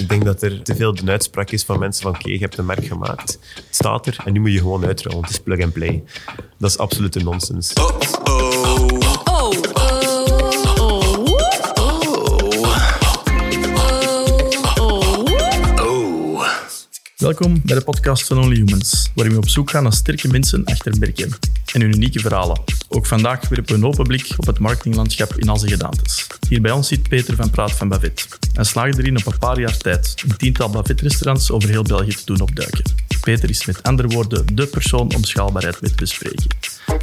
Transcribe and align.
Ik 0.00 0.08
denk 0.08 0.24
dat 0.24 0.42
er 0.42 0.62
te 0.62 0.76
veel 0.76 0.94
de 0.94 1.10
uitspraak 1.10 1.50
is 1.50 1.64
van 1.64 1.78
mensen 1.78 2.02
van 2.02 2.14
oké, 2.14 2.28
je 2.28 2.38
hebt 2.38 2.58
een 2.58 2.66
merk 2.66 2.86
gemaakt, 2.86 3.38
het 3.54 3.64
staat 3.70 4.06
er 4.06 4.16
en 4.24 4.32
nu 4.32 4.40
moet 4.40 4.52
je 4.52 4.58
gewoon 4.58 4.84
uitrollen. 4.84 5.20
Het 5.20 5.30
is 5.30 5.38
plug 5.38 5.62
and 5.62 5.72
play. 5.72 6.04
Dat 6.58 6.70
is 6.70 6.78
absolute 6.78 7.18
nonsens. 7.18 7.72
Welkom 17.16 17.60
bij 17.64 17.76
de 17.76 17.84
podcast 17.84 18.26
van 18.26 18.38
Only 18.38 18.54
Humans, 18.54 19.10
waarin 19.14 19.34
we 19.34 19.40
op 19.40 19.48
zoek 19.48 19.70
gaan 19.70 19.82
naar 19.82 19.92
sterke 19.92 20.28
mensen 20.28 20.64
achter 20.64 20.98
merken 20.98 21.32
en 21.76 21.82
hun 21.82 21.94
unieke 21.94 22.20
verhalen. 22.20 22.60
Ook 22.88 23.06
vandaag 23.06 23.48
werpen 23.48 23.66
we 23.66 23.74
een 23.74 23.86
open 23.86 24.04
blik 24.04 24.34
op 24.36 24.46
het 24.46 24.58
marketinglandschap 24.58 25.36
in 25.36 25.48
al 25.48 25.56
zijn 25.56 25.70
gedaantes. 25.70 26.26
Hier 26.48 26.60
bij 26.60 26.70
ons 26.70 26.88
zit 26.88 27.08
Peter 27.08 27.36
van 27.36 27.50
Praat 27.50 27.72
van 27.72 27.88
Bavet. 27.88 28.28
Hij 28.52 28.64
slaagde 28.64 29.02
erin 29.02 29.16
op 29.16 29.26
een 29.26 29.38
paar 29.38 29.60
jaar 29.60 29.76
tijd 29.76 30.14
een 30.28 30.36
tiental 30.36 30.70
Bavet-restaurants 30.70 31.50
over 31.50 31.68
heel 31.68 31.82
België 31.82 32.14
te 32.14 32.24
doen 32.24 32.40
opduiken. 32.40 32.82
Peter 33.20 33.50
is 33.50 33.66
met 33.66 33.82
andere 33.82 34.08
woorden 34.08 34.56
de 34.56 34.66
persoon 34.66 35.14
om 35.14 35.24
schaalbaarheid 35.24 35.80
mee 35.80 35.90
te 35.90 35.96
bespreken. 35.96 36.46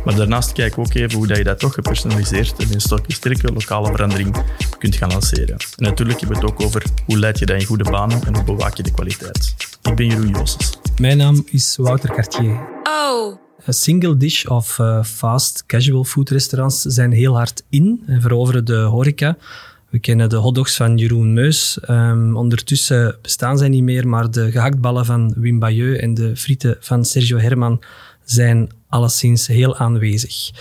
Maar 0.06 0.16
daarnaast 0.16 0.52
kijken 0.52 0.82
we 0.82 0.86
ook 0.86 0.94
even 0.94 1.18
hoe 1.18 1.36
je 1.36 1.44
dat 1.44 1.60
toch 1.60 1.74
gepersonaliseerd 1.74 2.56
en 2.58 2.72
in 2.72 2.82
sterke 3.08 3.54
lokale 3.54 3.92
verandering 3.92 4.44
kunt 4.80 4.96
gaan 4.96 5.12
lanceren. 5.12 5.58
En 5.58 5.84
natuurlijk 5.84 6.20
hebben 6.20 6.40
we 6.40 6.46
het 6.46 6.54
ook 6.54 6.66
over 6.66 6.84
hoe 7.06 7.18
leid 7.18 7.40
je 7.40 7.46
dat 7.46 7.60
in 7.60 7.66
goede 7.66 7.90
banen 7.92 8.24
en 8.26 8.36
hoe 8.36 8.44
bewaak 8.44 8.78
je 8.78 8.84
de 8.84 8.92
kwaliteit. 8.92 9.56
Ik 9.82 9.96
ben 9.96 10.06
Jeroen 10.06 10.30
Joosses. 10.30 10.70
Mijn 10.98 11.18
naam 11.18 11.44
is 11.46 11.76
Wouter 11.80 12.14
Cartier. 12.14 12.68
Oh. 12.84 13.43
Single 13.68 14.18
dish 14.18 14.46
of 14.46 14.78
uh, 14.78 15.04
fast 15.04 15.66
casual 15.66 16.04
food 16.04 16.30
restaurants 16.30 16.82
zijn 16.82 17.12
heel 17.12 17.36
hard 17.36 17.64
in 17.70 18.04
en 18.06 18.22
veroveren 18.22 18.66
de 18.66 18.76
horeca. 18.76 19.38
We 19.90 20.00
kennen 20.00 20.30
de 20.30 20.36
hotdogs 20.36 20.76
van 20.76 20.98
Jeroen 20.98 21.34
Meus. 21.34 21.80
Um, 21.90 22.38
ondertussen 22.38 23.18
bestaan 23.22 23.58
zij 23.58 23.70
niet 23.70 23.84
meer, 23.84 24.08
maar 24.08 24.32
de 24.32 24.52
gehaktballen 24.52 25.06
van 25.06 25.34
Wim 25.38 25.60
Bayeux 25.60 26.00
en 26.00 26.14
de 26.14 26.36
frieten 26.36 26.78
van 26.80 27.06
Sergio 27.06 27.38
Herman 27.38 27.82
zijn 28.24 28.70
alleszins 28.90 29.48
heel 29.48 29.78
aanwezig. 29.78 30.52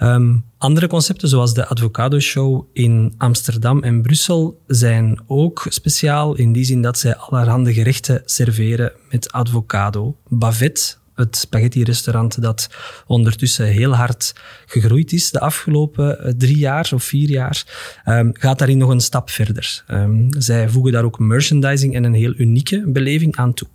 Um, 0.00 0.44
andere 0.58 0.86
concepten, 0.86 1.28
zoals 1.28 1.54
de 1.54 1.66
Advocado 1.66 2.20
Show 2.20 2.66
in 2.72 3.14
Amsterdam 3.18 3.82
en 3.82 4.02
Brussel, 4.02 4.60
zijn 4.66 5.20
ook 5.26 5.66
speciaal 5.68 6.34
in 6.34 6.52
die 6.52 6.64
zin 6.64 6.82
dat 6.82 6.98
zij 6.98 7.16
allerhande 7.16 7.72
gerechten 7.72 8.22
serveren 8.24 8.92
met 9.10 9.32
avocado. 9.32 10.16
Bavet, 10.28 10.98
het 11.22 11.36
spaghetti-restaurant 11.36 12.42
dat 12.42 12.68
ondertussen 13.06 13.66
heel 13.66 13.94
hard 13.94 14.34
gegroeid 14.66 15.12
is 15.12 15.30
de 15.30 15.40
afgelopen 15.40 16.18
eh, 16.18 16.32
drie 16.36 16.58
jaar 16.58 16.90
of 16.94 17.04
vier 17.04 17.28
jaar, 17.28 17.64
um, 18.04 18.30
gaat 18.32 18.58
daarin 18.58 18.78
nog 18.78 18.90
een 18.90 19.00
stap 19.00 19.30
verder. 19.30 19.84
Um, 19.88 20.28
zij 20.38 20.68
voegen 20.68 20.92
daar 20.92 21.04
ook 21.04 21.18
merchandising 21.18 21.94
en 21.94 22.04
een 22.04 22.14
heel 22.14 22.34
unieke 22.36 22.82
beleving 22.86 23.36
aan 23.36 23.54
toe. 23.54 23.68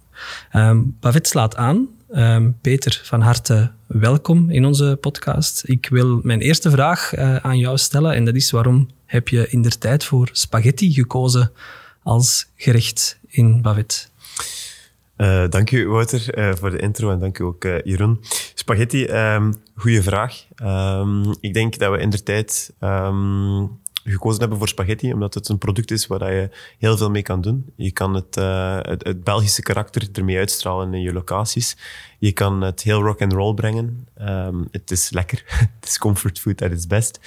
Um, 0.53 0.95
Bavet 0.99 1.27
slaat 1.27 1.55
aan 1.55 1.87
Peter, 2.61 3.01
van 3.03 3.21
harte 3.21 3.71
welkom 3.87 4.49
in 4.49 4.65
onze 4.65 4.97
podcast. 5.01 5.63
Ik 5.65 5.87
wil 5.89 6.19
mijn 6.23 6.41
eerste 6.41 6.69
vraag 6.69 7.17
uh, 7.17 7.35
aan 7.35 7.57
jou 7.57 7.77
stellen 7.77 8.13
en 8.13 8.25
dat 8.25 8.35
is 8.35 8.51
waarom 8.51 8.89
heb 9.05 9.27
je 9.27 9.49
in 9.49 9.61
der 9.61 9.77
tijd 9.77 10.03
voor 10.03 10.29
spaghetti 10.31 10.93
gekozen 10.93 11.51
als 12.03 12.47
gerecht 12.55 13.19
in 13.27 13.61
Bavet? 13.61 14.11
Uh, 15.17 15.47
dank 15.49 15.71
u, 15.71 15.87
Wouter, 15.87 16.37
uh, 16.37 16.55
voor 16.55 16.69
de 16.69 16.79
intro 16.79 17.11
en 17.11 17.19
dank 17.19 17.39
u 17.39 17.43
ook, 17.43 17.63
Jeroen. 17.83 18.19
Spaghetti, 18.53 19.05
um, 19.05 19.53
goede 19.75 20.03
vraag. 20.03 20.45
Um, 20.63 21.35
ik 21.39 21.53
denk 21.53 21.77
dat 21.77 21.91
we 21.91 21.97
in 21.97 22.09
der 22.09 22.23
tijd 22.23 22.73
gekozen 24.03 24.39
hebben 24.39 24.57
voor 24.57 24.67
spaghetti, 24.67 25.13
omdat 25.13 25.33
het 25.33 25.49
een 25.49 25.57
product 25.57 25.91
is 25.91 26.07
waar 26.07 26.33
je 26.33 26.49
heel 26.77 26.97
veel 26.97 27.09
mee 27.09 27.21
kan 27.21 27.41
doen. 27.41 27.73
Je 27.75 27.91
kan 27.91 28.13
het, 28.13 28.35
het, 28.35 29.03
het, 29.03 29.23
Belgische 29.23 29.61
karakter 29.61 30.07
ermee 30.13 30.37
uitstralen 30.37 30.93
in 30.93 31.01
je 31.01 31.13
locaties. 31.13 31.77
Je 32.19 32.31
kan 32.31 32.61
het 32.61 32.81
heel 32.81 33.01
rock 33.01 33.21
and 33.21 33.33
roll 33.33 33.53
brengen. 33.53 34.07
Het 34.71 34.91
is 34.91 35.09
lekker. 35.09 35.43
het 35.79 35.89
is 35.89 35.97
comfort 35.97 36.39
food 36.39 36.61
at 36.61 36.71
its 36.71 36.87
best. 36.87 37.19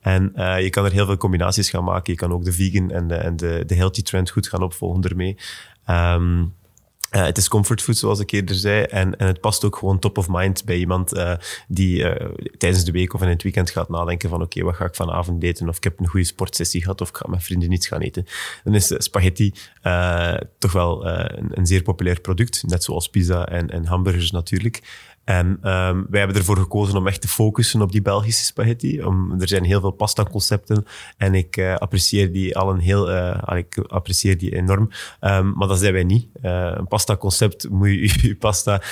En 0.00 0.32
je 0.60 0.70
kan 0.70 0.84
er 0.84 0.92
heel 0.92 1.06
veel 1.06 1.16
combinaties 1.16 1.70
gaan 1.70 1.84
maken. 1.84 2.12
Je 2.12 2.18
kan 2.18 2.32
ook 2.32 2.44
de 2.44 2.52
vegan 2.52 2.90
en 2.90 3.08
de, 3.08 3.14
en 3.14 3.36
de, 3.36 3.62
de 3.66 3.74
healthy 3.74 4.02
trend 4.02 4.30
goed 4.30 4.48
gaan 4.48 4.62
opvolgen 4.62 5.02
ermee. 5.02 5.36
Um, 5.90 6.54
uh, 7.16 7.24
het 7.24 7.36
is 7.36 7.48
comfortfood, 7.48 7.96
zoals 7.96 8.20
ik 8.20 8.30
eerder 8.30 8.54
zei. 8.54 8.82
En, 8.82 9.16
en 9.18 9.26
het 9.26 9.40
past 9.40 9.64
ook 9.64 9.76
gewoon 9.76 9.98
top 9.98 10.18
of 10.18 10.28
mind 10.28 10.64
bij 10.64 10.76
iemand 10.76 11.14
uh, 11.14 11.34
die 11.68 11.98
uh, 11.98 12.28
tijdens 12.58 12.84
de 12.84 12.92
week 12.92 13.14
of 13.14 13.22
in 13.22 13.28
het 13.28 13.42
weekend 13.42 13.70
gaat 13.70 13.88
nadenken 13.88 14.28
van 14.28 14.42
oké, 14.42 14.62
wat 14.62 14.74
ga 14.74 14.84
ik 14.84 14.94
vanavond 14.94 15.42
eten? 15.42 15.68
Of 15.68 15.76
ik 15.76 15.84
heb 15.84 16.00
een 16.00 16.06
goede 16.06 16.26
sportsessie 16.26 16.82
gehad 16.82 17.00
of 17.00 17.08
ik 17.08 17.16
ga 17.16 17.28
met 17.28 17.42
vrienden 17.42 17.72
iets 17.72 17.86
gaan 17.86 18.00
eten. 18.00 18.26
Dan 18.64 18.74
is 18.74 18.94
spaghetti 18.96 19.54
toch 20.58 20.72
wel 20.72 21.06
een, 21.06 21.50
een, 21.50 21.66
zeer 21.66 21.82
populair 21.82 22.20
product. 22.20 22.62
Net 22.66 22.84
zoals 22.84 23.08
pizza 23.08 23.48
en, 23.48 23.70
en 23.70 23.86
hamburgers 23.86 24.30
natuurlijk. 24.30 24.82
En 25.24 25.46
um, 25.46 26.06
wij 26.10 26.18
hebben 26.18 26.36
ervoor 26.36 26.56
gekozen 26.56 26.96
om 26.96 27.06
echt 27.06 27.20
te 27.20 27.28
focussen 27.28 27.82
op 27.82 27.92
die 27.92 28.02
Belgische 28.02 28.44
spaghetti. 28.44 29.02
Om, 29.02 29.40
er 29.40 29.48
zijn 29.48 29.64
heel 29.64 29.80
veel 29.80 29.90
pasta-concepten 29.90 30.86
en 31.16 31.34
ik 31.34 31.56
uh, 31.56 31.74
apprecieer 31.74 32.32
die 32.32 32.56
al 32.56 32.70
een 32.70 32.78
heel, 32.78 33.10
uh, 33.10 33.56
ik 33.56 33.78
apprecieer 33.78 34.38
die 34.38 34.56
enorm. 34.56 34.90
Um, 35.20 35.52
maar 35.52 35.68
dat 35.68 35.78
zijn 35.78 35.92
wij 35.92 36.04
niet. 36.04 36.26
Uh, 36.42 36.72
een 36.74 36.88
pasta-concept 36.88 37.68
moet 37.68 37.88
je 37.88 38.18
je 38.28 38.36
pasta 38.36 38.82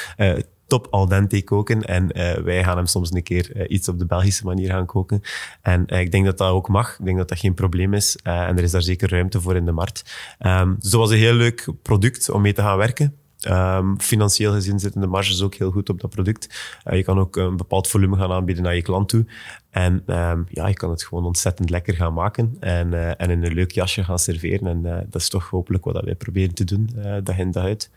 top 0.67 0.87
al 0.91 1.09
dente 1.09 1.43
koken. 1.43 1.85
En 1.85 2.13
wij 2.45 2.65
gaan 2.65 2.77
hem 2.77 2.87
soms 2.87 3.13
een 3.13 3.23
keer 3.23 3.69
iets 3.71 3.89
op 3.89 3.99
de 3.99 4.07
Belgische 4.07 4.45
manier 4.45 4.71
gaan 4.71 4.87
koken. 4.87 5.21
En 5.63 5.87
ik 5.87 6.11
denk 6.11 6.25
dat 6.25 6.39
dat 6.39 6.51
ook 6.51 6.69
mag. 6.69 6.99
Ik 6.99 7.05
denk 7.05 7.19
dat 7.19 7.29
dat 7.29 7.39
geen 7.39 7.55
probleem 7.55 7.95
is. 7.95 8.17
en 8.23 8.57
er 8.57 8.63
is 8.63 8.71
daar 8.71 8.83
zeker 8.83 9.11
ruimte 9.11 9.41
voor 9.41 9.57
in 9.57 9.65
de 9.65 9.73
markt. 9.73 10.15
Um, 10.41 10.77
dus 10.81 10.91
dat 10.91 11.01
was 11.01 11.11
een 11.11 11.17
heel 11.17 11.35
leuk 11.35 11.69
product 11.83 12.31
om 12.31 12.43
mee 12.43 12.53
te 12.53 12.63
gaan 12.63 12.77
werken. 12.77 13.17
Um, 13.49 14.01
financieel 14.01 14.53
gezien 14.53 14.79
zitten 14.79 15.01
de 15.01 15.07
marges 15.07 15.43
ook 15.43 15.55
heel 15.55 15.71
goed 15.71 15.89
op 15.89 16.01
dat 16.01 16.11
product. 16.11 16.75
Uh, 16.85 16.97
je 16.97 17.03
kan 17.03 17.19
ook 17.19 17.37
een 17.37 17.57
bepaald 17.57 17.89
volume 17.89 18.17
gaan 18.17 18.33
aanbieden 18.33 18.65
naar 18.65 18.75
je 18.75 18.83
klant 18.83 19.09
toe. 19.09 19.27
En 19.71 19.93
um, 19.93 20.47
ja, 20.49 20.67
je 20.69 20.75
kan 20.75 20.91
het 20.91 21.05
gewoon 21.05 21.25
ontzettend 21.25 21.71
lekker 21.71 21.95
gaan 21.95 22.13
maken 22.13 22.57
en, 22.61 22.93
uh, 22.93 23.09
en 23.09 23.31
in 23.31 23.43
een 23.43 23.55
leuk 23.55 23.71
jasje 23.71 24.05
gaan 24.05 24.19
serveren. 24.19 24.67
En 24.67 24.79
uh, 24.85 24.97
dat 25.11 25.21
is 25.21 25.29
toch 25.29 25.49
hopelijk 25.49 25.85
wat 25.85 26.05
wij 26.05 26.15
proberen 26.15 26.55
te 26.55 26.65
doen, 26.65 26.91
dag 27.25 27.39
in 27.39 27.51
dag 27.51 27.65
uit. 27.65 27.91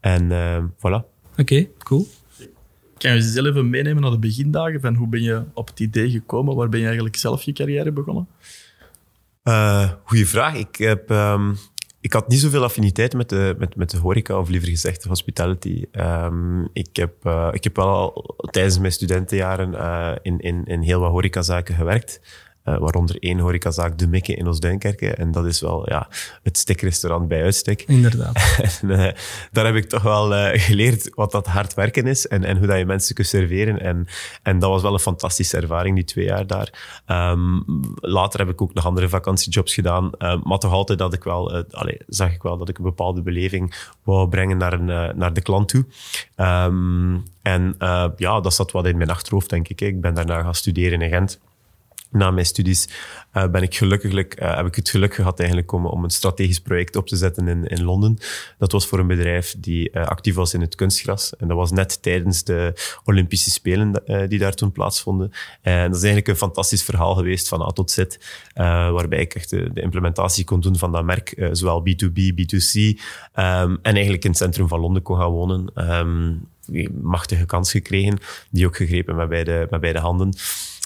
En 0.00 0.32
ehm, 0.32 0.66
voilà. 0.76 1.04
Oké, 1.30 1.40
okay, 1.40 1.70
cool. 1.78 2.06
Kan 2.98 3.10
je 3.14 3.16
jezelf 3.16 3.46
even 3.46 3.70
meenemen 3.70 4.02
naar 4.02 4.10
de 4.10 4.18
begindagen 4.18 4.80
van 4.80 4.94
hoe 4.94 5.08
ben 5.08 5.22
je 5.22 5.42
op 5.54 5.68
het 5.68 5.80
idee 5.80 6.10
gekomen? 6.10 6.56
Waar 6.56 6.68
ben 6.68 6.78
je 6.78 6.84
eigenlijk 6.86 7.16
zelf 7.16 7.42
je 7.42 7.52
carrière 7.52 7.92
begonnen? 7.92 8.28
goeie 10.04 10.28
vraag. 10.28 10.54
Ik 10.54 10.76
heb 10.76 11.10
ik 12.04 12.12
had 12.12 12.28
niet 12.28 12.40
zoveel 12.40 12.62
affiniteit 12.62 13.14
met 13.14 13.28
de, 13.28 13.54
met, 13.58 13.76
met 13.76 13.90
de 13.90 13.98
horeca, 13.98 14.38
of 14.38 14.48
liever 14.48 14.68
gezegd 14.68 15.02
de 15.02 15.08
hospitality. 15.08 15.84
Um, 15.92 16.68
ik, 16.72 16.96
heb, 16.96 17.12
uh, 17.26 17.48
ik 17.52 17.64
heb 17.64 17.76
wel 17.76 17.88
al 17.88 18.36
tijdens 18.50 18.78
mijn 18.78 18.92
studentenjaren 18.92 19.72
uh, 19.72 20.12
in, 20.22 20.38
in, 20.40 20.64
in 20.64 20.80
heel 20.80 21.00
wat 21.00 21.10
horecazaken 21.10 21.74
gewerkt. 21.74 22.20
Uh, 22.64 22.78
waaronder 22.78 23.16
één 23.18 23.38
horecazaak, 23.38 23.98
De 23.98 24.08
Mikke 24.08 24.34
in 24.34 24.48
Oostduinkerke. 24.48 25.14
En 25.14 25.32
dat 25.32 25.46
is 25.46 25.60
wel 25.60 25.90
ja, 25.90 26.08
het 26.42 26.58
stekrestaurant 26.58 27.28
bij 27.28 27.42
uitstek. 27.42 27.82
Inderdaad. 27.86 28.58
en, 28.80 28.90
uh, 28.90 29.10
daar 29.52 29.64
heb 29.64 29.74
ik 29.74 29.88
toch 29.88 30.02
wel 30.02 30.32
uh, 30.32 30.48
geleerd 30.52 31.14
wat 31.14 31.32
dat 31.32 31.46
hard 31.46 31.74
werken 31.74 32.06
is 32.06 32.26
en, 32.26 32.44
en 32.44 32.58
hoe 32.58 32.66
dat 32.66 32.78
je 32.78 32.84
mensen 32.84 33.14
kunt 33.14 33.26
serveren. 33.26 33.80
En, 33.80 34.06
en 34.42 34.58
dat 34.58 34.70
was 34.70 34.82
wel 34.82 34.92
een 34.92 34.98
fantastische 34.98 35.56
ervaring, 35.56 35.94
die 35.94 36.04
twee 36.04 36.24
jaar 36.24 36.46
daar. 36.46 37.02
Um, 37.06 37.64
later 37.94 38.40
heb 38.40 38.48
ik 38.48 38.62
ook 38.62 38.74
nog 38.74 38.86
andere 38.86 39.08
vakantiejobs 39.08 39.74
gedaan. 39.74 40.10
maar 40.42 40.58
toch 40.58 40.72
altijd 40.72 40.98
dat 40.98 41.12
ik 41.12 41.24
wel, 41.24 41.64
allez, 41.70 41.96
zag 42.06 42.32
ik 42.32 42.42
wel 42.42 42.56
dat 42.56 42.68
ik 42.68 42.78
een 42.78 42.84
bepaalde 42.84 43.22
beleving 43.22 43.74
wou 44.02 44.28
brengen 44.28 44.56
naar, 44.56 44.72
een, 44.72 45.16
naar 45.16 45.32
de 45.32 45.42
klant 45.42 45.68
toe. 45.68 45.84
Um, 46.36 47.22
en 47.42 47.74
ja, 48.16 48.40
dat 48.40 48.54
zat 48.54 48.72
wat 48.72 48.86
in 48.86 48.96
mijn 48.96 49.10
achterhoofd, 49.10 49.50
denk 49.50 49.68
ik. 49.68 49.80
Ik 49.80 50.00
ben 50.00 50.14
daarna 50.14 50.42
gaan 50.42 50.54
studeren 50.54 51.00
in 51.00 51.08
Gent 51.08 51.40
na 52.14 52.30
mijn 52.30 52.46
studies 52.46 52.88
uh, 53.34 53.46
ben 53.46 53.62
ik 53.62 53.74
gelukkig, 53.74 54.12
uh, 54.12 54.56
heb 54.56 54.66
ik 54.66 54.74
het 54.74 54.90
geluk 54.90 55.14
gehad 55.14 55.38
eigenlijk 55.38 55.72
om, 55.72 55.86
om 55.86 56.04
een 56.04 56.10
strategisch 56.10 56.60
project 56.60 56.96
op 56.96 57.06
te 57.06 57.16
zetten 57.16 57.48
in, 57.48 57.66
in 57.66 57.82
Londen. 57.82 58.18
Dat 58.58 58.72
was 58.72 58.86
voor 58.86 58.98
een 58.98 59.06
bedrijf 59.06 59.54
die 59.58 59.90
uh, 59.92 60.06
actief 60.06 60.34
was 60.34 60.54
in 60.54 60.60
het 60.60 60.74
kunstgras. 60.74 61.36
En 61.36 61.48
dat 61.48 61.56
was 61.56 61.70
net 61.70 62.02
tijdens 62.02 62.44
de 62.44 62.72
Olympische 63.04 63.50
Spelen 63.50 64.02
die 64.28 64.38
daar 64.38 64.54
toen 64.54 64.72
plaatsvonden. 64.72 65.30
En 65.62 65.86
dat 65.86 65.96
is 65.96 66.02
eigenlijk 66.02 66.28
een 66.28 66.36
fantastisch 66.36 66.82
verhaal 66.82 67.14
geweest 67.14 67.48
van 67.48 67.62
A 67.62 67.66
tot 67.66 67.90
Z, 67.90 68.04
waarbij 68.54 69.20
ik 69.20 69.34
echt 69.34 69.50
de, 69.50 69.70
implementatie 69.74 70.44
kon 70.44 70.60
doen 70.60 70.76
van 70.76 70.92
dat 70.92 71.04
merk, 71.04 71.48
zowel 71.52 71.82
B2B, 71.88 72.20
B2C, 72.32 72.80
um, 72.80 73.78
en 73.82 73.94
eigenlijk 73.94 74.24
in 74.24 74.30
het 74.30 74.38
centrum 74.38 74.68
van 74.68 74.80
Londen 74.80 75.02
kon 75.02 75.16
gaan 75.18 75.30
wonen. 75.30 75.90
Um, 75.90 76.46
machtige 77.02 77.44
kans 77.44 77.70
gekregen, 77.70 78.18
die 78.50 78.66
ook 78.66 78.76
gegrepen 78.76 79.16
met 79.16 79.28
beide, 79.28 79.66
met 79.70 79.80
beide 79.80 79.98
handen. 79.98 80.34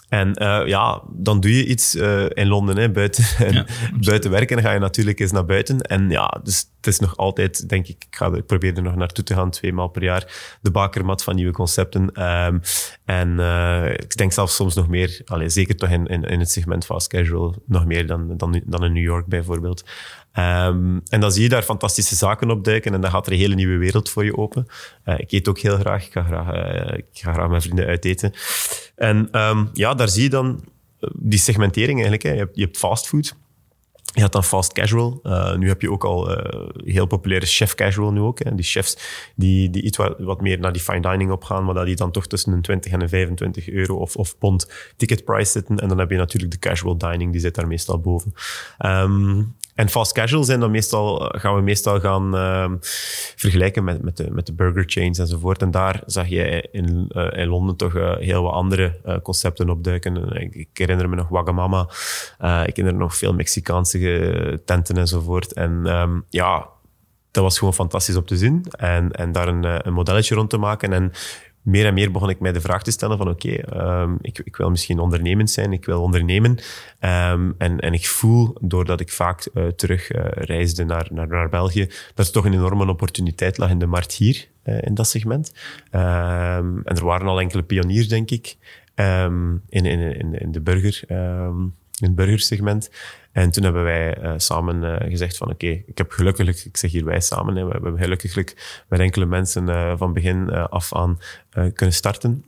En 0.08 0.42
uh, 0.42 0.66
ja, 0.66 1.02
dan 1.12 1.40
doe 1.40 1.56
je 1.56 1.66
iets 1.66 1.94
uh, 1.94 2.24
in 2.28 2.46
Londen, 2.46 2.76
hè, 2.76 2.90
buiten, 2.90 3.24
ja, 3.54 3.66
buiten 4.00 4.30
werken. 4.30 4.56
Dan 4.56 4.64
ga 4.64 4.72
je 4.72 4.78
natuurlijk 4.78 5.20
eens 5.20 5.32
naar 5.32 5.44
buiten. 5.44 5.80
En 5.80 6.10
ja, 6.10 6.40
dus 6.42 6.70
het 6.76 6.86
is 6.86 6.98
nog 6.98 7.16
altijd, 7.16 7.68
denk 7.68 7.86
ik, 7.86 8.04
ik, 8.08 8.16
ga 8.16 8.32
er, 8.32 8.42
probeer 8.42 8.76
er 8.76 8.82
nog 8.82 8.96
naartoe 8.96 9.24
te 9.24 9.34
gaan, 9.34 9.50
twee 9.50 9.72
maal 9.72 9.88
per 9.88 10.02
jaar. 10.02 10.58
De 10.60 10.70
bakermat 10.70 11.22
van 11.22 11.34
nieuwe 11.34 11.52
concepten. 11.52 12.22
Um, 12.22 12.60
en 13.04 13.28
uh, 13.38 13.92
ik 13.92 14.16
denk 14.16 14.32
zelfs 14.32 14.54
soms 14.54 14.74
nog 14.74 14.88
meer, 14.88 15.20
allez, 15.24 15.54
zeker 15.54 15.76
toch 15.76 15.90
in, 15.90 16.06
in, 16.06 16.22
in 16.22 16.38
het 16.38 16.50
segment 16.50 16.84
fast 16.84 17.08
casual, 17.08 17.54
nog 17.66 17.86
meer 17.86 18.06
dan, 18.06 18.36
dan, 18.36 18.62
dan 18.64 18.84
in 18.84 18.92
New 18.92 19.04
York 19.04 19.26
bijvoorbeeld. 19.26 19.84
Ehm, 20.38 20.98
en 21.08 21.20
dan 21.20 21.32
zie 21.32 21.42
je 21.42 21.48
daar 21.48 21.62
fantastische 21.62 22.14
zaken 22.14 22.50
opduiken 22.50 22.94
en 22.94 23.00
dan 23.00 23.10
gaat 23.10 23.26
er 23.26 23.32
een 23.32 23.38
hele 23.38 23.54
nieuwe 23.54 23.76
wereld 23.76 24.10
voor 24.10 24.24
je 24.24 24.36
open. 24.36 24.66
Uh, 25.04 25.14
ik 25.18 25.32
eet 25.32 25.48
ook 25.48 25.58
heel 25.58 25.76
graag. 25.76 26.06
Ik 26.06 26.12
ga 26.12 26.22
graag, 26.22 26.54
uh, 26.54 26.98
ik 26.98 27.06
graag 27.12 27.48
met 27.48 27.62
vrienden 27.62 27.86
uiteten. 27.86 28.32
En 28.96 29.28
um, 29.40 29.70
ja, 29.72 29.94
daar 29.94 30.08
zie 30.08 30.22
je 30.22 30.28
dan 30.28 30.64
die 31.12 31.38
segmentering 31.38 31.98
eigenlijk. 31.98 32.22
Hè. 32.22 32.32
Je, 32.32 32.38
hebt, 32.38 32.56
je 32.56 32.62
hebt 32.62 32.78
fastfood. 32.78 33.36
Je 34.14 34.20
had 34.20 34.32
dan 34.32 34.44
fast 34.44 34.72
casual. 34.72 35.20
Nu 35.56 35.68
heb 35.68 35.80
je 35.80 35.90
ook 35.90 36.04
al 36.04 36.30
uh, 36.30 36.68
heel 36.84 37.06
populaire 37.06 37.46
chef 37.46 37.74
casual 37.74 38.12
nu 38.12 38.20
ook. 38.20 38.38
Hè. 38.38 38.54
Die 38.54 38.64
chefs 38.64 38.98
die, 39.34 39.70
die 39.70 39.82
iets 39.82 39.96
wat, 39.96 40.14
wat 40.18 40.40
meer 40.40 40.58
naar 40.58 40.72
die 40.72 40.82
fine 40.82 41.00
dining 41.00 41.30
opgaan, 41.30 41.64
maar 41.64 41.74
dat 41.74 41.86
die 41.86 41.96
dan 41.96 42.10
toch 42.10 42.26
tussen 42.26 42.52
een 42.52 42.62
20 42.62 42.92
en 42.92 43.00
een 43.00 43.08
25 43.08 43.68
euro 43.68 43.96
of, 43.96 44.16
of 44.16 44.38
pond 44.38 44.70
ticket 44.96 45.24
price 45.24 45.50
zitten. 45.50 45.78
En 45.78 45.88
dan 45.88 45.98
heb 45.98 46.10
je 46.10 46.16
natuurlijk 46.16 46.52
de 46.52 46.58
casual 46.58 46.98
dining, 46.98 47.32
die 47.32 47.40
zit 47.40 47.54
daar 47.54 47.66
meestal 47.66 48.00
boven. 48.00 48.34
Um, 48.86 49.56
en 49.78 49.88
fast 49.88 50.12
casual 50.12 50.44
zijn 50.44 50.60
dan 50.60 50.70
meestal, 50.70 51.32
gaan 51.36 51.54
we 51.54 51.60
meestal 51.60 52.00
gaan 52.00 52.34
uh, 52.34 52.70
vergelijken 53.36 53.84
met, 53.84 54.02
met, 54.02 54.16
de, 54.16 54.30
met 54.30 54.46
de 54.46 54.52
burger 54.52 54.84
chains 54.86 55.18
enzovoort. 55.18 55.62
En 55.62 55.70
daar 55.70 56.02
zag 56.06 56.28
je 56.28 56.68
in, 56.72 57.10
uh, 57.12 57.26
in 57.32 57.48
Londen 57.48 57.76
toch 57.76 57.94
uh, 57.94 58.16
heel 58.16 58.42
wat 58.42 58.52
andere 58.52 59.20
concepten 59.22 59.70
opduiken. 59.70 60.32
Ik, 60.32 60.54
ik, 60.54 60.68
herinner 60.72 61.08
me 61.08 61.16
nog 61.16 61.28
Wagamama. 61.28 61.80
ik 62.66 62.76
herinner 62.76 62.94
me 62.94 62.98
nog 62.98 63.16
veel 63.16 63.34
Mexicaanse 63.34 64.60
tenten 64.64 64.96
enzovoort. 64.96 65.52
En 65.52 65.86
um, 65.86 66.24
ja, 66.28 66.66
dat 67.30 67.42
was 67.42 67.58
gewoon 67.58 67.74
fantastisch 67.74 68.16
om 68.16 68.24
te 68.24 68.36
zien. 68.36 68.64
En, 68.70 69.12
en 69.12 69.32
daar 69.32 69.48
een, 69.48 69.86
een 69.86 69.92
modelletje 69.92 70.34
rond 70.34 70.50
te 70.50 70.58
maken. 70.58 70.92
En 70.92 71.12
meer 71.68 71.86
en 71.86 71.94
meer 71.94 72.10
begon 72.10 72.30
ik 72.30 72.40
mij 72.40 72.52
de 72.52 72.60
vraag 72.60 72.82
te 72.82 72.90
stellen 72.90 73.18
van 73.18 73.28
oké, 73.28 73.78
um, 74.00 74.18
ik, 74.20 74.38
ik, 74.38 74.56
wil 74.56 74.70
misschien 74.70 74.98
ondernemend 74.98 75.50
zijn, 75.50 75.72
ik 75.72 75.84
wil 75.84 76.02
ondernemen. 76.02 76.50
Um, 76.50 77.54
en, 77.58 77.80
en 77.80 77.92
ik 77.92 78.06
voel, 78.06 78.56
doordat 78.60 79.00
ik 79.00 79.12
vaak 79.12 79.48
uh, 79.54 79.66
terug 79.66 80.12
uh, 80.12 80.24
reisde 80.24 80.84
naar, 80.84 81.08
naar, 81.10 81.28
naar 81.28 81.48
België, 81.48 81.88
dat 82.14 82.26
er 82.26 82.32
toch 82.32 82.44
een 82.44 82.52
enorme 82.52 82.88
opportuniteit 82.88 83.58
lag 83.58 83.70
in 83.70 83.78
de 83.78 83.86
markt 83.86 84.14
hier, 84.14 84.48
uh, 84.64 84.82
in 84.82 84.94
dat 84.94 85.08
segment. 85.08 85.52
Um, 85.92 86.82
en 86.84 86.96
er 86.96 87.04
waren 87.04 87.26
al 87.26 87.40
enkele 87.40 87.62
pioniers, 87.62 88.08
denk 88.08 88.30
ik, 88.30 88.56
in, 88.94 89.60
in, 89.68 89.84
in, 89.84 90.40
in 90.40 90.52
de 90.52 90.60
burger 90.60 91.04
in 92.00 92.06
het 92.06 92.14
burgersegment. 92.14 92.90
En 93.38 93.50
toen 93.50 93.64
hebben 93.64 93.82
wij 93.82 94.22
uh, 94.22 94.32
samen 94.36 94.82
uh, 94.82 95.10
gezegd 95.10 95.36
van 95.36 95.50
oké, 95.50 95.66
ik 95.66 95.98
heb 95.98 96.10
gelukkig, 96.10 96.64
ik 96.64 96.76
zeg 96.76 96.90
hier 96.90 97.04
wij 97.04 97.20
samen, 97.20 97.54
we 97.54 97.72
hebben 97.72 97.98
gelukkig 97.98 98.34
met 98.88 99.00
enkele 99.00 99.26
mensen 99.26 99.68
uh, 99.68 99.92
van 99.96 100.12
begin 100.12 100.50
af 100.50 100.94
aan 100.94 101.18
kunnen 101.50 101.94
starten 101.94 102.44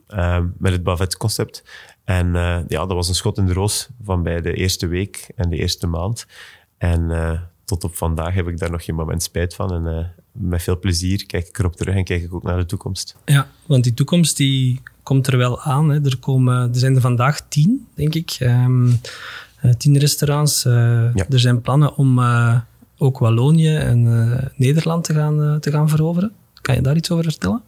met 0.59 0.73
het 0.73 0.83
Bavet-concept. 0.83 1.65
En 2.05 2.33
ja, 2.69 2.87
dat 2.87 2.93
was 2.93 3.09
een 3.09 3.15
schot 3.15 3.39
in 3.39 3.47
de 3.47 3.53
roos 3.53 3.89
van 4.05 4.23
bij 4.23 4.41
de 4.41 4.55
eerste 4.55 4.87
week 4.87 5.29
en 5.37 5.51
de 5.51 5.57
eerste 5.57 5.87
maand. 5.87 6.27
En 6.79 7.11
tot 7.65 7.85
op 7.85 7.97
vandaag 7.97 8.35
heb 8.35 8.49
ik 8.49 8.59
daar 8.59 8.71
nog 8.71 8.85
geen 8.85 8.95
moment 8.95 9.23
spijt 9.23 9.55
van. 9.55 9.87
En 9.87 10.13
met 10.33 10.63
veel 10.63 10.79
plezier 10.79 11.27
kijk 11.27 11.49
ik 11.49 11.59
erop 11.59 11.77
terug 11.77 11.95
en 11.95 12.05
kijk 12.05 12.23
ik 12.23 12.35
ook 12.35 12.43
naar 12.43 12.59
de 12.59 12.67
toekomst. 12.67 13.17
Ja, 13.25 13.49
want 13.67 13.85
die 13.85 13.95
toekomst 13.95 14.37
die 14.37 14.81
komt 15.03 15.27
er 15.27 15.37
wel 15.37 15.61
aan. 15.61 15.89
Hè. 15.89 16.05
Er, 16.05 16.19
komen, 16.19 16.69
er 16.73 16.79
zijn 16.79 16.95
er 16.95 17.01
vandaag 17.01 17.49
tien, 17.49 17.87
denk 17.95 18.15
ik. 18.15 18.37
Um, 18.41 19.01
tien 19.79 19.99
restaurants. 19.99 20.63
Ja. 20.63 21.13
Er 21.15 21.41
zijn 21.41 21.61
plannen 21.61 21.97
om 21.97 22.19
uh, 22.19 22.57
ook 22.99 23.19
Wallonië 23.19 23.77
en 23.77 24.53
Nederland 24.57 25.05
te 25.05 25.15
gaan, 25.15 25.61
te 25.61 25.71
gaan 25.71 25.89
veroveren. 25.89 26.33
Kan 26.61 26.75
je 26.75 26.81
daar 26.81 26.97
iets 26.97 27.11
over 27.11 27.25
vertellen? 27.25 27.63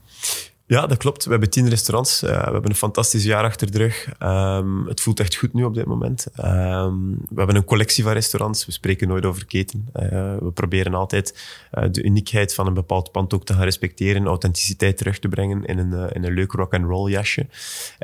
Ja, 0.72 0.86
dat 0.86 0.98
klopt. 0.98 1.24
We 1.24 1.30
hebben 1.30 1.50
tien 1.50 1.68
restaurants. 1.68 2.22
Uh, 2.22 2.30
we 2.30 2.52
hebben 2.52 2.70
een 2.70 2.76
fantastisch 2.76 3.24
jaar 3.24 3.44
achter 3.44 3.70
de 3.70 3.78
rug. 3.78 4.08
Um, 4.20 4.86
het 4.86 5.00
voelt 5.00 5.20
echt 5.20 5.34
goed 5.34 5.52
nu 5.52 5.64
op 5.64 5.74
dit 5.74 5.86
moment. 5.86 6.26
Um, 6.44 7.16
we 7.28 7.36
hebben 7.36 7.56
een 7.56 7.64
collectie 7.64 8.04
van 8.04 8.12
restaurants. 8.12 8.66
We 8.66 8.72
spreken 8.72 9.08
nooit 9.08 9.24
over 9.24 9.46
keten. 9.46 9.88
Uh, 9.96 10.02
we 10.38 10.50
proberen 10.54 10.94
altijd 10.94 11.38
uh, 11.72 11.84
de 11.90 12.02
uniekheid 12.02 12.54
van 12.54 12.66
een 12.66 12.74
bepaald 12.74 13.12
pand 13.12 13.34
ook 13.34 13.44
te 13.44 13.52
gaan 13.52 13.62
respecteren, 13.62 14.26
authenticiteit 14.26 14.96
terug 14.96 15.18
te 15.18 15.28
brengen 15.28 15.64
in 15.64 15.78
een, 15.78 16.10
in 16.12 16.24
een 16.24 16.34
leuk 16.34 16.52
rock 16.52 16.74
and 16.74 16.84
roll 16.84 17.10
jasje. 17.10 17.46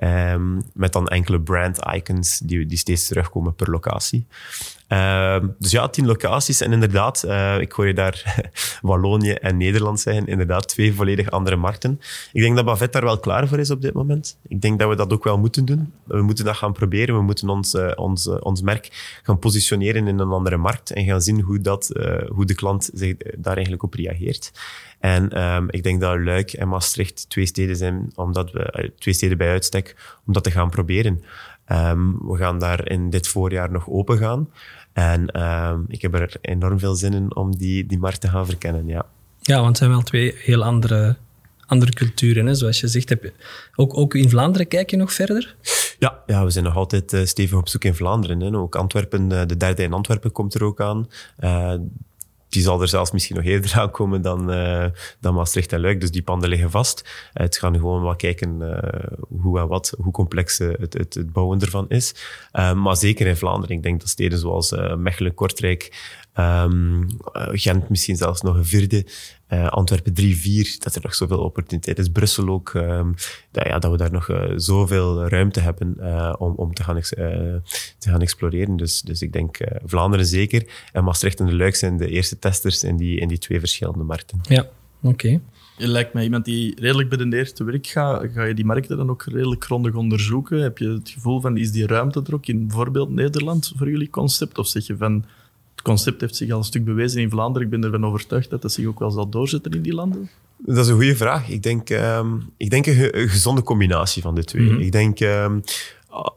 Um, 0.02 0.62
met 0.74 0.92
dan 0.92 1.08
enkele 1.08 1.40
brand 1.40 1.78
icons 1.94 2.38
die, 2.38 2.66
die 2.66 2.78
steeds 2.78 3.06
terugkomen 3.06 3.54
per 3.54 3.70
locatie. 3.70 4.26
Uh, 4.88 5.36
dus 5.58 5.70
ja, 5.70 5.88
tien 5.88 6.06
locaties. 6.06 6.60
En 6.60 6.72
inderdaad, 6.72 7.24
uh, 7.26 7.60
ik 7.60 7.72
hoor 7.72 7.86
je 7.86 7.94
daar 7.94 8.50
Wallonië 8.82 9.32
en 9.32 9.56
Nederland 9.56 10.00
zeggen. 10.00 10.26
Inderdaad, 10.26 10.68
twee 10.68 10.94
volledig 10.94 11.30
andere 11.30 11.56
markten. 11.56 12.00
Ik 12.32 12.42
denk 12.42 12.56
dat 12.56 12.64
Bavet 12.64 12.92
daar 12.92 13.04
wel 13.04 13.18
klaar 13.18 13.48
voor 13.48 13.58
is 13.58 13.70
op 13.70 13.82
dit 13.82 13.94
moment. 13.94 14.38
Ik 14.48 14.60
denk 14.60 14.78
dat 14.78 14.88
we 14.88 14.96
dat 14.96 15.12
ook 15.12 15.24
wel 15.24 15.38
moeten 15.38 15.64
doen. 15.64 15.92
We 16.04 16.22
moeten 16.22 16.44
dat 16.44 16.56
gaan 16.56 16.72
proberen. 16.72 17.14
We 17.14 17.22
moeten 17.22 17.48
ons, 17.48 17.74
uh, 17.74 17.90
ons, 17.94 18.28
ons 18.28 18.60
merk 18.60 19.18
gaan 19.22 19.38
positioneren 19.38 20.06
in 20.06 20.18
een 20.18 20.30
andere 20.30 20.56
markt. 20.56 20.90
En 20.90 21.04
gaan 21.04 21.22
zien 21.22 21.40
hoe, 21.40 21.60
dat, 21.60 21.90
hoe 22.28 22.46
de 22.46 22.54
klant 22.54 22.90
zich 22.94 23.16
daar 23.36 23.54
eigenlijk 23.54 23.82
op 23.82 23.94
reageert. 23.94 24.52
En 24.98 25.42
um, 25.42 25.66
ik 25.70 25.82
denk 25.82 26.00
dat 26.00 26.18
Luik 26.18 26.52
en 26.52 26.68
Maastricht 26.68 27.28
twee 27.28 27.46
steden 27.46 27.76
zijn, 27.76 28.12
omdat 28.14 28.52
we, 28.52 28.92
twee 28.98 29.14
steden 29.14 29.38
bij 29.38 29.50
uitstek, 29.50 29.96
om 30.26 30.32
dat 30.32 30.44
te 30.44 30.50
gaan 30.50 30.70
proberen. 30.70 31.22
Um, 31.72 32.18
we 32.28 32.36
gaan 32.36 32.58
daar 32.58 32.90
in 32.90 33.10
dit 33.10 33.28
voorjaar 33.28 33.70
nog 33.70 33.88
open 33.88 34.18
gaan. 34.18 34.48
En 34.98 35.42
um, 35.42 35.84
ik 35.88 36.02
heb 36.02 36.14
er 36.14 36.36
enorm 36.40 36.78
veel 36.78 36.94
zin 36.94 37.12
in 37.12 37.36
om 37.36 37.56
die, 37.56 37.86
die 37.86 37.98
markt 37.98 38.20
te 38.20 38.28
gaan 38.28 38.46
verkennen, 38.46 38.86
ja. 38.86 39.06
Ja, 39.40 39.56
want 39.56 39.68
het 39.68 39.76
zijn 39.76 39.90
wel 39.90 40.02
twee 40.02 40.34
heel 40.36 40.64
andere, 40.64 41.16
andere 41.66 41.92
culturen. 41.92 42.46
Hè? 42.46 42.54
Zoals 42.54 42.80
je 42.80 42.88
zegt, 42.88 43.08
heb 43.08 43.22
je, 43.22 43.32
ook, 43.74 43.96
ook 43.96 44.14
in 44.14 44.28
Vlaanderen 44.28 44.68
kijk 44.68 44.90
je 44.90 44.96
nog 44.96 45.12
verder? 45.12 45.56
Ja, 45.98 46.18
ja 46.26 46.44
we 46.44 46.50
zijn 46.50 46.64
nog 46.64 46.76
altijd 46.76 47.12
uh, 47.12 47.24
stevig 47.24 47.58
op 47.58 47.68
zoek 47.68 47.84
in 47.84 47.94
Vlaanderen. 47.94 48.40
Hè? 48.40 48.56
Ook 48.56 48.76
Antwerpen, 48.76 49.32
uh, 49.32 49.42
de 49.46 49.56
derde 49.56 49.82
in 49.82 49.92
Antwerpen 49.92 50.32
komt 50.32 50.54
er 50.54 50.64
ook 50.64 50.80
aan. 50.80 51.08
Die 52.48 52.62
zal 52.62 52.80
er 52.80 52.88
zelfs 52.88 53.10
misschien 53.10 53.36
nog 53.36 53.44
eerder 53.44 53.74
aankomen 53.80 54.22
dan, 54.22 54.52
uh, 54.52 54.84
dan 55.20 55.34
Maastricht 55.34 55.72
en 55.72 55.80
Luik. 55.80 56.00
Dus 56.00 56.10
die 56.10 56.22
panden 56.22 56.48
liggen 56.48 56.70
vast. 56.70 57.02
Uh, 57.04 57.10
het 57.32 57.58
gaan 57.58 57.74
gewoon 57.74 58.02
wel 58.02 58.16
kijken 58.16 58.60
uh, 58.60 59.38
hoe 59.42 59.58
en 59.58 59.68
wat, 59.68 59.94
hoe 59.98 60.12
complex 60.12 60.58
het, 60.58 60.92
het, 60.92 61.14
het 61.14 61.32
bouwen 61.32 61.60
ervan 61.60 61.88
is. 61.88 62.14
maar 62.52 62.96
zeker 62.96 63.26
in 63.26 63.36
Vlaanderen. 63.36 63.76
Ik 63.76 63.82
denk 63.82 64.00
dat 64.00 64.08
steden 64.08 64.38
zoals 64.38 64.74
Mechelen, 64.96 65.34
Kortrijk, 65.34 66.16
Um, 66.40 67.06
Gent 67.52 67.88
misschien 67.88 68.16
zelfs 68.16 68.40
nog 68.40 68.56
een 68.56 68.64
vierde. 68.64 69.06
Uh, 69.52 69.68
Antwerpen 69.68 70.14
3, 70.14 70.36
4, 70.36 70.76
dat 70.78 70.94
er 70.94 71.02
nog 71.02 71.14
zoveel 71.14 71.38
opportuniteit 71.38 71.98
is. 71.98 72.08
Brussel 72.08 72.48
ook, 72.48 72.72
um, 72.74 73.14
dat, 73.50 73.66
ja, 73.66 73.78
dat 73.78 73.90
we 73.90 73.96
daar 73.96 74.12
nog 74.12 74.28
uh, 74.28 74.52
zoveel 74.56 75.28
ruimte 75.28 75.60
hebben 75.60 75.96
uh, 76.00 76.34
om, 76.38 76.52
om 76.56 76.74
te, 76.74 76.82
gaan 76.82 77.00
te 77.00 78.10
gaan 78.10 78.20
exploreren. 78.20 78.76
Dus, 78.76 79.00
dus 79.00 79.22
ik 79.22 79.32
denk 79.32 79.58
Vlaanderen 79.84 80.26
zeker. 80.26 80.66
En 80.92 81.04
Maastricht 81.04 81.40
en 81.40 81.46
de 81.46 81.54
Luik 81.54 81.74
zijn 81.74 81.96
de 81.96 82.08
eerste 82.08 82.38
testers 82.38 82.84
in 82.84 82.96
die, 82.96 83.20
in 83.20 83.28
die 83.28 83.38
twee 83.38 83.58
verschillende 83.58 84.04
markten. 84.04 84.40
Ja, 84.42 84.60
oké. 85.00 85.08
Okay. 85.08 85.40
Je 85.78 85.88
lijkt 85.88 86.12
mij 86.12 86.24
iemand 86.24 86.44
die 86.44 86.80
redelijk 86.80 87.08
bedendeerd 87.08 87.56
te 87.56 87.64
werk 87.64 87.86
gaat. 87.86 88.26
Ga 88.32 88.44
je 88.44 88.54
die 88.54 88.64
markten 88.64 88.96
dan 88.96 89.10
ook 89.10 89.24
redelijk 89.24 89.64
grondig 89.64 89.94
onderzoeken? 89.94 90.58
Heb 90.58 90.78
je 90.78 90.88
het 90.88 91.10
gevoel 91.10 91.40
van, 91.40 91.56
is 91.56 91.72
die 91.72 91.86
ruimte 91.86 92.22
er 92.26 92.34
ook 92.34 92.46
in 92.46 92.66
bijvoorbeeld 92.66 93.10
Nederland 93.10 93.72
voor 93.76 93.90
jullie 93.90 94.10
concept? 94.10 94.58
Of 94.58 94.66
zeg 94.66 94.86
je 94.86 94.96
van, 94.96 95.24
het 95.78 95.86
concept 95.86 96.20
heeft 96.20 96.36
zich 96.36 96.50
al 96.50 96.58
een 96.58 96.64
stuk 96.64 96.84
bewezen 96.84 97.20
in 97.20 97.30
Vlaanderen. 97.30 97.66
Ik 97.66 97.80
ben 97.80 97.84
ervan 97.84 98.04
overtuigd 98.04 98.50
dat 98.50 98.62
het 98.62 98.72
zich 98.72 98.86
ook 98.86 98.98
wel 98.98 99.10
zal 99.10 99.28
doorzetten 99.28 99.72
in 99.72 99.82
die 99.82 99.94
landen. 99.94 100.30
Dat 100.56 100.76
is 100.76 100.88
een 100.88 100.96
goede 100.96 101.16
vraag. 101.16 101.48
Ik 101.48 101.62
denk, 101.62 101.90
um, 101.90 102.50
ik 102.56 102.70
denk 102.70 102.86
een, 102.86 103.20
een, 103.20 103.28
gezonde 103.28 103.62
combinatie 103.62 104.22
van 104.22 104.34
de 104.34 104.44
twee. 104.44 104.62
Mm 104.62 104.68
-hmm. 104.68 104.80
Ik 104.80 104.92
denk 104.92 105.20
um, 105.20 105.62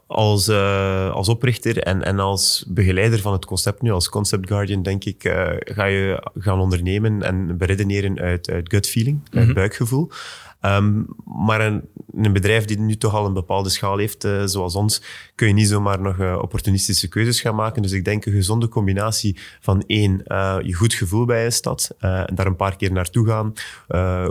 als, 0.06 0.48
uh, 0.48 1.10
als 1.10 1.28
oprichter 1.28 1.78
en, 1.78 2.02
en 2.02 2.18
als 2.18 2.64
begeleider 2.68 3.18
van 3.18 3.32
het 3.32 3.44
concept 3.44 3.82
nu, 3.82 3.90
als 3.90 4.08
concept 4.08 4.48
guardian, 4.48 4.82
denk 4.82 5.04
ik, 5.04 5.24
uh, 5.24 5.48
ga 5.58 5.84
je 5.84 6.30
gaan 6.38 6.58
ondernemen 6.58 7.22
en 7.22 7.56
beredeneren 7.56 8.18
uit, 8.18 8.50
uit 8.50 8.70
gut 8.70 8.88
feeling, 8.88 9.16
mm 9.16 9.24
-hmm. 9.30 9.40
uit 9.40 9.54
buikgevoel. 9.54 10.10
Um, 10.64 11.06
maar 11.24 11.60
een, 11.60 11.82
een, 12.14 12.32
bedrijf 12.32 12.64
die 12.64 12.78
nu 12.78 12.96
toch 12.96 13.14
al 13.14 13.26
een 13.26 13.32
bepaalde 13.32 13.68
schaal 13.68 13.98
heeft, 13.98 14.24
uh, 14.24 14.42
zoals 14.44 14.74
ons, 14.74 15.02
kun 15.34 15.46
je 15.46 15.54
niet 15.54 15.68
zomaar 15.68 16.00
nog 16.00 16.16
uh, 16.16 16.38
opportunistische 16.40 17.08
keuzes 17.08 17.40
gaan 17.40 17.54
maken. 17.54 17.82
Dus 17.82 17.92
ik 17.92 18.04
denk 18.04 18.26
een 18.26 18.32
gezonde 18.32 18.68
combinatie 18.68 19.38
van 19.60 19.84
één, 19.86 20.22
uh, 20.26 20.56
je 20.62 20.74
goed 20.74 20.94
gevoel 20.94 21.24
bij 21.24 21.44
een 21.44 21.52
stad, 21.52 21.94
daar 21.98 22.46
een 22.46 22.56
paar 22.56 22.76
keer 22.76 22.92
naartoe 22.92 23.26
gaan, 23.26 23.52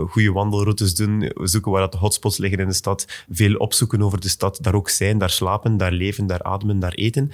goede 0.08 0.32
wandelroutes 0.32 0.94
doen, 0.94 1.30
zoeken 1.34 1.72
waar 1.72 1.80
dat 1.80 1.92
de 1.92 1.98
hotspots 1.98 2.38
liggen 2.38 2.58
in 2.58 2.68
de 2.68 2.74
stad, 2.74 3.24
veel 3.30 3.54
opzoeken 3.54 4.02
over 4.02 4.20
de 4.20 4.28
stad, 4.28 4.58
daar 4.60 4.74
ook 4.74 4.88
zijn, 4.88 5.18
daar 5.18 5.30
slapen, 5.30 5.76
daar 5.76 5.92
leven, 5.92 6.26
daar 6.26 6.42
ademen, 6.42 6.78
daar 6.78 6.92
eten. 6.92 7.30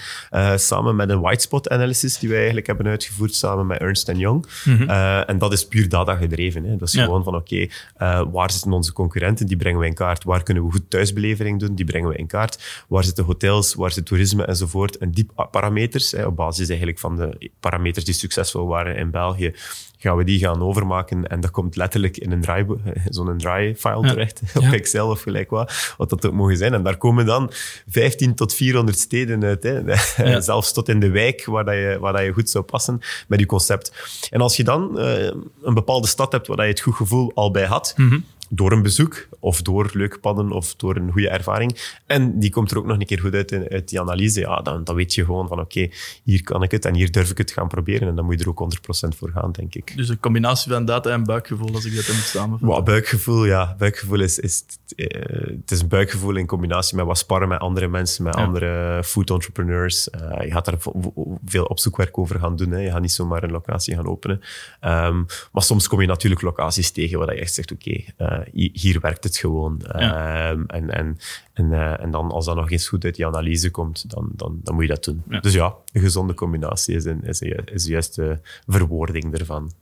samen 0.57 0.97
met 0.97 1.11
een 1.11 1.21
white 1.21 1.43
spot 1.43 1.69
analysis 1.69 2.19
die 2.19 2.28
wij 2.28 2.37
eigenlijk 2.38 2.67
hebben 2.67 2.87
uitgevoerd 2.87 3.35
samen 3.35 3.67
met 3.67 3.81
Ernst 3.81 4.12
Young. 4.14 4.47
Mm 4.64 4.76
-hmm. 4.76 4.88
en 5.26 5.38
dat 5.38 5.52
is 5.52 5.67
puur 5.67 5.88
data 5.88 6.14
gedreven. 6.14 6.64
Hè. 6.64 6.76
Dat 6.76 6.88
is 6.88 6.95
ja. 6.95 7.05
gewoon 7.05 7.25
van 7.25 7.35
oké, 7.35 7.69
okay, 7.97 8.25
waar 8.31 8.50
zitten 8.50 8.73
onze 8.73 8.88
concurrenten, 8.92 9.47
die 9.47 9.57
brengen 9.57 9.80
we 9.80 9.87
in 9.87 9.95
kaart. 9.95 10.25
Waar 10.25 10.42
kunnen 10.42 10.64
we 10.64 10.71
goed 10.71 10.90
thuisbelevering 10.90 11.61
doen, 11.61 11.75
die 11.75 11.85
brengen 11.85 12.09
we 12.09 12.16
in 12.16 12.26
kaart. 12.26 12.85
Waar 12.88 13.04
zitten 13.04 13.25
hotels, 13.25 13.75
waar 13.75 13.90
zit 13.90 14.07
toerisme 14.07 14.45
enzovoort. 14.45 14.99
En 14.99 15.11
die 15.11 15.26
parameters, 15.50 16.14
op 16.14 16.37
basis 16.37 16.68
eigenlijk 16.68 16.99
van 16.99 17.16
de 17.16 17.50
parameters 17.61 18.04
die 18.04 18.14
succesvol 18.14 18.66
waren 18.66 18.97
in 18.97 19.11
België, 19.11 19.54
gaan 19.99 20.16
we 20.16 20.25
die 20.25 20.38
gaan 20.38 20.62
overmaken 20.62 21.26
en 21.26 21.40
dat 21.40 21.50
komt 21.50 21.76
letterlijk 21.76 22.16
in 22.16 22.33
een 22.33 22.40
dry, 22.40 22.66
zo'n 23.09 23.38
dry 23.38 23.76
file 23.76 24.09
terecht, 24.09 24.42
op 24.54 24.62
Excel 24.62 25.09
of 25.09 25.23
gelijk 25.23 25.50
wat, 25.50 25.95
wat 25.97 26.11
dat 26.11 26.26
ook 26.26 26.33
mogen 26.33 26.57
zijn. 26.57 26.75
En 26.75 26.83
daar 26.83 26.97
komen 26.97 27.26
dan 27.26 27.50
15 27.88 28.35
tot 28.35 28.54
400 28.54 28.99
steden 28.99 29.45
uit, 29.45 29.62
hè. 29.62 29.80
zelfs 30.40 30.73
tot 30.73 30.88
in 30.88 31.00
de 31.00 31.11
wijk 31.11 31.45
waar, 31.45 31.64
dat 31.64 31.75
je, 31.75 31.97
waar 32.00 32.12
dat 32.12 32.23
je 32.23 32.33
goed 32.33 32.50
zou 32.50 32.64
passen 32.64 33.00
met 33.28 33.40
je 33.40 33.47
concept. 33.47 33.92
En 34.30 34.40
als 34.40 34.57
je 34.57 34.64
dan 34.64 34.99
uh, 34.99 35.25
een 35.62 35.75
bepaalde 35.75 36.07
stad 36.07 36.33
hebt 36.33 36.47
waar 36.47 36.62
je 36.62 36.71
het 36.71 36.80
goed 36.80 36.95
gevoel 36.95 37.30
al 37.35 37.50
bij 37.50 37.66
had, 37.66 37.95
mm 37.97 38.25
door 38.49 38.73
een 38.73 38.83
bezoek 38.83 39.28
of 39.38 39.62
door 39.62 39.90
leuke 39.93 40.19
padden 40.19 40.50
of 40.50 40.75
door 40.75 40.97
een 40.97 41.12
goede 41.12 41.28
ervaring. 41.28 41.97
En 42.07 42.38
die 42.38 42.50
komt 42.50 42.71
er 42.71 42.78
ook 42.78 42.87
nog 42.87 42.99
een 42.99 43.07
keer 43.07 43.21
goed 43.21 43.35
uit, 43.35 43.52
in, 43.52 43.69
uit 43.69 43.88
die 43.88 44.00
analyse. 44.00 44.40
Ja, 44.40 44.61
dan, 44.61 44.85
dan 44.85 44.95
weet 44.95 45.14
je 45.14 45.25
gewoon 45.25 45.49
van 45.49 45.61
oké, 45.61 45.88
hier 46.23 46.43
kan 46.43 46.62
ik 46.62 46.71
het 46.71 46.85
en 46.85 46.95
hier 46.95 47.12
durf 47.12 47.31
ik 47.31 47.38
het 47.38 47.50
gaan 47.50 47.69
proberen. 47.69 48.09
En 48.09 48.14
dan 48.14 48.25
moet 48.25 48.38
je 48.38 48.45
er 48.45 48.50
ook 48.50 48.75
100% 49.07 49.17
voor 49.17 49.31
gaan, 49.31 49.52
denk 49.52 49.75
ik. 49.75 49.97
Dus 49.97 50.09
een 50.09 50.21
combinatie 50.21 50.73
van 50.73 50.85
data 50.85 51.11
en 51.11 51.25
buikgevoel, 51.25 51.75
als 51.75 51.85
ik 51.85 51.95
dat 51.95 52.09
moet 52.09 52.17
samenvatten. 52.17 52.69
Wow, 52.69 52.85
buikgevoel, 52.85 53.45
ja. 53.45 53.75
Buikgevoel 53.78 54.21
is, 54.21 54.38
is 54.38 54.64
uh, 54.97 55.07
het 55.47 55.71
is 55.71 55.81
een 55.81 55.88
buikgevoel 55.88 56.37
in 56.37 56.47
combinatie 56.47 56.97
met 56.97 57.07
wat 57.07 57.19
sparren 57.19 57.49
met 57.49 57.61
andere 57.61 57.88
mensen, 57.88 58.25
met 58.25 58.35
andere 58.35 59.05
food 59.05 59.31
entrepreneurs. 59.31 60.09
Uh, 60.09 60.45
je 60.45 60.50
gaat 60.50 60.64
daar 60.64 60.78
veel 61.45 61.64
opzoekwerk 61.64 62.19
over 62.19 62.38
gaan 62.38 62.57
doen. 62.57 62.71
Hè. 62.71 62.78
Je 62.78 62.90
gaat 62.90 63.00
niet 63.00 63.12
zomaar 63.12 63.43
een 63.43 63.50
locatie 63.50 63.95
gaan 63.95 64.07
openen. 64.07 64.40
Um, 64.81 65.26
maar 65.52 65.62
soms 65.62 65.88
kom 65.88 66.00
je 66.00 66.07
natuurlijk 66.07 66.43
locaties 66.43 66.90
tegen 66.90 67.19
waar 67.19 67.35
je 67.35 67.40
echt 67.40 67.55
zegt, 67.55 67.73
oké, 67.73 68.02
okay, 68.17 68.38
uh, 68.38 68.38
hier 68.52 69.00
werkt 69.00 69.25
het 69.25 69.37
gewoon. 69.37 69.80
Ehm, 69.80 70.62
en, 70.66 70.90
en, 70.90 71.18
en, 71.52 71.71
uh, 71.71 72.00
en 72.00 72.11
dan 72.11 72.30
als 72.30 72.45
dat 72.45 72.57
nog 72.57 72.71
eens 72.71 72.88
goed 72.88 73.04
uit 73.04 73.14
die 73.14 73.26
analyse 73.26 73.71
komt, 73.71 74.11
dan, 74.11 74.30
dan, 74.37 74.61
dan 74.62 74.75
moet 74.75 74.83
je 74.83 74.88
dat 74.88 75.04
doen. 75.04 75.23
Dus 75.40 75.52
ja, 75.52 75.75
een 75.92 76.00
gezonde 76.00 76.35
combinatie 76.35 76.97
is, 76.97 77.04
een, 77.04 77.23
is, 77.23 77.40
een, 77.40 77.64
is 77.64 77.85
de 77.85 77.90
juiste 77.90 78.40
verwoording 78.66 79.38
ervan. 79.38 79.73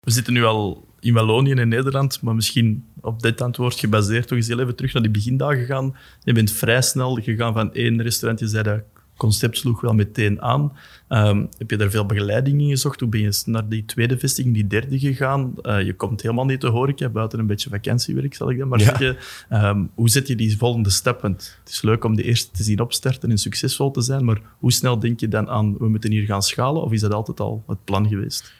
We 0.00 0.10
zitten 0.10 0.32
nu 0.32 0.44
al 0.44 0.88
in 1.00 1.14
Wallonië 1.14 1.50
in 1.50 1.68
Nederland, 1.68 2.22
maar 2.22 2.34
misschien 2.34 2.84
op 3.00 3.22
dit 3.22 3.40
antwoord 3.40 3.78
gebaseerd 3.78 4.28
toch 4.28 4.38
eens 4.38 4.46
heel 4.48 4.60
even 4.60 4.76
terug 4.76 4.92
naar 4.92 5.02
die 5.02 5.10
begindagen 5.10 5.64
gaan. 5.64 5.96
Je 6.22 6.32
bent 6.32 6.52
vrij 6.52 6.82
snel 6.82 7.14
gegaan 7.14 7.52
van 7.52 7.74
één 7.74 8.02
restaurant, 8.02 8.40
je 8.40 8.48
zei 8.48 8.62
dat 8.62 8.82
concept 9.20 9.56
sloeg 9.56 9.80
wel 9.80 9.94
meteen 9.94 10.42
aan. 10.42 10.72
Um, 11.08 11.48
heb 11.58 11.70
je 11.70 11.76
daar 11.76 11.90
veel 11.90 12.06
begeleiding 12.06 12.60
in 12.60 12.68
gezocht? 12.68 13.00
Hoe 13.00 13.08
ben 13.08 13.20
je 13.20 13.42
naar 13.44 13.68
die 13.68 13.84
tweede 13.84 14.18
vestiging, 14.18 14.54
die 14.54 14.66
derde 14.66 14.98
gegaan? 14.98 15.54
Uh, 15.62 15.82
je 15.82 15.94
komt 15.94 16.22
helemaal 16.22 16.44
niet 16.44 16.60
te 16.60 16.66
horeca, 16.66 17.08
buiten 17.08 17.38
een 17.38 17.46
beetje 17.46 17.70
vakantiewerk, 17.70 18.34
zal 18.34 18.50
ik 18.50 18.58
dan 18.58 18.68
maar 18.68 18.80
zeggen. 18.80 19.16
Um, 19.52 19.90
hoe 19.94 20.08
zet 20.08 20.28
je 20.28 20.36
die 20.36 20.58
volgende 20.58 20.90
stap? 20.90 21.20
Want 21.20 21.58
het 21.60 21.72
is 21.72 21.82
leuk 21.82 22.04
om 22.04 22.16
de 22.16 22.22
eerste 22.22 22.50
te 22.50 22.62
zien 22.62 22.80
opstarten 22.80 23.30
en 23.30 23.38
succesvol 23.38 23.90
te 23.90 24.00
zijn, 24.00 24.24
maar 24.24 24.40
hoe 24.58 24.72
snel 24.72 24.98
denk 24.98 25.20
je 25.20 25.28
dan 25.28 25.48
aan, 25.48 25.76
we 25.78 25.88
moeten 25.88 26.10
hier 26.10 26.24
gaan 26.24 26.42
schalen? 26.42 26.82
Of 26.82 26.92
is 26.92 27.00
dat 27.00 27.14
altijd 27.14 27.40
al 27.40 27.64
het 27.66 27.84
plan 27.84 28.08
geweest? 28.08 28.52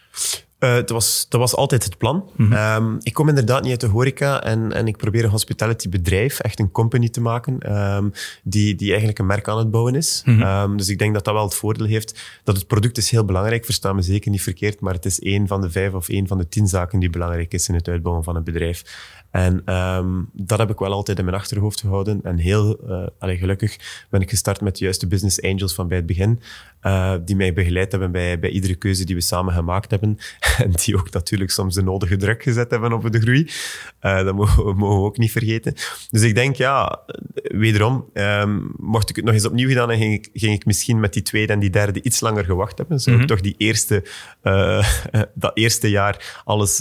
Uh, 0.61 0.75
dat, 0.75 0.91
was, 0.91 1.27
dat 1.29 1.41
was 1.41 1.57
altijd 1.57 1.85
het 1.85 1.99
plan. 1.99 2.31
Mm 2.37 2.53
-hmm. 2.53 2.99
ik 3.03 3.13
kom 3.13 3.29
inderdaad 3.29 3.63
niet 3.63 3.71
uit 3.71 3.81
de 3.81 3.87
horeca 3.87 4.43
en, 4.43 4.73
en 4.73 4.87
ik 4.87 4.97
probeer 4.97 5.25
een 5.25 5.31
hospitality 5.31 5.89
bedrijf, 5.89 6.39
echt 6.39 6.59
een 6.59 6.71
company 6.71 7.09
te 7.09 7.21
maken, 7.21 7.79
um, 7.97 8.13
die, 8.43 8.75
die 8.75 8.89
eigenlijk 8.89 9.19
een 9.19 9.27
merk 9.27 9.49
aan 9.49 9.59
het 9.59 9.71
bouwen 9.71 9.95
is. 9.95 10.23
Mm 10.25 10.41
-hmm. 10.41 10.77
dus 10.77 10.89
ik 10.89 10.99
denk 10.99 11.15
dat 11.15 11.25
dat 11.25 11.35
wel 11.35 11.45
het 11.45 11.55
voordeel 11.55 11.87
heeft. 11.87 12.41
Dat 12.45 12.57
het 12.57 12.67
product 12.67 12.97
is 12.97 13.11
heel 13.11 13.25
belangrijk, 13.25 13.65
versta 13.65 13.93
me 13.93 14.03
zeker 14.03 14.31
niet 14.31 14.43
verkeerd, 14.43 14.81
maar 14.81 14.95
het 14.95 15.05
is 15.05 15.21
één 15.21 15.47
van 15.47 15.61
de 15.61 15.71
vijf 15.71 15.93
of 15.93 16.09
één 16.09 16.27
van 16.27 16.39
de 16.39 16.49
tien 16.49 16.69
zaken 16.69 16.99
die 16.99 17.11
belangrijk 17.11 17.53
is 17.53 17.69
in 17.69 17.75
het 17.75 17.89
uitbouwen 17.89 18.25
van 18.25 18.37
een 18.37 18.45
bedrijf. 18.45 18.83
En 19.31 19.75
um, 19.75 20.31
dat 20.33 20.59
heb 20.59 20.71
ik 20.71 20.79
wel 20.79 20.93
altijd 20.93 21.19
in 21.19 21.25
mijn 21.25 21.37
achterhoofd 21.37 21.81
gehouden. 21.81 22.21
En 22.23 22.39
heel 22.39 22.91
uh, 22.91 23.07
allee, 23.19 23.37
gelukkig 23.37 23.77
ben 24.11 24.21
ik 24.21 24.31
gestart 24.31 24.61
met 24.61 24.77
de 24.77 24.85
juiste 24.85 25.07
business 25.07 25.43
angels 25.43 25.75
van 25.75 25.89
bij 25.89 25.97
het 25.97 26.07
begin. 26.07 26.41
Uh, 26.83 27.15
die 27.25 27.37
mij 27.37 27.53
begeleid 27.53 27.91
hebben 27.91 28.13
bij, 28.13 28.39
bij 28.39 28.51
iedere 28.51 28.75
keuze 28.75 29.05
die 29.05 29.15
we 29.15 29.21
samen 29.21 29.55
gemaakt 29.55 29.91
hebben. 29.91 30.19
En 30.59 30.71
die 30.71 30.97
ook 30.97 31.11
natuurlijk 31.11 31.51
soms 31.51 31.75
de 31.75 31.83
nodige 31.83 32.17
druk 32.17 32.43
gezet 32.43 32.71
hebben 32.71 32.93
op 32.93 33.13
de 33.13 33.21
groei. 33.21 33.51
Uh, 34.03 34.25
dat 34.25 34.35
mogen 34.35 34.65
we, 34.65 34.73
mogen 34.73 34.99
we 34.99 35.05
ook 35.05 35.19
niet 35.19 35.33
vergeten. 35.33 35.75
Dus 36.11 36.23
ik 36.23 36.35
denk, 36.35 36.57
ja, 36.57 37.01
wederom, 37.35 38.11
um, 38.15 38.73
mocht 38.77 39.11
ik 39.11 39.17
het 39.17 39.25
nog 39.25 39.35
eens 39.35 39.47
opnieuw 39.47 39.69
gedaan, 39.69 39.89
dan 39.89 39.97
ging 39.97 40.15
ik, 40.15 40.29
ging 40.33 40.55
ik 40.55 40.65
misschien 40.65 41.01
met 41.01 41.13
die 41.13 41.23
tweede 41.23 41.53
en 41.53 41.59
die 41.59 41.71
derde 41.71 42.03
iets 42.03 42.21
langer 42.21 42.45
gewacht 42.45 42.79
hebben. 42.79 43.01
Zou 43.01 43.17
mm 43.17 43.23
-hmm. 43.23 43.31
ik 43.31 43.37
toch 43.37 43.45
die 43.45 43.55
eerste, 43.59 44.05
dat 45.35 45.51
eerste 45.55 45.91
jaar 45.91 46.43
alles 46.45 46.77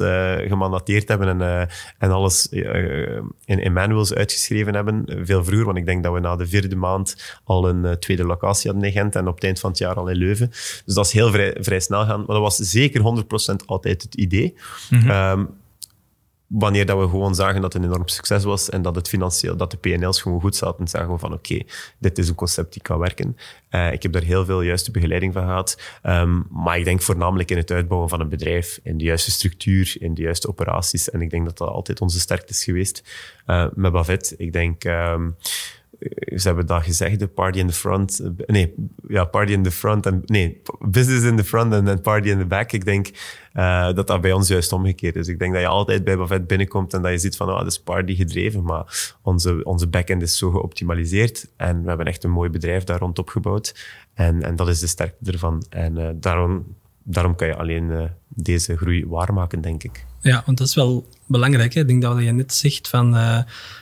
gemandateerd 0.48 1.08
hebben 1.08 1.42
en, 1.42 1.70
en 1.98 2.12
alles 2.12 2.48
in, 2.50 3.34
in 3.46 3.74
manuals 3.74 4.14
uitgeschreven 4.14 4.76
hebben, 4.76 5.06
veel 5.24 5.44
vroeger, 5.44 5.66
want 5.66 5.78
ik 5.78 5.86
denk 5.86 6.04
dat 6.04 6.14
we 6.14 6.20
na 6.20 6.36
de 6.36 6.48
vierde 6.48 6.76
maand 6.76 7.40
al 7.44 7.70
een 7.70 8.00
tweede 8.00 8.26
locatie 8.26 8.72
hadden 8.72 8.90
in 8.90 8.96
Gent 8.96 9.16
en 9.16 9.28
op 9.28 9.36
het 9.36 9.44
eind 9.44 9.60
van 9.60 9.70
het 9.70 9.80
jaar 9.80 9.89
al 9.96 10.08
in 10.08 10.16
Leuven. 10.16 10.50
Dus 10.86 10.96
dat 10.96 11.06
is 11.06 11.12
heel 11.12 11.32
vrij, 11.32 11.56
vrij 11.60 11.80
snel 11.80 12.06
gaan. 12.06 12.18
Maar 12.18 12.36
dat 12.36 12.40
was 12.40 12.56
zeker 12.56 13.24
100% 13.54 13.66
altijd 13.66 14.02
het 14.02 14.16
idee. 14.16 14.56
Mm 14.90 15.00
-hmm. 15.00 15.10
um, 15.10 15.50
wanneer 16.50 16.86
dat 16.86 17.00
we 17.00 17.10
gewoon 17.10 17.36
zagen 17.36 17.62
dat 17.62 17.74
het 17.74 17.84
een 17.84 17.90
enorm 17.90 18.08
succes 18.08 18.44
was 18.44 18.70
en 18.70 18.82
dat 18.82 18.96
het 18.96 19.08
financieel, 19.08 19.58
dat 19.58 19.72
de 19.72 19.78
PNL's 19.78 20.22
gewoon 20.22 20.42
goed 20.42 20.56
zaten, 20.56 20.88
zagen 20.88 21.12
we 21.12 21.18
van 21.18 21.34
oké, 21.34 21.54
okay, 21.54 21.68
dit 21.98 22.18
is 22.18 22.30
een 22.30 22.36
concept 22.36 22.74
die 22.74 22.82
kan 22.82 23.00
werken. 23.00 23.38
Uh, 23.72 23.92
ik 23.92 24.04
heb 24.04 24.12
daar 24.12 24.22
heel 24.22 24.46
veel 24.46 24.62
juiste 24.62 24.92
begeleiding 24.92 25.34
van 25.34 25.44
gehad. 25.44 25.82
Um, 26.04 26.48
maar 26.50 26.78
ik 26.78 26.86
denk 26.86 27.02
voornamelijk 27.02 27.52
in 27.52 27.58
het 27.58 27.72
uitbouwen 27.72 28.10
van 28.10 28.20
een 28.20 28.30
bedrijf, 28.30 28.80
in 28.84 28.98
de 28.98 29.04
juiste 29.04 29.32
structuur, 29.32 29.96
in 30.00 30.14
de 30.14 30.22
juiste 30.22 30.48
operaties. 30.48 31.10
En 31.10 31.22
ik 31.22 31.30
denk 31.30 31.46
dat 31.46 31.58
dat 31.58 31.70
altijd 31.70 32.02
onze 32.02 32.20
sterkte 32.20 32.52
is 32.52 32.64
geweest 32.64 33.04
uh, 33.48 33.66
met 33.74 33.92
Bavet. 33.92 34.34
Ik 34.38 34.54
denk... 34.54 34.84
Um, 34.84 35.36
ze 36.36 36.42
hebben 36.48 36.66
dat 36.66 36.84
gezegd, 36.84 37.20
de 37.20 37.28
party 37.28 37.60
in 37.60 37.68
the 37.68 37.74
front. 37.74 38.22
Nee, 38.46 38.74
ja, 39.08 39.26
party 39.26 39.52
in 39.52 39.64
the 39.64 39.72
front 39.72 40.06
en 40.06 40.22
nee, 40.26 40.62
business 40.80 41.24
in 41.24 41.38
the 41.38 41.44
front 41.44 41.74
en 41.74 42.02
party 42.02 42.30
in 42.30 42.38
the 42.38 42.46
back. 42.46 42.72
Ik 42.72 42.86
denk 42.86 43.08
uh, 43.54 43.94
dat 43.94 44.08
dat 44.08 44.22
bij 44.22 44.32
ons 44.32 44.48
juist 44.48 44.72
omgekeerd 44.72 45.16
is. 45.16 45.28
Ik 45.28 45.40
denk 45.40 45.54
dat 45.54 45.62
je 45.62 45.68
altijd 45.68 46.04
bij 46.04 46.18
Buffett 46.18 46.48
binnenkomt 46.48 46.94
en 46.94 47.02
dat 47.02 47.12
je 47.12 47.18
ziet 47.18 47.36
van, 47.36 47.50
oh, 47.50 47.58
dat 47.58 47.68
is 47.68 47.80
party 47.80 48.16
gedreven, 48.16 48.64
maar 48.64 49.16
onze, 49.22 49.64
onze 49.64 49.88
backend 49.88 50.22
is 50.22 50.38
zo 50.38 50.52
geoptimaliseerd 50.52 51.48
en 51.56 51.82
we 51.82 51.88
hebben 51.88 52.06
echt 52.06 52.24
een 52.24 52.32
mooi 52.32 52.50
bedrijf 52.50 52.84
daar 52.84 53.00
rond 53.00 53.20
opgebouwd. 53.20 53.76
En, 54.14 54.44
en 54.44 54.56
dat 54.56 54.68
is 54.68 54.80
de 54.80 54.88
sterkte 54.88 55.32
ervan. 55.32 55.66
En 55.70 55.98
uh, 55.98 56.10
daarom, 56.16 56.76
daarom 57.04 57.36
kan 57.36 57.48
je 57.48 57.56
alleen 57.56 58.10
deze 58.28 58.78
groei 58.78 59.06
waarmaken, 59.08 59.62
denk 59.62 59.84
ik. 59.84 60.06
Ja, 60.22 60.44
want 60.46 60.58
dat 60.58 60.68
is 60.68 60.76
wel 60.76 61.08
belangrijk. 61.26 61.74
Hè? 61.74 61.82
Ik 61.82 61.88
denk 61.88 62.02
dat 62.02 62.24
je 62.24 62.32
net 62.32 62.54
zegt 62.54 62.88
van 62.88 63.16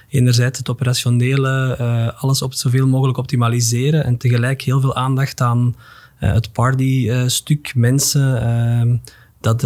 enerzijds 0.09 0.57
het 0.57 0.69
operationele, 0.69 1.77
uh, 1.81 2.21
alles 2.23 2.41
op 2.41 2.53
zoveel 2.53 2.87
mogelijk 2.87 3.17
optimaliseren 3.17 4.03
en 4.03 4.17
tegelijk 4.17 4.61
heel 4.61 4.81
veel 4.81 4.95
aandacht 4.95 5.41
aan 5.41 5.75
uh, 6.19 6.33
het 6.33 6.51
party-stuk, 6.51 7.75
mensen. 7.75 8.41
Ehm, 8.41 8.97
dat, 9.41 9.61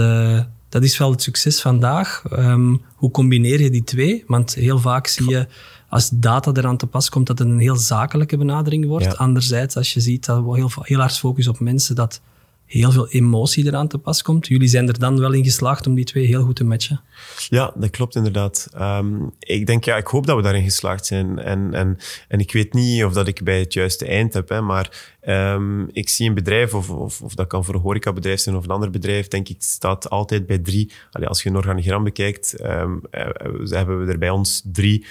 dat 0.70 0.84
is 0.84 0.98
wel 0.98 1.12
het 1.12 1.22
succes 1.22 1.62
vandaag. 1.62 2.24
Um, 2.32 2.82
hoe 2.96 3.12
combineer 3.12 3.62
je 3.62 3.70
die 3.70 3.84
twee? 3.84 4.24
Want 4.28 4.54
heel 4.54 4.80
vaak 4.80 5.08
zie 5.08 5.30
je 5.30 5.48
als 5.90 6.10
data 6.10 6.52
eraan 6.54 6.78
te 6.78 6.88
pas 6.88 7.10
komt, 7.10 7.28
dat 7.28 7.40
het 7.40 7.48
een 7.48 7.60
heel 7.60 7.76
zakelijke 7.76 8.38
benadering 8.38 8.86
wordt. 8.86 9.06
Ja. 9.06 9.12
Anderzijds, 9.12 9.76
als 9.76 9.94
je 9.94 10.00
ziet 10.00 10.26
dat 10.26 10.44
we 10.44 10.56
heel, 10.56 10.70
heel 10.82 11.00
hard 11.00 11.18
focus 11.18 11.48
op 11.48 11.60
mensen, 11.60 11.96
dat 11.96 12.22
heel 12.72 12.92
veel 12.92 13.10
emotie 13.10 13.66
eraan 13.66 13.88
te 13.88 13.98
pas 13.98 14.22
komt. 14.22 14.48
Jullie 14.48 14.68
zijn 14.68 14.88
er 14.88 15.00
dan 15.00 15.20
wel 15.20 15.32
in 15.32 15.44
geslaagd 15.44 15.88
om 15.88 15.96
die 15.96 16.06
twee 16.06 16.26
heel 16.26 16.44
goed 16.44 16.56
te 16.56 16.64
matchen. 16.64 17.02
Ja, 17.50 17.74
dat 17.76 17.90
klopt 17.90 18.16
inderdaad. 18.16 18.70
Um, 18.80 19.32
ik 19.40 19.66
denk, 19.66 19.84
ja, 19.84 19.98
ik 19.98 20.08
hoop 20.08 20.26
dat 20.26 20.36
we 20.36 20.42
daarin 20.42 20.64
geslaagd 20.64 21.06
zijn. 21.06 21.40
En, 21.40 21.74
en, 21.74 21.98
en 22.28 22.40
ik 22.40 22.52
weet 22.52 22.74
niet 22.74 23.04
of 23.04 23.14
dat 23.14 23.28
ik 23.28 23.44
bij 23.44 23.60
het 23.60 23.74
juiste 23.74 24.06
eind 24.06 24.34
heb, 24.34 24.50
hè, 24.50 24.62
maar 24.62 25.16
um, 25.28 25.90
ik 25.92 26.10
zie 26.10 26.28
een 26.28 26.34
bedrijf, 26.34 26.74
of, 26.74 26.90
of, 26.90 27.22
of 27.22 27.36
dat 27.36 27.48
kan 27.48 27.66
voor 27.66 27.76
een 27.76 27.82
horecabedrijf 27.82 28.40
zijn 28.40 28.56
of 28.56 28.64
een 28.64 28.70
ander 28.70 28.92
bedrijf, 28.92 29.28
denk 29.28 29.50
ik, 29.50 29.56
staat 29.60 30.10
altijd 30.10 30.46
bij 30.46 30.60
drie. 30.60 30.92
Allee, 31.12 31.28
als 31.28 31.44
je 31.44 31.50
een 31.50 31.56
organigram 31.56 32.04
bekijkt, 32.04 32.64
um, 32.64 33.02
hebben 33.70 34.06
we 34.06 34.12
er 34.12 34.18
bij 34.18 34.30
ons 34.30 34.62
drie 34.72 35.06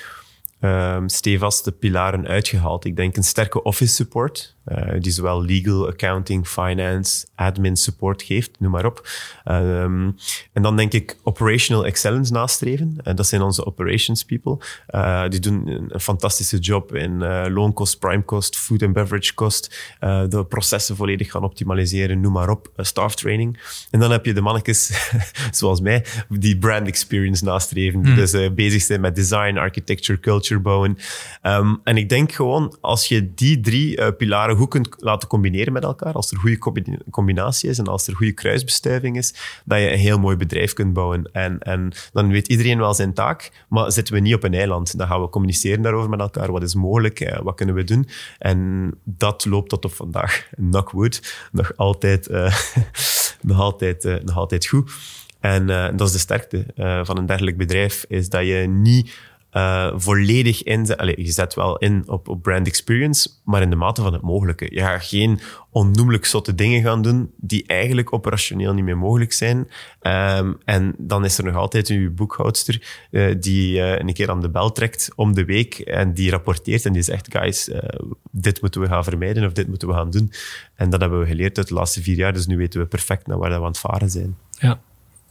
stevaste 1.06 1.72
pilaren 1.72 2.26
uitgehaald. 2.26 2.84
Ik 2.84 2.96
denk 2.96 3.16
een 3.16 3.22
sterke 3.22 3.62
office 3.62 3.94
support, 3.94 4.56
uh, 4.66 4.92
die 4.98 5.12
zowel 5.12 5.42
legal, 5.42 5.88
accounting, 5.88 6.46
finance, 6.46 7.26
admin 7.34 7.76
support 7.76 8.22
geeft, 8.22 8.50
noem 8.58 8.70
maar 8.70 8.84
op. 8.84 9.08
Um, 9.48 10.16
en 10.52 10.62
dan 10.62 10.76
denk 10.76 10.92
ik 10.92 11.16
operational 11.22 11.86
excellence 11.86 12.32
nastreven. 12.32 12.96
En 13.02 13.16
dat 13.16 13.26
zijn 13.26 13.42
onze 13.42 13.66
operations 13.66 14.24
people. 14.24 14.58
Uh, 14.90 15.28
die 15.28 15.40
doen 15.40 15.68
een 15.88 16.00
fantastische 16.00 16.58
job 16.58 16.94
in 16.94 17.18
loonkost, 17.52 17.98
prime 17.98 18.24
cost, 18.24 18.58
food 18.58 18.82
and 18.82 18.92
beverage 18.92 19.34
cost. 19.34 19.94
Uh, 20.00 20.22
de 20.28 20.44
processen 20.44 20.96
volledig 20.96 21.30
gaan 21.30 21.44
optimaliseren, 21.44 22.20
noem 22.20 22.32
maar 22.32 22.48
op. 22.48 22.70
staff 22.76 23.14
training. 23.14 23.58
En 23.90 24.00
dan 24.00 24.10
heb 24.10 24.24
je 24.24 24.32
de 24.32 24.40
mannetjes, 24.40 25.10
zoals 25.50 25.80
mij, 25.80 26.04
die 26.28 26.58
brand 26.58 26.86
experience 26.86 27.44
nastreven. 27.44 28.02
Die 28.02 28.12
mm. 28.12 28.16
dus 28.16 28.54
bezig 28.54 28.82
zijn 28.82 29.00
met 29.00 29.14
design, 29.16 29.56
architecture, 29.56 30.20
culture 30.20 30.60
bouwen. 30.60 30.98
Ehm, 31.42 31.74
en 31.84 31.96
ik 31.96 32.08
denk 32.08 32.32
gewoon, 32.32 32.76
als 32.80 33.08
je 33.08 33.34
die 33.34 33.60
drie 33.60 33.98
uh, 33.98 34.08
pilaren 34.50 34.56
goed 34.56 34.68
kunt 34.68 35.02
laten 35.02 35.28
combineren 35.28 35.72
met 35.72 35.82
elkaar, 35.82 36.12
als 36.12 36.30
er 36.30 36.38
goede 36.38 36.58
combinatie 37.10 37.68
is 37.68 37.78
en 37.78 37.86
als 37.86 38.06
er 38.06 38.16
goede 38.16 38.32
kruisbestuiving 38.32 39.16
is, 39.16 39.34
dat 39.64 39.78
je 39.78 39.92
een 39.92 39.98
heel 39.98 40.18
mooi 40.18 40.36
bedrijf 40.36 40.72
kunt 40.72 40.92
bouwen. 40.92 41.30
En, 41.32 41.58
en 41.58 41.92
dan 42.12 42.28
weet 42.28 42.48
iedereen 42.48 42.78
wel 42.78 42.94
zijn 42.94 43.14
taak, 43.14 43.66
maar 43.68 43.92
zitten 43.92 44.14
we 44.14 44.20
niet 44.20 44.34
op 44.34 44.42
een 44.42 44.54
eiland. 44.54 44.98
Dan 44.98 45.06
gaan 45.06 45.22
we 45.22 45.28
communiceren 45.28 45.82
daarover 45.82 46.10
met 46.10 46.20
elkaar. 46.20 46.52
Wat 46.52 46.62
is 46.62 46.74
mogelijk? 46.74 47.20
Eh, 47.20 47.40
wat 47.42 47.54
kunnen 47.54 47.74
we 47.74 47.84
doen? 47.84 48.08
En 48.38 48.90
dat 49.04 49.44
loopt 49.44 49.68
tot 49.68 49.84
op 49.84 49.92
vandaag. 49.92 50.48
Knockwood, 50.56 51.48
nog 51.52 51.72
altijd, 51.76 52.28
uh, 52.28 52.54
nog 53.42 53.58
altijd, 53.58 54.04
uh, 54.04 54.14
nog 54.24 54.36
altijd 54.36 54.66
goed. 54.66 54.92
En 55.40 55.66
dat 55.96 56.00
is 56.06 56.12
de 56.12 56.18
sterkte 56.18 56.66
van 57.04 57.18
een 57.18 57.26
dergelijk 57.26 57.56
bedrijf, 57.56 58.04
is 58.08 58.28
dat 58.28 58.46
je 58.46 58.54
niet 58.68 59.18
uh, 59.52 59.92
volledig 59.96 60.62
in. 60.62 60.96
Allez, 60.96 61.16
je 61.16 61.30
zet 61.30 61.54
wel 61.54 61.76
in 61.76 62.02
op, 62.06 62.28
op 62.28 62.42
brand 62.42 62.66
experience, 62.66 63.30
maar 63.44 63.62
in 63.62 63.70
de 63.70 63.76
mate 63.76 64.02
van 64.02 64.12
het 64.12 64.22
mogelijke. 64.22 64.68
Je 64.70 64.80
gaat 64.80 65.04
geen 65.04 65.40
onnoemelijk 65.70 66.24
zotte 66.24 66.54
dingen 66.54 66.82
gaan 66.82 67.02
doen 67.02 67.30
die 67.36 67.64
eigenlijk 67.66 68.12
operationeel 68.12 68.72
niet 68.72 68.84
meer 68.84 68.98
mogelijk 68.98 69.32
zijn. 69.32 69.68
Um, 70.36 70.58
en 70.64 70.94
dan 70.98 71.24
is 71.24 71.38
er 71.38 71.44
nog 71.44 71.54
altijd 71.54 71.88
uw 71.88 72.14
boekhoudster 72.14 73.06
uh, 73.10 73.34
die 73.40 73.78
uh, 73.78 73.98
een 73.98 74.12
keer 74.12 74.30
aan 74.30 74.40
de 74.40 74.50
bel 74.50 74.72
trekt 74.72 75.10
om 75.14 75.34
de 75.34 75.44
week 75.44 75.78
en 75.78 76.14
die 76.14 76.30
rapporteert 76.30 76.84
en 76.84 76.92
die 76.92 77.02
zegt, 77.02 77.28
guys, 77.30 77.70
dit 78.30 78.60
moeten 78.60 78.80
we 78.80 78.86
gaan 78.86 79.04
vermijden 79.04 79.44
of 79.44 79.52
dit 79.52 79.68
moeten 79.68 79.88
we 79.88 79.94
gaan 79.94 80.10
doen. 80.10 80.32
En 80.74 80.90
dat 80.90 81.00
hebben 81.00 81.20
we 81.20 81.26
geleerd 81.26 81.58
uit 81.58 81.68
de 81.68 81.74
laatste 81.74 82.02
vier 82.02 82.16
jaar, 82.16 82.32
dus 82.32 82.46
nu 82.46 82.56
weten 82.56 82.80
we 82.80 82.86
perfect 82.86 83.26
naar 83.26 83.38
waar 83.38 83.50
we 83.50 83.56
aan 83.56 83.64
het 83.64 83.78
varen 83.78 84.10
zijn. 84.10 84.36
Ja, 84.50 84.80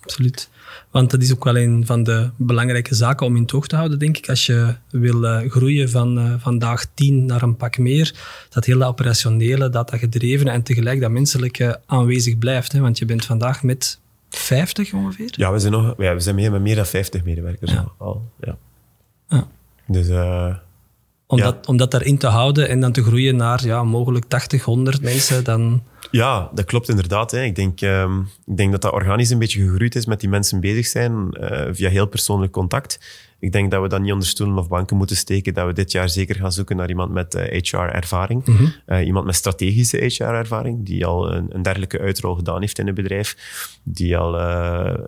absoluut. 0.02 0.50
Want 0.92 1.12
dat 1.12 1.22
is 1.22 1.34
ook 1.34 1.44
wel 1.44 1.58
een 1.58 1.86
van 1.86 2.04
de 2.04 2.30
belangrijke 2.36 2.96
zaken 2.96 3.26
om 3.26 3.36
in 3.36 3.46
toog 3.46 3.68
te 3.68 3.76
houden, 3.76 4.00
denk 4.00 4.18
ik. 4.18 4.30
Als 4.30 4.46
je 4.46 4.76
wil 4.90 5.24
uh, 5.24 5.52
groeien 5.52 5.90
van 5.90 6.18
uh, 6.18 6.34
vandaag 6.38 6.86
tien 6.94 7.26
naar 7.26 7.42
een 7.42 7.56
pak 7.56 7.78
meer, 7.78 8.14
dat 8.50 8.66
hele 8.66 8.86
operationele, 8.86 9.70
dat 9.70 9.90
dat 9.90 10.00
gedreven 10.00 10.48
en 10.48 10.64
tegelijk 10.64 11.02
dat 11.02 11.12
menselijke 11.12 11.80
aanwezig 11.86 12.38
blijft. 12.38 12.72
Hè? 12.72 12.80
Want 12.80 12.98
je 12.98 13.06
bent 13.06 13.26
vandaag 13.26 13.64
met 13.64 14.00
50 14.30 14.94
ongeveer? 14.94 15.30
Ja, 15.32 15.52
we 15.52 15.60
zijn, 15.60 15.72
nog, 15.72 15.94
ja, 15.98 16.14
we 16.14 16.20
zijn 16.20 16.36
meer 16.36 16.52
met 16.52 16.62
meer 16.62 16.76
dan 16.76 16.86
50 16.86 17.24
medewerkers 17.24 17.72
ja. 17.72 17.92
al. 17.98 18.32
Ja. 18.40 18.58
ja. 19.30 19.48
Dus... 19.88 20.08
Uh, 20.08 20.56
om, 21.28 21.40
dat, 21.40 21.68
om 21.68 21.78
dat 21.78 21.92
daarin 21.92 22.18
te 22.18 22.28
houden 22.28 22.70
en 22.70 22.80
dan 22.80 22.92
te 22.92 23.04
groeien 23.04 23.36
naar 23.36 23.66
ja, 23.66 23.84
mogelijk 23.84 24.26
80, 24.26 24.64
100 24.64 25.02
mensen, 25.12 25.44
dan... 25.44 25.84
Ja, 26.12 26.50
dat 26.54 26.66
klopt 26.66 26.90
inderdaad. 26.90 27.32
Hè. 27.32 27.44
Ik, 27.44 27.56
denk, 27.56 27.82
um, 27.82 28.30
ik 28.46 28.58
denk 28.58 28.72
dat 28.72 28.82
dat 28.82 28.92
organisch 28.92 29.30
een 29.30 29.40
beetje 29.40 29.62
gegroeid 29.70 29.96
is 29.96 30.06
met 30.06 30.20
die 30.20 30.30
mensen 30.30 30.60
bezig 30.60 30.88
zijn 30.88 31.38
uh, 31.40 31.68
via 31.72 31.90
heel 31.90 32.08
persoonlijk 32.08 32.52
contact. 32.52 33.00
Ik 33.40 33.52
denk 33.52 33.72
dat 33.72 33.82
we 33.82 33.88
dat 33.88 34.02
niet 34.02 34.12
onder 34.12 34.28
stoelen 34.28 34.58
of 34.58 34.68
banken 34.68 34.98
moeten 34.98 35.16
steken, 35.16 35.54
dat 35.54 35.66
we 35.66 35.74
dit 35.74 35.92
jaar 35.92 36.10
zeker 36.10 36.36
gaan 36.36 36.52
zoeken 36.52 36.76
naar 36.76 36.90
iemand 36.90 37.12
met 37.12 37.36
eh, 37.36 37.62
HR-ervaring. 37.62 38.46
Mm 38.46 38.56
-hmm. 38.56 38.74
uh, 38.88 39.06
iemand 39.06 39.26
met 39.26 39.36
strategische 39.36 39.98
HR-ervaring, 39.98 40.86
die 40.86 41.06
al 41.06 41.34
een, 41.34 41.56
een, 41.56 41.62
dergelijke 41.62 42.00
uitrol 42.00 42.36
gedaan 42.36 42.60
heeft 42.60 42.80
in 42.80 42.88
een 42.88 42.94
bedrijf, 42.94 43.36
die 43.84 44.18
al 44.18 44.40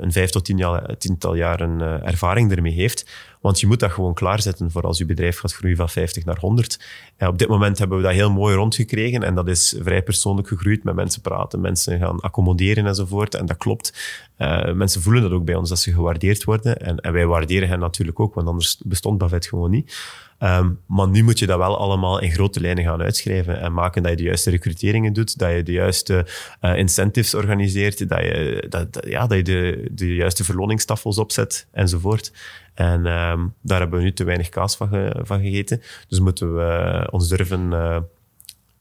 een 0.01 0.11
vijf 0.11 0.29
tot 0.29 0.45
tien 0.45 0.57
jaar, 0.57 0.97
tiental 0.97 1.35
jaar 1.35 1.61
een 1.61 1.81
ervaring 1.81 2.51
ermee 2.51 2.73
heeft. 2.73 3.05
Want 3.41 3.59
je 3.59 3.67
moet 3.67 3.79
dat 3.79 3.91
gewoon 3.91 4.13
klaarzetten 4.13 4.71
voor 4.71 4.81
als 4.81 4.97
je 4.97 5.05
bedrijf 5.05 5.39
gaat 5.39 5.53
groeien 5.53 5.77
van 5.77 5.89
50 5.89 6.25
naar 6.25 6.39
100. 6.39 6.79
En 7.17 7.27
op 7.27 7.37
dit 7.37 7.47
moment 7.47 7.77
hebben 7.77 7.97
we 7.97 8.03
dat 8.03 8.13
heel 8.13 8.31
mooi 8.31 8.55
rondgekregen 8.55 9.23
en 9.23 9.35
dat 9.35 9.47
is 9.47 9.75
vrij 9.81 10.03
persoonlijk 10.03 10.47
gegroeid 10.47 10.83
met 10.83 10.95
mensen 10.95 11.21
praten, 11.21 11.61
mensen 11.61 11.99
gaan 11.99 12.19
accommoderen 12.19 12.85
enzovoort. 12.85 13.35
En 13.35 13.45
dat 13.45 13.57
klopt. 13.57 13.93
Uh, 14.41 14.73
mensen 14.73 15.01
voelen 15.01 15.21
dat 15.21 15.31
ook 15.31 15.45
bij 15.45 15.55
ons, 15.55 15.69
dat 15.69 15.79
ze 15.79 15.93
gewaardeerd 15.93 16.43
worden. 16.43 16.77
En, 16.77 16.97
en 16.97 17.13
wij 17.13 17.25
waarderen 17.25 17.69
hen 17.69 17.79
natuurlijk 17.79 18.19
ook, 18.19 18.33
want 18.33 18.47
anders 18.47 18.77
bestond 18.85 19.17
Bavet 19.17 19.45
gewoon 19.45 19.71
niet. 19.71 19.95
Um, 20.39 20.79
maar 20.85 21.07
nu 21.07 21.23
moet 21.23 21.39
je 21.39 21.45
dat 21.45 21.57
wel 21.57 21.77
allemaal 21.77 22.19
in 22.19 22.31
grote 22.31 22.61
lijnen 22.61 22.83
gaan 22.83 23.01
uitschrijven 23.01 23.59
en 23.59 23.73
maken 23.73 24.01
dat 24.01 24.11
je 24.11 24.17
de 24.17 24.23
juiste 24.23 24.49
recruteringen 24.49 25.13
doet, 25.13 25.37
dat 25.37 25.51
je 25.51 25.63
de 25.63 25.71
juiste 25.71 26.25
uh, 26.61 26.77
incentives 26.77 27.33
organiseert, 27.33 28.09
dat 28.09 28.19
je, 28.19 28.65
dat, 28.69 29.05
ja, 29.07 29.27
dat 29.27 29.37
je 29.37 29.43
de, 29.43 29.87
de 29.91 30.15
juiste 30.15 30.43
verloningstafels 30.43 31.17
opzet 31.17 31.67
enzovoort. 31.71 32.31
En 32.73 33.05
um, 33.05 33.53
daar 33.61 33.79
hebben 33.79 33.99
we 33.99 34.05
nu 34.05 34.13
te 34.13 34.23
weinig 34.23 34.49
kaas 34.49 34.77
van, 34.77 34.87
ge, 34.87 35.19
van 35.23 35.41
gegeten. 35.41 35.81
Dus 36.07 36.19
moeten 36.19 36.55
we 36.55 37.07
ons 37.11 37.27
durven 37.27 37.71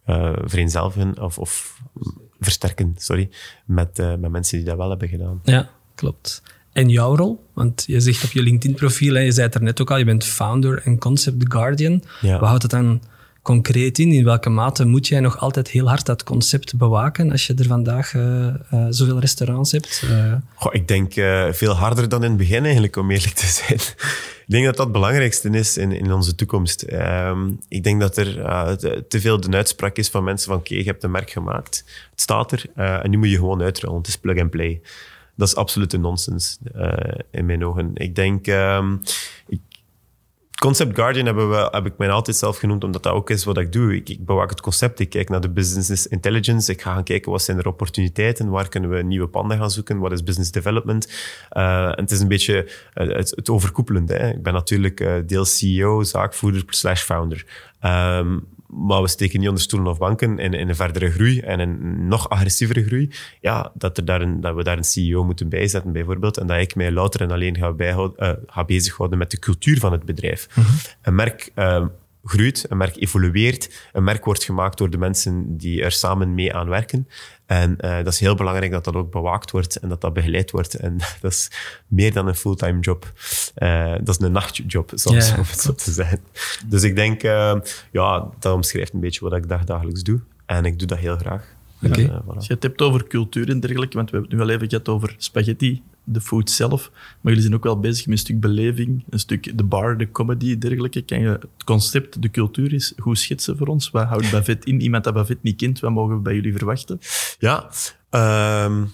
uh, 0.07 0.33
vereenzelvigen 0.45 1.23
of, 1.23 1.39
of 1.39 1.81
versterken, 2.41 2.95
sorry, 2.99 3.29
met, 3.65 3.99
uh, 3.99 4.15
met 4.15 4.31
mensen 4.31 4.59
die 4.59 4.67
dat 4.67 4.77
wel 4.77 4.91
hebben 4.91 5.09
gedaan. 5.09 5.41
Ja, 5.45 5.71
klopt. 5.95 6.43
En 6.73 6.89
jouw 6.89 7.17
rol? 7.17 7.45
Want 7.53 7.85
je 7.87 8.01
zegt 8.01 8.25
op 8.25 8.31
je 8.31 8.43
LinkedIn-profiel, 8.43 9.19
je 9.19 9.33
zei 9.33 9.47
het 9.47 9.55
er 9.55 9.63
net 9.63 9.81
ook 9.81 9.91
al, 9.91 9.97
je 9.97 10.05
bent 10.05 10.25
founder 10.25 10.83
en 10.85 10.99
concept 10.99 11.41
The 11.41 11.51
Guardian. 11.51 12.03
Ja. 12.21 12.39
Wat 12.39 12.49
houdt 12.49 12.63
het 12.63 12.71
dan 12.71 13.03
concreet 13.43 13.99
in? 13.99 14.13
In 14.13 14.25
welke 14.25 14.49
mate 14.49 14.85
moet 14.85 15.09
jij 15.09 15.21
nog 15.21 15.39
altijd 15.39 15.69
heel 15.69 15.89
hard 15.89 16.07
dat 16.07 16.25
concept 16.25 16.77
bewaken 16.77 17.31
als 17.31 17.47
je 17.47 17.55
er 17.55 17.65
vandaag 17.65 18.15
uh, 18.15 18.47
uh, 18.47 18.87
zoveel 18.91 19.19
restaurants 19.19 19.73
hebt? 19.73 20.03
Uh... 20.11 20.35
Goh, 20.55 20.75
ik 20.75 20.89
denk 20.89 21.13
veel 21.55 21.73
harder 21.73 22.09
dan 22.09 22.23
in 22.23 22.29
het 22.29 22.39
begin 22.39 22.65
eigenlijk, 22.65 22.97
om 22.97 23.11
eerlijk 23.11 23.35
te 23.35 23.47
zijn. 23.47 23.79
ik 24.47 24.57
denk 24.57 24.65
dat 24.65 24.77
dat 24.77 24.85
het 24.85 24.95
belangrijkste 24.95 25.51
is 25.51 25.77
in, 25.77 25.93
in 25.93 26.13
onze 26.13 26.35
toekomst. 26.35 26.87
Um, 26.93 27.59
ik 27.69 27.85
denk 27.85 28.01
dat 28.01 28.17
er 28.17 28.35
te, 29.09 29.21
veel 29.21 29.41
de 29.41 29.57
uitspraak 29.57 29.97
is 29.97 30.09
van 30.09 30.25
mensen 30.25 30.49
van 30.49 30.59
oké, 30.59 30.75
je 30.75 30.83
hebt 30.83 31.03
een 31.03 31.11
merk 31.11 31.31
gemaakt, 31.31 31.85
het 32.11 32.21
staat 32.21 32.53
er 32.53 32.65
en 32.75 33.11
nu 33.11 33.19
moet 33.19 33.31
je 33.31 33.37
gewoon 33.37 33.63
uitrollen. 33.63 33.99
Het 33.99 34.09
is 34.09 34.17
plug 34.17 34.41
and 34.41 34.51
play 34.51 34.81
dat 35.41 35.49
is 35.49 35.57
absolute 35.57 35.99
nonsens 35.99 36.59
in 37.31 37.47
mijn 37.47 37.65
ogen. 37.65 37.91
Ik 37.95 38.15
denk, 38.15 38.47
ik, 39.47 39.61
Concept 40.61 40.95
Guardian 40.95 41.27
hebben 41.27 41.51
we, 41.51 41.69
heb 41.71 41.87
ik 41.87 41.99
mij 41.99 42.11
altijd 42.11 42.37
zelf 42.37 42.59
genoemd, 42.59 42.85
omdat 42.85 43.03
dat 43.03 43.13
ook 43.13 43.31
is 43.31 43.45
wat 43.45 43.59
ik 43.59 43.73
doe. 43.73 43.95
Ik, 43.95 44.09
ik 44.09 44.25
bewaak 44.25 44.51
het 44.51 44.61
concept, 44.61 45.01
ik 45.01 45.11
kijk 45.11 45.29
naar 45.29 45.41
de 45.41 45.51
business 45.51 46.07
intelligence, 46.07 46.73
ik 46.73 46.83
ga 46.83 46.93
gaan 46.93 47.03
kijken 47.03 47.31
wat 47.31 47.43
zijn 47.43 47.59
er 47.59 47.67
opportuniteiten, 47.67 48.49
waar 48.49 48.69
kunnen 48.69 48.91
we 48.91 49.03
nieuwe 49.03 49.27
panden 49.27 49.59
gaan 49.59 49.71
zoeken, 49.71 49.99
wat 49.99 50.13
is 50.13 50.23
business 50.23 50.51
development. 50.51 51.09
Uh, 51.53 51.85
en 51.85 52.01
het 52.01 52.11
is 52.11 52.21
een 52.21 52.29
beetje 52.29 52.71
uh, 52.95 53.17
het, 53.17 53.31
het 53.31 53.51
overkoepelende. 53.51 54.15
Hè. 54.15 54.29
Ik 54.31 54.43
ben 54.43 54.53
natuurlijk 54.53 55.01
uh, 55.01 55.15
deels 55.27 55.59
CEO, 55.59 56.03
zaakvoerder 56.03 56.63
slash 56.67 57.03
founder. 57.03 57.47
Um, 57.85 58.47
maar 58.71 59.03
we 59.03 59.09
steken 59.09 59.39
niet 59.39 59.49
onder 59.49 59.63
stoelen 59.63 59.91
of 59.91 59.99
banken 59.99 60.39
in, 60.39 60.53
in 60.53 60.69
een 60.69 60.75
verdere 60.75 61.11
groei 61.11 61.41
en 61.41 61.61
een 61.61 62.09
nog 62.09 62.29
agressievere 62.29 62.85
groei. 62.85 63.11
Ja, 63.41 63.73
dat, 63.75 63.97
er 63.97 64.05
daar 64.05 64.21
een, 64.21 64.41
dat 64.41 64.55
we 64.55 64.65
daar 64.65 64.77
een 64.77 64.85
CEO 64.85 65.25
moeten 65.25 65.49
bijzetten, 65.49 65.93
bijvoorbeeld. 65.93 66.37
En 66.37 66.47
dat 66.47 66.59
ik 66.59 66.75
mij 66.75 66.93
louter 66.93 67.21
en 67.21 67.31
alleen 67.31 67.57
ga, 67.57 67.73
bijhouden, 67.73 68.27
uh, 68.27 68.33
ga 68.47 68.65
bezighouden 68.65 69.19
met 69.19 69.31
de 69.31 69.39
cultuur 69.39 69.79
van 69.79 69.93
het 69.93 70.05
bedrijf. 70.05 70.49
Mm 70.55 70.65
-hmm. 70.65 70.75
Een 71.03 71.15
merk 71.15 71.53
uh, 71.57 71.85
groeit, 72.25 72.67
een 72.69 72.77
merk 72.77 72.97
evolueert, 72.97 73.89
een 73.93 74.05
merk 74.05 74.25
wordt 74.25 74.45
gemaakt 74.45 74.79
door 74.79 74.91
de 74.91 74.99
mensen 74.99 75.57
die 75.57 75.83
er 75.83 75.93
samen 75.93 76.35
mee 76.35 76.55
aan 76.55 76.69
werken. 76.69 77.09
En 77.47 77.77
uh, 77.81 77.97
dat 77.97 78.07
is 78.07 78.21
heel 78.21 78.35
belangrijk 78.35 78.71
dat 78.71 78.85
dat 78.85 78.95
ook 78.95 79.11
bewaakt 79.11 79.51
wordt 79.51 79.77
en 79.77 79.89
dat 79.89 80.01
dat 80.01 80.13
begeleid 80.13 80.51
wordt. 80.51 80.75
En 80.75 80.97
dat 81.21 81.33
is 81.33 81.51
meer 81.87 82.13
dan 82.13 82.27
een 82.27 82.35
fulltime 82.35 82.81
job. 82.81 83.13
Uh, 83.57 83.95
dat 84.03 84.09
is 84.09 84.19
een 84.19 84.33
nachtjob, 84.33 84.91
soms, 84.95 85.27
yeah. 85.27 85.39
om 85.39 85.45
het 85.45 85.61
zo 85.61 85.75
te 85.75 85.93
zeggen. 85.93 86.21
Dus 86.67 86.83
ik 86.83 86.97
denk, 86.97 87.23
uh, 87.23 87.55
ja, 87.91 88.29
dat 88.39 88.55
omschrijft 88.55 88.93
een 88.93 89.01
beetje 89.01 89.29
wat 89.29 89.33
ik 89.33 89.67
dagelijks 89.67 90.03
doe. 90.03 90.21
En 90.47 90.65
ik 90.65 90.79
doe 90.79 90.89
dat 90.89 90.99
heel 90.99 91.17
graag. 91.17 91.55
Okay. 91.83 92.05
En, 92.05 92.23
voilà. 92.23 92.35
Als 92.35 92.47
je 92.47 92.55
het 92.55 92.63
hebt 92.63 92.81
over 92.81 93.07
cultuur 93.07 93.49
en 93.49 93.61
dergelijke, 93.61 93.97
want 93.97 94.11
we 94.11 94.17
hebben 94.17 94.39
het 94.39 94.47
nu 94.47 94.53
al 94.53 94.57
even 94.57 94.69
gehad 94.69 94.89
over 94.89 95.15
spaghetti, 95.19 95.83
de 96.05 96.21
food 96.21 96.51
zelf. 96.51 96.91
Maar 96.93 97.19
jullie 97.33 97.41
zijn 97.41 97.55
ook 97.55 97.65
wel 97.65 97.81
bezig 97.81 98.07
met 98.07 98.15
een 98.15 98.25
stuk 98.25 98.41
beleving, 98.41 99.05
een 99.11 99.19
stuk 99.19 99.59
de 99.59 99.65
bar, 99.65 99.99
de 99.99 100.11
comedy, 100.11 100.59
dergelijke. 100.59 101.03
Kan 101.03 101.21
je 101.21 101.29
het 101.29 101.65
concept, 101.65 102.23
de 102.23 102.31
cultuur 102.31 102.73
is 102.73 102.93
goed 102.99 103.19
schetsen 103.19 103.57
voor 103.57 103.67
ons? 103.67 103.91
Wat 103.91 104.07
houdt 104.07 104.31
Bavet 104.31 104.65
in? 104.65 104.81
Iemand 104.81 105.05
dat 105.05 105.15
Bavet 105.15 105.43
niet 105.43 105.57
kent, 105.57 105.81
wat 105.81 105.91
mogen 105.91 106.15
we 106.15 106.21
bij 106.21 106.35
jullie 106.35 106.57
verwachten? 106.57 106.99
Ja, 107.39 107.71
um, 108.65 108.91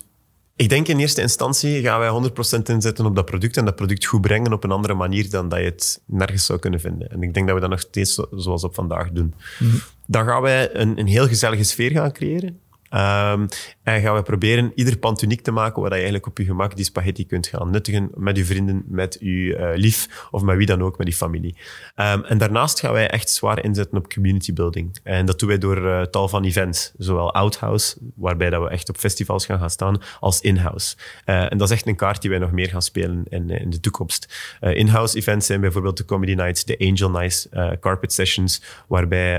ik 0.56 0.68
denk 0.68 0.88
in 0.88 0.98
eerste 0.98 1.20
instantie 1.20 1.82
gaan 1.82 1.98
wij 1.98 2.30
100% 2.58 2.62
inzetten 2.62 3.06
op 3.06 3.16
dat 3.16 3.24
product 3.24 3.56
en 3.56 3.64
dat 3.64 3.76
product 3.76 4.04
goed 4.04 4.20
brengen 4.20 4.52
op 4.52 4.64
een 4.64 4.70
andere 4.70 4.94
manier 4.94 5.30
dan 5.30 5.48
dat 5.48 5.58
je 5.58 5.64
het 5.64 6.00
nergens 6.06 6.46
zou 6.46 6.58
kunnen 6.58 6.80
vinden. 6.80 7.10
En 7.10 7.22
ik 7.22 7.34
denk 7.34 7.46
dat 7.46 7.54
we 7.54 7.60
dat 7.60 7.70
nog 7.70 7.80
steeds 7.80 8.20
zoals 8.30 8.64
op 8.64 8.74
vandaag 8.74 9.10
doen. 9.10 9.34
Mm 9.58 9.70
-hmm. 9.70 9.80
Dan 10.06 10.26
gaan 10.26 10.42
wij 10.42 10.74
een, 10.74 10.98
een 10.98 11.06
heel 11.06 11.28
gezellige 11.28 11.64
sfeer 11.64 11.90
gaan 11.90 12.12
creëren. 12.12 12.60
Um, 12.90 13.48
en 13.86 14.00
gaan 14.00 14.14
we 14.14 14.22
proberen 14.22 14.72
ieder 14.74 14.98
pand 14.98 15.22
uniek 15.22 15.40
te 15.40 15.50
maken, 15.50 15.80
waar 15.80 15.90
je 15.90 15.96
eigenlijk 15.96 16.26
op 16.26 16.38
je 16.38 16.44
gemak 16.44 16.76
die 16.76 16.84
spaghetti 16.84 17.26
kunt 17.26 17.46
gaan 17.46 17.70
nuttigen 17.70 18.10
met 18.14 18.36
je 18.36 18.44
vrienden, 18.44 18.84
met 18.86 19.16
je 19.20 19.28
uh, 19.28 19.70
lief 19.74 20.28
of 20.30 20.42
met 20.42 20.56
wie 20.56 20.66
dan 20.66 20.82
ook, 20.82 20.98
met 20.98 21.06
die 21.06 21.16
familie. 21.16 21.56
Um, 21.96 22.24
en 22.24 22.38
daarnaast 22.38 22.80
gaan 22.80 22.92
wij 22.92 23.10
echt 23.10 23.30
zwaar 23.30 23.64
inzetten 23.64 23.98
op 23.98 24.08
community 24.08 24.52
building. 24.52 24.98
En 25.02 25.26
dat 25.26 25.38
doen 25.38 25.48
wij 25.48 25.58
door 25.58 25.78
uh, 25.78 26.02
tal 26.02 26.28
van 26.28 26.44
events, 26.44 26.92
zowel 26.98 27.34
outhouse, 27.34 27.96
waarbij 28.14 28.50
dat 28.50 28.62
we 28.62 28.68
echt 28.68 28.88
op 28.88 28.96
festivals 28.96 29.46
gaan 29.46 29.58
gaan 29.58 29.70
staan, 29.70 30.02
als 30.20 30.40
in-house. 30.40 30.96
Uh, 31.26 31.52
en 31.52 31.58
dat 31.58 31.68
is 31.68 31.74
echt 31.74 31.86
een 31.86 31.96
kaart 31.96 32.20
die 32.20 32.30
wij 32.30 32.38
nog 32.38 32.52
meer 32.52 32.68
gaan 32.68 32.82
spelen 32.82 33.24
in, 33.28 33.50
in 33.50 33.70
de 33.70 33.80
toekomst. 33.80 34.34
in-house 34.60 35.16
events 35.16 35.46
zijn 35.46 35.60
bijvoorbeeld 35.60 35.96
de 35.96 36.04
comedy 36.04 36.34
nights, 36.34 36.64
de 36.64 36.78
angel 36.78 37.10
nights, 37.10 37.48
carpet 37.80 38.12
sessions, 38.12 38.62
waarbij 38.88 39.38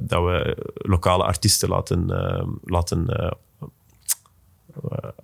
dat 0.00 0.24
we 0.24 0.56
lokale 0.74 1.24
artiesten 1.24 1.68
laten, 1.68 2.06
laten 2.64 3.06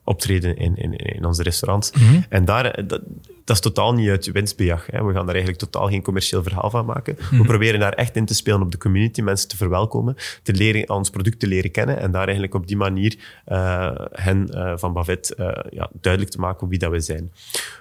optreden 0.05 0.57
in, 0.57 0.77
in, 0.77 0.97
in 0.97 1.25
onze 1.25 1.43
restaurants. 1.43 1.93
Mm 1.93 2.07
-hmm. 2.07 2.25
En 2.29 2.45
daar, 2.45 2.87
dat, 2.87 3.03
dat 3.45 3.57
is 3.57 3.63
totaal 3.63 3.93
niet 3.93 4.09
uit 4.09 4.33
winstbejag. 4.33 4.87
Hè. 4.87 5.05
We 5.05 5.13
gaan 5.13 5.27
daar 5.27 5.35
eigenlijk 5.35 5.59
totaal 5.59 5.89
geen 5.89 6.03
commercieel 6.03 6.43
verhaal 6.43 6.71
van 6.71 6.87
maken. 6.87 7.17
We 7.17 7.37
mhm. 7.37 7.47
proberen 7.47 7.81
daar 7.81 7.93
echt 7.93 8.17
in 8.17 8.25
te 8.25 8.35
spelen 8.35 8.63
op 8.63 8.73
de 8.73 8.79
community, 8.79 9.21
mensen 9.21 9.49
te 9.49 9.57
verwelkomen, 9.57 10.17
te 10.43 10.53
leren, 10.53 10.91
ons 10.91 11.11
product 11.11 11.41
te 11.41 11.47
leren 11.47 11.71
kennen 11.71 11.99
en 11.99 12.11
daar 12.11 12.25
eigenlijk 12.25 12.55
op 12.55 12.67
die 12.67 12.77
manier 12.77 13.17
uh, 13.49 13.91
hen 14.11 14.49
uh, 14.51 14.73
van 14.77 14.93
Bavet 14.93 15.35
uh, 15.39 15.53
ja, 15.71 15.91
duidelijk 16.01 16.33
te 16.33 16.41
maken 16.41 16.69
wie 16.69 16.79
dat 16.79 16.91
we 16.91 17.01
zijn. 17.01 17.33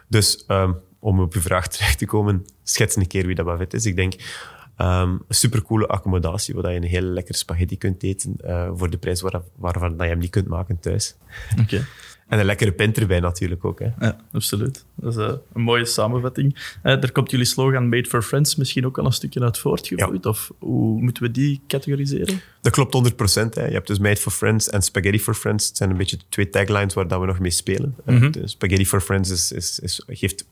Dus 0.08 0.44
um, 0.48 0.76
om 1.00 1.20
op 1.20 1.34
uw 1.34 1.42
vraag 1.42 1.68
terecht 1.74 1.98
te 1.98 2.06
komen, 2.06 2.46
schets 2.64 2.96
een 2.96 3.08
keer 3.08 3.26
wie 3.26 3.36
dat 3.36 3.46
Bavet 3.46 3.74
is. 3.74 3.86
Ik 3.86 3.96
denk 3.96 4.14
Um, 4.78 5.12
een 5.28 5.36
supercoole 5.36 5.88
accommodatie, 5.88 6.56
waar 6.56 6.72
je 6.72 6.78
een 6.78 6.84
hele 6.84 7.08
lekkere 7.08 7.38
spaghetti 7.38 7.78
kunt 7.78 8.04
eten 8.04 8.36
uh, 8.46 8.70
voor 8.76 8.90
de 8.90 8.98
prijs 8.98 9.22
waar, 9.22 9.42
waarvan 9.56 9.96
je 9.98 10.04
hem 10.04 10.18
niet 10.18 10.30
kunt 10.30 10.48
maken 10.48 10.80
thuis. 10.80 11.16
Oké. 11.62 11.86
En 12.28 12.40
een 12.40 12.46
lekkere 12.46 12.72
pint 12.72 12.98
erbij 12.98 13.20
natuurlijk 13.20 13.66
ook. 13.66 13.80
Hè. 13.80 13.90
Ja, 14.00 14.18
absoluut. 14.32 14.86
Dat 14.96 15.14
is 15.14 15.20
uh, 15.20 15.34
een 15.54 15.62
mooie 15.62 15.86
samenvatting. 15.86 16.54
Uh, 16.56 16.82
daar 16.82 17.12
komt 17.12 17.32
jullie 17.32 17.46
slogan 17.46 17.90
Made 17.90 18.10
for 18.10 18.22
Friends 18.22 18.56
misschien 18.56 18.86
ook 18.86 18.98
al 18.98 19.06
een 19.06 19.14
stukje 19.14 19.40
uit 19.40 19.58
voortgevloeid? 19.58 20.26
Of 20.26 20.52
hoe 20.60 21.02
moeten 21.02 21.24
we 21.24 21.32
die 21.32 21.62
categoriseren? 21.68 22.42
Dat 22.62 22.74
klopt 22.74 23.12
100%. 23.12 23.16
Hè. 23.50 23.66
Je 23.66 23.74
hebt 23.74 23.88
dus 23.88 24.00
Made 24.00 24.16
for 24.16 24.32
Friends 24.32 24.70
en 24.70 24.82
Spaghetti 24.82 25.20
for 25.20 25.34
Friends. 25.34 25.68
Het 25.68 25.78
zijn 25.78 25.90
een 25.90 25.98
beetje 25.98 26.18
de 26.18 26.24
twee 26.30 26.50
taglines 26.50 26.94
waar 26.94 27.08
dat 27.08 27.20
we 27.20 27.26
nog 27.26 27.40
mee 27.40 27.52
spelen. 27.52 27.96
Mm 28.06 28.18
-hmm. 28.18 28.32
Spaghetti 28.48 28.86
for 28.86 29.02
Friends 29.02 29.30
is, 29.30 29.52
is, 29.52 29.80
is, 29.80 30.04
geeft 30.08 30.46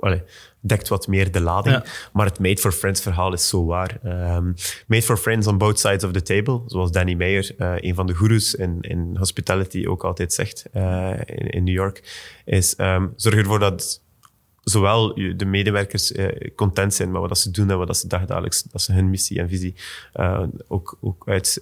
Allee, 0.00 0.22
dekt 0.60 0.88
wat 0.88 1.06
meer 1.06 1.32
de 1.32 1.40
lading. 1.40 1.84
Maar 2.12 2.26
het 2.26 2.38
Made 2.38 2.60
for 2.60 2.72
Friends 2.72 3.00
verhaal 3.00 3.32
is 3.32 3.48
zo 3.48 3.64
waar. 3.64 3.98
Um, 4.36 4.54
made 4.86 5.02
for 5.02 5.16
Friends 5.16 5.46
on 5.46 5.58
both 5.58 5.78
sides 5.78 6.04
of 6.04 6.12
the 6.12 6.22
table, 6.22 6.62
zoals 6.66 6.92
Danny 6.92 7.14
Meyer, 7.14 7.50
uh, 7.58 7.74
een 7.76 7.94
van 7.94 8.06
de 8.06 8.14
gurus 8.14 8.54
in, 8.54 8.78
in 8.80 9.16
hospitality, 9.18 9.86
ook 9.86 10.04
altijd 10.04 10.32
zegt 10.32 10.64
uh, 10.74 11.10
in, 11.26 11.50
in, 11.50 11.64
New 11.64 11.74
York, 11.74 12.02
is 12.44 12.74
um, 12.78 13.12
zorg 13.16 13.34
ervoor 13.34 13.58
dat 13.58 14.02
zowel 14.62 15.14
de 15.36 15.44
medewerkers 15.44 16.12
uh, 16.12 16.28
content 16.56 16.94
zijn 16.94 17.10
met 17.10 17.20
wat 17.20 17.38
ze 17.38 17.50
doen 17.50 17.70
en 17.70 17.78
wat 17.78 17.96
ze 17.96 18.06
dagelijks, 18.06 18.62
dat 18.62 18.82
ze 18.82 18.92
hun 18.92 19.10
missie 19.10 19.38
en 19.38 19.48
visie 19.48 19.74
ook, 20.68 20.98
ook 21.00 21.28
uit, 21.28 21.60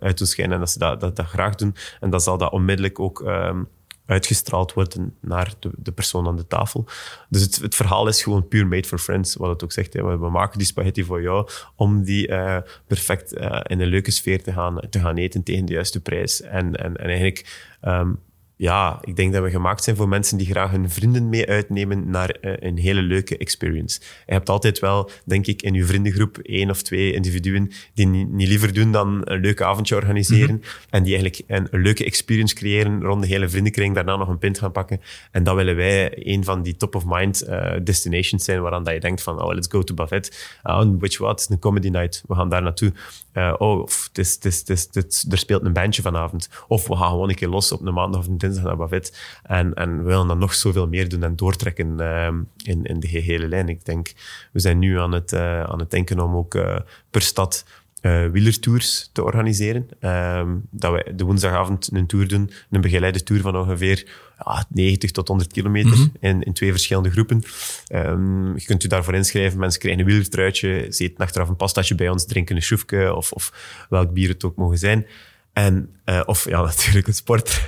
uit 0.00 0.18
doen 0.18 0.26
schijnen 0.26 0.54
en 0.54 0.60
dat 0.60 0.70
ze 0.70 0.78
dat, 0.78 1.00
dat, 1.00 1.16
dat, 1.16 1.26
graag 1.26 1.54
doen. 1.54 1.74
En 2.00 2.10
dan 2.10 2.20
zal 2.20 2.38
dat 2.38 2.52
onmiddellijk 2.52 3.00
ook 3.00 3.20
um, 3.20 3.68
uitgestraald 4.10 4.72
worden 4.72 5.14
naar 5.20 5.52
de, 5.58 5.70
de 5.76 5.92
persoon 5.92 6.26
aan 6.26 6.36
de 6.36 6.46
tafel. 6.46 6.86
Dus 7.28 7.42
het, 7.42 7.56
het, 7.56 7.74
verhaal 7.74 8.08
is 8.08 8.22
gewoon 8.22 8.48
puur 8.48 8.66
made 8.66 8.88
for 8.88 8.98
friends, 8.98 9.36
wat 9.36 9.48
het 9.50 9.64
ook 9.64 9.72
zegt. 9.72 9.92
Hè. 9.92 10.18
We, 10.18 10.30
maken 10.30 10.58
die 10.58 10.66
spaghetti 10.66 11.04
voor 11.04 11.22
jou 11.22 11.48
om 11.76 12.02
die 12.02 12.28
uh, 12.28 12.56
perfect 12.86 13.34
uh, 13.34 13.60
in 13.62 13.80
een 13.80 13.88
leuke 13.88 14.10
sfeer 14.10 14.42
te 14.42 14.52
gaan, 14.52 14.80
te 14.90 15.00
gaan 15.00 15.16
eten 15.16 15.42
tegen 15.42 15.64
de 15.64 15.72
juiste 15.72 16.00
prijs. 16.00 16.42
En, 16.42 16.76
en, 16.76 16.96
en 16.96 17.06
eigenlijk 17.06 17.68
um, 17.82 18.18
ja, 18.60 18.98
ik 19.04 19.16
denk 19.16 19.32
dat 19.32 19.42
we 19.42 19.50
gemaakt 19.50 19.84
zijn 19.84 19.96
voor 19.96 20.08
mensen 20.08 20.38
die 20.38 20.46
graag 20.46 20.70
hun 20.70 20.90
vrienden 20.90 21.28
mee 21.28 21.46
uitnemen 21.46 22.10
naar 22.10 22.36
uh, 22.40 22.52
een 22.58 22.78
hele 22.78 23.02
leuke 23.02 23.36
experience. 23.36 24.00
Je 24.26 24.32
hebt 24.32 24.48
altijd 24.48 24.78
wel, 24.78 25.10
denk 25.24 25.46
ik, 25.46 25.62
in 25.62 25.74
je 25.74 25.84
vriendengroep 25.84 26.38
één 26.38 26.70
of 26.70 26.82
twee 26.82 27.12
individuen 27.12 27.70
die 27.94 28.06
niet, 28.06 28.48
liever 28.48 28.74
doen 28.74 28.92
dan 28.92 29.20
een 29.24 29.40
leuk 29.40 29.62
avondje 29.62 29.94
organiseren 29.94 30.54
mm 30.54 30.60
-hmm. 30.60 30.90
en 30.90 31.02
die 31.02 31.14
eigenlijk 31.14 31.42
een, 31.46 31.68
een, 31.70 31.82
leuke 31.82 32.04
experience 32.04 32.54
creëren 32.54 33.02
rond 33.02 33.22
de 33.22 33.28
hele 33.28 33.48
vriendenkring, 33.48 33.94
daarna 33.94 34.16
nog 34.16 34.28
een 34.28 34.38
pint 34.38 34.58
gaan 34.58 34.72
pakken. 34.72 35.00
En 35.30 35.44
dat 35.44 35.54
willen 35.54 35.76
wij 35.76 36.12
een 36.26 36.44
van 36.44 36.62
die 36.62 36.76
top-of-mind 36.76 37.48
uh, 37.48 37.72
destinations 37.84 38.44
zijn 38.44 38.62
waaraan 38.62 38.84
dat 38.84 38.94
je 38.94 39.00
denkt 39.00 39.22
van, 39.22 39.42
oh, 39.42 39.54
let's 39.54 39.68
go 39.70 39.82
to 39.82 39.94
Buffet. 39.94 40.58
Uh, 40.64 40.84
which 40.98 41.18
what, 41.18 41.46
een 41.50 41.58
comedy 41.58 41.88
night, 41.88 42.22
we 42.28 42.34
gaan 42.34 42.48
daar 42.48 42.62
naartoe. 42.62 42.92
Uh, 43.34 43.54
oh, 43.58 43.82
of 43.82 44.08
tis, 44.12 44.36
tis, 44.36 44.62
tis, 44.62 44.88
er 45.30 45.38
speelt 45.38 45.64
een 45.64 45.72
bandje 45.72 46.02
vanavond. 46.02 46.48
Of 46.68 46.86
we 46.86 46.96
gaan 46.96 47.08
gewoon 47.08 47.28
een 47.28 47.34
keer 47.34 47.48
los 47.48 47.72
op 47.72 47.86
een 47.86 47.94
maandag 47.94 48.20
of 48.20 48.26
een 48.26 48.38
dinsdag 48.38 48.48
naar 48.58 48.76
Bavit. 48.76 49.38
En, 49.42 49.74
en 49.74 49.96
we 49.98 50.02
willen 50.02 50.26
dan 50.26 50.38
nog 50.38 50.54
zoveel 50.54 50.88
meer 50.88 51.08
doen 51.08 51.22
en 51.22 51.36
doortrekken 51.36 51.96
uh, 52.00 52.28
in, 52.62 52.84
in 52.84 53.00
de 53.00 53.08
gehele 53.08 53.48
lijn. 53.48 53.68
Ik 53.68 53.84
denk, 53.84 54.12
we 54.52 54.60
zijn 54.60 54.78
nu 54.78 54.98
aan 54.98 55.12
het, 55.12 55.32
uh, 55.32 55.62
aan 55.62 55.78
het 55.78 55.90
denken 55.90 56.20
om 56.20 56.36
ook 56.36 56.54
uh, 56.54 56.76
per 57.10 57.22
stad 57.22 57.64
uh, 58.02 58.26
wielertours 58.26 59.10
te 59.12 59.24
organiseren. 59.24 59.88
Uh, 60.00 60.42
dat 60.70 60.92
we 60.92 61.12
de 61.14 61.24
woensdagavond 61.24 61.90
een 61.92 62.06
tour 62.06 62.28
doen, 62.28 62.50
een 62.70 62.80
begeleide 62.80 63.22
tour 63.22 63.42
van 63.42 63.56
ongeveer 63.56 64.08
ja, 64.44 64.64
90 64.68 65.10
tot 65.10 65.28
100 65.28 65.52
kilometer 65.52 65.96
mm 65.96 65.96
-hmm. 65.96 66.12
in, 66.20 66.42
in 66.42 66.52
twee 66.52 66.70
verschillende 66.70 67.10
groepen. 67.10 67.42
Um, 67.94 68.58
je 68.58 68.64
kunt 68.64 68.84
u 68.84 68.88
daarvoor 68.88 69.14
inschrijven. 69.14 69.58
Mensen 69.58 69.80
krijgen 69.80 70.00
een 70.00 70.06
wielertruitje, 70.06 70.86
ze 70.90 71.04
eten 71.04 71.24
achteraf 71.24 71.48
een 71.48 71.56
pastaatje 71.56 71.94
bij 71.94 72.08
ons, 72.08 72.26
drinken 72.26 72.56
een 72.56 72.62
schoefje 72.62 73.14
of, 73.14 73.32
of 73.32 73.52
welk 73.88 74.12
bier 74.12 74.28
het 74.28 74.44
ook 74.44 74.56
mogen 74.56 74.78
zijn. 74.78 75.06
En, 75.64 75.90
uh, 76.04 76.20
of 76.24 76.48
ja, 76.48 76.62
natuurlijk 76.76 77.06
een 77.06 77.14
sport. 77.14 77.66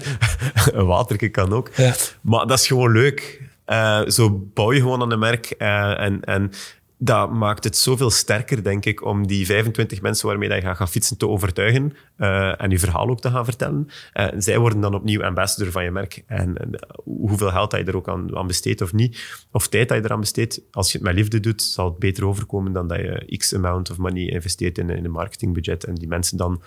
een 0.72 0.86
waterke 0.86 1.28
kan 1.28 1.52
ook. 1.52 1.70
Ja. 1.76 1.94
Maar 2.20 2.46
dat 2.46 2.58
is 2.58 2.66
gewoon 2.66 2.92
leuk. 2.92 3.42
Uh, 3.66 4.06
zo 4.06 4.30
bouw 4.54 4.72
je 4.72 4.80
gewoon 4.80 5.02
aan 5.02 5.12
een 5.12 5.18
merk. 5.18 5.54
Uh, 5.58 6.00
en, 6.00 6.24
en 6.24 6.52
dat 6.98 7.32
maakt 7.32 7.64
het 7.64 7.76
zoveel 7.76 8.10
sterker, 8.10 8.62
denk 8.62 8.84
ik, 8.84 9.04
om 9.04 9.26
die 9.26 9.46
25 9.46 10.02
mensen 10.02 10.28
waarmee 10.28 10.54
je 10.54 10.60
gaat 10.60 10.76
gaan 10.76 10.88
fietsen 10.88 11.16
te 11.16 11.28
overtuigen 11.28 11.92
uh, 12.18 12.62
en 12.62 12.70
je 12.70 12.78
verhaal 12.78 13.08
ook 13.08 13.20
te 13.20 13.30
gaan 13.30 13.44
vertellen. 13.44 13.88
Uh, 14.14 14.26
zij 14.36 14.58
worden 14.58 14.80
dan 14.80 14.94
opnieuw 14.94 15.24
ambassador 15.24 15.72
van 15.72 15.84
je 15.84 15.90
merk. 15.90 16.22
En, 16.26 16.56
en 16.56 16.86
hoeveel 17.04 17.50
geld 17.50 17.70
dat 17.70 17.80
je 17.80 17.86
er 17.86 17.96
ook 17.96 18.08
aan, 18.08 18.36
aan, 18.36 18.46
besteedt 18.46 18.80
of 18.80 18.92
niet, 18.92 19.46
of 19.52 19.68
tijd 19.68 19.88
dat 19.88 19.98
je 19.98 20.04
eraan 20.04 20.20
besteedt, 20.20 20.60
als 20.70 20.92
je 20.92 20.98
het 20.98 21.06
met 21.06 21.16
liefde 21.16 21.40
doet, 21.40 21.62
zal 21.62 21.86
het 21.86 21.98
beter 21.98 22.26
overkomen 22.26 22.72
dan 22.72 22.88
dat 22.88 22.98
je 22.98 23.36
x 23.36 23.54
amount 23.54 23.90
of 23.90 23.96
money 23.96 24.22
investeert 24.22 24.78
in, 24.78 24.90
in 24.90 25.04
een 25.04 25.10
marketingbudget 25.10 25.84
en 25.84 25.94
die 25.94 26.08
mensen 26.08 26.36
dan 26.36 26.62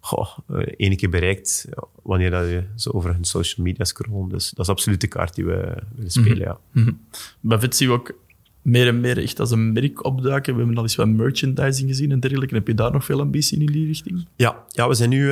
goh, 0.00 0.38
één 0.76 0.96
keer 0.96 1.10
bereikt 1.10 1.68
wanneer 2.02 2.30
dat 2.30 2.48
je 2.48 2.64
zo 2.76 2.90
over 2.90 3.12
hun 3.12 3.24
social 3.24 3.66
media 3.66 3.84
scrollen. 3.84 4.28
Dus 4.28 4.50
dat 4.50 4.64
is 4.64 4.70
absoluut 4.70 5.00
de 5.00 5.06
kaart 5.06 5.34
die 5.34 5.44
we 5.44 5.82
willen 5.94 6.10
spelen, 6.10 6.36
mm 6.36 6.42
-hmm. 6.42 6.52
ja. 6.72 6.82
Mm 6.82 6.84
-hmm. 6.84 7.00
Bij 7.40 7.66
zien 7.70 7.88
we 7.88 7.94
ook 7.94 8.14
meer 8.62 8.86
en 8.86 9.00
meer 9.00 9.18
echt 9.18 9.40
als 9.40 9.50
een 9.50 9.72
merk 9.72 10.04
opduiken. 10.04 10.52
We 10.52 10.58
hebben 10.58 10.76
al 10.76 10.82
eens 10.82 10.96
wat 10.96 11.08
merchandising 11.08 11.88
gezien 11.88 12.12
en 12.12 12.20
dergelijke. 12.20 12.54
Heb 12.54 12.66
je 12.66 12.74
daar 12.74 12.92
nog 12.92 13.04
veel 13.04 13.20
ambitie 13.20 13.60
in 13.60 13.66
die 13.66 13.86
richting? 13.86 14.26
Ja, 14.36 14.64
ja 14.68 14.88
we, 14.88 14.94
zijn 14.94 15.10
nu, 15.10 15.22
uh, 15.22 15.30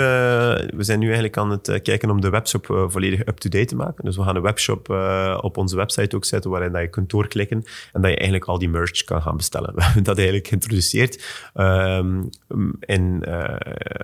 we 0.74 0.82
zijn 0.82 0.98
nu 0.98 1.04
eigenlijk 1.04 1.36
aan 1.36 1.50
het 1.50 1.68
uh, 1.68 1.76
kijken 1.82 2.10
om 2.10 2.20
de 2.20 2.30
webshop 2.30 2.68
uh, 2.70 2.84
volledig 2.88 3.20
up-to-date 3.20 3.64
te 3.64 3.76
maken. 3.76 4.04
Dus 4.04 4.16
we 4.16 4.22
gaan 4.22 4.36
een 4.36 4.42
webshop 4.42 4.88
op 5.40 5.56
onze 5.56 5.76
website 5.76 6.16
ook 6.16 6.24
zetten 6.24 6.50
waarin 6.50 6.72
dat 6.72 6.80
je 6.80 6.88
kunt 6.88 7.10
doorklikken 7.10 7.64
en 7.92 8.00
dat 8.00 8.10
je 8.10 8.16
eigenlijk 8.16 8.44
al 8.44 8.58
die 8.58 8.68
merch 8.68 9.04
kan 9.04 9.22
gaan 9.22 9.36
bestellen. 9.36 9.74
We 9.78 9.82
hebben 9.84 10.02
dat 10.02 10.16
eigenlijk 10.16 10.46
geïntroduceerd 10.46 11.24
ehm, 11.54 12.22
in 12.80 13.24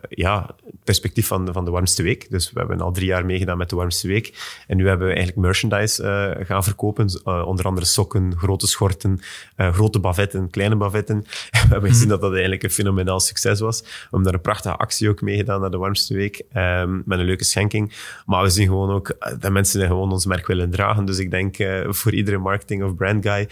ja, 0.08 0.54
het 0.64 0.84
perspectief 0.84 1.26
van, 1.26 1.48
van 1.52 1.64
de 1.64 1.70
warmste 1.70 2.02
week. 2.02 2.30
Dus 2.30 2.52
we 2.52 2.58
hebben 2.58 2.80
al 2.80 2.92
drie 2.92 3.06
jaar 3.06 3.26
meegedaan 3.26 3.58
met 3.58 3.70
de 3.70 3.76
warmste 3.76 4.08
week. 4.08 4.62
En 4.66 4.76
nu 4.76 4.88
hebben 4.88 5.06
we 5.06 5.14
eigenlijk 5.14 5.46
merchandise 5.46 6.36
gaan 6.46 6.64
verkopen. 6.64 7.24
onder 7.24 7.64
andere 7.64 7.86
sokken, 7.86 8.36
grote 8.36 8.66
schorten, 8.66 9.20
uh, 9.56 9.72
grote 9.72 9.98
bavetten, 9.98 10.50
kleine 10.50 10.76
bavetten. 10.76 11.24
we 11.50 11.58
hebben 11.58 11.90
gezien 11.90 12.02
mhm. 12.02 12.10
dat 12.10 12.20
dat 12.20 12.32
eigenlijk 12.32 12.62
een 12.62 12.70
fenomenaal 12.70 13.20
succes 13.20 13.60
was. 13.60 13.80
We 13.80 13.88
hebben 14.00 14.22
daar 14.22 14.34
een 14.34 14.40
prachtige 14.40 14.76
actie 14.76 15.08
ook 15.08 15.20
mee 15.20 15.36
gedaan 15.36 15.60
naar 15.60 15.70
de 15.70 15.78
warmste 15.78 16.14
week, 16.14 16.42
um, 16.56 17.02
met 17.06 17.18
een 17.18 17.24
leuke 17.24 17.44
schenking. 17.44 17.92
Maar 18.26 18.42
we 18.42 18.48
zien 18.48 18.66
gewoon 18.66 18.90
ook 18.90 19.08
uh, 19.08 19.32
dat 19.40 19.52
mensen 19.52 19.86
gewoon 19.86 20.12
ons 20.12 20.26
merk 20.26 20.46
willen 20.46 20.70
dragen. 20.70 21.04
Dus 21.04 21.18
ik 21.18 21.30
denk 21.30 21.58
uh, 21.58 21.80
voor 21.88 22.12
iedere 22.12 22.38
marketing 22.38 22.84
of 22.84 22.94
brand 22.94 23.26
guy 23.26 23.48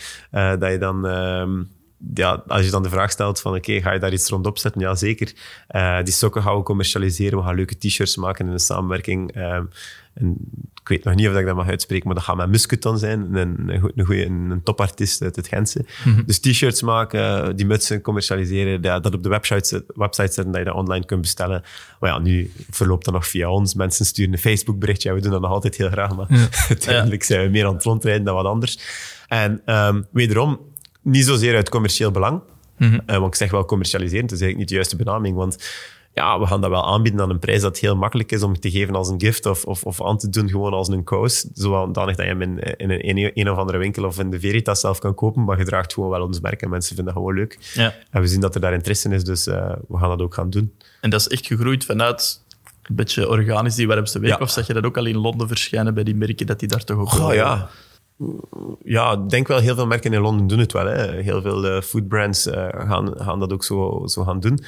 dat 0.59 0.71
je 0.71 0.79
dan... 0.79 1.05
Um, 1.05 1.69
ja, 2.15 2.43
als 2.47 2.65
je 2.65 2.71
dan 2.71 2.83
de 2.83 2.89
vraag 2.89 3.11
stelt 3.11 3.41
van 3.41 3.55
oké, 3.55 3.71
okay, 3.71 3.83
ga 3.83 3.93
je 3.93 3.99
daar 3.99 4.13
iets 4.13 4.29
rond 4.29 4.47
opzetten? 4.47 4.81
Ja, 4.81 4.95
zeker. 4.95 5.33
Uh, 5.71 6.03
die 6.03 6.13
sokken 6.13 6.43
gaan 6.43 6.57
we 6.57 6.63
commercialiseren. 6.63 7.39
We 7.39 7.45
gaan 7.45 7.55
leuke 7.55 7.79
t-shirts 7.79 8.17
maken 8.17 8.47
in 8.47 8.53
een 8.53 8.59
samenwerking. 8.59 9.37
Uh, 9.37 9.61
en 10.15 10.37
ik 10.83 10.89
weet 10.89 11.05
nog 11.05 11.15
niet 11.15 11.29
of 11.29 11.37
ik 11.37 11.47
dat 11.47 11.57
mag 11.57 11.69
uitspreken, 11.69 12.07
maar 12.07 12.15
dat 12.15 12.25
gaat 12.25 12.37
met 12.37 12.49
Musketon 12.49 12.99
zijn. 12.99 13.37
Een, 13.37 13.69
een, 13.69 14.05
goede, 14.05 14.25
een 14.27 14.61
topartiest 14.65 15.23
uit 15.23 15.37
het 15.37 15.49
Gentse. 15.49 15.85
Mm 16.05 16.15
-hmm. 16.15 16.23
Dus 16.27 16.39
t-shirts 16.39 16.83
maken, 16.83 17.57
die 17.57 17.67
mutsen 17.67 18.01
commercialiseren, 18.01 18.83
ja, 18.83 19.01
dat 19.01 19.15
op 19.15 19.23
de 19.23 19.29
website, 19.29 19.85
website 19.95 20.33
zetten, 20.33 20.53
dat 20.53 20.57
je 20.57 20.65
dat 20.65 20.75
online 20.75 21.05
kunt 21.05 21.21
bestellen. 21.21 21.63
Maar 22.01 22.11
ja, 22.11 22.19
nu 22.19 22.53
verloopt 22.71 23.05
dat 23.05 23.15
nog 23.15 23.27
via 23.27 23.51
ons. 23.51 23.75
Mensen 23.75 24.07
sturen 24.07 24.33
een 24.33 24.39
Facebook 24.39 24.79
berichtje. 24.79 25.09
Ja, 25.09 25.15
we 25.15 25.21
doen 25.21 25.31
dat 25.31 25.41
nog 25.41 25.51
altijd 25.51 25.77
heel 25.77 25.91
graag, 25.91 26.17
maar 26.17 26.27
ja. 26.29 26.49
uiteindelijk 26.69 27.23
zijn 27.23 27.43
we 27.43 27.49
meer 27.49 27.67
aan 27.67 27.75
het 27.75 27.85
rondrijden 27.85 28.25
dan 28.25 28.35
wat 28.35 28.47
anders. 28.47 28.79
En 29.29 29.63
um, 29.67 30.07
wederom, 30.11 30.61
niet 31.03 31.25
zozeer 31.25 31.55
uit 31.55 31.69
commercieel 31.69 32.11
belang. 32.11 32.41
Mm 32.79 32.89
-hmm. 32.89 33.01
uh, 33.07 33.17
want 33.17 33.27
ik 33.27 33.35
zeg 33.35 33.51
wel 33.51 33.65
commercialiseren, 33.65 34.23
het 34.25 34.33
is 34.33 34.41
eigenlijk 34.41 34.59
niet 34.59 34.69
de 34.69 34.75
juiste 34.75 34.97
benaming, 34.97 35.37
want 35.37 35.59
ja, 36.15 36.41
we 36.41 36.47
gaan 36.47 36.61
dat 36.61 36.71
wel 36.71 36.87
aanbieden 36.87 37.21
aan 37.21 37.31
een 37.31 37.39
prijs 37.39 37.61
dat 37.61 37.79
heel 37.79 37.97
makkelijk 37.97 38.33
is 38.33 38.43
om 38.43 38.61
te 38.61 38.71
geven 38.71 38.95
als 38.95 39.09
een 39.09 39.21
gift 39.21 39.47
of, 39.47 39.65
of, 39.65 39.85
of 39.85 40.05
aan 40.05 40.19
te 40.19 40.29
doen 40.29 40.49
gewoon 40.49 40.73
als 40.73 40.89
een 40.89 41.05
kous. 41.05 41.47
Zodanig 41.55 42.17
dat 42.17 42.27
je 42.27 42.33
hem 42.33 42.43
in, 42.43 42.59
in 42.79 42.91
een, 42.91 43.31
een 43.35 43.51
of 43.51 43.59
andere 43.59 43.79
winkel 43.79 44.05
of 44.05 44.19
in 44.19 44.31
de 44.31 44.41
Veritas 44.41 44.81
zelf 44.81 44.99
kan 44.99 45.15
kopen, 45.15 45.45
maar 45.45 45.59
je 45.59 45.65
draagt 45.65 45.93
gewoon 45.93 46.11
wel 46.11 46.23
ons 46.23 46.41
merk 46.41 46.63
en 46.63 46.71
mensen 46.71 46.97
vinden 46.97 47.15
dat 47.15 47.23
gewoon 47.23 47.39
leuk. 47.39 47.59
Ja. 47.75 47.95
En 48.11 48.21
we 48.21 48.27
zien 48.27 48.41
dat 48.41 48.55
er 48.55 48.61
daar 48.61 48.73
interesse 48.73 49.09
is, 49.09 49.25
dus 49.25 49.47
uh, 49.47 49.73
we 49.89 49.99
gaan 49.99 50.09
dat 50.09 50.21
ook 50.21 50.35
gaan 50.35 50.51
doen. 50.51 50.73
En 51.01 51.11
dat 51.11 51.21
is 51.21 51.29
echt 51.29 51.47
gegroeid 51.47 51.85
vanuit 51.85 52.43
een 52.83 52.95
beetje 52.95 53.29
organisch 53.29 53.75
die 53.75 53.87
warmste 53.87 54.19
week, 54.19 54.31
ja. 54.31 54.39
of 54.41 54.51
zeg 54.51 54.67
je 54.67 54.73
dat 54.73 54.85
ook 54.85 54.97
al 54.97 55.07
in 55.07 55.17
Londen 55.17 55.49
verschijnen 55.49 55.95
bij 55.95 56.05
die 56.05 56.15
merken, 56.15 56.47
dat 56.47 56.59
die 56.59 56.69
daar 56.69 56.85
toch 56.85 56.99
ook... 56.99 57.29
Oh, 57.29 57.35
ja 57.35 57.71
ja, 58.85 59.13
ik 59.13 59.29
denk 59.29 59.49
wel 59.49 59.59
heel 59.59 59.75
veel 59.75 59.87
merken 59.87 60.13
in 60.13 60.21
Londen 60.21 60.47
doen 60.47 60.59
het 60.59 60.73
wel. 60.73 60.87
Hè. 60.87 61.23
Heel 61.23 61.43
veel 61.43 61.65
uh, 61.65 61.81
foodbrands 61.81 62.47
uh, 62.47 62.69
gaan, 62.69 63.13
gaan 63.17 63.39
dat 63.39 63.53
ook 63.53 63.65
zo, 63.65 64.03
zo 64.07 64.25
gaan 64.25 64.41
doen. 64.41 64.59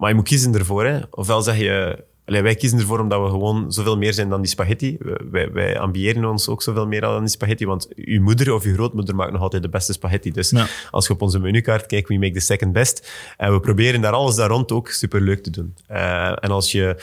Maar 0.00 0.08
je 0.08 0.14
moet 0.14 0.28
kiezen 0.28 0.54
ervoor. 0.54 0.84
Hè. 0.84 1.00
Ofwel 1.10 1.42
zeg 1.42 1.56
je, 1.56 2.04
wij 2.24 2.54
kiezen 2.54 2.78
ervoor 2.78 3.00
omdat 3.00 3.22
we 3.22 3.28
gewoon 3.28 3.72
zoveel 3.72 3.96
meer 3.96 4.12
zijn 4.12 4.28
dan 4.28 4.40
die 4.40 4.50
spaghetti. 4.50 4.98
Wij, 5.30 5.52
wij 5.52 5.78
ambiëren 5.78 6.24
ons 6.24 6.48
ook 6.48 6.62
zoveel 6.62 6.86
meer 6.86 7.00
dan 7.00 7.20
die 7.20 7.28
spaghetti, 7.28 7.66
want 7.66 7.88
uw 7.94 8.22
moeder 8.22 8.54
of 8.54 8.64
uw 8.64 8.74
grootmoeder 8.74 9.14
maakt 9.14 9.32
nog 9.32 9.40
altijd 9.40 9.62
de 9.62 9.68
beste 9.68 9.92
spaghetti. 9.92 10.30
Dus 10.30 10.54
als 10.90 11.06
je 11.06 11.12
op 11.12 11.22
onze 11.22 11.38
menukaart 11.38 11.86
kijkt, 11.86 12.08
we 12.08 12.18
make 12.18 12.32
the 12.32 12.40
second 12.40 12.72
best. 12.72 13.10
En 13.36 13.52
we 13.52 13.60
proberen 13.60 14.00
daar 14.00 14.12
alles 14.12 14.34
daar 14.34 14.48
rond 14.48 14.72
ook 14.72 14.88
superleuk 14.88 15.42
te 15.42 15.50
doen. 15.50 15.74
Uh, 15.90 16.26
en 16.26 16.50
als 16.50 16.72
je 16.72 16.96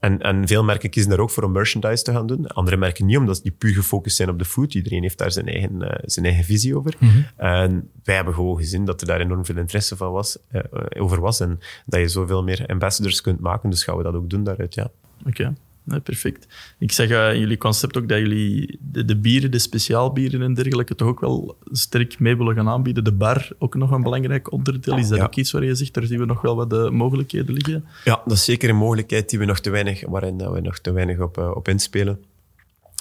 en, 0.00 0.20
en 0.20 0.46
veel 0.46 0.64
merken 0.64 0.90
kiezen 0.90 1.10
daar 1.10 1.20
ook 1.20 1.30
voor 1.30 1.42
om 1.42 1.52
merchandise 1.52 2.02
te 2.02 2.12
gaan 2.12 2.26
doen. 2.26 2.46
Andere 2.46 2.76
merken 2.76 3.06
niet, 3.06 3.16
omdat 3.16 3.40
die 3.42 3.52
puur 3.52 3.74
gefocust 3.74 4.16
zijn 4.16 4.28
op 4.28 4.38
de 4.38 4.44
food. 4.44 4.74
Iedereen 4.74 5.02
heeft 5.02 5.18
daar 5.18 5.32
zijn 5.32 5.46
eigen, 5.46 5.82
uh, 5.82 5.90
zijn 6.02 6.26
eigen 6.26 6.44
visie 6.44 6.76
over. 6.76 6.94
Mm 6.98 7.26
En 7.36 7.90
wij 8.04 8.14
hebben 8.14 8.34
gewoon 8.34 8.56
gezien 8.56 8.84
dat 8.84 9.00
er 9.00 9.06
daar 9.06 9.20
enorm 9.20 9.44
veel 9.44 9.56
interesse 9.56 9.96
van 9.96 10.12
was, 10.12 10.38
uh, 10.52 10.62
over 10.98 11.20
was. 11.20 11.40
En 11.40 11.58
dat 11.86 12.00
je 12.00 12.08
zoveel 12.08 12.42
meer 12.42 12.66
ambassadors 12.66 13.20
kunt 13.20 13.40
maken. 13.40 13.70
Dus 13.70 13.84
gaan 13.84 13.96
we 13.96 14.02
dat 14.02 14.14
ook 14.14 14.30
doen 14.30 14.44
daaruit, 14.44 14.74
ja. 14.74 14.90
Oké 15.26 15.54
perfect. 15.84 16.46
Ik 16.78 16.92
zeg 16.92 17.10
uh, 17.10 17.32
in 17.32 17.40
jullie 17.40 17.56
concept 17.56 17.96
ook 17.96 18.08
dat 18.08 18.18
jullie 18.18 18.78
de, 18.80 19.04
de, 19.04 19.16
bieren, 19.16 19.50
de 19.50 19.58
speciaalbieren 19.58 20.42
en 20.42 20.54
dergelijke, 20.54 20.94
toch 20.94 21.08
ook 21.08 21.20
wel 21.20 21.56
sterk 21.70 22.18
mee 22.18 22.36
willen 22.36 22.54
gaan 22.54 22.68
aanbieden. 22.68 23.04
De 23.04 23.12
bar 23.12 23.48
ook 23.58 23.74
nog 23.74 23.90
een 23.90 24.02
belangrijk 24.02 24.52
onderdeel. 24.52 24.96
Is 24.96 25.08
dat 25.08 25.20
ook 25.20 25.36
iets 25.36 25.50
waar 25.50 25.64
je 25.64 25.74
zegt, 25.74 25.94
daar 25.94 26.04
zien 26.04 26.18
we 26.18 26.24
nog 26.24 26.40
wel 26.40 26.56
wat 26.56 26.70
de 26.70 26.90
mogelijkheden 26.92 27.54
liggen? 27.54 27.84
Ja, 28.04 28.22
dat 28.24 28.36
is 28.36 28.44
zeker 28.44 28.68
een 28.68 28.76
mogelijkheid 28.76 29.30
die 29.30 29.38
we 29.38 29.44
nog 29.44 29.60
te 29.60 29.70
weinig, 29.70 30.06
waarin 30.06 30.36
we 30.36 30.60
nog 30.60 30.78
te 30.78 30.92
weinig 30.92 31.20
op, 31.20 31.38
uh, 31.38 31.50
op 31.54 31.68
inspelen. 31.68 32.20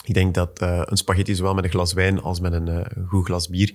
Ik 0.04 0.14
denk 0.14 0.34
dat 0.34 0.62
uh, 0.62 0.82
een 0.86 0.98
spaghetti 0.98 1.36
zowel 1.36 1.54
met 1.54 1.64
een 1.64 1.70
glas 1.70 1.94
wijn 1.94 2.22
als 2.22 2.40
met 2.40 2.54
een 2.54 2.86
goed 3.08 3.26
glas 3.26 3.50
bier 3.50 3.74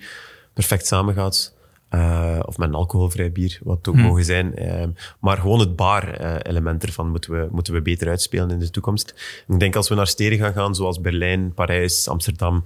perfect 0.54 0.86
samengaat. 0.86 1.54
Uh, 1.94 2.38
of 2.44 2.58
met 2.58 2.68
een 2.68 2.74
alcoholvrij 2.74 3.32
bier, 3.32 3.58
wat 3.62 3.88
ook 3.88 3.94
hmm. 3.94 4.04
mogen 4.04 4.24
zijn. 4.24 4.52
Uh, 4.58 4.84
maar 5.20 5.36
gewoon 5.36 5.60
het 5.60 5.76
bar-element 5.76 6.82
uh, 6.82 6.88
ervan 6.88 7.08
moeten 7.08 7.32
we, 7.32 7.48
moeten 7.50 7.72
we 7.72 7.82
beter 7.82 8.08
uitspelen 8.08 8.50
in 8.50 8.58
de 8.58 8.70
toekomst. 8.70 9.14
Ik 9.48 9.60
denk 9.60 9.76
als 9.76 9.88
we 9.88 9.94
naar 9.94 10.06
steden 10.06 10.38
gaan 10.38 10.52
gaan, 10.52 10.74
zoals 10.74 11.00
Berlijn, 11.00 11.52
Parijs, 11.54 12.08
Amsterdam, 12.08 12.64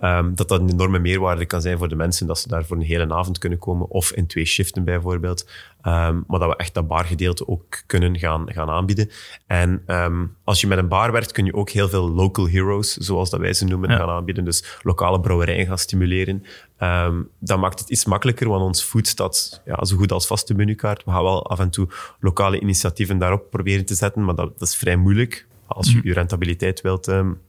um, 0.00 0.34
dat 0.34 0.48
dat 0.48 0.60
een 0.60 0.70
enorme 0.70 0.98
meerwaarde 0.98 1.46
kan 1.46 1.60
zijn 1.60 1.78
voor 1.78 1.88
de 1.88 1.96
mensen, 1.96 2.26
dat 2.26 2.38
ze 2.38 2.48
daar 2.48 2.64
voor 2.64 2.76
een 2.76 2.82
hele 2.82 3.14
avond 3.14 3.38
kunnen 3.38 3.58
komen, 3.58 3.88
of 3.88 4.12
in 4.12 4.26
twee 4.26 4.44
shiften 4.44 4.84
bijvoorbeeld. 4.84 5.46
Um, 5.86 6.24
maar 6.26 6.38
dat 6.38 6.48
we 6.48 6.56
echt 6.56 6.74
dat 6.74 6.88
bargedeelte 6.88 7.48
ook 7.48 7.82
kunnen 7.86 8.18
gaan, 8.18 8.52
gaan 8.52 8.68
aanbieden. 8.68 9.10
En 9.46 9.82
um, 9.86 10.36
als 10.44 10.60
je 10.60 10.66
met 10.66 10.78
een 10.78 10.88
bar 10.88 11.12
werkt, 11.12 11.32
kun 11.32 11.44
je 11.44 11.54
ook 11.54 11.70
heel 11.70 11.88
veel 11.88 12.10
local 12.10 12.48
heroes, 12.48 12.96
zoals 12.96 13.30
dat 13.30 13.40
wij 13.40 13.52
ze 13.52 13.64
noemen, 13.64 13.90
gaan 13.90 14.08
aanbieden. 14.08 14.44
Dus 14.44 14.78
lokale 14.82 15.20
brouwerijen 15.20 15.66
gaan 15.66 15.78
stimuleren. 15.78 16.44
Um, 16.82 17.28
dat 17.38 17.58
maakt 17.58 17.78
het 17.78 17.90
iets 17.90 18.04
makkelijker, 18.04 18.48
want 18.48 18.62
ons 18.62 18.82
food 18.82 19.06
staat 19.06 19.62
ja, 19.64 19.84
zo 19.84 19.96
goed 19.96 20.12
als 20.12 20.26
vaste 20.26 20.54
menukaart. 20.54 21.04
We 21.04 21.10
gaan 21.10 21.22
wel 21.22 21.46
af 21.46 21.58
en 21.58 21.70
toe 21.70 21.88
lokale 22.20 22.60
initiatieven 22.60 23.18
daarop 23.18 23.50
proberen 23.50 23.84
te 23.84 23.94
zetten, 23.94 24.24
maar 24.24 24.34
dat, 24.34 24.58
dat 24.58 24.68
is 24.68 24.76
vrij 24.76 24.96
moeilijk 24.96 25.46
als 25.66 25.90
je 25.90 25.96
mhm. 25.96 26.06
je 26.06 26.12
rentabiliteit 26.12 26.80
wilt 26.80 27.06
um, 27.06 27.40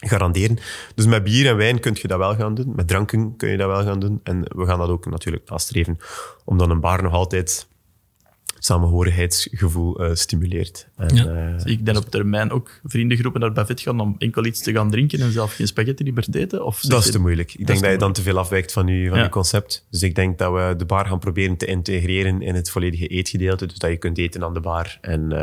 garanderen. 0.00 0.58
Dus 0.94 1.06
met 1.06 1.24
bier 1.24 1.46
en 1.46 1.56
wijn 1.56 1.80
kun 1.80 1.96
je 2.00 2.08
dat 2.08 2.18
wel 2.18 2.34
gaan 2.34 2.54
doen. 2.54 2.72
Met 2.76 2.88
dranken 2.88 3.36
kun 3.36 3.48
je 3.48 3.56
dat 3.56 3.68
wel 3.68 3.84
gaan 3.84 4.00
doen. 4.00 4.20
En 4.22 4.42
we 4.56 4.66
gaan 4.66 4.78
dat 4.78 4.88
ook 4.88 5.06
natuurlijk 5.06 5.48
nastreven 5.48 5.98
om 6.44 6.58
dan 6.58 6.70
een 6.70 6.80
bar 6.80 7.02
nog 7.02 7.12
altijd 7.12 7.66
samenhorigheidsgevoel 8.64 10.04
uh, 10.04 10.14
stimuleert. 10.14 10.88
En, 10.96 11.14
ja. 11.14 11.24
uh, 11.24 11.64
ik 11.64 11.84
denk 11.84 11.96
op 11.96 12.10
termijn 12.10 12.50
ook 12.50 12.80
vriendengroepen 12.84 13.40
naar 13.40 13.52
Buffet 13.52 13.80
gaan 13.80 14.00
om 14.00 14.14
enkel 14.18 14.44
iets 14.44 14.62
te 14.62 14.72
gaan 14.72 14.90
drinken 14.90 15.20
en 15.20 15.32
zelf 15.32 15.54
geen 15.54 15.66
spaghetti 15.66 16.04
niet 16.04 16.14
meer 16.14 16.42
eten? 16.42 16.64
Of 16.64 16.80
dat 16.80 17.04
is 17.04 17.10
te 17.10 17.18
moeilijk. 17.18 17.54
Ik 17.54 17.66
denk 17.66 17.80
dat 17.80 17.90
je 17.90 17.98
dan 17.98 18.12
te 18.12 18.22
veel 18.22 18.38
afwijkt 18.38 18.72
van 18.72 18.86
je, 18.86 19.08
van 19.08 19.18
je 19.18 19.28
concept. 19.28 19.86
Dus 19.90 20.02
ik 20.02 20.14
denk 20.14 20.38
dat 20.38 20.52
we 20.52 20.74
de 20.76 20.84
bar 20.84 21.06
gaan 21.06 21.18
proberen 21.18 21.56
te 21.56 21.66
integreren 21.66 22.42
in 22.42 22.54
het 22.54 22.70
volledige 22.70 23.06
eetgedeelte. 23.06 23.66
Dus 23.66 23.78
dat 23.78 23.90
je 23.90 23.96
kunt 23.96 24.18
eten 24.18 24.44
aan 24.44 24.54
de 24.54 24.60
bar. 24.60 24.98
En, 25.00 25.30
uh, 25.30 25.40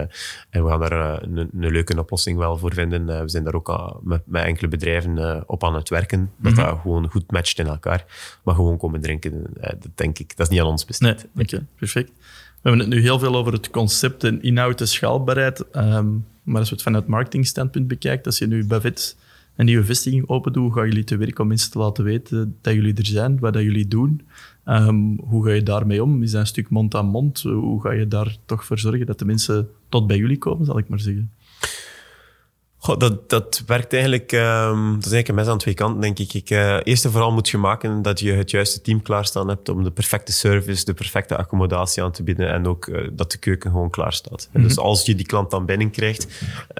en 0.49 0.63
we 0.63 0.69
gaan 0.69 0.79
daar 0.79 1.23
een, 1.23 1.37
een, 1.37 1.49
leuke 1.53 1.99
oplossing 1.99 2.37
wel 2.37 2.57
voor 2.57 2.73
vinden. 2.73 3.05
we 3.05 3.29
zijn 3.29 3.43
daar 3.43 3.55
ook 3.55 3.99
met, 4.03 4.21
met, 4.25 4.43
enkele 4.43 4.67
bedrijven 4.67 5.43
op 5.49 5.63
aan 5.63 5.75
het 5.75 5.89
werken. 5.89 6.31
Dat 6.37 6.53
mhm. 6.53 6.65
dat 6.65 6.79
gewoon 6.81 7.09
goed 7.09 7.31
matcht 7.31 7.59
in 7.59 7.67
elkaar. 7.67 8.05
Maar 8.43 8.55
gewoon 8.55 8.77
komen 8.77 9.01
drinken, 9.01 9.45
dat 9.53 9.89
denk 9.95 10.19
ik. 10.19 10.37
Dat 10.37 10.45
is 10.45 10.51
niet 10.51 10.61
aan 10.61 10.71
ons 10.71 10.85
besteed. 10.85 11.27
Nee, 11.33 11.45
oké, 11.45 11.65
perfect. 11.75 12.11
We 12.61 12.69
hebben 12.69 12.87
het 12.87 12.95
nu 12.95 13.01
heel 13.01 13.19
veel 13.19 13.35
over 13.35 13.53
het 13.53 13.69
concept 13.69 14.23
en 14.23 14.41
inhoud 14.41 14.81
en 14.81 14.87
schaalbaarheid. 14.87 15.65
Um, 15.75 16.25
maar 16.43 16.59
als 16.59 16.69
we 16.69 16.75
het 16.75 16.83
vanuit 16.83 17.07
marketingstandpunt 17.07 17.87
bekijken, 17.87 18.25
als 18.25 18.37
je 18.37 18.47
nu 18.47 18.65
Bavet 18.65 19.17
een 19.55 19.65
nieuwe 19.65 19.83
vestiging 19.83 20.29
open 20.29 20.53
doet, 20.53 20.73
gaan 20.73 20.87
jullie 20.87 21.03
te 21.03 21.17
werk 21.17 21.39
om 21.39 21.47
mensen 21.47 21.71
te 21.71 21.77
laten 21.77 22.03
weten 22.03 22.57
dat 22.61 22.73
jullie 22.73 22.93
er 22.93 23.05
zijn, 23.05 23.39
wat 23.39 23.53
dat 23.53 23.61
jullie 23.61 23.87
doen. 23.87 24.21
Um, 24.65 25.19
hoe 25.19 25.45
ga 25.45 25.51
je 25.51 25.63
daarmee 25.63 26.03
om? 26.03 26.23
Is 26.23 26.31
dat 26.31 26.41
een 26.41 26.47
stuk 26.47 26.69
mond 26.69 26.95
aan 26.95 27.05
mond? 27.05 27.41
Hoe 27.41 27.81
ga 27.81 27.91
je 27.91 28.07
daar 28.07 28.37
toch 28.45 28.65
voor 28.65 28.79
zorgen 28.79 29.05
dat 29.05 29.19
de 29.19 29.25
mensen 29.25 29.69
tot 29.89 30.07
bij 30.07 30.17
jullie 30.17 30.37
komen, 30.37 30.65
zal 30.65 30.77
ik 30.77 30.89
maar 30.89 30.99
zeggen? 30.99 31.31
Goh, 32.83 32.97
dat, 32.97 33.29
dat 33.29 33.63
werkt 33.65 33.93
eigenlijk, 33.93 34.31
um, 34.31 34.93
dat 34.93 35.05
is 35.05 35.11
eigenlijk 35.11 35.27
een 35.27 35.35
mes 35.35 35.47
aan 35.47 35.57
twee 35.57 35.73
kanten, 35.73 36.01
denk 36.01 36.19
ik. 36.19 36.33
ik 36.33 36.49
uh, 36.49 36.77
eerst 36.83 37.05
en 37.05 37.11
vooral 37.11 37.31
moet 37.31 37.49
je 37.49 37.57
maken 37.57 38.01
dat 38.01 38.19
je 38.19 38.31
het 38.31 38.51
juiste 38.51 38.81
team 38.81 39.01
klaarstaan 39.01 39.47
hebt 39.47 39.69
om 39.69 39.83
de 39.83 39.91
perfecte 39.91 40.31
service, 40.31 40.85
de 40.85 40.93
perfecte 40.93 41.37
accommodatie 41.37 42.03
aan 42.03 42.11
te 42.11 42.23
bieden 42.23 42.51
en 42.51 42.67
ook 42.67 42.87
uh, 42.87 43.07
dat 43.11 43.31
de 43.31 43.37
keuken 43.37 43.71
gewoon 43.71 43.89
klaar 43.89 44.13
staat. 44.13 44.47
Mm 44.47 44.59
-hmm. 44.59 44.67
Dus 44.67 44.77
als 44.77 45.05
je 45.05 45.15
die 45.15 45.25
klant 45.25 45.51
dan 45.51 45.65
binnenkrijgt, 45.65 46.27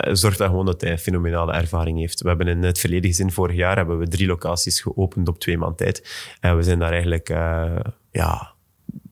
uh, 0.08 0.14
zorg 0.14 0.38
dan 0.38 0.48
gewoon 0.48 0.66
dat 0.66 0.82
hij 0.82 0.92
een 0.92 1.00
fenomenale 1.00 1.54
ervaring 1.54 2.00
heeft. 2.00 2.22
We 2.22 2.28
hebben 2.28 2.48
in 2.48 2.64
het 2.64 2.80
verleden 2.80 3.10
gezien, 3.10 3.32
vorig 3.32 3.56
jaar 3.56 3.76
hebben 3.76 4.00
we 4.00 4.08
drie 4.08 4.28
locaties 4.28 4.82
geopend 4.82 5.28
op 5.28 5.40
twee 5.40 5.58
maand 5.58 5.78
tijd. 5.78 6.28
En 6.40 6.56
we 6.58 6.64
zijn 6.64 6.80
daar 6.80 6.92
eigenlijk, 6.92 7.30
ja, 8.12 8.51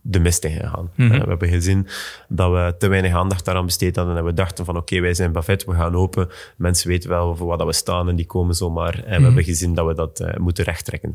de 0.10 0.19
mist 0.19 0.43
in 0.43 0.52
gegaan. 0.52 0.91
Mm 0.95 1.10
-hmm. 1.10 1.19
we 1.19 1.30
hebben 1.30 1.50
gezien 1.50 1.88
dat 2.28 2.52
we 2.52 2.76
te 2.78 2.88
weinig 2.88 3.13
aandacht 3.13 3.45
daaraan 3.45 3.65
besteed 3.65 3.95
hadden 3.95 4.17
en 4.17 4.26
we 4.26 4.34
dachten 4.34 4.65
van 4.65 4.78
oké, 4.78 5.00
wij 5.00 5.13
zijn 5.13 5.32
Buffet, 5.32 5.65
we 5.65 5.74
gaan 5.74 5.95
open. 5.95 6.30
Mensen 6.58 6.88
weten 6.88 7.10
wel 7.10 7.36
voor 7.36 7.48
wat 7.48 7.63
we 7.63 7.74
staan 7.74 8.10
en 8.10 8.15
die 8.15 8.26
komen 8.26 8.56
zomaar. 8.56 8.93
En 8.93 9.04
we 9.04 9.15
mhm. 9.15 9.24
hebben 9.24 9.43
gezien 9.43 9.74
dat 9.74 9.86
we 9.86 9.93
dat 9.93 10.19
uh, 10.19 10.36
moeten 10.36 10.63
rechttrekken. 10.63 11.12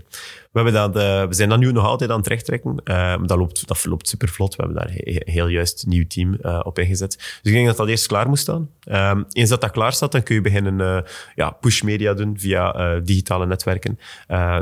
We, 0.53 0.61
hebben 0.61 0.73
dat, 0.73 0.97
uh, 0.97 1.29
we 1.29 1.35
zijn 1.35 1.49
dat 1.49 1.59
nu 1.59 1.73
nog 1.73 1.85
altijd 1.85 2.11
aan 2.11 2.19
het 2.19 2.27
rechttrekken. 2.27 2.81
Uh, 2.85 3.17
dat, 3.23 3.39
loopt, 3.39 3.67
dat 3.69 3.79
verloopt 3.79 4.09
super 4.09 4.29
vlot. 4.29 4.57
We 4.57 4.63
hebben 4.63 4.87
daar 4.87 4.95
heel 5.35 5.47
juist 5.47 5.83
een 5.83 5.89
nieuw 5.89 6.07
team 6.07 6.39
op 6.63 6.79
ingezet. 6.79 7.17
Dus 7.17 7.39
ik 7.43 7.53
denk 7.53 7.67
dat 7.67 7.77
dat 7.77 7.89
eerst 7.89 8.07
klaar 8.07 8.29
moet 8.29 8.39
staan. 8.39 8.71
Ehm, 8.85 9.23
eens 9.33 9.49
dat 9.49 9.61
dat 9.61 9.71
klaar 9.71 9.93
staat, 9.93 10.13
dan 10.13 10.23
kun 10.23 10.35
je 10.35 10.41
beginnen 10.41 11.05
ja, 11.35 11.51
push 11.51 11.83
media 11.83 12.15
doen 12.15 12.39
via 12.39 13.01
digitale 13.01 13.47
netwerken. 13.47 13.99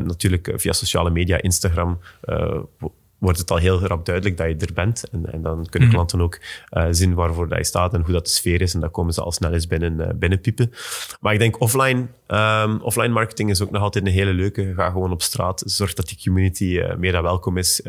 natuurlijk 0.05 0.53
via 0.57 0.73
sociale 0.73 1.11
media, 1.11 1.42
Instagram, 1.42 1.99
wordt 3.22 3.38
het 3.38 3.50
al 3.50 3.56
heel 3.56 3.80
rap 3.80 4.04
duidelijk 4.04 4.37
dat 4.37 4.46
je 4.46 4.66
er 4.66 4.72
bent. 4.72 5.04
En, 5.11 5.32
en 5.32 5.42
dan 5.42 5.66
kunnen 5.66 5.88
mhm. 5.88 5.96
klanten 5.96 6.20
ook 6.20 6.38
uh, 6.70 6.87
zien 6.90 7.14
waarvoor 7.14 7.48
dat 7.48 7.58
je 7.58 7.64
staat 7.64 7.94
en 7.94 8.00
hoe 8.00 8.12
dat 8.12 8.24
de 8.24 8.30
sfeer 8.30 8.61
is. 8.61 8.74
En 8.74 8.80
dan 8.80 8.90
komen 8.90 9.14
ze 9.14 9.22
al 9.22 9.32
snel 9.32 9.52
eens 9.52 9.66
binnen, 9.66 10.00
uh, 10.00 10.06
binnenpiepen. 10.14 10.72
Maar 11.20 11.32
ik 11.32 11.38
denk 11.38 11.61
offline, 11.61 12.06
um, 12.26 12.80
offline 12.80 13.08
marketing 13.08 13.50
is 13.50 13.62
ook 13.62 13.70
nog 13.70 13.82
altijd 13.82 14.06
een 14.06 14.12
hele 14.12 14.32
leuke. 14.32 14.72
Ga 14.74 14.90
gewoon 14.90 15.12
op 15.12 15.22
straat, 15.22 15.62
zorg 15.66 15.94
dat 15.94 16.08
die 16.08 16.18
community 16.24 16.64
uh, 16.64 16.94
meer 16.94 17.12
dan 17.12 17.22
welkom 17.22 17.56
is. 17.56 17.80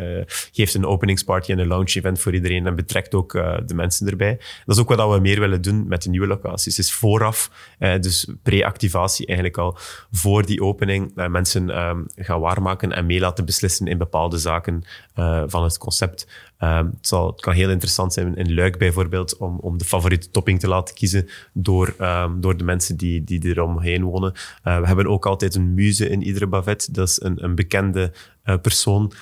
geeft 0.52 0.74
een 0.74 0.86
openingsparty 0.86 1.52
en 1.52 1.60
een 1.60 1.68
launch 1.68 1.94
event 1.96 2.20
voor 2.20 2.34
iedereen 2.34 2.68
en 2.68 2.76
betrekt 2.76 3.14
ook 3.14 3.32
de 3.66 3.74
mensen 3.76 4.08
erbij. 4.08 4.40
Dat 4.66 4.76
is 4.76 4.82
ook 4.82 4.96
wat 4.96 5.14
we 5.14 5.20
meer 5.20 5.40
willen 5.40 5.62
doen 5.62 5.88
met 5.88 6.04
de 6.04 6.10
nieuwe 6.10 6.28
locaties. 6.28 6.80
Is 6.80 6.94
vooraf, 6.94 7.52
dus 7.78 8.28
pre-activatie 8.44 9.26
eigenlijk 9.26 9.58
al, 9.58 9.78
voor 10.12 10.46
die 10.46 10.62
opening, 10.62 11.12
mensen 11.16 11.80
um, 11.80 12.06
gaan 12.16 12.40
waarmaken 12.40 12.92
en 12.92 13.06
mee 13.06 13.20
laten 13.20 13.46
beslissen 13.46 13.88
in 13.88 13.98
bepaalde 13.98 14.38
zaken 14.38 14.84
uh, 15.24 15.44
van 15.48 15.64
het 15.64 15.78
concept. 15.78 16.28
Um, 16.60 16.70
het, 16.70 17.08
zal, 17.08 17.28
het, 17.28 17.42
kan 17.42 17.54
heel 17.54 17.70
interessant 17.70 18.14
zijn 18.14 18.36
in 18.36 18.54
Luik 18.54 18.78
bijvoorbeeld 18.78 19.38
om, 19.38 19.58
om 19.60 19.78
de 19.78 19.86
favoriete 19.86 20.30
topping 20.32 20.60
te 20.60 20.68
laten 20.68 20.96
kiezen 20.96 21.30
door, 21.54 21.96
um, 22.00 22.42
door 22.42 22.58
de 22.58 22.64
mensen 22.64 22.98
die, 22.98 23.24
die 23.24 23.46
eromheen 23.46 24.04
wonen. 24.04 24.34
Uh, 24.64 24.80
we 24.80 24.88
hebben 24.88 25.08
ook 25.08 25.26
altijd 25.26 25.56
een 25.56 25.74
muze 25.74 26.10
in 26.10 26.24
iedere 26.24 26.48
bavet. 26.48 26.94
Dat 26.96 27.08
is 27.08 27.22
een, 27.22 27.44
een 27.44 27.56
bekende 27.56 28.12
uh, 28.46 28.56
persoon 28.62 29.14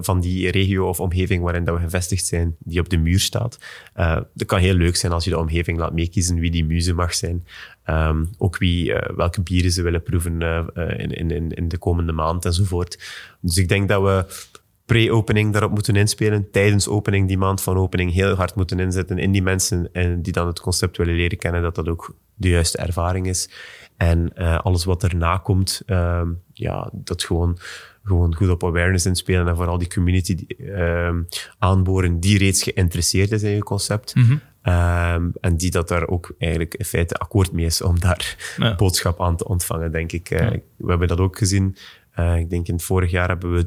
van 0.00 0.20
die 0.20 0.50
regio 0.50 0.88
of 0.88 1.00
omgeving 1.00 1.42
waarin 1.42 1.64
dat 1.64 1.76
we 1.76 1.82
gevestigd 1.82 2.26
zijn, 2.26 2.56
die 2.58 2.80
op 2.80 2.88
de 2.88 2.96
muur 2.96 3.20
staat. 3.20 3.58
Uh, 3.96 4.20
dat 4.34 4.46
kan 4.46 4.58
heel 4.58 4.74
leuk 4.74 4.96
zijn 4.96 5.12
als 5.12 5.24
je 5.24 5.30
de 5.30 5.38
omgeving 5.38 5.78
laat 5.78 5.92
meekiezen 5.92 6.38
wie 6.38 6.50
die 6.50 6.64
muze 6.64 6.94
mag 6.94 7.14
zijn. 7.14 7.46
Um, 7.86 8.30
ook 8.38 8.58
wie, 8.58 8.94
welke 9.16 9.40
bieren 9.40 9.70
ze 9.70 9.82
willen 9.82 10.02
proeven 10.02 10.40
in, 10.96 11.30
in, 11.30 11.50
in 11.50 11.68
de 11.68 11.78
komende 11.78 12.12
maand 12.12 12.44
enzovoort. 12.44 12.98
Dus 13.40 13.56
ik 13.56 13.68
denk 13.68 13.88
dat 13.88 14.02
we 14.02 14.24
pre-opening 14.86 15.52
daarop 15.52 15.70
moeten 15.70 15.96
inspelen, 15.96 16.50
tijdens 16.50 16.88
opening, 16.88 17.28
die 17.28 17.38
maand 17.38 17.62
van 17.62 17.76
opening, 17.76 18.12
heel 18.12 18.34
hard 18.34 18.54
moeten 18.54 18.80
inzetten 18.80 19.18
in 19.18 19.32
die 19.32 19.42
mensen 19.42 19.88
en 19.92 20.22
die 20.22 20.32
dan 20.32 20.46
het 20.46 20.60
concept 20.60 20.96
willen 20.96 21.14
leren 21.14 21.38
kennen, 21.38 21.62
dat 21.62 21.74
dat 21.74 21.88
ook 21.88 22.14
de 22.34 22.48
juiste 22.48 22.78
ervaring 22.78 23.26
is. 23.26 23.50
En 23.96 24.30
uh, 24.34 24.58
alles 24.58 24.84
wat 24.84 25.02
erna 25.02 25.36
komt, 25.36 25.82
uh, 25.86 26.22
ja, 26.52 26.90
dat 26.92 27.24
gewoon, 27.24 27.58
gewoon 28.04 28.34
goed 28.34 28.48
op 28.48 28.64
awareness 28.64 29.06
inspelen 29.06 29.48
en 29.48 29.56
vooral 29.56 29.78
die 29.78 29.88
community 29.88 30.44
uh, 30.58 31.14
aanboren 31.58 32.20
die 32.20 32.38
reeds 32.38 32.62
geïnteresseerd 32.62 33.32
is 33.32 33.42
in 33.42 33.50
je 33.50 33.62
concept. 33.62 34.14
Mm 34.14 34.24
-hmm. 34.62 35.32
en 35.40 35.56
die 35.56 35.70
dat 35.70 35.88
daar 35.88 36.08
ook 36.08 36.34
eigenlijk 36.38 36.74
in 36.74 36.84
feite 36.84 37.14
akkoord 37.14 37.52
mee 37.52 37.64
is 37.64 37.82
om 37.82 38.00
daar 38.00 38.54
ja. 38.56 38.74
boodschap 38.74 39.20
aan 39.20 39.36
te 39.36 39.48
ontvangen, 39.48 39.92
denk 39.92 40.12
ik. 40.12 40.28
Ja. 40.28 40.50
We 40.76 40.88
hebben 40.88 41.08
dat 41.08 41.20
ook 41.20 41.38
gezien. 41.38 41.76
Uh, 42.18 42.36
ik 42.36 42.50
denk 42.50 42.68
in 42.68 42.74
het 42.74 42.82
vorig 42.82 43.10
jaar 43.10 43.28
hebben 43.28 43.52
we 43.52 43.66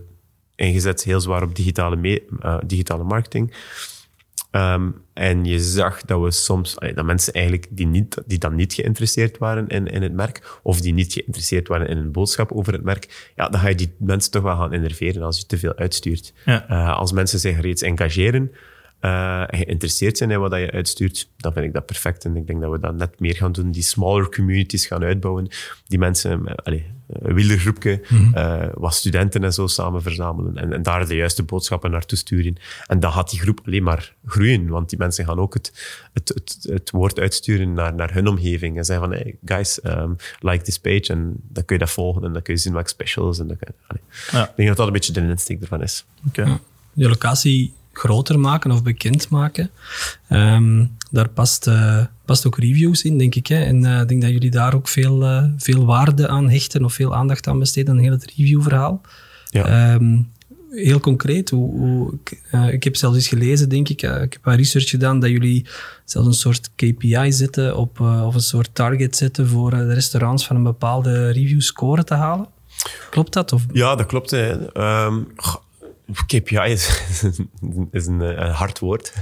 ingezet 0.60 1.04
heel 1.04 1.22
zwaar 1.22 1.43
op 1.43 1.56
digitale, 1.56 2.22
uh, 2.43 2.58
digitale 2.65 3.04
marketing. 3.04 3.54
Ehm, 4.52 4.89
en 5.13 5.45
je 5.45 5.60
zag 5.60 6.02
dat 6.02 6.22
we 6.22 6.32
soms, 6.32 6.76
dat 6.95 7.06
mensen 7.06 7.34
eigenlijk 7.34 7.67
die, 7.69 7.88
niet, 7.88 8.17
die 8.26 8.38
dan 8.38 8.56
niet 8.56 8.74
geïnteresseerd 8.74 9.38
waren 9.38 9.67
in, 9.67 9.88
in 9.88 10.02
het 10.02 10.13
merk, 10.13 10.60
of 10.63 10.82
die 10.82 10.93
niet 10.93 11.13
geïnteresseerd 11.13 11.67
waren 11.67 11.88
in 11.88 11.98
een 11.98 12.12
boodschap 12.12 12.52
over 12.52 12.74
het 12.74 12.84
merk, 12.84 13.32
ja, 13.36 13.50
dan 13.50 13.60
ga 13.60 13.67
je 13.67 13.76
die 13.76 13.95
mensen 13.98 14.32
toch 14.32 14.43
wel 14.43 14.56
gaan 14.56 14.74
innerveren 14.74 15.24
als 15.24 15.39
je 15.39 15.45
te 15.45 15.58
veel 15.58 15.76
uitstuurt. 15.76 16.34
Eh, 16.45 16.98
als 16.98 17.12
mensen 17.12 17.39
zich 17.39 17.62
reeds 17.62 17.82
engageren, 17.82 18.52
uh, 19.02 19.44
geïnteresseerd 19.48 20.18
zijn 20.18 20.32
in 20.32 20.40
wat 20.40 20.52
je 20.52 20.72
uitstuurt, 20.72 21.30
dan 21.38 21.54
vind 21.54 21.66
ik 21.66 21.74
dat 21.74 21.86
perfect. 21.86 22.26
En 22.26 22.36
ik 22.36 22.48
denk 22.48 22.62
dat 22.62 22.72
we 22.72 22.80
dat 22.80 22.96
net 22.96 23.20
meer 23.20 23.36
gaan 23.36 23.52
doen, 23.52 23.72
die 23.72 23.84
smaller 23.84 24.30
communities 24.30 24.86
gaan 24.86 25.04
uitbouwen, 25.04 25.48
die 25.88 26.00
mensen, 26.00 26.42
uh, 26.46 26.54
allez, 26.64 26.82
een 27.10 27.34
wielergroepje, 27.34 28.02
mm 28.10 28.32
uh, 28.36 28.66
wat 28.74 28.94
studenten 28.94 29.44
en 29.44 29.54
zo 29.54 29.68
samen 29.68 30.02
verzamelen 30.02 30.58
en, 30.58 30.74
en, 30.74 30.84
daar 30.84 31.08
de 31.08 31.16
juiste 31.16 31.44
boodschappen 31.44 31.92
naartoe 31.92 32.18
sturen. 32.18 32.56
En 32.88 33.00
dan 33.00 33.12
gaat 33.12 33.30
die 33.30 33.40
groep 33.40 33.62
alleen 33.66 33.84
maar 33.84 34.14
groeien, 34.26 34.68
want 34.68 34.90
die 34.90 34.98
mensen 34.98 35.26
gaan 35.26 35.40
ook 35.40 35.54
het, 35.54 35.72
het, 36.14 36.30
het, 36.30 36.58
het 36.70 36.92
woord 36.92 37.20
uitsturen 37.20 37.74
naar, 37.74 37.96
naar 37.96 38.14
hun 38.14 38.28
omgeving 38.28 38.78
en 38.78 38.86
zeggen 38.86 39.08
van, 39.08 39.18
hey, 39.18 39.36
guys, 39.46 39.80
um, 39.84 40.16
like 40.40 40.64
this 40.64 40.80
page, 40.80 41.04
en 41.08 41.36
dan 41.48 41.66
kun 41.66 41.76
je 41.76 41.84
dat 41.84 41.92
volgen 41.92 42.24
en 42.24 42.34
dan 42.34 42.42
kun 42.42 42.54
je 42.54 42.60
zien 42.60 42.74
welke 42.74 42.90
specials. 42.90 43.40
En 43.40 43.48
dan 43.48 43.58
kun 43.58 43.74
je, 43.88 44.00
ja. 44.32 44.50
Ik 44.50 44.56
denk 44.56 44.68
dat 44.68 44.78
dat 44.78 44.88
een 44.88 44.94
beetje 44.94 45.14
de 45.14 45.22
insteek 45.22 45.62
ervan 45.62 45.82
is. 45.82 46.06
Okay. 46.28 46.46
Ja. 46.46 46.60
De 46.94 47.08
locatie 47.08 47.74
groter 47.93 48.39
maken 48.39 48.71
of 48.71 48.84
bekend 48.84 49.30
maken. 49.30 49.69
Um, 50.30 50.97
daar 51.12 51.30
past, 51.30 51.67
uh, 51.67 52.04
past 52.25 52.47
ook 52.47 52.58
reviews 52.58 53.04
in, 53.04 53.17
denk 53.17 53.36
ik. 53.36 53.47
Hè? 53.47 53.63
En 53.63 53.84
uh, 53.84 54.02
ik 54.02 54.08
denk 54.08 54.21
dat 54.21 54.32
jullie 54.32 54.52
daar 54.52 54.73
ook 54.73 54.88
veel, 54.88 55.23
uh, 55.23 55.43
veel 55.58 55.86
waarde 55.86 56.28
aan 56.28 56.49
hechten 56.49 56.86
of 56.86 56.93
veel 56.93 57.15
aandacht 57.15 57.47
aan 57.47 57.60
besteden 57.60 57.93
aan 57.93 58.02
heel 58.02 58.12
het 58.12 58.34
reviewverhaal. 58.36 59.02
Ja. 59.49 59.93
Um, 59.93 60.32
heel 60.69 60.99
concreet, 60.99 61.49
hoe, 61.49 61.71
hoe 61.71 62.13
ik 62.71 62.84
heb 62.84 62.95
zelfs 62.95 63.15
eens 63.15 63.28
gelezen, 63.28 63.69
denk 63.69 63.89
ik, 63.89 64.02
ik 64.02 64.34
heb 64.34 64.39
een 64.43 64.56
research 64.56 64.89
gedaan, 64.89 65.19
dat 65.19 65.30
jullie 65.30 65.65
zelfs 66.06 66.28
een 66.28 66.34
soort 66.34 66.69
KPI 66.75 67.32
zetten 67.32 67.78
op, 67.78 67.99
of 67.99 68.36
een 68.36 68.41
soort 68.41 68.69
target 68.73 69.15
zetten 69.15 69.47
voor 69.47 69.69
de 69.69 69.93
restaurants 69.93 70.47
van 70.47 70.56
een 70.56 70.63
bepaalde 70.63 71.32
review 71.32 71.62
score 71.62 72.04
te 72.04 72.13
halen. 72.13 72.47
Klopt 73.10 73.34
dat? 73.34 73.54
Of? 73.54 73.65
Ja, 73.71 73.95
dat 73.95 74.06
klopt. 74.06 74.32
Hè. 74.32 74.52
Um, 75.06 75.28
KPI 76.26 76.72
is, 76.72 77.04
is 77.91 78.08
een, 78.08 78.19
een, 78.19 78.52
hard 78.52 78.80
woord. 78.80 79.13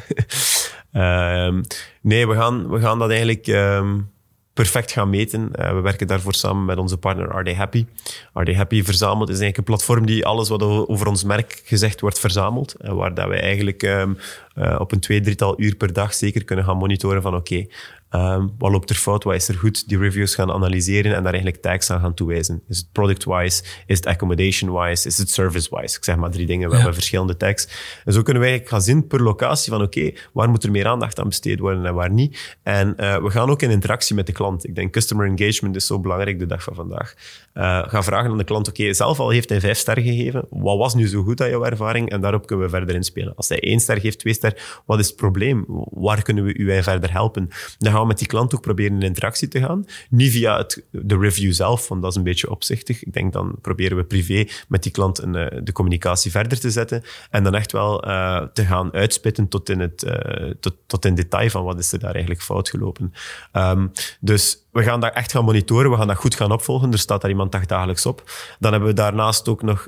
um, 0.93 1.63
nee, 2.01 2.27
we 2.27 2.35
gaan, 2.35 2.69
we 2.69 2.79
gaan 2.79 2.99
dat 2.99 3.09
eigenlijk 3.09 3.47
um, 3.47 4.09
perfect 4.53 4.91
gaan 4.91 5.09
meten. 5.09 5.51
Uh, 5.59 5.73
we 5.73 5.81
werken 5.81 6.07
daarvoor 6.07 6.33
samen 6.33 6.65
met 6.65 6.77
onze 6.77 6.97
partner 6.97 7.39
RD 7.39 7.55
Happy. 7.55 7.85
RD 8.33 8.55
Happy 8.55 8.83
verzamelt 8.83 9.29
is 9.29 9.39
eigenlijk 9.39 9.57
een 9.57 9.63
platform 9.63 10.05
die 10.05 10.25
alles 10.25 10.49
wat 10.49 10.61
over 10.61 11.07
ons 11.07 11.23
merk 11.23 11.61
gezegd 11.65 12.01
wordt 12.01 12.19
verzamelt. 12.19 12.75
Uh, 12.81 12.93
waar 12.93 13.13
dat 13.13 13.27
wij 13.27 13.41
eigenlijk 13.41 13.83
um, 13.83 14.17
uh, 14.55 14.75
op 14.79 14.91
een 14.91 14.99
twee, 14.99 15.21
drietal 15.21 15.61
uur 15.61 15.75
per 15.75 15.93
dag 15.93 16.13
zeker 16.13 16.43
kunnen 16.43 16.65
gaan 16.65 16.77
monitoren 16.77 17.21
van 17.21 17.35
oké, 17.35 17.65
Um, 18.11 18.53
wat 18.57 18.71
loopt 18.71 18.89
er 18.89 18.95
fout? 18.95 19.23
Wat 19.23 19.35
is 19.35 19.47
er 19.47 19.55
goed? 19.55 19.89
Die 19.89 19.97
reviews 19.97 20.35
gaan 20.35 20.51
analyseren 20.51 21.15
en 21.15 21.23
daar 21.23 21.33
eigenlijk 21.33 21.61
tags 21.61 21.89
aan 21.89 21.99
gaan 21.99 22.13
toewijzen. 22.13 22.61
Is 22.67 22.77
het 22.77 22.91
product-wise? 22.91 23.63
Is 23.85 23.97
het 23.97 24.05
accommodation-wise? 24.05 25.07
Is 25.07 25.17
het 25.17 25.29
service-wise? 25.29 25.97
Ik 25.97 26.03
zeg 26.03 26.15
maar 26.15 26.29
drie 26.29 26.45
dingen. 26.45 26.69
We 26.69 26.75
hebben 26.75 26.93
verschillende 26.93 27.37
tags. 27.37 27.67
En 28.05 28.13
zo 28.13 28.21
kunnen 28.21 28.41
wij 28.41 28.51
eigenlijk 28.51 28.69
gaan 28.69 28.93
zien 28.93 29.07
per 29.07 29.21
locatie 29.21 29.71
van 29.71 29.81
oké, 29.81 29.97
okay, 29.97 30.17
waar 30.33 30.49
moet 30.49 30.63
er 30.63 30.71
meer 30.71 30.87
aandacht 30.87 31.19
aan 31.19 31.27
besteed 31.27 31.59
worden 31.59 31.85
en 31.85 31.93
waar 31.93 32.11
niet. 32.11 32.57
En 32.63 32.93
uh, 32.97 33.17
we 33.17 33.29
gaan 33.29 33.49
ook 33.49 33.61
in 33.61 33.69
interactie 33.69 34.15
met 34.15 34.25
de 34.25 34.31
klant. 34.31 34.67
Ik 34.67 34.75
denk 34.75 34.93
customer 34.93 35.27
engagement 35.27 35.75
is 35.75 35.85
zo 35.85 35.99
belangrijk 35.99 36.39
de 36.39 36.45
dag 36.45 36.63
van 36.63 36.75
vandaag. 36.75 37.13
Uh, 37.53 37.83
ga 37.87 38.03
vragen 38.03 38.31
aan 38.31 38.37
de 38.37 38.43
klant, 38.43 38.67
oké, 38.67 38.81
okay, 38.81 38.93
zelf 38.93 39.19
al 39.19 39.29
heeft 39.29 39.49
hij 39.49 39.59
vijf 39.59 39.77
sterren 39.77 40.03
gegeven. 40.03 40.45
Wat 40.49 40.77
was 40.77 40.95
nu 40.95 41.07
zo 41.07 41.23
goed 41.23 41.41
aan 41.41 41.49
jouw 41.49 41.63
ervaring? 41.63 42.09
En 42.09 42.21
daarop 42.21 42.47
kunnen 42.47 42.65
we 42.65 42.71
verder 42.71 42.95
inspelen. 42.95 43.35
Als 43.35 43.49
hij 43.49 43.59
één 43.59 43.79
ster 43.79 43.99
geeft, 43.99 44.19
twee 44.19 44.33
ster, 44.33 44.81
wat 44.85 44.99
is 44.99 45.07
het 45.07 45.15
probleem? 45.15 45.65
Waar 45.89 46.21
kunnen 46.21 46.43
we 46.43 46.53
u 46.57 46.83
verder 46.83 47.11
helpen? 47.11 47.49
Dan 47.77 47.93
gaan 47.97 48.07
met 48.07 48.17
die 48.17 48.27
klant 48.27 48.55
ook 48.55 48.61
proberen 48.61 48.93
in 48.93 49.01
interactie 49.01 49.47
te 49.47 49.59
gaan. 49.59 49.85
Niet 50.09 50.31
via 50.31 50.57
het, 50.57 50.83
de 50.91 51.17
review 51.17 51.53
zelf, 51.53 51.87
want 51.87 52.01
dat 52.01 52.11
is 52.11 52.17
een 52.17 52.23
beetje 52.23 52.49
opzichtig. 52.49 53.03
Ik 53.03 53.13
denk 53.13 53.33
dan 53.33 53.55
proberen 53.61 53.97
we 53.97 54.03
privé 54.03 54.47
met 54.67 54.83
die 54.83 54.91
klant 54.91 55.21
een, 55.21 55.35
eh, 55.35 55.59
de 55.63 55.71
communicatie 55.71 56.31
verder 56.31 56.59
te 56.59 56.71
zetten. 56.71 57.03
En 57.29 57.43
dan 57.43 57.55
echt 57.55 57.71
wel 57.71 58.07
uh, 58.07 58.41
te 58.53 58.65
gaan 58.65 58.93
uitspitten 58.93 59.47
tot 59.47 59.69
in, 59.69 59.79
het, 59.79 60.03
uh, 60.03 60.51
tot, 60.59 60.75
tot 60.85 61.05
in 61.05 61.15
detail 61.15 61.49
van 61.49 61.63
wat 61.63 61.79
is 61.79 61.91
er 61.91 61.99
daar 61.99 62.11
eigenlijk 62.11 62.41
fout 62.41 62.69
gelopen. 62.69 63.13
Um, 63.53 63.91
dus 64.19 64.65
we 64.71 64.83
gaan 64.83 64.99
dat 64.99 65.13
echt 65.13 65.31
gaan 65.31 65.45
monitoren, 65.45 65.91
we 65.91 65.97
gaan 65.97 66.07
dat 66.07 66.17
goed 66.17 66.35
gaan 66.35 66.51
opvolgen. 66.51 66.91
Er 66.91 66.99
staat 66.99 67.21
daar 67.21 67.29
iemand 67.29 67.67
dagelijks 67.67 68.05
op. 68.05 68.31
Dan 68.59 68.71
hebben 68.71 68.89
we 68.89 68.95
daarnaast 68.95 69.47
ook 69.47 69.61
nog... 69.61 69.87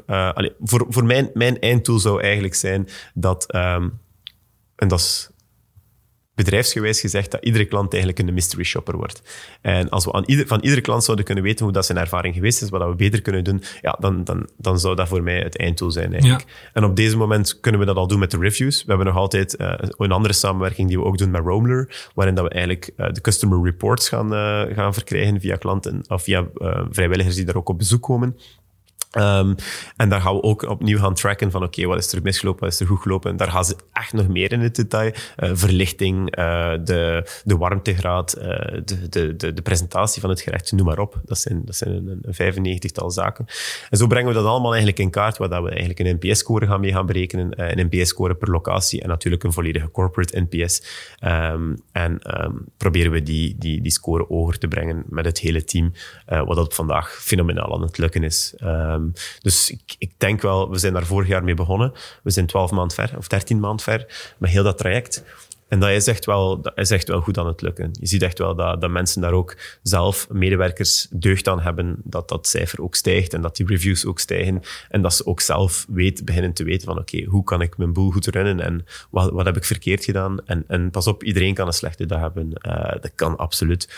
Voor 0.60 0.86
voor 0.90 1.06
mijn, 1.06 1.30
mijn 1.34 1.60
eindtool 1.60 2.00
zou 2.00 2.22
eigenlijk 2.22 2.56
zijn 2.56 2.88
dat... 3.14 3.56
Um, 3.56 4.00
en 4.76 4.88
dat 4.88 5.00
is 5.00 5.30
bedrijfsgewijs 6.44 7.00
gezegd 7.00 7.32
dat 7.32 7.44
iedere 7.44 7.66
klant 7.66 7.94
eigenlijk 7.94 8.28
een 8.28 8.34
mystery 8.34 8.64
shopper 8.64 8.98
wordt. 8.98 9.22
En 9.62 9.90
als 9.90 10.06
we 10.06 10.12
aan 10.12 10.24
ieder, 10.26 10.48
van 10.48 10.60
iedere 10.60 10.82
klant 10.82 11.04
zouden 11.04 11.26
kunnen 11.26 11.44
weten 11.44 11.66
hoe 11.66 11.74
dat 11.74 11.86
zijn 11.86 11.98
ervaring 11.98 12.36
geweest 12.36 12.62
is, 12.62 12.70
wat 12.70 12.88
we 12.88 12.96
beter 12.96 13.22
kunnen 13.22 13.44
doen, 13.44 13.62
ja, 13.82 13.98
dan, 14.00 14.24
dan, 14.24 14.50
dan 14.58 14.80
zou 14.80 14.96
dat 14.96 15.08
voor 15.08 15.24
mij 15.24 15.40
het 15.40 15.58
einddoel 15.58 15.92
zijn 15.92 16.12
eigenlijk. 16.12 16.46
En 16.74 16.84
op 16.84 16.96
deze 16.96 17.18
moment 17.18 17.60
kunnen 17.60 17.80
we 17.80 17.86
dat 17.86 17.96
al 17.96 18.08
doen 18.08 18.20
met 18.20 18.32
de 18.32 18.38
reviews. 18.38 18.78
We 18.84 18.90
hebben 18.90 19.08
nog 19.08 19.16
altijd 19.16 19.60
uh, 19.60 19.74
een 19.98 20.12
andere 20.12 20.34
samenwerking 20.34 20.88
die 20.88 20.98
we 20.98 21.06
ook 21.06 21.18
doen 21.18 21.32
met 21.32 21.42
Roamler, 21.42 22.10
waarin 22.16 22.36
dat 22.36 22.44
we 22.44 22.50
eigenlijk 22.50 22.92
uh, 22.98 23.12
de 23.12 23.22
customer 23.22 23.64
reports 23.64 24.10
gaan, 24.10 24.34
uh, 24.34 24.76
gaan 24.76 24.94
verkrijgen 24.94 25.40
via 25.40 25.56
klanten 25.56 26.04
of 26.08 26.24
via 26.24 26.48
vrijwilligers 26.90 27.36
die 27.36 27.46
daar 27.46 27.56
ook 27.56 27.70
op 27.70 27.78
bezoek 27.78 28.02
komen. 28.02 28.38
Um, 29.18 29.56
en 29.96 30.10
daar 30.10 30.22
gaan 30.22 30.36
we 30.36 30.44
ook 30.44 30.62
opnieuw 30.62 30.98
gaan 30.98 31.14
tracken 31.14 31.52
van 31.52 31.64
oké, 31.64 31.86
wat 31.86 31.98
is 31.98 32.12
er 32.12 32.22
misgelopen, 32.22 32.64
wat 32.64 32.74
is 32.74 32.80
er 32.80 32.88
goed 32.88 33.02
gelopen. 33.02 33.32
En 33.32 33.38
daar 33.38 33.52
gaan 33.52 33.66
ze 33.66 33.76
echt 33.94 34.14
nog 34.14 34.28
meer 34.28 34.52
in 34.52 34.60
het 34.60 34.76
detail. 34.76 35.12
Uh, 35.38 35.50
verlichting, 35.54 36.38
uh, 36.38 36.72
de, 36.84 37.30
de 37.44 37.58
warmtegraad, 37.58 38.38
uh, 38.38 38.44
de, 38.86 39.36
de, 39.36 39.54
de, 39.54 39.62
presentatie 39.62 40.22
van 40.22 40.30
het 40.30 40.42
gerecht, 40.42 40.72
noem 40.72 40.86
maar 40.86 41.00
op. 41.00 41.22
Dat 41.26 41.38
zijn, 41.38 41.62
dat 41.66 41.76
zijn 41.76 41.92
een, 41.92 42.20
een 42.22 42.80
95-tal 42.80 43.12
zaken. 43.12 43.46
En 43.90 43.98
zo 43.98 44.08
brengen 44.08 44.28
we 44.28 44.34
dat 44.34 44.46
allemaal 44.46 44.72
eigenlijk 44.72 45.00
in 45.00 45.10
kaart, 45.10 45.38
waar 45.38 45.64
we 45.64 45.70
eigenlijk 45.70 46.00
een 46.00 46.20
NPS-score 46.20 46.68
gaan 46.68 46.80
mee 46.80 46.92
gaan 46.92 47.06
berekenen. 47.06 47.78
een 47.78 47.90
NPS-score 47.92 48.36
per 48.36 48.52
locatie 48.52 49.02
en 49.02 49.10
natuurlijk 49.10 49.44
een 49.44 49.54
volledige 49.54 49.92
corporate 49.92 50.46
NPS. 50.50 50.84
Um, 51.24 51.82
en 51.92 52.44
um, 52.44 52.66
proberen 52.78 53.12
we 53.12 53.24
die, 53.24 53.56
die, 53.58 53.82
die 53.82 53.92
score 53.92 54.26
hoger 54.28 54.58
te 54.58 54.68
brengen 54.68 55.04
met 55.08 55.26
het 55.26 55.40
hele 55.40 55.64
team, 55.64 55.94
wat 56.26 56.56
dat 56.56 56.76
vandaag 56.76 57.12
fenomenaal 57.12 57.74
aan 57.74 57.82
het 57.82 57.98
lukken 57.98 58.24
is. 58.24 58.54
Um, 59.00 59.14
dus 59.42 59.70
ik, 59.72 59.96
ik, 59.98 60.12
denk 60.18 60.42
wel, 60.42 60.70
we 60.70 60.78
zijn 60.78 60.94
daar 60.94 61.06
vorig 61.06 61.28
jaar 61.28 61.44
mee 61.44 61.54
begonnen. 61.54 61.92
We 62.24 62.30
zijn 62.32 62.46
12 62.46 62.72
maanden 62.72 62.96
ver, 62.96 63.18
of 63.18 63.28
13 63.28 63.60
maanden 63.60 63.84
ver, 63.86 64.34
met 64.38 64.50
heel 64.50 64.64
dat 64.64 64.78
traject. 64.78 65.24
En 65.70 65.80
dat 65.80 65.90
is 65.90 66.08
echt 66.08 66.26
wel, 66.26 66.62
dat 66.62 66.78
is 66.78 66.92
echt 66.92 67.08
wel 67.08 67.22
goed 67.22 67.38
aan 67.38 67.48
het 67.48 67.62
lukken. 67.62 67.90
Je 68.00 68.08
ziet 68.08 68.22
echt 68.22 68.38
wel 68.38 68.56
dat, 68.56 68.82
dat 68.82 68.90
mensen 68.90 69.22
daar 69.22 69.32
ook 69.32 69.58
zelf, 69.82 70.28
medewerkers, 70.30 71.08
deugd 71.10 71.48
aan 71.48 71.60
hebben 71.60 71.96
dat 72.04 72.30
dat 72.30 72.48
cijfer 72.48 72.82
ook 72.82 72.96
stijgt 72.96 73.34
en 73.34 73.42
dat 73.42 73.56
die 73.56 73.66
reviews 73.66 74.06
ook 74.06 74.20
stijgen. 74.20 74.62
En 74.90 75.02
dat 75.02 75.14
ze 75.14 75.26
ook 75.26 75.42
zelf 75.42 75.86
weet, 75.90 76.26
beginnen 76.26 76.54
te 76.54 76.64
weten 76.64 76.88
van 76.88 77.00
oké, 77.00 77.24
hoe 77.24 77.44
kan 77.44 77.62
ik 77.62 77.78
mijn 77.78 77.94
boel 77.94 78.12
goed 78.12 78.28
runnen 78.28 78.60
en 78.60 78.86
wat, 79.10 79.32
wat 79.32 79.46
heb 79.46 79.58
ik 79.58 79.66
verkeerd 79.66 80.06
gedaan? 80.06 80.46
En, 80.46 80.64
en 80.68 80.92
pas 80.92 81.08
op, 81.08 81.24
iedereen 81.24 81.54
kan 81.54 81.68
een 81.68 81.74
slechte 81.74 82.06
dag 82.06 82.20
hebben. 82.20 82.52
Uh, 82.68 82.92
dat 83.02 83.12
kan 83.16 83.38
absoluut. 83.38 83.90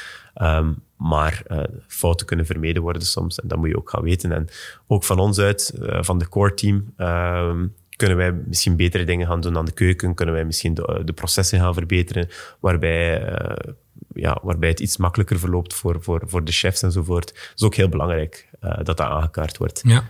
Um, 0.42 0.82
maar 1.02 1.44
uh, 1.48 1.64
fouten 1.88 2.26
kunnen 2.26 2.46
vermeden 2.46 2.82
worden 2.82 3.02
soms 3.02 3.40
en 3.40 3.48
dat 3.48 3.58
moet 3.58 3.70
je 3.70 3.78
ook 3.78 3.90
gaan 3.90 4.04
weten. 4.04 4.32
En 4.32 4.48
ook 4.88 5.04
van 5.04 5.20
ons 5.20 5.40
uit, 5.40 5.74
uh, 5.82 6.04
van 6.04 6.18
de 6.18 6.30
core 6.30 6.54
team, 6.54 6.94
um, 6.98 7.74
kunnen 7.96 8.18
wij 8.18 8.32
misschien 8.32 8.76
betere 8.76 9.04
dingen 9.04 9.28
gaan 9.28 9.42
doen 9.42 9.58
aan 9.58 9.66
de 9.66 9.72
keuken? 9.72 10.14
Kunnen 10.14 10.36
wij 10.36 10.46
misschien 10.46 10.74
de, 10.74 11.02
de 11.06 11.14
processen 11.14 11.60
gaan 11.60 11.74
verbeteren, 11.74 12.28
waarbij, 12.60 13.32
uh, 13.32 13.74
ja, 14.14 14.40
waarbij 14.42 14.70
het 14.70 14.80
iets 14.80 14.98
makkelijker 14.98 15.40
verloopt 15.40 15.74
voor, 15.74 16.02
voor, 16.02 16.22
voor 16.26 16.44
de 16.44 16.52
chefs 16.52 16.82
enzovoort? 16.82 17.28
Dat 17.34 17.54
is 17.56 17.64
ook 17.64 17.76
heel 17.76 17.90
belangrijk 17.90 18.50
uh, 18.62 18.76
dat 18.76 18.86
dat 18.86 19.00
aangekaart 19.00 19.58
wordt. 19.58 19.82
Ja. 19.84 20.04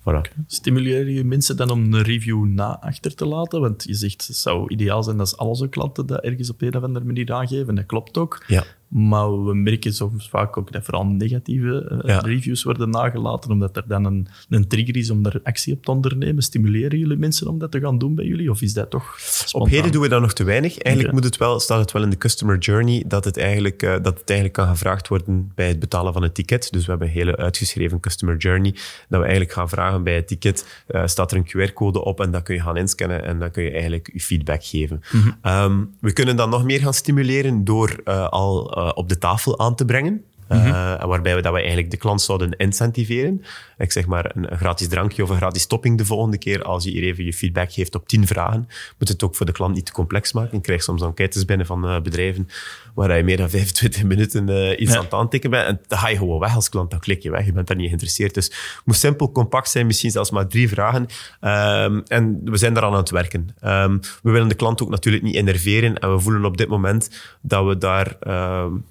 Voilà. 0.00 0.20
Stimuleer 0.46 1.08
je 1.08 1.24
mensen 1.24 1.56
dan 1.56 1.70
om 1.70 1.94
een 1.94 2.02
review 2.02 2.44
na 2.44 2.80
achter 2.80 3.14
te 3.14 3.26
laten? 3.26 3.60
Want 3.60 3.84
je 3.84 3.94
zegt, 3.94 4.26
het 4.26 4.36
zou 4.36 4.68
ideaal 4.68 5.02
zijn 5.02 5.20
als 5.20 5.36
al 5.36 5.48
onze 5.48 5.68
klanten 5.68 6.06
dat 6.06 6.20
ergens 6.20 6.50
op 6.50 6.62
een 6.62 6.76
of 6.76 6.82
andere 6.82 7.04
manier 7.04 7.32
aangeven. 7.32 7.74
Dat 7.74 7.86
klopt 7.86 8.18
ook. 8.18 8.44
Ja. 8.46 8.64
Maar 8.92 9.44
we 9.44 9.54
merken 9.54 9.94
soms 9.94 10.28
vaak 10.28 10.56
ook 10.56 10.72
dat 10.72 10.84
vooral 10.84 11.06
negatieve 11.06 12.02
uh, 12.04 12.18
reviews 12.20 12.62
worden 12.62 12.90
nagelaten, 12.90 13.50
omdat 13.50 13.76
er 13.76 13.84
dan 13.86 14.04
een, 14.04 14.26
een 14.48 14.68
trigger 14.68 14.96
is 14.96 15.10
om 15.10 15.22
daar 15.22 15.40
actie 15.42 15.74
op 15.74 15.84
te 15.84 15.90
ondernemen. 15.90 16.42
Stimuleren 16.42 16.98
jullie 16.98 17.16
mensen 17.16 17.46
om 17.46 17.58
dat 17.58 17.70
te 17.70 17.80
gaan 17.80 17.98
doen 17.98 18.14
bij 18.14 18.24
jullie? 18.24 18.50
Of 18.50 18.62
is 18.62 18.72
dat 18.72 18.90
toch 18.90 19.16
spontaan? 19.20 19.60
Op 19.60 19.68
heden 19.68 19.92
doen 19.92 20.02
we 20.02 20.08
dat 20.08 20.20
nog 20.20 20.32
te 20.32 20.44
weinig. 20.44 20.78
Eigenlijk 20.78 21.14
moet 21.14 21.24
het 21.24 21.36
wel, 21.36 21.60
staat 21.60 21.80
het 21.80 21.92
wel 21.92 22.02
in 22.02 22.10
de 22.10 22.16
customer 22.16 22.58
journey 22.58 23.04
dat 23.06 23.24
het, 23.24 23.36
eigenlijk, 23.36 23.82
uh, 23.82 23.90
dat 23.90 24.18
het 24.18 24.30
eigenlijk 24.30 24.52
kan 24.52 24.68
gevraagd 24.68 25.08
worden 25.08 25.52
bij 25.54 25.68
het 25.68 25.78
betalen 25.78 26.12
van 26.12 26.22
het 26.22 26.34
ticket. 26.34 26.72
Dus 26.72 26.84
we 26.84 26.90
hebben 26.90 27.08
een 27.08 27.14
hele 27.14 27.36
uitgeschreven 27.36 28.00
customer 28.00 28.36
journey, 28.36 28.72
dat 29.08 29.18
we 29.18 29.24
eigenlijk 29.26 29.52
gaan 29.52 29.68
vragen 29.68 30.02
bij 30.02 30.14
het 30.14 30.28
ticket, 30.28 30.84
uh, 30.88 31.06
staat 31.06 31.32
er 31.32 31.36
een 31.36 31.70
QR-code 31.70 32.04
op 32.04 32.20
en 32.20 32.30
dat 32.30 32.42
kun 32.42 32.54
je 32.54 32.60
gaan 32.60 32.76
inscannen 32.76 33.24
en 33.24 33.38
dan 33.38 33.50
kun 33.50 33.62
je 33.62 33.70
eigenlijk 33.70 34.10
je 34.12 34.20
feedback 34.20 34.64
geven. 34.64 35.02
Mm 35.12 35.20
-hmm. 35.20 35.52
um, 35.52 35.90
we 36.00 36.12
kunnen 36.12 36.36
dat 36.36 36.48
nog 36.48 36.64
meer 36.64 36.80
gaan 36.80 36.94
stimuleren 36.94 37.64
door 37.64 38.02
al 38.30 38.81
op 38.94 39.08
de 39.08 39.18
tafel 39.18 39.58
aan 39.58 39.74
te 39.74 39.84
brengen. 39.84 40.24
Mhm. 40.56 41.06
waarbij 41.06 41.34
we 41.34 41.42
dat 41.42 41.52
we 41.52 41.58
eigenlijk 41.58 41.90
de 41.90 41.96
klant 41.96 42.22
zouden 42.22 42.56
incentiveren. 42.56 43.44
Ik 43.78 43.92
zeg 43.92 44.06
maar 44.06 44.30
een, 44.34 44.56
gratis 44.56 44.88
drankje 44.88 45.22
of 45.22 45.28
een 45.30 45.36
gratis 45.36 45.66
topping 45.66 45.98
de 45.98 46.04
volgende 46.04 46.38
keer. 46.38 46.62
Als 46.62 46.84
je 46.84 46.90
hier 46.90 47.02
even 47.02 47.24
je 47.24 47.32
feedback 47.32 47.72
geeft 47.72 47.94
op 47.94 48.08
10 48.08 48.26
vragen, 48.26 48.68
moet 48.98 49.08
het 49.08 49.22
ook 49.22 49.34
voor 49.34 49.46
de 49.46 49.52
klant 49.52 49.74
niet 49.74 49.86
te 49.86 49.92
complex 49.92 50.32
maken. 50.32 50.56
Ik 50.56 50.62
krijg 50.62 50.82
soms 50.82 51.02
enquêtes 51.02 51.44
binnen 51.44 51.66
van 51.66 52.02
bedrijven 52.02 52.48
waar 52.94 53.16
je 53.16 53.22
meer 53.22 53.36
dan 53.36 53.50
25 53.62 54.04
minuten 54.04 54.82
iets 54.82 54.94
aan 54.94 55.04
het 55.04 55.12
aantikken 55.12 55.50
bent. 55.50 55.66
En 55.66 55.80
dan 55.86 55.98
ga 55.98 56.08
je 56.08 56.16
gewoon 56.16 56.38
weg 56.38 56.54
als 56.54 56.68
klant, 56.68 56.90
dan 56.90 57.00
klik 57.00 57.22
je 57.22 57.30
weg. 57.30 57.44
Je 57.44 57.52
bent 57.52 57.66
daar 57.66 57.76
niet 57.76 57.86
geïnteresseerd. 57.86 58.34
Dus 58.34 58.44
het 58.44 58.82
moet 58.84 58.96
simpel, 58.96 59.32
compact 59.32 59.68
zijn, 59.68 59.86
misschien 59.86 60.10
zelfs 60.10 60.30
maar 60.30 60.46
drie 60.46 60.68
vragen. 60.68 61.06
Ehm, 61.40 62.00
en 62.06 62.40
we 62.44 62.56
zijn 62.56 62.74
daar 62.74 62.82
aan 62.82 62.94
het 62.94 63.10
werken. 63.10 63.48
Ehm, 63.60 63.98
we 64.22 64.30
willen 64.30 64.48
de 64.48 64.54
klant 64.54 64.82
ook 64.82 64.90
natuurlijk 64.90 65.24
niet 65.24 65.34
enerveren. 65.34 65.98
En 65.98 66.12
we 66.12 66.20
voelen 66.20 66.44
op 66.44 66.56
dit 66.56 66.68
moment 66.68 67.10
dat 67.40 67.66
we 67.66 67.78
daar... 67.78 68.16
Um, 68.64 68.84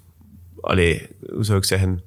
allee, 0.61 1.07
hoe 1.33 1.43
zou 1.43 1.57
ik 1.57 1.65
zeggen 1.65 2.01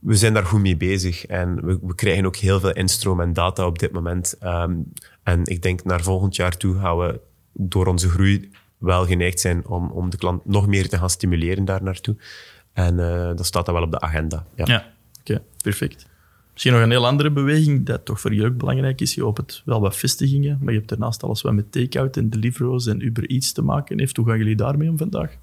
we 0.00 0.16
zijn 0.16 0.34
daar 0.34 0.46
goed 0.46 0.60
mee 0.60 0.76
bezig 0.76 1.26
en 1.26 1.66
we, 1.66 1.78
we, 1.82 1.94
krijgen 1.94 2.26
ook 2.26 2.36
heel 2.36 2.60
veel 2.60 2.72
instroom 2.72 3.20
en 3.20 3.32
data 3.32 3.66
op 3.66 3.78
dit 3.78 3.92
moment. 3.92 4.38
en 5.22 5.40
ik 5.44 5.62
denk 5.62 5.84
naar 5.84 6.02
volgend 6.02 6.36
jaar 6.36 6.56
toe 6.56 6.78
gaan 6.78 6.98
we 6.98 7.20
door 7.52 7.86
onze 7.86 8.08
groei 8.08 8.50
wel 8.78 9.06
geneigd 9.06 9.40
zijn 9.40 9.66
om, 9.66 9.90
om 9.90 10.10
de 10.10 10.16
klant 10.16 10.44
nog 10.44 10.66
meer 10.66 10.88
te 10.88 10.98
gaan 10.98 11.10
stimuleren 11.10 11.64
daar 11.64 11.82
naartoe. 11.82 12.16
En 12.72 12.98
uh, 12.98 13.26
dat 13.26 13.46
staat 13.46 13.66
dan 13.66 13.74
wel 13.74 13.84
op 13.84 13.90
de 13.90 14.00
agenda. 14.00 14.46
Ja, 14.54 14.92
oké, 15.20 15.42
perfect. 15.62 16.06
Misschien 16.52 16.72
nog 16.72 16.82
een 16.82 16.90
heel 16.90 17.06
andere 17.06 17.30
beweging, 17.30 17.86
dat 17.86 18.04
toch 18.04 18.20
voor 18.20 18.34
jullie 18.34 18.50
ook 18.50 18.58
belangrijk 18.58 19.00
is. 19.00 19.14
Je 19.14 19.24
opent 19.24 19.62
wel 19.64 19.80
wat 19.80 19.96
vestigingen, 19.96 20.58
maar 20.60 20.72
je 20.72 20.78
hebt 20.78 20.90
daarnaast 20.90 21.22
alles 21.22 21.42
wat 21.42 21.52
met 21.52 21.72
take-out 21.72 22.16
en 22.16 22.30
Deliveroo 22.30 22.78
en 22.86 23.04
Uber 23.04 23.26
Eats 23.30 23.52
te 23.52 23.62
maken 23.62 23.98
heeft. 23.98 24.16
Hoe 24.16 24.26
gaan 24.26 24.38
jullie 24.38 24.56
daarmee 24.56 24.88
om 24.88 24.98
vandaag? 24.98 25.36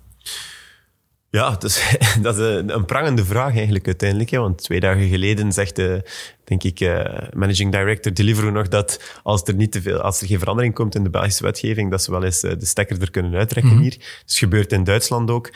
Ja, 1.33 1.49
dat 1.59 1.63
is, 1.63 1.97
dat 2.21 2.37
is 2.37 2.63
een, 2.65 2.85
prangende 2.85 3.25
vraag 3.25 3.55
eigenlijk 3.55 3.85
uiteindelijk. 3.85 4.29
Hè? 4.29 4.39
Want 4.39 4.57
twee 4.63 4.79
dagen 4.79 5.07
geleden 5.07 5.51
zegt 5.51 5.75
de, 5.75 6.09
denk 6.43 6.63
ik, 6.63 6.79
uh, 6.79 7.05
managing 7.33 7.71
director 7.71 8.13
Deliveroo 8.13 8.51
nog 8.51 8.67
dat 8.67 9.19
als 9.23 9.43
er, 9.43 9.55
niet 9.55 9.71
te 9.71 9.81
veel, 9.81 9.99
als 10.01 10.21
er 10.21 10.27
geen 10.27 10.39
verandering 10.39 10.73
komt 10.73 10.95
in 10.95 11.03
de 11.03 11.09
Belgische 11.09 11.43
wetgeving, 11.43 11.91
dat 11.91 12.03
ze 12.03 12.11
wel 12.11 12.23
eens 12.23 12.43
uh, 12.43 12.51
de 12.57 12.65
stekker 12.65 13.01
er 13.01 13.11
kunnen 13.11 13.35
uittrekken 13.35 13.73
mm 13.73 13.81
hier. 13.81 13.97
Dat 14.25 14.35
gebeurt 14.35 14.71
in 14.71 14.83
Duitsland 14.83 15.31
ook. 15.31 15.53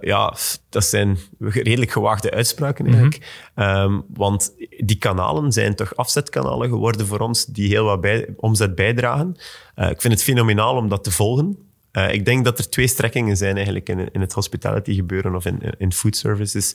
Ja, 0.00 0.34
dat 0.68 0.84
zijn 0.84 1.18
redelijk 1.38 1.90
gewaagde 1.90 2.30
uitspraken 2.30 2.84
eigenlijk. 2.84 3.18
Mm 3.18 3.64
um, 3.64 4.04
want 4.14 4.54
die 4.78 4.98
kanalen 4.98 5.52
zijn 5.52 5.74
toch 5.74 5.96
afzetkanalen 5.96 6.68
geworden 6.68 7.06
voor 7.06 7.18
ons 7.18 7.46
die 7.46 7.68
heel 7.68 7.84
wat 7.84 8.00
bij, 8.00 8.34
omzet 8.36 8.74
bijdragen. 8.74 9.36
ik 9.74 10.00
vind 10.00 10.12
het 10.12 10.22
fenomenaal 10.22 10.76
om 10.76 10.88
dat 10.88 11.04
te 11.04 11.10
volgen. 11.10 11.65
Uh, 11.96 12.12
ik 12.12 12.24
denk 12.24 12.44
dat 12.44 12.58
er 12.58 12.68
twee 12.68 12.86
strekkingen 12.86 13.36
zijn 13.36 13.54
eigenlijk 13.54 13.88
in, 13.88 14.08
in 14.12 14.20
het 14.20 14.32
hospitality 14.32 14.94
gebeuren 14.94 15.34
of 15.34 15.44
in, 15.44 15.60
in 15.78 15.92
food 15.92 16.16
services 16.16 16.74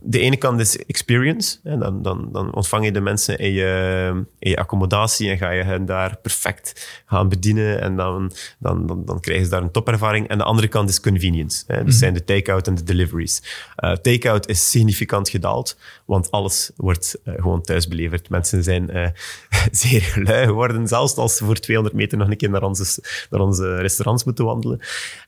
de 0.00 0.18
ene 0.18 0.36
kant 0.36 0.60
is 0.60 0.76
experience. 0.76 1.58
Hè, 1.62 1.78
dan, 1.78 2.02
dan, 2.02 2.28
dan 2.32 2.54
ontvang 2.54 2.84
je 2.84 2.92
de 2.92 3.00
mensen 3.00 3.38
in 3.38 3.52
je, 3.52 4.24
in 4.38 4.50
je 4.50 4.56
accommodatie 4.56 5.30
en 5.30 5.38
ga 5.38 5.50
je 5.50 5.62
hen 5.62 5.84
daar 5.86 6.16
perfect 6.16 7.02
gaan 7.06 7.28
bedienen. 7.28 7.80
En 7.80 7.96
dan, 7.96 8.32
dan, 8.58 8.86
dan, 8.86 9.04
dan 9.04 9.20
krijgen 9.20 9.44
ze 9.44 9.50
daar 9.50 9.62
een 9.62 9.70
topervaring. 9.70 10.28
En 10.28 10.38
de 10.38 10.44
andere 10.44 10.68
kant 10.68 10.88
is 10.88 11.00
convenience. 11.00 11.64
Hè. 11.66 11.76
Dat 11.76 11.84
mhm. 11.84 11.94
zijn 11.94 12.14
de 12.14 12.24
take-out 12.24 12.66
en 12.66 12.74
de 12.74 12.82
deliveries. 12.82 13.42
Uh, 13.84 13.92
take-out 13.92 14.48
is 14.48 14.70
significant 14.70 15.28
gedaald, 15.28 15.76
want 16.08 16.30
alles 16.30 16.70
wordt 16.76 17.20
uh, 17.24 17.34
gewoon 17.34 17.62
thuis 17.62 17.88
beleverd. 17.88 18.28
Mensen 18.28 18.62
zijn 18.62 18.96
uh, 18.96 19.08
zeer 19.70 20.20
lui 20.24 20.46
geworden, 20.46 20.88
zelfs 20.88 21.16
als 21.16 21.36
ze 21.36 21.44
voor 21.44 21.54
200 21.54 21.96
meter 21.96 22.18
nog 22.18 22.28
een 22.28 22.36
keer 22.36 22.50
naar 22.50 22.62
onze, 22.62 23.02
naar 23.30 23.40
onze 23.40 23.76
restaurants 23.76 24.24
moeten 24.24 24.44
wandelen. 24.44 24.80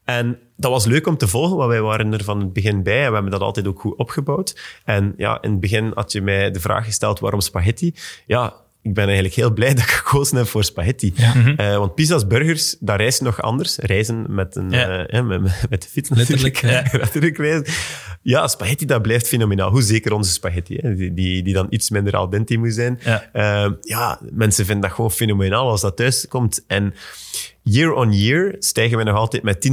En 0.05 0.39
dat 0.57 0.70
was 0.70 0.85
leuk 0.85 1.07
om 1.07 1.16
te 1.16 1.28
volgen, 1.28 1.57
want 1.57 1.68
wij 1.68 1.83
waren 1.83 2.12
er 2.12 2.24
van 2.24 2.41
het 2.41 2.53
begin 2.53 2.83
bij 2.83 3.03
en 3.03 3.09
we 3.09 3.14
hebben 3.14 3.33
dat 3.33 3.41
altijd 3.41 3.66
ook 3.66 3.81
goed 3.81 3.97
opgebouwd. 3.97 4.81
En 4.85 5.14
ja, 5.16 5.43
in 5.43 5.51
het 5.51 5.61
begin 5.61 5.93
had 5.95 6.12
je 6.12 6.22
mij 6.22 6.51
de 6.51 6.61
vraag 6.61 6.85
gesteld 6.85 7.20
waarom 7.20 7.41
spaghetti. 7.41 7.95
Ja, 8.26 8.55
ik 8.83 8.95
ben 8.95 9.05
eigenlijk 9.05 9.35
heel 9.35 9.53
blij 9.53 9.74
dat 9.74 9.83
ik 9.83 9.91
gekozen 9.91 10.37
heb 10.37 10.47
voor 10.47 10.64
spaghetti. 10.64 11.12
Ja. 11.14 11.35
Mhm. 11.35 11.55
Uh, 11.61 11.76
want 11.76 11.95
pizza's, 11.95 12.26
burgers, 12.26 12.76
dat 12.81 12.97
reizen 12.97 13.24
nog 13.24 13.43
anders. 13.43 13.76
Reizen 13.76 14.26
met, 14.28 14.57
een, 14.57 14.70
ja. 14.70 15.11
uh, 15.12 15.26
met, 15.26 15.41
met, 15.70 15.83
de 15.83 15.89
fiets 15.89 16.09
Letterlijk. 16.09 16.61
Ja. 18.22 18.49
Spaghetti, 18.49 18.87
dat 18.87 19.03
blijft 19.03 19.28
fenomenaal. 19.28 19.70
Hoe 19.70 19.83
zeker 19.83 20.12
onze 20.12 20.31
spaghetti, 20.31 20.76
hè? 20.76 20.95
Die, 20.95 21.14
die, 21.14 21.43
die 21.43 21.55
dan 21.55 21.66
iets 21.70 21.91
minder 21.91 22.16
al 22.16 22.31
dente 22.31 22.57
moet 22.57 22.74
zijn. 22.74 23.01
Ja. 23.05 23.31
Uh, 23.33 23.72
ja, 23.81 24.20
mensen 24.31 24.64
vinden 24.64 24.83
dat 24.83 24.93
gewoon 24.93 25.11
fenomenaal 25.11 25.68
als 25.68 25.81
dat 25.81 25.97
thuis 25.97 26.26
komt. 26.28 26.64
En 26.66 26.95
year 27.62 27.92
on 27.92 28.12
year 28.12 28.54
stijgen 28.58 28.98
we 28.98 29.04
nog 29.04 29.16
altijd 29.16 29.42
met 29.42 29.68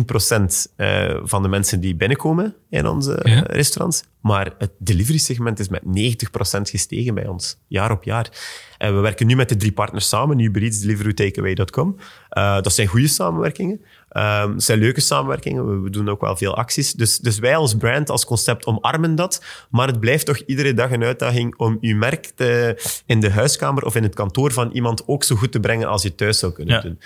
10% 0.68 0.72
uh, 0.78 1.20
van 1.24 1.42
de 1.42 1.48
mensen 1.48 1.80
die 1.80 1.96
binnenkomen 1.96 2.56
in 2.70 2.88
onze 2.88 3.20
ja. 3.24 3.40
restaurants. 3.40 4.04
Maar 4.22 4.54
het 4.58 4.72
delivery 4.78 5.18
segment 5.18 5.60
is 5.60 5.70
met 5.70 5.82
90% 5.84 6.62
gestegen 6.62 7.14
bij 7.14 7.28
ons, 7.28 7.58
jaar 7.68 7.92
op 7.92 8.04
jaar. 8.04 8.30
En 8.78 8.96
we 8.96 9.02
werken 9.02 9.28
nu 9.28 9.36
met 9.36 9.50
de 9.50 9.56
drie 9.56 9.72
partners 9.72 10.08
samen, 10.08 10.40
Uber 10.40 10.62
Eats, 10.62 10.80
Deliveroo, 10.80 11.14
Takeaway.com. 11.14 11.96
Uh, 12.38 12.62
dat 12.62 12.74
zijn 12.74 12.88
goede 12.88 13.08
samenwerkingen. 13.08 13.82
Um, 14.18 14.54
het 14.54 14.64
zijn 14.64 14.80
leuke 14.80 15.02
samenwerkingen. 15.02 15.84
We, 15.84 15.90
doen 15.90 16.10
ook 16.10 16.22
wel 16.22 16.36
veel 16.36 16.56
acties. 16.56 16.94
Dus, 16.94 17.18
dus 17.18 17.40
wij 17.40 17.56
als 17.56 17.76
brand, 17.76 18.10
als 18.10 18.26
concept 18.26 18.66
omarmen 18.66 19.16
dat. 19.16 19.44
Maar 19.70 19.88
het 19.88 20.00
blijft 20.00 20.26
toch 20.26 20.38
iedere 20.38 20.74
dag 20.74 20.92
een 20.92 21.04
uitdaging 21.04 21.58
om 21.58 21.78
uw 21.82 21.98
merk 21.98 22.32
te, 22.36 22.82
in 23.06 23.20
de 23.20 23.32
huiskamer 23.32 23.86
of 23.86 23.96
in 23.96 24.04
het 24.04 24.16
kantoor 24.16 24.52
van 24.52 24.72
iemand 24.72 25.08
ook 25.08 25.24
zo 25.24 25.36
goed 25.36 25.52
te 25.52 25.60
brengen 25.60 25.88
als 25.88 26.04
je 26.04 26.16
thuis 26.16 26.40
zou 26.40 26.52
kunnen 26.52 26.82
doen. 26.82 27.00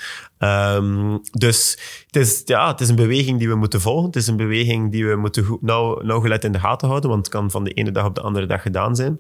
Um, 0.49 1.21
dus 1.31 1.77
het 2.05 2.15
is, 2.15 2.41
ja, 2.45 2.67
het 2.67 2.81
is 2.81 2.89
een 2.89 2.95
beweging 2.95 3.39
die 3.39 3.49
we 3.49 3.55
moeten 3.55 3.81
volgen. 3.81 4.05
Het 4.05 4.15
is 4.15 4.27
een 4.27 4.37
beweging 4.37 4.91
die 4.91 5.07
we 5.07 5.15
moeten 5.15 5.43
goed, 5.43 5.61
nauw, 5.61 6.01
nauwgelet 6.01 6.43
in 6.43 6.51
de 6.51 6.59
gaten 6.59 6.87
houden, 6.87 7.09
want 7.09 7.25
het 7.25 7.35
kan 7.35 7.51
van 7.51 7.63
de 7.63 7.71
ene 7.71 7.91
dag 7.91 8.05
op 8.05 8.15
de 8.15 8.21
andere 8.21 8.45
dag 8.45 8.61
gedaan 8.61 8.95
zijn. 8.95 9.19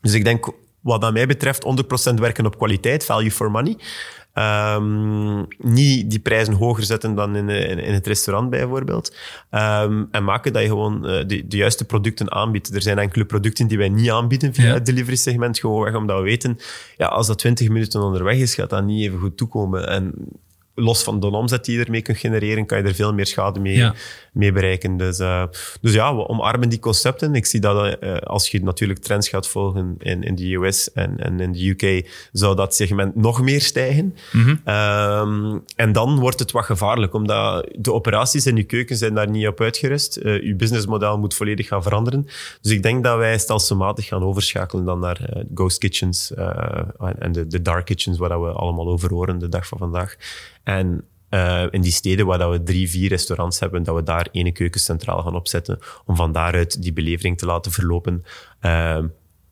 Dus 0.00 0.12
ik 0.12 0.24
denk, 0.24 0.52
wat 0.80 1.04
aan 1.04 1.12
mij 1.12 1.26
betreft, 1.26 1.64
100% 2.10 2.14
werken 2.14 2.46
op 2.46 2.56
kwaliteit, 2.56 3.04
value 3.04 3.30
for 3.30 3.50
money. 3.50 3.76
Um, 4.38 5.46
niet 5.58 6.10
die 6.10 6.18
prijzen 6.18 6.54
hoger 6.54 6.84
zetten 6.84 7.14
dan 7.14 7.36
in, 7.36 7.48
in, 7.48 7.78
in 7.78 7.94
het 7.94 8.06
restaurant 8.06 8.50
bijvoorbeeld. 8.50 9.16
Um, 9.50 10.08
en 10.10 10.24
maken 10.24 10.52
dat 10.52 10.62
je 10.62 10.68
gewoon 10.68 11.10
uh, 11.10 11.26
de, 11.26 11.46
de, 11.46 11.56
juiste 11.56 11.84
producten 11.84 12.32
aanbiedt. 12.32 12.74
Er 12.74 12.82
zijn 12.82 12.98
enkele 12.98 13.24
producten 13.24 13.66
die 13.66 13.78
wij 13.78 13.88
niet 13.88 14.10
aanbieden 14.10 14.54
via 14.54 14.72
het 14.72 14.86
delivery 14.86 15.16
segment, 15.16 15.58
gewoon 15.58 15.84
weg 15.84 15.94
omdat 15.94 16.16
we 16.16 16.22
weten, 16.22 16.58
ja, 16.96 17.06
als 17.06 17.26
dat 17.26 17.38
20 17.38 17.68
minuten 17.68 18.02
onderweg 18.02 18.36
is, 18.36 18.54
gaat 18.54 18.70
dat 18.70 18.84
niet 18.84 19.02
even 19.02 19.18
goed 19.18 19.36
toekomen. 19.36 19.88
En 19.88 20.14
los 20.74 21.02
van 21.02 21.20
de 21.20 21.26
omzet 21.26 21.64
die 21.64 21.78
je 21.78 21.84
ermee 21.84 22.02
kunt 22.02 22.18
genereren, 22.18 22.66
kan 22.66 22.78
je 22.78 22.84
er 22.84 22.94
veel 22.94 23.14
meer 23.14 23.26
schade 23.26 23.60
mee, 23.60 23.90
mee 24.32 24.52
bereiken. 24.52 24.96
Dus, 24.96 25.18
uh, 25.18 25.44
dus 25.80 25.92
ja, 25.92 26.16
we 26.16 26.28
omarmen 26.28 26.68
die 26.68 26.78
concepten. 26.78 27.34
Ik 27.34 27.46
zie 27.46 27.60
dat 27.60 27.96
uh, 28.00 28.16
als 28.16 28.50
je 28.50 28.62
natuurlijk 28.62 29.00
trends 29.00 29.28
gaat 29.28 29.48
volgen 29.48 29.94
in, 29.98 30.22
in 30.22 30.34
de 30.34 30.54
US 30.54 30.92
en, 30.92 31.18
en 31.18 31.40
in 31.40 31.52
de 31.52 31.68
UK, 31.68 32.10
zou 32.32 32.56
dat 32.56 32.74
segment 32.74 33.14
nog 33.14 33.42
meer 33.42 33.60
stijgen. 33.60 34.16
Mm 34.32 34.60
-hmm. 34.64 35.62
en 35.76 35.92
dan 35.92 36.18
wordt 36.18 36.38
het 36.38 36.50
wat 36.50 36.64
gevaarlijk, 36.64 37.14
omdat 37.14 37.68
de 37.78 37.92
operaties 37.92 38.46
in 38.46 38.56
je 38.56 38.64
keuken 38.64 38.96
zijn 38.96 39.14
daar 39.14 39.30
niet 39.30 39.46
op 39.46 39.60
uitgerust. 39.60 40.18
Uh, 40.22 40.42
je 40.42 40.54
businessmodel 40.54 41.18
moet 41.18 41.34
volledig 41.34 41.68
gaan 41.68 41.82
veranderen. 41.82 42.26
Dus 42.60 42.72
ik 42.72 42.82
denk 42.82 43.04
dat 43.04 43.16
wij 43.16 43.38
stelselmatig 43.38 44.06
gaan 44.06 44.22
overschakelen 44.22 44.84
dan 44.84 44.98
naar 44.98 45.44
ghost 45.54 45.78
kitchens 45.78 46.32
en 47.18 47.32
de, 47.32 47.46
de 47.46 47.62
dark 47.62 47.84
kitchens, 47.84 48.18
waar 48.18 48.42
we 48.42 48.48
allemaal 48.48 48.88
over 48.88 49.12
horen 49.12 49.38
de 49.38 49.48
dag 49.48 49.66
van 49.66 49.78
vandaag. 49.78 50.16
En 50.64 51.04
uh, 51.30 51.64
in 51.70 51.80
die 51.80 51.92
steden 51.92 52.26
waar 52.26 52.38
dat 52.38 52.50
we 52.50 52.62
drie, 52.62 52.90
vier 52.90 53.08
restaurants 53.08 53.60
hebben, 53.60 53.82
dat 53.82 53.94
we 53.94 54.02
daar 54.02 54.28
ene 54.32 54.52
keukencentraal 54.52 55.22
gaan 55.22 55.34
opzetten 55.34 55.78
om 56.04 56.16
van 56.16 56.32
daaruit 56.32 56.82
die 56.82 56.92
belevering 56.92 57.38
te 57.38 57.46
laten 57.46 57.72
verlopen. 57.72 58.24
Uh, 58.62 58.98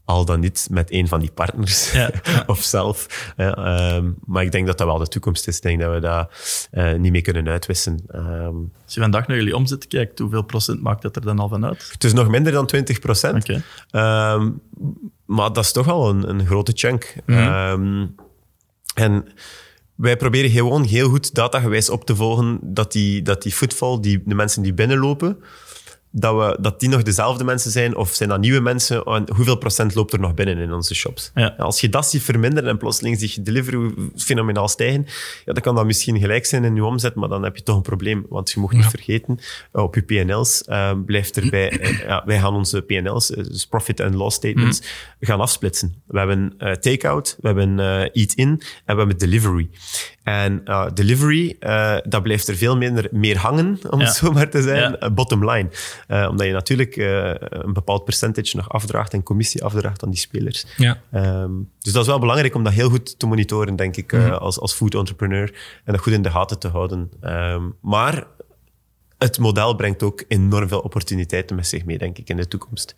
al 0.04 0.24
dan 0.24 0.40
niet 0.40 0.68
met 0.70 0.92
een 0.92 1.08
van 1.08 1.20
die 1.20 1.30
partners 1.30 1.92
ja, 1.92 2.10
of 2.46 2.62
zelf. 2.62 3.32
Uh, 3.36 3.98
maar 4.24 4.42
ik 4.42 4.52
denk 4.52 4.66
dat 4.66 4.78
dat 4.78 4.86
wel 4.86 4.98
de 4.98 5.08
toekomst 5.08 5.48
is. 5.48 5.56
Ik 5.56 5.62
denk 5.62 5.80
dat 5.80 5.92
we 5.92 6.00
dat 6.00 6.30
uh, 6.72 6.92
niet 6.94 7.12
meer 7.12 7.22
kunnen 7.22 7.48
uitwissen. 7.48 7.98
Um, 8.14 8.72
Als 8.84 8.94
je 8.94 9.00
vandaag 9.00 9.26
naar 9.26 9.36
jullie 9.36 9.56
omzet 9.56 9.86
kijkt, 9.86 10.18
hoeveel 10.18 10.42
procent 10.42 10.82
maakt 10.82 11.02
dat 11.02 11.16
er 11.16 11.22
dan 11.22 11.38
al 11.38 11.48
van 11.48 11.64
uit? 11.64 11.88
Het 11.92 12.04
is 12.04 12.12
nog 12.12 12.28
minder 12.28 12.52
dan 12.52 12.66
20 12.66 12.98
procent. 12.98 13.48
Okay. 13.48 14.34
Um, 14.34 14.60
maar 15.24 15.52
dat 15.52 15.64
is 15.64 15.72
toch 15.72 15.88
al 15.88 16.08
een, 16.08 16.28
een 16.28 16.46
grote 16.46 16.72
chunk. 16.74 17.14
Mm 17.26 17.36
-hmm. 17.36 18.14
en 18.94 19.24
wij 20.02 20.16
proberen 20.16 20.50
gewoon 20.50 20.84
heel 20.84 21.08
goed 21.08 21.34
datagewijs 21.34 21.90
op 21.90 22.04
te 22.04 22.16
volgen 22.16 22.58
dat 22.62 22.92
die, 22.92 23.22
dat 23.22 23.42
die 23.42 23.52
footfall, 23.52 24.00
die, 24.00 24.22
de 24.24 24.34
mensen 24.34 24.62
die 24.62 24.74
binnenlopen, 24.74 25.38
dat, 26.12 26.34
we, 26.34 26.58
dat 26.60 26.80
die 26.80 26.88
nog 26.88 27.02
dezelfde 27.02 27.44
mensen 27.44 27.70
zijn 27.70 27.96
of 27.96 28.14
zijn 28.14 28.28
dat 28.28 28.40
nieuwe 28.40 28.60
mensen 28.60 29.04
en 29.04 29.28
hoeveel 29.34 29.56
procent 29.56 29.94
loopt 29.94 30.12
er 30.12 30.20
nog 30.20 30.34
binnen 30.34 30.58
in 30.58 30.72
onze 30.72 30.94
shops. 30.94 31.30
Ja. 31.34 31.54
Als 31.58 31.80
je 31.80 31.88
dat 31.88 32.06
ziet 32.06 32.22
verminderen 32.22 32.70
en 32.70 32.78
plotseling 32.78 33.18
zie 33.18 33.32
je 33.34 33.42
delivery 33.42 33.94
fenomenaal 34.16 34.68
stijgen, 34.68 35.06
ja, 35.44 35.52
dan 35.52 35.62
kan 35.62 35.74
dat 35.74 35.86
misschien 35.86 36.20
gelijk 36.20 36.46
zijn 36.46 36.64
in 36.64 36.74
je 36.74 36.84
omzet, 36.84 37.14
maar 37.14 37.28
dan 37.28 37.42
heb 37.42 37.56
je 37.56 37.62
toch 37.62 37.76
een 37.76 37.82
probleem. 37.82 38.26
Want 38.28 38.50
je 38.50 38.60
moet 38.60 38.72
niet 38.72 38.86
vergeten, 38.86 39.38
eh, 39.72 39.82
op 39.82 39.94
je 39.94 40.02
uh, 40.06 40.30
eh, 40.66 40.98
blijft 41.06 41.36
erbij, 41.36 41.80
uh, 41.80 42.00
ja, 42.00 42.22
wij 42.24 42.38
gaan 42.38 42.54
onze 42.54 42.80
P&L's, 42.80 43.26
dus 43.26 43.66
profit 43.66 44.00
and 44.00 44.14
loss 44.14 44.36
statements, 44.36 44.80
mm. 44.80 44.86
gaan 45.20 45.40
afsplitsen. 45.40 46.02
We 46.06 46.18
hebben 46.18 46.54
uh, 46.58 46.72
takeout, 46.72 47.36
we 47.40 47.46
hebben 47.46 47.78
eat-in 48.12 48.48
en 48.84 48.94
we 48.94 48.98
hebben 48.98 49.18
delivery. 49.18 49.70
En 50.22 50.64
delivery, 50.94 51.56
dat 52.04 52.22
blijft 52.22 52.48
er 52.48 52.56
veel 52.56 52.76
minder 52.76 53.08
meer 53.10 53.38
hangen, 53.38 53.78
om 53.90 54.00
het 54.00 54.14
zo 54.14 54.32
maar 54.32 54.48
te 54.48 54.62
zijn, 54.62 55.14
bottom 55.14 55.50
line. 55.50 55.68
omdat 56.28 56.46
je 56.46 56.52
natuurlijk 56.52 56.96
een 56.96 57.72
bepaald 57.72 58.04
percentage 58.04 58.56
nog 58.56 58.68
afdraagt 58.68 59.12
en 59.12 59.22
commissie 59.22 59.64
afdraagt 59.64 60.02
aan 60.02 60.10
die 60.10 60.18
spelers. 60.18 60.66
Ja. 60.76 61.00
Ehm, 61.12 61.50
dus 61.78 61.92
dat 61.92 62.02
is 62.02 62.08
wel 62.08 62.18
belangrijk 62.18 62.54
om 62.54 62.64
dat 62.64 62.72
heel 62.72 62.90
goed 62.90 63.18
te 63.18 63.26
monitoren, 63.26 63.76
denk 63.76 63.96
ik, 63.96 64.12
mhm. 64.12 64.32
als, 64.32 64.60
als 64.60 64.74
food 64.74 64.94
entrepreneur. 64.94 65.54
En 65.84 65.92
dat 65.92 66.02
goed 66.02 66.12
in 66.12 66.22
de 66.22 66.30
gaten 66.30 66.58
te 66.58 66.68
houden. 66.68 67.10
Ehm, 67.20 67.62
maar 67.80 68.26
het 69.22 69.38
model 69.38 69.74
brengt 69.74 70.02
ook 70.02 70.24
enorm 70.28 70.68
veel 70.68 70.80
opportuniteiten 70.80 71.56
met 71.56 71.66
zich 71.66 71.84
mee, 71.84 71.98
denk 71.98 72.18
ik, 72.18 72.28
in 72.28 72.36
de 72.36 72.48
toekomst. 72.48 72.94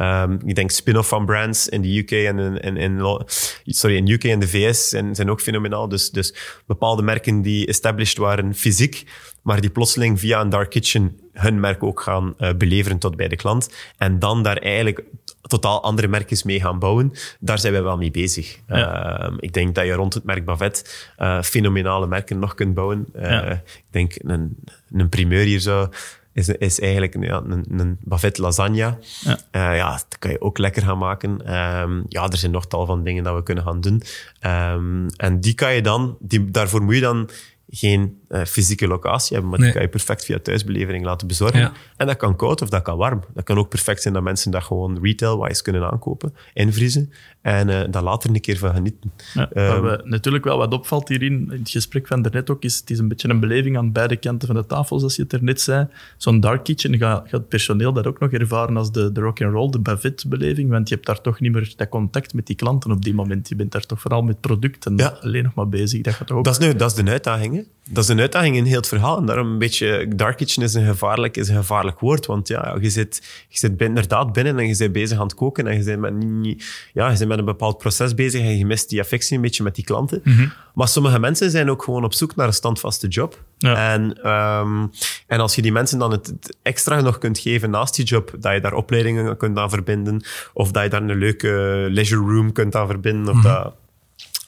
Um, 0.00 0.40
ik 0.44 0.54
denk 0.54 0.70
spin-off 0.70 1.08
van 1.08 1.26
brands 1.26 1.68
in 1.68 1.82
de 1.82 1.98
UK 1.98 2.10
en 2.10 2.38
in, 2.62 2.76
in, 2.76 3.22
sorry, 3.64 3.96
in 3.96 4.08
UK 4.08 4.24
en 4.24 4.40
de 4.40 4.48
VS 4.48 4.88
zijn, 4.88 5.14
zijn 5.14 5.30
ook 5.30 5.40
fenomenaal. 5.40 5.88
Dus, 5.88 6.10
dus 6.10 6.34
bepaalde 6.66 7.02
merken 7.02 7.42
die 7.42 7.66
established 7.66 8.18
waren 8.18 8.54
fysiek, 8.54 9.04
maar 9.42 9.60
die 9.60 9.70
plotseling 9.70 10.20
via 10.20 10.40
een 10.40 10.48
dark 10.48 10.70
kitchen 10.70 11.20
hun 11.32 11.60
merk 11.60 11.82
ook 11.82 12.00
gaan 12.00 12.34
uh, 12.38 12.50
beleveren 12.54 12.98
tot 12.98 13.16
bij 13.16 13.28
de 13.28 13.36
klant. 13.36 13.70
En 13.96 14.18
dan 14.18 14.42
daar 14.42 14.56
eigenlijk 14.56 15.02
totaal 15.42 15.82
andere 15.82 16.08
merkjes 16.08 16.42
mee 16.42 16.60
gaan 16.60 16.78
bouwen. 16.78 17.12
Daar 17.40 17.58
zijn 17.58 17.72
wij 17.72 17.82
wel 17.82 17.96
mee 17.96 18.10
bezig. 18.10 18.58
Uh, 18.68 19.30
ik 19.38 19.52
denk 19.52 19.74
dat 19.74 19.86
je 19.86 19.92
rond 19.92 20.14
het 20.14 20.24
merk 20.24 20.44
Bavet 20.44 21.08
uh, 21.18 21.42
fenomenale 21.42 22.06
merken 22.06 22.38
nog 22.38 22.54
kunt 22.54 22.74
bouwen. 22.74 23.06
Uh, 23.16 23.50
Ik 23.50 23.84
denk 23.90 24.14
een, 24.18 24.56
een 24.92 25.08
primeur 25.08 25.44
hier 25.44 25.60
zo 25.60 25.88
is, 26.32 26.48
is 26.48 26.80
eigenlijk 26.80 27.24
ja, 27.24 27.42
een, 27.46 27.64
een 27.78 27.98
lasagne. 28.32 28.98
Ja. 29.20 29.74
ja, 29.74 29.92
dat 29.92 30.18
kan 30.18 30.30
je 30.30 30.40
ook 30.40 30.58
lekker 30.58 30.82
gaan 30.82 30.98
maken. 30.98 31.30
Um, 31.56 32.04
ja, 32.08 32.28
er 32.28 32.36
zijn 32.36 32.52
nog 32.52 32.66
tal 32.66 32.86
van 32.86 33.04
dingen 33.04 33.24
dat 33.24 33.34
we 33.34 33.42
kunnen 33.42 33.64
gaan 33.64 33.80
doen. 33.80 34.02
Um, 34.46 35.06
en 35.16 35.40
die 35.40 35.54
kan 35.54 35.74
je 35.74 35.82
dan, 35.82 36.16
die, 36.20 36.50
daarvoor 36.50 36.82
moet 36.82 36.94
je 36.94 37.00
dan 37.00 37.28
geen 37.70 38.17
uh, 38.28 38.44
fysieke 38.44 38.86
locatie 38.86 39.32
hebben, 39.32 39.50
maar 39.50 39.60
die 39.60 39.72
kan 39.72 39.82
je 39.82 39.88
perfect 39.88 40.24
via 40.24 40.38
thuisbelevering 40.38 41.04
laten 41.04 41.26
bezorgen. 41.26 41.72
En 41.96 42.06
dat 42.06 42.16
kan 42.16 42.36
koud 42.36 42.62
of 42.62 42.68
dat 42.68 42.82
kan 42.82 42.96
warm. 42.96 43.20
Dat 43.34 43.44
kan 43.44 43.58
ook 43.58 43.68
perfect 43.68 44.02
zijn 44.02 44.14
dat 44.14 44.22
mensen 44.22 44.50
dat 44.50 44.62
gewoon 44.62 44.98
retail-wise 45.02 45.62
kunnen 45.62 45.90
aankopen, 45.90 46.34
invriezen 46.54 47.12
en 47.42 47.68
uh, 47.68 47.80
daar 47.90 48.02
later 48.02 48.30
een 48.30 48.40
keer 48.40 48.58
van 48.58 48.74
genieten. 48.74 49.12
Ja, 49.34 49.50
um, 49.76 50.00
natuurlijk 50.04 50.44
wel 50.44 50.58
wat 50.58 50.72
opvalt 50.72 51.08
hierin, 51.08 51.48
in 51.50 51.58
het 51.58 51.70
gesprek 51.70 52.06
van 52.06 52.22
daarnet 52.22 52.50
ook, 52.50 52.62
is 52.62 52.76
het 52.76 52.90
is 52.90 52.98
een 52.98 53.08
beetje 53.08 53.28
een 53.28 53.40
beleving 53.40 53.76
aan 53.76 53.92
beide 53.92 54.16
kanten 54.16 54.46
van 54.48 54.56
de 54.56 54.66
tafel, 54.66 54.98
zoals 54.98 55.16
je 55.16 55.22
het 55.22 55.32
er 55.32 55.42
net 55.42 55.60
zei. 55.60 55.86
Zo'n 56.16 56.40
dark 56.40 56.64
kitchen 56.64 56.96
gaat, 56.98 57.28
gaat 57.28 57.48
personeel 57.48 57.92
dat 57.92 58.06
ook 58.06 58.18
nog 58.18 58.30
ervaren 58.30 58.76
als 58.76 58.92
de, 58.92 59.12
de 59.12 59.20
rock 59.20 59.42
and 59.42 59.52
roll, 59.52 59.70
de 59.70 59.78
bavet-beleving, 59.78 60.70
want 60.70 60.88
je 60.88 60.94
hebt 60.94 61.06
daar 61.06 61.20
toch 61.20 61.40
niet 61.40 61.52
meer 61.52 61.72
dat 61.76 61.88
contact 61.88 62.34
met 62.34 62.46
die 62.46 62.56
klanten 62.56 62.90
op 62.90 63.04
die 63.04 63.14
moment. 63.14 63.48
Je 63.48 63.56
bent 63.56 63.72
daar 63.72 63.86
toch 63.86 64.00
vooral 64.00 64.22
met 64.22 64.40
producten 64.40 64.96
ja. 64.96 65.18
alleen 65.20 65.42
nog 65.42 65.54
maar 65.54 65.68
bezig. 65.68 66.02
Dat, 66.02 66.14
gaat 66.14 66.30
ook... 66.30 66.44
dat, 66.44 66.60
is, 66.60 66.66
nu, 66.66 66.74
dat 66.76 66.90
is 66.90 67.04
de 67.04 67.10
uitdaging. 67.10 67.66
Dat 67.90 68.04
is 68.04 68.10
een 68.10 68.20
uitdaging 68.20 68.56
in 68.56 68.64
heel 68.64 68.76
het 68.76 68.88
verhaal. 68.88 69.18
En 69.18 69.26
daarom 69.26 69.50
een 69.50 69.58
beetje, 69.58 70.08
dark 70.16 70.36
kitchen 70.36 70.62
is 70.62 70.74
een 70.74 70.86
gevaarlijk, 70.86 71.36
is 71.36 71.48
een 71.48 71.56
gevaarlijk 71.56 72.00
woord. 72.00 72.26
Want 72.26 72.48
ja, 72.48 72.76
je 72.80 72.90
zit, 72.90 73.22
je 73.48 73.58
zit 73.58 73.80
inderdaad 73.80 74.32
binnen 74.32 74.58
en 74.58 74.68
je 74.68 74.76
bent 74.76 74.92
bezig 74.92 75.18
aan 75.18 75.24
het 75.24 75.34
koken 75.34 75.66
en 75.66 75.76
je 75.76 75.84
bent 75.84 76.00
met, 76.00 76.54
ja, 76.92 77.10
je 77.10 77.16
bent 77.16 77.28
met 77.28 77.38
een 77.38 77.44
bepaald 77.44 77.78
proces 77.78 78.14
bezig 78.14 78.40
en 78.40 78.58
je 78.58 78.66
mist 78.66 78.88
die 78.88 79.00
affectie 79.00 79.36
een 79.36 79.42
beetje 79.42 79.62
met 79.62 79.74
die 79.74 79.84
klanten. 79.84 80.20
Mhm. 80.24 80.48
Maar 80.74 80.88
sommige 80.88 81.18
mensen 81.18 81.50
zijn 81.50 81.70
ook 81.70 81.82
gewoon 81.82 82.04
op 82.04 82.14
zoek 82.14 82.36
naar 82.36 82.46
een 82.46 82.52
standvaste 82.52 83.08
job. 83.08 83.42
En, 83.58 84.30
um, 84.30 84.90
en 85.26 85.40
als 85.40 85.54
je 85.54 85.62
die 85.62 85.72
mensen 85.72 85.98
dan 85.98 86.10
het, 86.10 86.56
extra 86.62 87.00
nog 87.00 87.18
kunt 87.18 87.38
geven 87.38 87.70
naast 87.70 87.96
die 87.96 88.04
job, 88.04 88.34
dat 88.40 88.52
je 88.52 88.60
daar 88.60 88.74
opleidingen 88.74 89.36
kunt 89.36 89.58
aan 89.58 89.70
verbinden, 89.70 90.22
of 90.52 90.70
dat 90.70 90.82
je 90.82 90.88
daar 90.88 91.02
een 91.02 91.18
leuke 91.18 91.86
leisure 91.90 92.32
room 92.32 92.52
kunt 92.52 92.76
aan 92.76 92.86
verbinden, 92.86 93.34
of 93.34 93.42
mhm. 93.42 93.46
dat 93.46 93.74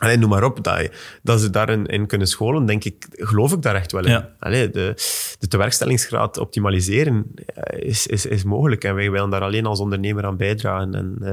Allee, 0.01 0.16
noem 0.16 0.28
maar 0.28 0.44
op, 0.44 0.64
dat, 0.64 0.90
dat 1.22 1.40
ze 1.40 1.51
daarin 1.51 1.86
in 1.86 2.07
kunnen 2.07 2.26
scholen, 2.26 2.66
denk 2.66 2.84
ik, 2.84 3.07
geloof 3.11 3.53
ik 3.53 3.62
daar 3.62 3.74
echt 3.74 3.92
wel 3.92 4.05
in. 4.05 4.11
Ja. 4.11 4.28
Allee, 4.38 4.70
de, 4.70 4.94
de 5.38 5.48
tewerkstellingsgraad 5.48 6.38
optimaliseren 6.38 7.34
eh, 7.55 7.88
is, 7.88 8.07
is, 8.07 8.26
is 8.26 8.44
mogelijk 8.44 8.84
en 8.84 8.94
wij 8.94 9.11
willen 9.11 9.30
daar 9.30 9.42
alleen 9.42 9.66
als 9.66 9.80
ondernemer 9.80 10.24
aan 10.24 10.36
bijdragen. 10.36 10.94
En, 10.94 11.16
uh, 11.20 11.28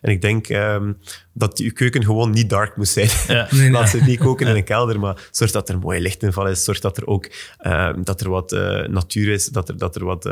en 0.00 0.10
ik 0.10 0.20
denk 0.20 0.48
um, 0.48 0.98
dat 1.32 1.58
je 1.58 1.72
keuken 1.72 2.04
gewoon 2.04 2.30
niet 2.30 2.50
dark 2.50 2.76
moet 2.76 2.88
zijn. 2.88 3.08
Ja. 3.28 3.48
Nee, 3.62 3.70
Laat 3.70 3.88
ze 3.88 4.02
niet 4.02 4.18
koken 4.18 4.46
in 4.46 4.56
een 4.56 4.64
kelder, 4.64 5.00
maar 5.00 5.28
zorg 5.30 5.50
dat 5.50 5.68
er 5.68 5.78
mooie 5.78 6.00
lichtinval 6.00 6.46
is, 6.46 6.64
zorg 6.64 6.80
dat 6.80 6.96
er 6.96 7.06
ook 7.06 7.30
uh, 7.60 7.90
dat 8.02 8.20
er 8.20 8.30
wat 8.30 8.52
uh, 8.52 8.86
natuur 8.86 9.32
is, 9.32 9.46
dat 9.46 9.68
er, 9.68 9.78
dat 9.78 9.96
er 9.96 10.04
wat, 10.04 10.24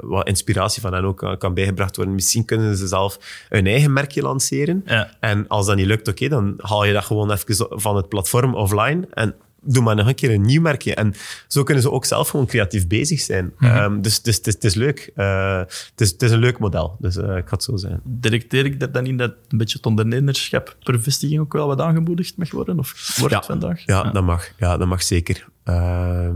wat 0.00 0.26
inspiratie 0.26 0.82
van 0.82 0.92
hen 0.92 1.04
ook 1.04 1.36
kan 1.38 1.54
bijgebracht 1.54 1.96
worden. 1.96 2.14
Misschien 2.14 2.44
kunnen 2.44 2.76
ze 2.76 2.86
zelf 2.86 3.18
een 3.48 3.66
eigen 3.66 3.92
merkje 3.92 4.22
lanceren. 4.22 4.82
Ja. 4.86 5.16
En 5.20 5.48
als 5.48 5.66
dat 5.66 5.76
niet 5.76 5.86
lukt, 5.86 6.08
oké, 6.08 6.24
okay, 6.24 6.28
dan 6.28 6.54
haal 6.56 6.84
je 6.84 6.92
dat 6.92 7.04
gewoon 7.04 7.32
even 7.32 7.66
van 7.80 7.96
het 7.96 8.08
platform 8.08 8.54
offline 8.54 9.08
en 9.10 9.34
doe 9.62 9.82
maar 9.82 9.96
nog 9.96 10.06
een 10.06 10.14
keer 10.14 10.30
een 10.30 10.40
nieuw 10.40 10.60
merkje. 10.60 10.94
En 10.94 11.14
zo 11.46 11.62
kunnen 11.62 11.82
ze 11.82 11.90
ook 11.90 12.04
zelf 12.04 12.28
gewoon 12.28 12.46
creatief 12.46 12.86
bezig 12.86 13.20
zijn. 13.20 13.52
Ehm, 13.58 14.00
dus, 14.00 14.22
dus, 14.22 14.40
het 14.42 14.64
is 14.64 14.74
leuk. 14.74 15.10
Uh, 15.16 15.58
het, 15.94 16.22
is, 16.22 16.30
een 16.30 16.38
leuk 16.38 16.58
model. 16.58 16.96
Dus 16.98 17.16
uh, 17.16 17.36
ik 17.36 17.48
ga 17.48 17.54
het 17.54 17.62
zo 17.62 17.76
zijn. 17.76 18.00
Directeer 18.04 18.64
ik 18.64 18.80
dat 18.80 18.94
dan 18.94 19.06
in 19.06 19.16
dat 19.16 19.34
een 19.48 19.58
beetje 19.58 19.76
het 19.76 19.86
ondernemerschap 19.86 20.76
per 20.82 21.02
vestiging 21.02 21.40
ook 21.40 21.52
wel 21.52 21.66
wat 21.66 21.80
aangemoedigd 21.80 22.36
mag 22.36 22.50
worden? 22.50 22.78
Of 22.78 23.14
wordt 23.18 23.32
ja, 23.32 23.38
het 23.38 23.46
vandaag? 23.46 23.82
Ja, 23.86 24.02
Dat 24.10 24.24
mag, 24.24 24.48
ja, 24.58 24.76
dat 24.76 24.88
mag 24.88 25.02
zeker. 25.02 25.48
Uh, 25.64 26.28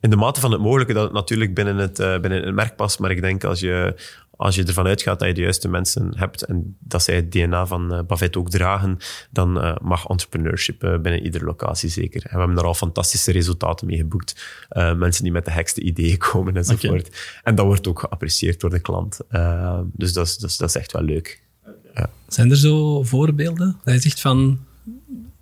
in 0.00 0.10
de 0.10 0.16
mate 0.16 0.40
van 0.40 0.52
het 0.52 0.60
mogelijke 0.60 0.92
dat 0.92 1.04
het 1.04 1.12
natuurlijk 1.12 1.54
binnen 1.54 1.76
het, 1.76 1.98
uh, 1.98 2.18
binnen 2.18 2.44
het 2.44 2.54
merk 2.54 2.76
past. 2.76 2.98
Maar 2.98 3.10
ik 3.10 3.20
denk 3.20 3.44
als 3.44 3.60
je, 3.60 3.94
als 4.36 4.54
je 4.54 4.64
ervan 4.64 4.86
uitgaat 4.86 5.18
dat 5.18 5.28
je 5.28 5.34
de 5.34 5.40
juiste 5.40 5.68
mensen 5.68 6.12
hebt 6.16 6.42
en 6.42 6.76
dat 6.78 7.02
zij 7.02 7.16
het 7.16 7.32
DNA 7.32 7.66
van 7.66 7.94
uh, 7.94 8.00
Bavet 8.06 8.36
ook 8.36 8.50
dragen, 8.50 8.98
dan 9.30 9.64
uh, 9.64 9.76
mag 9.82 10.06
entrepreneurship 10.06 10.84
uh, 10.84 10.98
binnen 10.98 11.22
iedere 11.22 11.44
locatie 11.44 11.88
zeker. 11.88 12.22
En 12.22 12.30
we 12.32 12.38
hebben 12.38 12.56
daar 12.56 12.64
al 12.64 12.74
fantastische 12.74 13.32
resultaten 13.32 13.86
mee 13.86 13.96
geboekt. 13.96 14.44
mensen 14.96 15.22
die 15.22 15.32
met 15.32 15.44
de 15.44 15.50
hekste 15.50 15.80
ideeën 15.80 16.18
komen 16.32 16.56
enzovoort. 16.56 17.06
Okay. 17.06 17.18
En 17.42 17.54
dat 17.54 17.66
wordt 17.66 17.88
ook 17.88 18.00
geapprecieerd 18.00 18.60
door 18.60 18.70
de 18.70 18.80
klant. 18.80 19.20
dus 19.92 20.12
dat 20.12 20.26
is, 20.26 20.36
dat, 20.38 20.50
is, 20.50 20.56
dat 20.56 20.68
is 20.68 20.76
echt 20.76 20.92
wel 20.92 21.02
leuk. 21.02 21.42
Ja. 21.94 22.10
Zijn 22.28 22.50
er 22.50 22.56
zo 22.56 23.02
voorbeelden? 23.02 23.76
Dat 23.84 23.94
je 23.94 24.00
zegt 24.00 24.20
van 24.20 24.58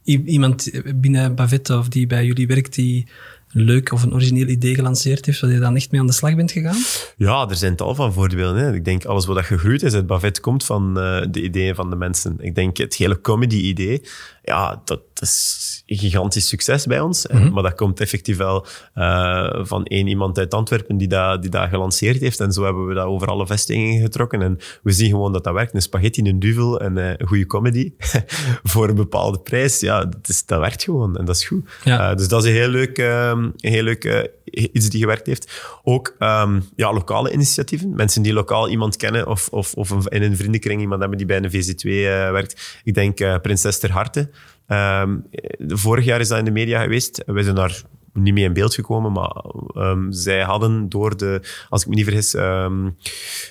iemand 0.05 0.71
binnen 0.95 1.35
Bavet 1.35 1.71
of 1.71 1.89
die 1.89 2.07
bij 2.07 2.27
jullie 2.27 2.47
werkt 2.47 2.75
die 2.75 3.07
leuk 3.55 3.93
of 3.93 4.03
een 4.03 4.15
origineel 4.15 4.47
idee 4.47 4.75
gelanceerd 4.75 5.27
heeft, 5.27 5.41
waar 5.41 5.51
je 5.51 5.59
dan 5.59 5.77
echt 5.77 5.91
mee 5.91 6.01
aan 6.01 6.07
de 6.07 6.13
slag 6.13 6.35
bent 6.37 6.53
gegaan? 6.53 6.77
Ja, 7.17 7.49
er 7.49 7.57
zijn 7.57 7.77
tal 7.77 7.95
van 7.95 8.13
voorbeelden. 8.13 8.63
Hè. 8.63 8.75
Ik 8.75 8.85
denk 8.85 9.05
alles 9.05 9.27
wat 9.27 9.45
gegroeid 9.45 9.83
is 9.83 9.95
uit 9.95 10.07
Bavet 10.07 10.41
komt 10.41 10.65
van 10.65 10.99
uh, 10.99 11.23
de 11.31 11.43
ideeën 11.43 11.75
van 11.75 11.91
de 11.91 11.97
mensen. 11.97 12.37
Ik 12.39 12.55
denk 12.55 12.77
het 12.77 12.95
hele 12.95 13.21
comedy-idee, 13.21 14.03
ja, 14.43 14.83
dat, 14.85 15.01
is 15.21 15.74
gigantisch 15.87 16.49
succes 16.49 16.87
bij 16.87 17.01
ons. 17.01 17.27
Mm 17.27 17.39
-hmm. 17.39 17.53
Maar 17.53 17.63
dat 17.63 17.75
komt 17.75 18.01
effectief 18.01 18.37
wel 18.37 18.67
uh, 18.95 19.55
van 19.63 19.85
één 19.85 20.07
iemand 20.07 20.39
uit 20.39 20.55
Antwerpen 20.55 20.97
die 20.97 21.09
dat, 21.09 21.43
die 21.43 21.51
dat 21.51 21.69
gelanceerd 21.69 22.21
heeft. 22.21 22.41
En 22.41 22.53
zo 22.53 22.65
hebben 22.65 22.87
we 22.87 22.95
dat 22.95 23.05
over 23.05 23.29
alle 23.29 23.47
vestigingen 23.47 24.01
getrokken. 24.01 24.43
En 24.43 24.59
we 24.83 24.93
zien 24.93 25.11
gewoon 25.11 25.33
dat 25.33 25.45
dat 25.45 25.53
werkt. 25.55 25.75
Een 25.75 25.83
spaghetti, 25.83 26.23
een 26.23 26.39
duvel 26.39 26.81
en 26.81 26.97
uh, 26.97 27.09
een 27.17 27.27
goede 27.27 27.47
comedy 27.47 27.93
voor 28.63 28.89
een 28.89 28.95
bepaalde 28.95 29.39
prijs. 29.39 29.81
Ja, 29.81 30.05
dat, 30.05 30.29
is, 30.29 30.47
dat 30.47 30.61
werkt 30.61 30.83
gewoon 30.83 31.17
en 31.17 31.25
dat 31.25 31.37
is 31.37 31.47
goed. 31.47 31.71
Ja. 31.85 32.11
Uh, 32.11 32.17
dus 32.17 32.29
dat 32.29 32.45
is 32.45 32.51
een 32.51 32.57
heel 32.57 32.69
leuk, 32.69 32.99
um, 32.99 33.53
een 33.57 33.73
heel 33.73 33.83
leuk 33.83 34.31
iets 34.45 34.89
die 34.91 35.01
gewerkt 35.01 35.27
heeft. 35.27 35.63
Ook 35.83 36.17
um, 36.19 36.69
ja, 36.77 36.93
lokale 36.93 37.33
initiatieven. 37.33 37.95
Mensen 37.95 38.23
die 38.23 38.33
lokaal 38.33 38.69
iemand 38.69 38.97
kennen 38.97 39.27
of, 39.27 39.49
of, 39.49 39.75
of 39.75 40.09
in 40.09 40.23
een 40.23 40.37
vriendenkring 40.37 40.81
iemand 40.81 41.01
hebben 41.01 41.19
die 41.19 41.27
bij 41.27 41.43
een 41.43 41.51
VZ2 41.51 41.89
werkt. 42.33 42.81
Ik 42.85 42.95
denk 42.95 43.41
Prinses 43.43 43.79
ter 43.79 43.91
Harte. 43.91 44.31
Um, 44.69 45.27
vorig 45.69 46.05
jaar 46.05 46.21
is 46.21 46.29
dat 46.29 46.39
in 46.39 46.45
de 46.45 46.51
media 46.51 46.83
geweest. 46.83 47.23
We 47.27 47.43
zijn 47.43 47.55
daar 47.55 47.83
niet 48.15 48.35
mee 48.35 48.45
in 48.45 48.53
beeld 48.53 48.75
gekomen, 48.75 49.13
maar 49.13 49.45
um, 49.77 50.13
zij 50.13 50.41
hadden 50.41 50.89
door 50.89 51.17
de, 51.17 51.41
als 51.69 51.83
ik 51.83 51.89
me 51.89 51.95
niet 51.95 52.05
vergis, 52.05 52.35
um, 52.35 52.97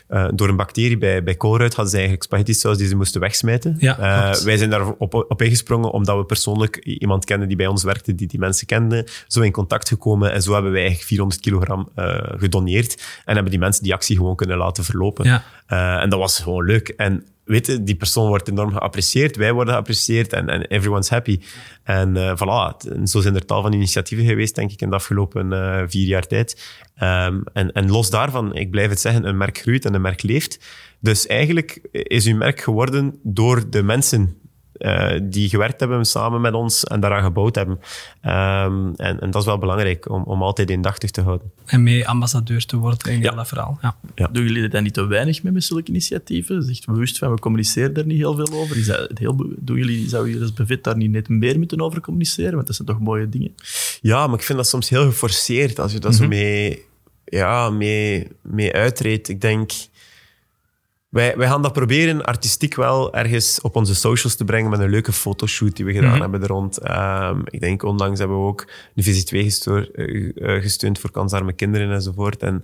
uh, 0.09 0.27
door 0.33 0.49
een 0.49 0.55
bacterie 0.55 0.97
bij, 0.97 1.23
bij 1.23 1.35
hadden 1.37 1.87
ze 1.87 1.93
eigenlijk 1.93 2.23
spaghetti 2.23 2.53
saus 2.53 2.77
die 2.77 2.87
ze 2.87 2.95
moesten 2.95 3.21
wegsmijten. 3.21 3.75
Ja, 3.79 3.99
uh, 3.99 4.43
wij 4.43 4.57
zijn 4.57 4.69
daar 4.69 4.91
op, 4.91 5.13
op 5.13 5.41
ingesprongen 5.41 5.91
omdat 5.91 6.17
we 6.17 6.25
persoonlijk 6.25 6.77
iemand 6.77 7.25
kenden 7.25 7.47
die 7.47 7.57
bij 7.57 7.67
ons 7.67 7.83
werkte, 7.83 8.15
die 8.15 8.27
die 8.27 8.39
mensen 8.39 8.67
kenden. 8.67 9.05
Zo 9.27 9.41
in 9.41 9.51
contact 9.51 9.87
gekomen 9.87 10.31
en 10.31 10.41
zo 10.41 10.53
hebben 10.53 10.71
wij 10.71 10.79
eigenlijk 10.79 11.09
400 11.09 11.41
kilogram 11.41 11.89
uh, 11.95 12.17
gedoneerd 12.37 13.21
en 13.25 13.33
hebben 13.33 13.51
die 13.51 13.59
mensen 13.59 13.83
die 13.83 13.93
actie 13.93 14.15
gewoon 14.15 14.35
kunnen 14.35 14.57
laten 14.57 14.83
verlopen. 14.83 15.25
Ja. 15.25 16.01
en 16.01 16.09
dat 16.09 16.19
was 16.19 16.39
gewoon 16.39 16.65
leuk. 16.65 16.87
En 16.87 17.25
weet 17.45 17.85
die 17.85 17.95
persoon 17.95 18.27
wordt 18.27 18.47
enorm 18.47 18.71
geapprecieerd, 18.71 19.35
wij 19.35 19.53
worden 19.53 19.73
geapprecieerd 19.73 20.33
en, 20.33 20.61
everyone's 20.67 21.09
happy. 21.09 21.39
En 21.83 22.15
uh, 22.15 22.35
voilà, 22.35 22.91
en 22.91 23.07
zo 23.07 23.21
zijn 23.21 23.35
er 23.35 23.45
tal 23.45 23.61
van 23.61 23.73
initiatieven 23.73 24.25
geweest, 24.25 24.55
denk 24.55 24.71
ik, 24.71 24.81
in 24.81 24.89
de 24.89 24.95
afgelopen 24.95 25.51
uh, 25.51 25.81
vier 25.87 26.07
jaar 26.07 26.27
tijd. 26.27 26.81
Um, 27.01 27.43
en, 27.53 27.71
en 27.71 27.91
los 27.91 28.09
daarvan, 28.09 28.55
ik 28.55 28.71
blijf 28.71 28.89
het 28.89 28.99
zeggen, 28.99 29.27
een 29.27 29.37
merk 29.37 29.57
groeit 29.57 29.85
en 29.85 29.93
een 29.93 30.01
merk 30.01 30.23
leeft. 30.23 30.59
Dus 30.99 31.27
eigenlijk 31.27 31.79
is 31.91 32.25
uw 32.25 32.35
merk 32.35 32.61
geworden 32.61 33.19
door 33.23 33.69
de 33.69 33.83
mensen 33.83 34.37
die 35.23 35.49
gewerkt 35.49 35.79
hebben 35.79 36.05
samen 36.05 36.41
met 36.41 36.53
ons 36.53 36.83
en 36.83 36.99
daaraan 36.99 37.23
gebouwd 37.23 37.55
hebben. 37.55 37.79
Ehm, 38.21 38.93
en, 38.95 39.19
en, 39.19 39.31
dat 39.31 39.41
is 39.41 39.47
wel 39.47 39.57
belangrijk 39.57 40.09
om, 40.09 40.23
om 40.23 40.41
altijd 40.41 40.69
indachtig 40.69 41.11
te 41.11 41.21
houden. 41.21 41.51
En 41.65 41.83
mee 41.83 42.07
ambassadeur 42.07 42.65
te 42.65 42.77
worden 42.77 43.11
in 43.11 43.21
ja. 43.21 43.31
dat 43.31 43.47
verhaal. 43.47 43.77
Ja. 43.81 43.95
ja. 44.15 44.27
Doen 44.27 44.43
jullie 44.43 44.69
dat 44.69 44.81
niet 44.81 44.93
te 44.93 45.05
weinig 45.05 45.43
met 45.43 45.63
zulke 45.63 45.89
initiatieven? 45.89 46.63
Zegt 46.63 46.85
bewust 46.85 47.17
van 47.17 47.31
we 47.31 47.39
communiceren 47.39 47.93
daar 47.93 48.05
niet 48.05 48.17
heel 48.17 48.35
veel 48.35 48.49
over? 48.53 48.77
Is 48.77 48.85
dat 48.85 49.11
heel, 49.13 49.35
doen 49.57 49.77
jullie, 49.77 50.09
zou 50.09 50.25
jullie 50.25 50.41
als 50.41 50.53
bevet 50.53 50.83
daar 50.83 50.97
niet 50.97 51.11
net 51.11 51.29
meer 51.29 51.57
moeten 51.57 51.81
over 51.81 52.01
communiceren? 52.01 52.53
Want 52.53 52.67
dat 52.67 52.75
zijn 52.75 52.87
toch 52.87 52.99
mooie 52.99 53.29
dingen? 53.29 53.53
Ja, 54.01 54.27
maar 54.27 54.37
ik 54.37 54.43
vind 54.45 54.57
dat 54.57 54.67
soms 54.67 54.89
heel 54.89 55.05
geforceerd 55.05 55.79
als 55.79 55.91
je 55.91 55.99
dat 55.99 56.15
zo 56.15 56.21
mhm. 56.21 56.29
mee, 56.29 56.85
ja, 57.25 57.69
mee, 57.69 58.27
mee 58.41 58.73
uitreedt. 58.73 59.29
Ik 59.29 59.41
denk 59.41 59.71
wij, 61.13 61.37
wij 61.37 61.47
gaan 61.47 61.61
dat 61.61 61.73
proberen 61.73 62.25
artistiek 62.25 62.75
wel 62.75 63.13
ergens 63.13 63.61
op 63.61 63.75
onze 63.75 63.95
socials 63.95 64.35
te 64.35 64.45
brengen 64.45 64.69
met 64.69 64.79
een 64.79 64.89
leuke 64.89 65.11
fotoshoot 65.11 65.75
die 65.75 65.85
we 65.85 65.93
gedaan 65.93 66.11
mhm. 66.11 66.21
hebben 66.21 66.41
er 66.41 66.47
rond. 66.47 66.77
Ehm, 66.77 67.39
ik 67.45 67.59
denk 67.59 67.83
onlangs 67.83 68.19
hebben 68.19 68.37
we 68.37 68.43
ook 68.43 68.67
de 68.93 69.03
Visie 69.03 69.23
2 69.23 69.43
gestoor, 69.43 69.89
uh, 69.95 70.61
gesteund 70.61 70.99
voor 70.99 71.11
kansarme 71.11 71.53
kinderen 71.53 71.91
enzovoort. 71.91 72.41
En 72.41 72.63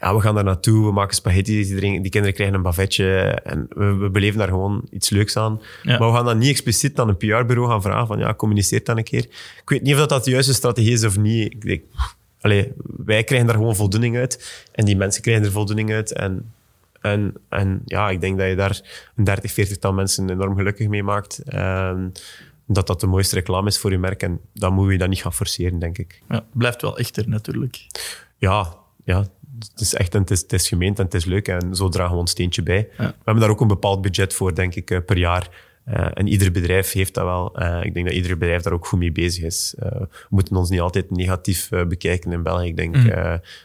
ja, 0.00 0.14
we 0.14 0.20
gaan 0.20 0.34
daar 0.34 0.44
naartoe, 0.44 0.86
we 0.86 0.92
maken 0.92 1.14
spaghetti, 1.14 1.64
die, 1.64 1.80
die 1.80 2.10
kinderen 2.10 2.34
krijgen 2.34 2.56
een 2.56 2.62
bavetje 2.62 3.20
en 3.44 3.66
we, 3.74 3.94
we 3.94 4.10
beleven 4.10 4.38
daar 4.38 4.48
gewoon 4.48 4.82
iets 4.90 5.10
leuks 5.10 5.36
aan. 5.36 5.60
Maar 5.82 5.98
we 5.98 6.12
gaan 6.12 6.24
dan 6.24 6.38
niet 6.38 6.50
expliciet 6.50 6.98
aan 6.98 7.08
een 7.08 7.16
PR-bureau 7.16 7.68
gaan 7.68 7.82
vragen 7.82 8.06
van 8.06 8.18
ja, 8.18 8.34
communiceer 8.34 8.84
dan 8.84 8.96
een 8.96 9.04
keer. 9.04 9.24
Ik 9.62 9.62
weet 9.64 9.82
niet 9.82 9.92
of 9.92 9.98
dat, 9.98 10.08
dat 10.08 10.24
de 10.24 10.30
juiste 10.30 10.54
strategie 10.54 10.92
is 10.92 11.04
of 11.04 11.18
niet. 11.18 11.52
Ik 11.52 11.62
denk, 11.62 11.82
allez, 12.40 12.66
wij 13.04 13.24
krijgen 13.24 13.46
daar 13.46 13.56
gewoon 13.56 13.76
voldoening 13.76 14.16
uit 14.16 14.66
en 14.72 14.84
die 14.84 14.96
mensen 14.96 15.22
krijgen 15.22 15.44
er 15.44 15.50
voldoening 15.50 15.92
uit 15.92 16.12
en 16.12 16.52
en, 17.00 17.34
en 17.48 17.82
ja, 17.84 18.10
ik 18.10 18.20
denk 18.20 18.38
dat 18.38 18.48
je 18.48 18.56
daar 18.56 18.80
een 19.16 19.24
30, 19.24 19.52
40 19.52 19.78
tal 19.78 19.92
mensen 19.92 20.30
enorm 20.30 20.56
gelukkig 20.56 20.88
mee 20.88 21.02
maakt. 21.02 21.38
En 21.38 22.12
dat 22.66 22.86
dat 22.86 23.00
de 23.00 23.06
mooiste 23.06 23.34
reclame 23.34 23.68
is 23.68 23.78
voor 23.78 23.90
je 23.90 23.98
merk. 23.98 24.22
En 24.22 24.40
dan 24.52 24.72
moet 24.72 24.92
je 24.92 24.98
dat 24.98 25.08
niet 25.08 25.22
gaan 25.22 25.32
forceren, 25.32 25.78
denk 25.78 25.98
ik. 25.98 26.22
Ja, 26.28 26.34
het 26.34 26.44
blijft 26.52 26.82
wel 26.82 26.98
echter 26.98 27.28
natuurlijk. 27.28 27.86
Ja, 28.36 28.74
ja 29.04 29.26
het 29.58 29.80
is 29.80 29.94
echt 29.94 30.14
en 30.14 30.20
het 30.20 30.30
is, 30.30 30.40
het 30.40 30.52
is 30.52 30.68
gemeend 30.68 30.98
en 30.98 31.04
het 31.04 31.14
is 31.14 31.24
leuk. 31.24 31.48
En 31.48 31.74
zo 31.74 31.88
dragen 31.88 32.12
we 32.12 32.20
ons 32.20 32.30
steentje 32.30 32.62
bij. 32.62 32.88
We 32.96 33.04
hebben 33.04 33.40
daar 33.40 33.50
ook 33.50 33.60
een 33.60 33.68
bepaald 33.68 34.02
budget 34.02 34.34
voor, 34.34 34.54
denk 34.54 34.74
ik, 34.74 34.90
eh, 34.90 34.98
per 35.06 35.18
jaar. 35.18 35.48
Uh, 35.90 36.08
en 36.14 36.26
ieder 36.26 36.52
bedrijf 36.52 36.92
heeft 36.92 37.14
dat 37.14 37.24
wel. 37.24 37.62
Uh, 37.62 37.84
ik 37.84 37.94
denk 37.94 38.06
dat 38.06 38.14
ieder 38.14 38.38
bedrijf 38.38 38.62
daar 38.62 38.72
ook 38.72 38.86
goed 38.86 38.98
mee 38.98 39.12
bezig 39.12 39.44
is. 39.44 39.74
Uh, 39.82 39.90
we 40.00 40.26
moeten 40.28 40.56
ons 40.56 40.70
niet 40.70 40.80
altijd 40.80 41.10
negatief 41.10 41.68
bekijken 41.68 42.32
in 42.32 42.42
België. 42.42 42.66
Ik 42.66 42.76
denk 42.76 42.96
mm. 42.96 43.04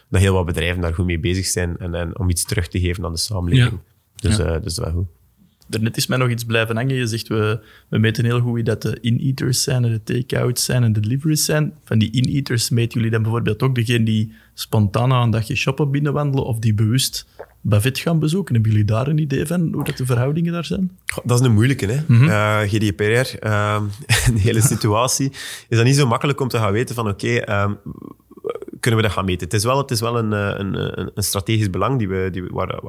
dat 0.08 0.20
heel 0.20 0.34
wat 0.34 0.46
bedrijven 0.46 0.80
daar 0.80 0.94
goed 0.94 1.06
mee 1.06 1.18
bezig 1.18 1.46
zijn 1.46 1.76
en, 1.78 1.94
en 1.94 2.18
om 2.18 2.30
iets 2.30 2.44
terug 2.44 2.68
te 2.68 2.80
geven 2.80 3.04
aan 3.04 3.12
de 3.12 3.18
samenleving. 3.18 3.80
Dus, 4.16 4.36
ja. 4.36 4.44
dus 4.44 4.52
dat 4.52 4.66
is 4.66 4.78
wel 4.78 4.92
goed. 4.92 5.06
Daarnet 5.66 5.96
is 5.96 6.06
mij 6.06 6.18
nog 6.18 6.28
iets 6.28 6.44
blijven 6.44 6.76
hangen. 6.76 6.94
Je 6.94 7.06
zegt, 7.06 7.28
we, 7.28 7.60
we 7.88 7.98
meten 7.98 8.24
heel 8.24 8.40
goed 8.40 8.54
wie 8.54 8.64
dat 8.64 8.82
de 8.82 8.98
in-eaters 9.00 9.62
zijn 9.62 9.84
en 9.84 9.90
de 9.90 10.02
take-outs 10.02 10.64
zijn 10.64 10.82
en 10.82 10.92
de 10.92 11.00
deliveries 11.00 11.44
zijn. 11.44 11.72
Van 11.84 11.98
die 11.98 12.10
in-eaters 12.10 12.70
meten 12.70 12.94
jullie 12.94 13.10
dan 13.10 13.22
bijvoorbeeld 13.22 13.62
ook 13.62 13.74
degene 13.74 14.04
die 14.04 14.32
spontaan 14.54 15.12
aan 15.12 15.22
een 15.22 15.30
dagje 15.30 15.54
shoppen 15.54 15.90
binnenwandelen 15.90 16.46
of 16.46 16.58
die 16.58 16.74
bewust 16.74 17.26
Bavit 17.66 17.98
gaan 17.98 18.18
bezoeken. 18.18 18.54
Hebben 18.54 18.72
jullie 18.72 18.86
daar 18.86 19.08
een 19.08 19.18
idee 19.18 19.46
van 19.46 19.72
hoe 19.72 19.84
dat 19.84 19.96
de 19.96 20.06
verhoudingen 20.06 20.52
daar 20.52 20.64
zijn? 20.64 20.98
Dat 21.24 21.40
is 21.40 21.46
een 21.46 21.52
moeilijke, 21.52 21.86
hè? 21.86 22.00
Mm 22.06 22.18
-hmm. 22.18 22.28
uh, 22.28 22.60
GDPR, 22.60 23.46
uh, 23.46 23.82
de 24.34 24.40
hele 24.40 24.60
situatie. 24.60 25.30
Is 25.68 25.76
dat 25.76 25.84
niet 25.84 25.96
zo 25.96 26.06
makkelijk 26.06 26.40
om 26.40 26.48
te 26.48 26.58
gaan 26.58 26.72
weten 26.72 26.94
van 26.94 27.08
oké, 27.08 27.40
okay, 27.40 27.62
um, 27.64 27.78
kunnen 28.80 29.00
we 29.00 29.06
dat 29.06 29.16
gaan 29.16 29.24
meten. 29.24 29.44
Het 29.44 29.56
is 29.56 29.64
wel, 29.64 29.78
het 29.78 29.90
is 29.90 30.00
wel 30.00 30.18
een, 30.18 30.32
eh, 30.32 30.58
een, 30.58 31.00
een, 31.14 31.22
strategisch 31.22 31.70
belang, 31.70 31.98
die 31.98 32.08
we, 32.08 32.28
die, 32.32 32.44
waar, 32.50 32.80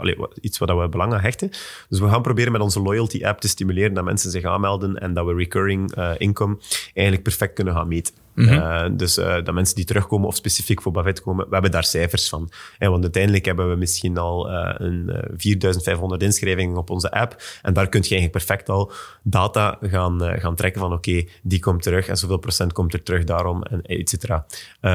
iets 0.42 0.58
waar 0.58 0.80
we 0.80 0.90
belang 0.90 1.14
aan 1.14 1.20
hechten. 1.20 1.50
Dus 1.90 2.00
we 2.00 2.10
gaan 2.10 2.22
proberen 2.22 2.52
met 2.52 2.62
onze 2.62 2.82
loyalty 2.82 3.26
app 3.26 3.40
te 3.40 3.48
stimuleren 3.48 3.94
dat 3.94 4.04
mensen 4.04 4.32
zich 4.32 4.44
aanmelden 4.44 4.98
en 4.98 5.14
dat 5.14 5.26
we 5.26 5.34
recurring 5.34 5.98
uh, 5.98 6.12
income 6.18 6.58
eigenlijk 6.94 7.24
perfect 7.24 7.54
kunnen 7.54 7.74
gaan 7.74 7.88
meten. 7.88 8.14
Mm 8.36 8.48
-hmm. 8.48 8.98
dus 8.98 9.18
uh, 9.18 9.36
dat 9.44 9.54
mensen 9.54 9.76
die 9.76 9.86
terugkomen 9.86 10.28
of 10.28 10.36
specifiek 10.36 10.82
voor 10.82 10.92
Bavet 10.92 11.22
komen, 11.22 11.46
we 11.46 11.54
hebben 11.54 11.72
daar 11.72 11.84
cijfers 11.84 12.30
van. 12.30 12.50
En 12.78 12.92
want 12.92 13.04
uiteindelijk 13.04 13.46
hebben 13.46 13.70
we 13.70 13.76
misschien 13.76 14.18
al 14.18 14.50
een 14.50 15.12
4500 15.38 16.22
inschrijvingen 16.22 16.78
op 16.78 16.90
onze 16.90 17.12
app. 17.12 17.36
En 17.62 17.74
daar 17.74 17.90
kun 17.90 18.02
je 18.04 18.10
eigenlijk 18.10 18.46
perfect 18.46 18.70
al 18.70 18.92
data 19.24 19.78
gaan, 19.82 20.40
gaan 20.40 20.56
trekken 20.56 20.82
van 20.82 20.94
oké, 20.94 21.24
die 21.44 21.60
komt 21.60 21.82
terug 21.82 22.08
en 22.08 22.18
zoveel 22.18 22.38
procent 22.38 22.74
komt 22.74 22.94
er 22.94 23.04
terug 23.04 23.24
daarom, 23.24 23.64
en 23.64 23.82
et 23.82 24.10
cetera. 24.10 24.46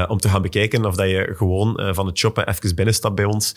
om 0.09 0.19
te 0.19 0.29
gaan 0.29 0.43
bekijken 0.43 0.85
of 0.85 0.97
dat 0.97 1.09
je 1.09 1.33
gewoon 1.37 1.95
van 1.95 2.07
het 2.07 2.19
shoppen 2.19 2.49
even 2.49 2.75
binnenstapt 2.75 3.15
bij 3.15 3.25
ons 3.25 3.55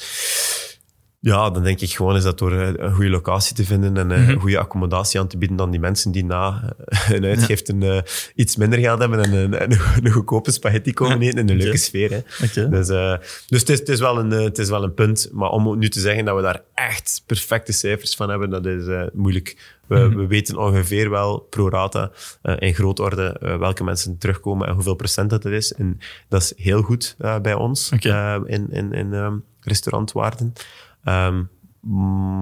ja, 1.23 1.49
dan 1.49 1.63
denk 1.63 1.79
ik 1.79 1.91
gewoon 1.91 2.15
is 2.15 2.23
dat 2.23 2.37
door 2.37 2.51
eh, 2.51 2.67
een 2.75 2.93
goede 2.93 3.09
locatie 3.09 3.55
te 3.55 3.63
vinden 3.63 3.97
en 3.97 4.09
een 4.09 4.23
mhm. 4.23 4.39
goede 4.39 4.57
accommodatie 4.57 5.19
aan 5.19 5.27
te 5.27 5.37
bieden 5.37 5.57
dan 5.57 5.71
die 5.71 5.79
mensen 5.79 6.11
die 6.11 6.25
na 6.25 6.73
een 7.09 7.25
uitgifte 7.25 7.75
uh, 7.75 7.99
iets 8.35 8.55
minder 8.55 8.79
geld 8.79 8.99
hebben 8.99 9.23
en 9.23 9.33
een, 9.33 9.63
een, 9.63 9.79
een 10.03 10.11
goedkope 10.11 10.51
spaghetti 10.51 10.93
komen 10.93 11.21
eten 11.21 11.39
in 11.39 11.49
een 11.49 11.57
leuke 11.57 11.77
sfeer. 11.77 12.11
Hè. 12.11 12.69
Dus, 12.69 12.89
uh, 12.89 13.15
dus 13.47 13.59
het, 13.59 13.69
is, 13.69 13.79
het, 13.79 13.89
is 13.89 13.99
wel 13.99 14.19
een, 14.19 14.29
het 14.29 14.57
is 14.57 14.69
wel 14.69 14.83
een 14.83 14.93
punt. 14.93 15.29
Maar 15.31 15.49
om 15.49 15.77
nu 15.77 15.89
te 15.89 15.99
zeggen 15.99 16.25
dat 16.25 16.35
we 16.35 16.41
daar 16.41 16.61
echt 16.73 17.23
perfecte 17.25 17.71
cijfers 17.71 18.15
van 18.15 18.29
hebben, 18.29 18.49
dat 18.49 18.65
is 18.65 19.09
moeilijk. 19.13 19.77
We, 19.87 19.95
mhm. 19.99 20.17
we, 20.17 20.27
weten 20.27 20.57
ongeveer 20.57 21.09
wel 21.09 21.39
pro 21.39 21.69
rata 21.69 22.11
in 22.57 22.73
grootorde 22.73 23.37
welke 23.59 23.83
mensen 23.83 24.17
terugkomen 24.17 24.67
en 24.67 24.73
hoeveel 24.73 24.95
procent 24.95 25.29
dat 25.29 25.45
is. 25.45 25.73
En 25.73 25.99
dat 26.27 26.41
is 26.41 26.53
heel 26.55 26.81
goed 26.81 27.15
bij 27.41 27.53
ons 27.53 27.91
in, 27.91 28.67
in, 28.69 28.93
in 28.93 29.13
um, 29.13 29.43
restaurantwaarden. 29.59 30.53
Um, 31.05 31.49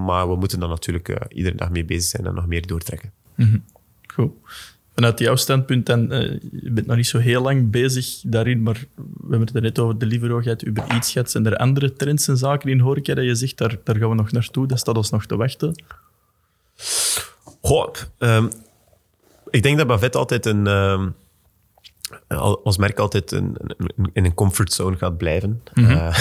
maar 0.05 0.29
we 0.29 0.35
moeten 0.35 0.59
dan 0.59 0.69
natuurlijk 0.69 1.09
uh, 1.09 1.15
iedere 1.29 1.55
dag 1.55 1.69
mee 1.69 1.85
bezig 1.85 2.09
zijn 2.09 2.25
en 2.25 2.33
nog 2.33 2.47
meer 2.47 2.67
doortrekken. 2.67 3.11
Mm 3.35 3.45
-hmm. 3.45 3.63
Goed. 4.13 4.31
Vanuit 4.93 5.19
jouw 5.19 5.35
standpunt, 5.35 5.85
dan, 5.85 6.13
uh, 6.13 6.39
je 6.51 6.71
bent 6.71 6.87
nog 6.87 6.95
niet 6.95 7.07
zo 7.07 7.17
heel 7.17 7.41
lang 7.41 7.71
bezig 7.71 8.21
daarin, 8.23 8.63
maar 8.63 8.85
we 8.95 9.29
hebben 9.29 9.47
het 9.47 9.55
er 9.55 9.61
net 9.61 9.79
over 9.79 9.97
Deliveroo 9.97 10.41
gehad, 10.41 10.61
Uber 10.61 10.83
Eats 10.87 11.11
gehad. 11.11 11.31
Zijn 11.31 11.45
er 11.45 11.57
andere 11.57 11.93
trends 11.93 12.27
en 12.27 12.37
zaken 12.37 12.69
in 12.69 12.79
horeca 12.79 13.13
dat 13.13 13.25
je 13.25 13.35
zegt, 13.35 13.57
daar, 13.57 13.77
daar 13.83 13.95
gaan 13.95 14.09
we 14.09 14.15
nog 14.15 14.31
naartoe, 14.31 14.67
dat 14.67 14.79
staat 14.79 14.97
ons 14.97 15.09
nog 15.09 15.25
te 15.25 15.35
wachten? 15.35 15.83
Goh, 17.61 17.93
um, 18.19 18.49
ik 19.49 19.63
denk 19.63 19.77
dat 19.77 19.87
Bavet 19.87 20.15
altijd 20.15 20.45
een... 20.45 20.67
Um, 20.67 21.15
ons 22.63 22.77
merk 22.77 22.99
altijd 22.99 23.31
in, 23.31 23.57
in 24.13 24.25
een 24.25 24.33
comfortzone 24.33 24.97
gaat 24.97 25.17
blijven. 25.17 25.61
Mm 25.73 25.85
-hmm. 25.85 25.91
uh, 25.91 26.15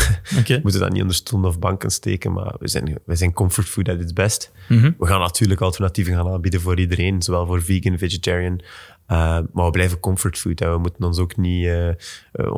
We 0.47 0.61
moeten 0.63 0.81
dat 0.81 0.93
niet 0.93 1.01
onder 1.01 1.17
stoelen 1.17 1.49
of 1.49 1.59
banken 1.59 1.91
steken, 1.91 2.33
maar 2.33 2.55
we 2.59 2.69
zijn, 2.69 2.99
we 3.05 3.15
zijn 3.15 3.33
comfort 3.33 3.69
food 3.69 3.89
at 3.89 4.01
its 4.01 4.13
best. 4.13 4.53
Mm 4.69 4.79
-hmm. 4.79 4.95
We 4.99 5.07
gaan 5.07 5.21
natuurlijk 5.21 5.61
alternatieven 5.61 6.15
gaan 6.15 6.29
aanbieden 6.29 6.61
voor 6.61 6.79
iedereen, 6.79 7.23
zowel 7.23 7.47
voor 7.47 7.63
vegan, 7.63 7.99
vegetarian. 7.99 8.61
Uh, 9.09 9.39
maar 9.53 9.65
we 9.65 9.71
blijven 9.71 10.01
comfort 10.01 10.39
food. 10.39 10.61
En 10.61 10.73
we 10.73 10.79
moeten 10.79 11.05
ons 11.05 11.19
ook 11.19 11.37
niet 11.37 11.65
uh, 11.65 11.89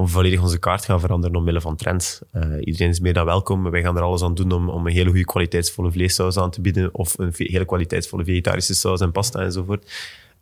volledig 0.05 0.43
onze 0.43 0.59
kaart 0.59 0.85
gaan 0.85 1.01
veranderen 1.01 1.37
omwille 1.37 1.61
van 1.61 1.77
trends. 1.77 2.21
iedereen 2.61 2.89
is 2.89 3.01
meer 3.01 3.13
dan 3.13 3.25
welkom. 3.25 3.71
Wij 3.71 3.83
gaan 3.83 3.97
er 3.97 4.03
alles 4.03 4.23
aan 4.23 4.35
doen 4.35 4.53
om, 4.53 4.69
om 4.69 4.87
een 4.87 4.93
hele 4.93 5.09
goede 5.09 5.25
kwaliteitsvolle 5.25 5.93
vleessaus 5.93 6.37
aan 6.37 6.51
te 6.51 6.61
bieden. 6.61 6.95
Of 6.95 7.19
een 7.19 7.33
hele 7.37 7.65
kwaliteitsvolle 7.65 8.25
vegetarische 8.25 8.75
saus 8.75 9.01
en 9.01 9.13
pasta 9.13 9.41
enzovoort. 9.41 9.93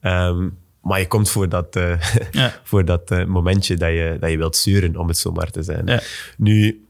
Um, 0.02 0.58
maar 0.82 1.00
je 1.00 1.06
komt 1.06 1.30
voor 1.30 1.48
dat, 1.48 1.76
uh, 1.76 2.00
ja. 2.30 2.60
voor 2.62 2.84
dat 2.84 3.10
uh, 3.10 3.24
momentje 3.24 3.76
dat 3.76 3.90
je, 3.90 4.16
dat 4.20 4.30
je 4.30 4.36
wilt 4.36 4.56
zuren, 4.56 4.96
om 4.96 5.08
het 5.08 5.18
zo 5.18 5.32
maar 5.32 5.50
te 5.50 5.62
zijn. 5.62 5.86
Ja. 5.86 6.00
Nu, 6.36 6.84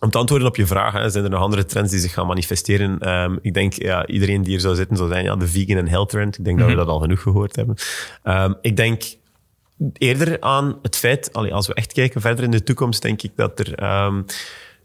om 0.00 0.10
te 0.10 0.18
antwoorden 0.18 0.48
op 0.48 0.56
je 0.56 0.66
vraag, 0.66 0.92
hè, 0.92 1.10
zijn 1.10 1.24
er 1.24 1.30
nog 1.30 1.40
andere 1.40 1.64
trends 1.64 1.90
die 1.90 2.00
zich 2.00 2.12
gaan 2.12 2.26
manifesteren? 2.26 3.08
Um, 3.08 3.38
ik 3.42 3.54
denk, 3.54 3.72
ja, 3.72 4.06
iedereen 4.06 4.42
die 4.42 4.50
hier 4.50 4.60
zou 4.60 4.74
zitten 4.74 4.96
zou 4.96 5.08
zijn, 5.08 5.24
ja, 5.24 5.36
de 5.36 5.48
vegan 5.48 5.76
en 5.76 5.88
health 5.88 6.08
trend. 6.08 6.38
Ik 6.38 6.44
denk 6.44 6.58
dat 6.58 6.66
we 6.66 6.72
mhm. 6.72 6.84
dat 6.84 6.92
al 6.94 7.00
genoeg 7.00 7.22
gehoord 7.22 7.56
hebben. 7.56 7.76
Um, 8.24 8.54
ik 8.60 8.76
denk 8.76 9.02
eerder 9.92 10.40
aan 10.40 10.78
het 10.82 10.96
feit, 10.96 11.32
allee, 11.32 11.54
als 11.54 11.66
we 11.66 11.74
echt 11.74 11.92
kijken 11.92 12.20
verder 12.20 12.44
in 12.44 12.50
de 12.50 12.62
toekomst, 12.62 13.02
denk 13.02 13.22
ik 13.22 13.32
dat 13.36 13.58
er... 13.58 14.04
Um, 14.06 14.24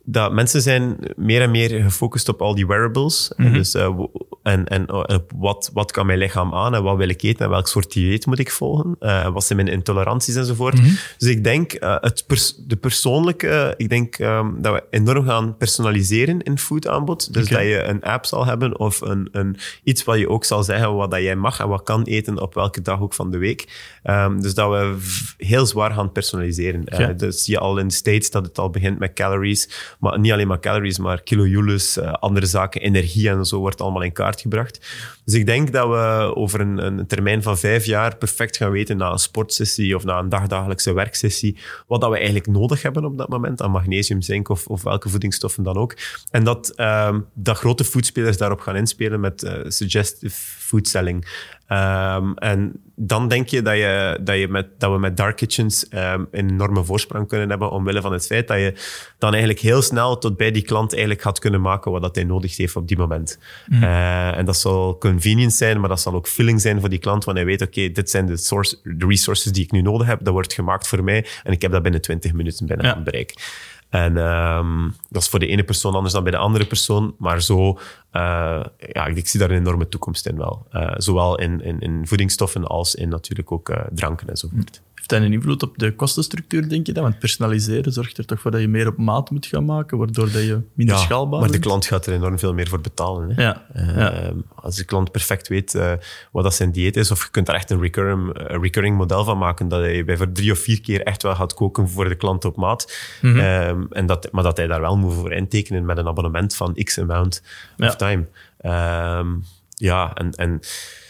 dat 0.03 0.31
mensen 0.31 0.61
zijn 0.61 0.97
meer 1.15 1.41
en 1.41 1.51
meer 1.51 1.83
gefocust 1.83 2.29
op 2.29 2.41
al 2.41 2.55
die 2.55 2.67
wearables. 2.67 3.33
Mm 3.35 3.45
-hmm. 3.45 3.53
Dus, 3.53 3.75
uh, 3.75 3.99
en 4.43 4.67
en 4.67 4.85
uh, 4.89 5.17
wat, 5.35 5.69
wat 5.73 5.91
kan 5.91 6.05
mijn 6.05 6.19
lichaam 6.19 6.53
aan 6.53 6.75
en 6.75 6.83
wat 6.83 6.97
wil 6.97 7.09
ik 7.09 7.21
eten 7.21 7.45
en 7.45 7.51
welk 7.51 7.67
soort 7.67 7.93
dieet 7.93 8.25
moet 8.25 8.39
ik 8.39 8.51
volgen? 8.51 8.95
Uh, 8.99 9.27
wat 9.27 9.43
zijn 9.43 9.59
mijn 9.63 9.71
intoleranties 9.71 10.35
enzovoort. 10.35 10.77
Mm 10.77 10.83
-hmm. 10.83 10.97
Dus 11.17 11.29
ik 11.29 11.43
denk, 11.43 11.75
het 11.79 12.23
pers 12.27 12.55
de 12.57 12.75
persoonlijke, 12.75 13.73
ik 13.77 13.89
denk 13.89 14.19
um, 14.19 14.61
dat 14.61 14.73
we 14.73 14.83
enorm 14.89 15.25
gaan 15.25 15.57
personaliseren 15.57 16.41
in 16.41 16.57
foodaanbod. 16.57 17.33
Dus 17.33 17.45
okay. 17.45 17.57
dat 17.57 17.71
je 17.71 17.83
een 17.83 18.03
app 18.03 18.25
zal 18.25 18.45
hebben 18.45 18.79
of 18.79 19.01
een, 19.01 19.29
een, 19.31 19.57
iets 19.83 20.03
wat 20.03 20.17
je 20.17 20.29
ook 20.29 20.45
zal 20.45 20.63
zeggen 20.63 20.95
wat 20.95 21.11
dat 21.11 21.21
jij 21.21 21.35
mag 21.35 21.59
en 21.59 21.67
wat 21.67 21.83
kan 21.83 22.03
eten 22.03 22.41
op 22.41 22.53
welke 22.53 22.81
dag 22.81 23.01
ook 23.01 23.13
van 23.13 23.31
de 23.31 23.37
week. 23.37 23.67
Um, 24.03 24.41
dus 24.41 24.53
dat 24.53 24.69
we 24.69 24.97
heel 25.37 25.65
zwaar 25.65 25.91
gaan 25.91 26.11
personaliseren. 26.11 26.81
Okay. 26.81 27.15
dus 27.15 27.43
zie 27.43 27.53
je 27.53 27.59
al 27.59 27.77
in 27.77 27.87
de 27.87 27.93
States 27.93 28.31
dat 28.31 28.45
het 28.45 28.59
al 28.59 28.69
begint 28.69 28.99
met 28.99 29.13
calories 29.13 29.69
maar 29.99 30.19
niet 30.19 30.31
alleen 30.31 30.47
maar 30.47 30.59
calories, 30.59 30.97
maar 30.97 31.21
kilojoules, 31.21 31.97
uh, 31.97 32.13
andere 32.13 32.45
zaken, 32.45 32.81
energie 32.81 33.29
en 33.29 33.45
zo 33.45 33.59
wordt 33.59 33.81
allemaal 33.81 34.01
in 34.01 34.11
kaart 34.11 34.41
gebracht. 34.41 34.79
Dus 35.25 35.33
ik 35.33 35.45
denk 35.45 35.71
dat 35.71 35.87
we 35.87 36.31
over 36.35 36.59
een, 36.59 36.85
een, 36.85 37.07
termijn 37.07 37.43
van 37.43 37.57
vijf 37.57 37.85
jaar 37.85 38.17
perfect 38.17 38.57
gaan 38.57 38.71
weten 38.71 38.97
na 38.97 39.11
een 39.11 39.19
sportsessie 39.19 39.95
of 39.95 40.03
na 40.03 40.19
een 40.19 40.29
dagdagelijkse 40.29 40.93
werksessie, 40.93 41.57
wat 41.87 42.01
dat 42.01 42.09
we 42.09 42.15
eigenlijk 42.15 42.47
nodig 42.47 42.81
hebben 42.81 43.05
op 43.05 43.17
dat 43.17 43.29
moment 43.29 43.61
aan 43.61 43.71
magnesium, 43.71 44.21
zink 44.21 44.49
of, 44.49 44.67
of 44.67 44.83
welke 44.83 45.09
voedingsstoffen 45.09 45.63
dan 45.63 45.77
ook. 45.77 45.95
En 46.31 46.43
dat, 46.43 46.73
um, 46.79 47.25
dat 47.33 47.57
grote 47.57 47.83
foodspelers 47.83 48.37
daarop 48.37 48.59
gaan 48.59 48.75
inspelen 48.75 49.19
met 49.19 49.43
uh, 49.43 49.53
suggestive 49.67 50.35
foodselling. 50.69 51.25
Ehm, 51.69 52.31
en 52.33 52.71
dan 52.95 53.27
denk 53.27 53.47
je 53.47 53.61
dat, 53.61 53.75
je, 53.75 54.19
dat, 54.21 54.37
je 54.37 54.47
met, 54.47 54.67
dat 54.77 54.91
we 54.91 54.99
met 54.99 55.17
dark 55.17 55.35
kitchens 55.35 55.85
um, 55.93 56.27
een 56.31 56.49
enorme 56.49 56.83
voorsprong 56.83 57.27
kunnen 57.27 57.49
hebben 57.49 57.71
omwille 57.71 58.01
van 58.01 58.11
het 58.11 58.25
feit 58.25 58.47
dat 58.47 58.57
je 58.57 58.73
dan 59.17 59.29
eigenlijk 59.31 59.61
heel 59.61 59.81
snel 59.81 60.17
tot 60.17 60.37
bij 60.37 60.51
die 60.51 60.61
klant 60.61 60.91
eigenlijk 60.91 61.21
gaat 61.21 61.39
kunnen 61.39 61.61
maken 61.61 61.91
wat 61.91 62.01
dat 62.01 62.15
hij 62.15 62.23
nodig 62.23 62.57
heeft 62.57 62.75
op 62.75 62.87
die 62.87 62.97
moment. 62.97 63.39
Mm. 63.65 63.83
Uh, 63.83 64.37
en 64.37 64.45
dat 64.45 64.57
zal 64.57 64.97
convenience 64.97 65.57
zijn, 65.57 65.79
maar 65.79 65.89
dat 65.89 66.01
zal 66.01 66.13
ook 66.13 66.27
filling 66.27 66.61
zijn 66.61 66.79
voor 66.79 66.89
die 66.89 66.99
klant, 66.99 67.23
want 67.23 67.37
hij 67.37 67.45
weet, 67.45 67.61
oké, 67.61 67.79
okay, 67.79 67.91
dit 67.91 68.09
zijn 68.09 68.25
de, 68.25 68.37
source, 68.37 68.77
de 68.83 69.05
resources 69.05 69.51
die 69.51 69.63
ik 69.63 69.71
nu 69.71 69.81
nodig 69.81 70.07
heb, 70.07 70.23
dat 70.23 70.33
wordt 70.33 70.53
gemaakt 70.53 70.87
voor 70.87 71.03
mij 71.03 71.25
en 71.43 71.51
ik 71.51 71.61
heb 71.61 71.71
dat 71.71 71.81
binnen 71.81 72.01
20 72.01 72.33
minuten 72.33 72.65
binnen 72.65 72.85
ja. 72.85 73.01
bereik. 73.01 73.33
En 73.89 74.17
um, 74.17 74.95
dat 75.09 75.21
is 75.21 75.29
voor 75.29 75.39
de 75.39 75.47
ene 75.47 75.63
persoon 75.63 75.93
anders 75.93 76.13
dan 76.13 76.23
bij 76.23 76.31
de 76.31 76.37
andere 76.37 76.65
persoon. 76.65 77.15
Maar 77.17 77.41
zo, 77.41 77.69
uh, 77.69 78.63
ja, 78.77 79.05
ik, 79.05 79.27
zie 79.27 79.39
daar 79.39 79.49
een 79.49 79.57
enorme 79.57 79.89
toekomst 79.89 80.25
in 80.25 80.37
wel. 80.37 80.67
Uh, 80.73 80.93
zowel 80.97 81.39
in, 81.39 81.61
in, 81.61 81.79
in, 81.79 82.07
voedingsstoffen 82.07 82.67
als 82.67 82.95
in 82.95 83.09
natuurlijk 83.09 83.51
ook 83.51 83.69
uh, 83.69 83.77
dranken 83.91 84.29
enzovoort. 84.29 84.81
Heeft 84.99 85.11
dat 85.11 85.21
een 85.21 85.33
invloed 85.33 85.63
op 85.63 85.77
de 85.77 85.95
kostenstructuur, 85.95 86.69
denk 86.69 86.85
je 86.85 86.93
dan? 86.93 87.03
Want 87.03 87.19
personaliseren 87.19 87.91
zorgt 87.91 88.17
er 88.17 88.25
toch 88.25 88.39
voor 88.39 88.51
dat 88.51 88.61
je 88.61 88.67
meer 88.67 88.87
op 88.87 88.97
maat 88.97 89.29
moet 89.29 89.45
gaan 89.45 89.65
maken, 89.65 89.97
waardoor 89.97 90.31
dat 90.31 90.43
je 90.43 90.61
minder 90.73 90.95
ja, 90.95 91.01
schaalbaar 91.01 91.39
maar 91.39 91.51
de 91.51 91.59
klant 91.59 91.85
gaat 91.85 92.05
er 92.05 92.13
enorm 92.13 92.39
veel 92.39 92.53
meer 92.53 92.67
voor 92.67 92.81
betalen. 92.81 93.29
Hè? 93.29 93.43
Ja, 93.43 93.65
uh, 93.75 93.95
ja. 93.95 94.31
Als 94.55 94.75
de 94.75 94.83
klant 94.83 95.11
perfect 95.11 95.47
weet 95.47 95.73
uh, 95.73 95.91
wat 96.31 96.43
dat 96.43 96.53
zijn 96.53 96.71
dieet 96.71 96.95
is, 96.95 97.11
of 97.11 97.23
je 97.23 97.29
kunt 97.31 97.45
daar 97.45 97.55
echt 97.55 97.69
een 97.69 97.81
recurring, 97.81 98.39
uh, 98.39 98.45
recurring 98.61 98.97
model 98.97 99.23
van 99.23 99.37
maken, 99.37 99.67
dat 99.67 99.79
hij 99.79 100.05
bij 100.05 100.17
voor 100.17 100.31
drie 100.31 100.51
of 100.51 100.59
vier 100.59 100.81
keer 100.81 101.03
echt 101.03 101.23
wel 101.23 101.35
gaat 101.35 101.53
koken 101.53 101.89
voor 101.89 102.09
de 102.09 102.15
klant 102.15 102.45
op 102.45 102.55
maat. 102.55 102.93
Mm 103.21 103.31
-hmm. 103.31 103.67
um, 103.69 103.87
en 103.89 104.05
dat, 104.05 104.31
maar 104.31 104.43
dat 104.43 104.57
hij 104.57 104.67
daar 104.67 104.81
wel 104.81 104.97
moet 104.97 105.13
voor 105.13 105.31
intekenen 105.31 105.85
met 105.85 105.97
een 105.97 106.07
abonnement 106.07 106.55
van 106.55 106.73
x 106.83 106.99
amount 106.99 107.43
of 107.77 107.95
time. 107.95 108.25
Um, 108.61 109.43
ja, 109.75 110.13
en... 110.13 110.31
en 110.31 110.59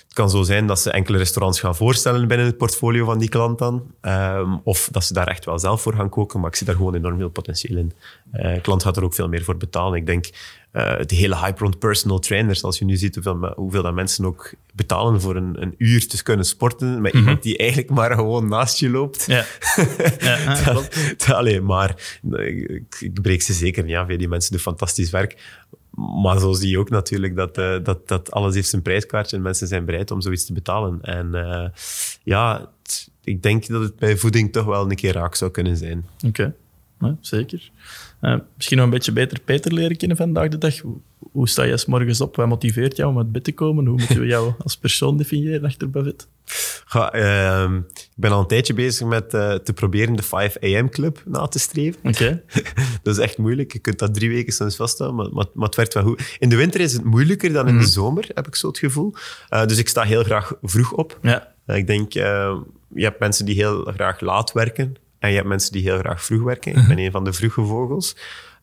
het 0.10 0.18
kan 0.18 0.30
zo 0.30 0.44
zijn 0.44 0.68
dat 0.68 0.80
ze 0.80 0.92
enkele 0.92 1.18
restaurants 1.18 1.60
gaan 1.60 1.76
voorstellen 1.76 2.28
binnen 2.28 2.46
het 2.46 2.58
portfolio 2.58 3.06
van 3.06 3.20
die 3.20 3.30
klant 3.30 3.60
dan. 3.60 3.92
Um, 4.02 4.62
of 4.64 4.90
dat 4.92 5.04
ze 5.04 5.14
daar 5.14 5.28
echt 5.28 5.46
wel 5.46 5.60
zelf 5.60 5.82
voor 5.82 5.94
gaan 5.94 6.10
koken. 6.10 6.40
Maar 6.40 6.50
ik 6.50 6.56
zie 6.56 6.66
daar 6.66 6.76
gewoon 6.76 6.96
enorm 6.96 7.18
veel 7.18 7.30
potentieel 7.30 7.78
in. 7.78 7.92
Uh, 8.34 8.54
de 8.54 8.62
klant 8.62 8.84
gaat 8.84 8.98
er 8.98 9.04
ook 9.04 9.14
veel 9.14 9.28
meer 9.28 9.44
voor 9.44 9.58
betalen. 9.58 10.00
Ik 10.00 10.06
denk, 10.06 10.26
uh, 10.74 11.00
de 11.06 11.16
hele 11.16 11.38
hype 11.38 11.64
rond 11.64 11.80
personal 11.80 12.20
trainers. 12.20 12.64
Als 12.64 12.80
je 12.80 12.86
nu 12.86 12.96
ziet 12.96 13.16
hoeveel, 13.16 13.54
hoeveel 13.56 13.84
dat 13.84 13.94
mensen 13.94 14.26
ook 14.26 14.54
betalen 14.74 15.22
voor 15.22 15.36
een, 15.36 15.62
een 15.62 15.76
uur 15.78 16.08
te 16.08 16.24
kunnen 16.24 16.46
sporten 16.46 16.88
met 16.88 16.98
mm 17.02 17.06
-hmm. 17.10 17.20
iemand 17.20 17.44
die 17.44 17.58
eigenlijk 17.58 17.90
maar 17.90 18.14
gewoon 18.14 18.48
naast 18.48 18.80
je 18.80 18.90
loopt. 18.90 19.26
Ja. 19.28 19.46
ja 21.18 21.34
allee, 21.34 21.62
maar 21.62 22.20
ik, 22.32 22.98
ik 23.00 23.22
breek 23.22 23.42
ze 23.42 23.54
zeker 23.54 23.84
niet 23.84 23.96
af. 23.96 24.08
Die 24.08 24.28
mensen 24.28 24.52
doen 24.52 24.62
fantastisch 24.62 25.10
werk. 25.10 25.38
Maar 26.22 26.40
zo 26.40 26.54
zie 26.54 26.70
je 26.70 26.80
ook 26.80 26.90
natuurlijk 26.90 27.36
dat, 27.36 27.58
uh, 27.58 27.84
dat, 27.84 28.08
dat 28.08 28.32
alles 28.32 28.56
heeft 28.56 28.70
zijn 28.70 28.82
prijskaartje 28.82 29.36
en 29.36 29.42
mensen 29.42 29.68
zijn 29.68 29.86
bereid 29.86 30.12
om 30.12 30.22
zoiets 30.22 30.46
te 30.46 30.54
betalen. 30.54 31.02
En 31.02 31.30
uh, 31.34 31.68
ja, 32.24 32.70
ik 33.24 33.44
denk 33.44 33.68
dat 33.68 33.82
het 33.82 33.96
bij 33.96 34.18
voeding 34.18 34.52
toch 34.52 34.66
wel 34.66 34.90
een 34.90 34.96
keer 34.96 35.14
raak 35.14 35.36
zou 35.36 35.52
kunnen 35.52 35.78
zijn. 35.78 36.06
Oké, 36.28 36.54
zeker. 37.22 37.72
Uh, 38.22 38.36
misschien 38.56 38.78
nog 38.78 38.86
een 38.86 38.92
beetje 38.92 39.12
beter 39.12 39.40
Peter 39.40 39.74
leren 39.74 39.98
kennen 39.98 40.18
vandaag 40.18 40.48
de 40.48 40.58
dag. 40.58 40.80
Hoe, 40.80 40.98
hoe 41.32 41.50
sta 41.50 41.64
je 41.64 41.78
s 41.78 41.86
morgens 41.86 42.22
op? 42.22 42.36
Wat 42.36 42.48
motiveert 42.48 42.96
jou 42.98 43.10
om 43.10 43.18
uit 43.18 43.32
bed 43.32 43.44
te 43.44 43.52
komen? 43.52 43.86
Hoe 43.86 43.98
moeten 43.98 44.20
we 44.20 44.26
jou 44.26 44.54
als 44.64 44.78
persoon 44.78 45.18
definiëren 45.18 45.66
achter 45.66 45.90
Buffett? 45.90 46.28
Ja, 46.92 47.16
uh, 47.16 47.78
ik 47.88 48.12
ben 48.16 48.32
al 48.32 48.40
een 48.40 48.48
tijdje 48.48 48.74
bezig 48.74 49.08
met 49.08 49.34
uh, 49.34 49.54
te 49.54 49.74
proberen 49.74 50.16
de 50.16 50.24
5 50.24 50.60
AM 50.60 50.90
club 50.90 51.24
na 51.26 51.48
te 51.48 51.60
streven. 51.60 52.00
Okay. 52.04 52.44
dat 53.04 53.18
is 53.18 53.24
echt 53.24 53.38
moeilijk. 53.38 53.74
Je 53.74 53.80
kunt 53.80 54.00
dat 54.00 54.14
drie 54.14 54.30
weken 54.30 54.54
soms 54.54 54.76
vasthouden, 54.76 55.20
maar, 55.20 55.34
maar, 55.34 55.46
maar, 55.54 55.68
het 55.68 55.76
werkt 55.76 55.94
wel 55.94 56.04
goed. 56.04 56.36
In 56.40 56.50
de 56.50 56.56
winter 56.56 56.80
is 56.80 56.94
het 56.94 57.04
moeilijker 57.04 57.54
dan 57.54 57.68
in 57.68 57.74
mm. 57.74 57.80
de 57.80 57.88
zomer, 57.88 58.30
heb 58.34 58.48
ik 58.48 58.56
zo 58.56 58.68
het 58.68 58.78
gevoel. 58.78 59.14
Uh, 59.50 59.66
dus 59.66 59.78
ik 59.78 59.90
sta 59.90 60.04
heel 60.04 60.24
graag 60.24 60.54
vroeg 60.62 60.92
op. 60.92 61.20
Ja. 61.22 61.54
ik 61.66 61.88
denk, 61.88 62.14
je 62.14 62.64
hebt 62.94 63.20
mensen 63.20 63.46
die 63.46 63.56
heel 63.56 63.84
graag 63.84 64.20
laat 64.20 64.52
werken. 64.52 64.96
En 65.20 65.30
je 65.30 65.36
hebt 65.36 65.48
mensen 65.48 65.72
die 65.72 65.82
heel 65.82 65.98
graag 65.98 66.24
vroeg 66.24 66.44
werken. 66.44 66.76
Ik 66.76 66.88
ben 66.88 67.00
een 67.00 67.12
van 67.12 67.24
de 67.24 67.34
vroege 67.34 67.66
vogels. 67.66 68.16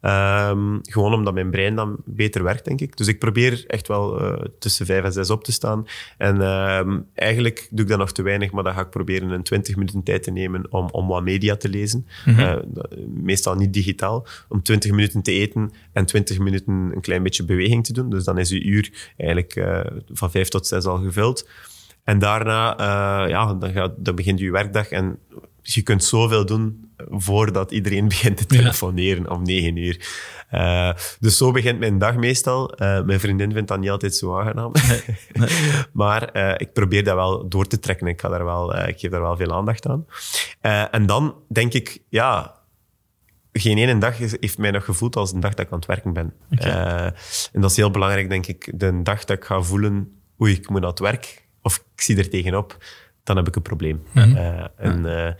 Um, 0.02 0.78
gewoon 0.82 1.14
omdat 1.14 1.34
mijn 1.34 1.50
brein 1.50 1.74
dan 1.74 1.96
beter 2.04 2.42
werkt, 2.42 2.64
denk 2.64 2.80
ik. 2.80 2.96
Dus 2.96 3.06
ik 3.06 3.18
probeer 3.18 3.64
echt 3.66 3.88
wel 3.88 4.22
uh, 4.22 4.44
tussen 4.58 4.86
vijf 4.86 5.04
en 5.04 5.12
zes 5.12 5.30
op 5.30 5.44
te 5.44 5.52
staan. 5.52 5.86
En 6.18 6.40
um, 6.40 7.06
eigenlijk 7.14 7.68
doe 7.70 7.84
ik 7.84 7.90
dat 7.90 7.98
nog 7.98 8.12
te 8.12 8.22
weinig, 8.22 8.52
maar 8.52 8.64
dan 8.64 8.74
ga 8.74 8.80
ik 8.80 8.90
proberen 8.90 9.30
een 9.30 9.42
20 9.42 9.76
minuten 9.76 10.02
tijd 10.02 10.22
te 10.22 10.30
nemen 10.30 10.72
om, 10.72 10.88
om 10.90 11.06
wat 11.06 11.22
media 11.22 11.56
te 11.56 11.68
lezen. 11.68 12.06
Mm 12.24 12.34
-hmm. 12.34 12.44
uh, 12.44 12.56
meestal 13.06 13.54
niet 13.54 13.72
digitaal. 13.72 14.26
Om 14.48 14.62
20 14.62 14.90
minuten 14.90 15.22
te 15.22 15.32
eten 15.32 15.70
en 15.92 16.06
20 16.06 16.38
minuten 16.38 16.72
een 16.72 17.00
klein 17.00 17.22
beetje 17.22 17.44
beweging 17.44 17.84
te 17.84 17.92
doen. 17.92 18.10
Dus 18.10 18.24
dan 18.24 18.38
is 18.38 18.48
je 18.48 18.64
uur 18.64 19.12
eigenlijk 19.16 19.56
uh, 19.56 19.80
van 20.12 20.30
vijf 20.30 20.48
tot 20.48 20.66
zes 20.66 20.84
al 20.84 20.98
gevuld. 20.98 21.48
En 22.04 22.18
daarna, 22.18 22.74
ja, 23.28 23.54
dan, 23.54 23.72
gaat, 23.72 23.92
dan 23.96 24.14
begint 24.14 24.38
je 24.38 24.50
werkdag 24.50 24.88
en 24.88 25.18
je 25.74 25.82
kunt 25.82 26.04
zoveel 26.04 26.46
doen 26.46 26.90
voordat 27.10 27.70
iedereen 27.70 28.08
begint 28.14 28.36
te 28.36 28.46
telefoneren 28.46 29.22
ja. 29.22 29.28
om 29.28 29.42
negen 29.42 29.76
uur. 29.76 30.08
Uh, 30.52 30.92
dus 31.20 31.36
zo 31.36 31.50
begint 31.50 31.78
mijn 31.78 31.98
dag 31.98 32.16
meestal. 32.16 32.82
Uh, 32.82 33.02
mijn 33.02 33.20
vriendin 33.20 33.52
vindt 33.52 33.68
dat 33.68 33.78
niet 33.78 33.90
altijd 33.90 34.14
zo 34.14 34.38
aangenaam. 34.38 34.72
Nee. 34.88 35.02
Nee. 35.32 35.48
maar 35.92 36.36
uh, 36.36 36.54
ik 36.56 36.72
probeer 36.72 37.04
dat 37.04 37.14
wel 37.14 37.48
door 37.48 37.66
te 37.66 37.78
trekken. 37.78 38.06
Ik, 38.06 38.20
ga 38.20 38.28
daar 38.28 38.44
wel, 38.44 38.76
ik 38.76 38.98
geef 38.98 39.10
daar 39.10 39.20
wel 39.20 39.36
veel 39.36 39.52
aandacht 39.52 39.86
aan. 39.86 40.06
en 40.90 41.06
dan 41.06 41.34
denk 41.48 41.72
ik, 41.72 42.02
ja, 42.08 42.54
geen 43.52 43.78
ene 43.78 43.98
dag 43.98 44.18
heeft 44.18 44.58
mij 44.58 44.70
nog 44.70 44.84
gevoeld 44.84 45.16
als 45.16 45.32
een 45.32 45.40
dag 45.40 45.54
dat 45.54 45.66
ik 45.66 45.72
aan 45.72 45.78
het 45.78 45.86
werken 45.86 46.12
ben. 46.12 46.34
Okay. 46.50 47.14
en 47.52 47.60
dat 47.60 47.70
is 47.70 47.76
heel 47.76 47.90
belangrijk, 47.90 48.28
denk 48.28 48.46
ik. 48.46 48.72
De 48.74 49.02
dag 49.02 49.24
dat 49.24 49.36
ik 49.36 49.44
ga 49.44 49.62
voelen, 49.62 50.20
oei, 50.40 50.52
ik 50.52 50.68
moet 50.68 50.80
naar 50.80 50.90
het 50.90 50.98
werk. 50.98 51.44
Of 51.62 51.76
ik 51.94 52.00
zie 52.00 52.18
er 52.18 52.28
tegenop 52.28 52.76
dan 53.26 53.36
heb 53.36 53.48
ik 53.48 53.56
een 53.56 53.62
probleem. 53.62 54.02
Mm 54.12 54.22
-hmm. 54.22 54.36
uh, 54.36 54.64
en 54.76 55.04
uh, 55.04 55.30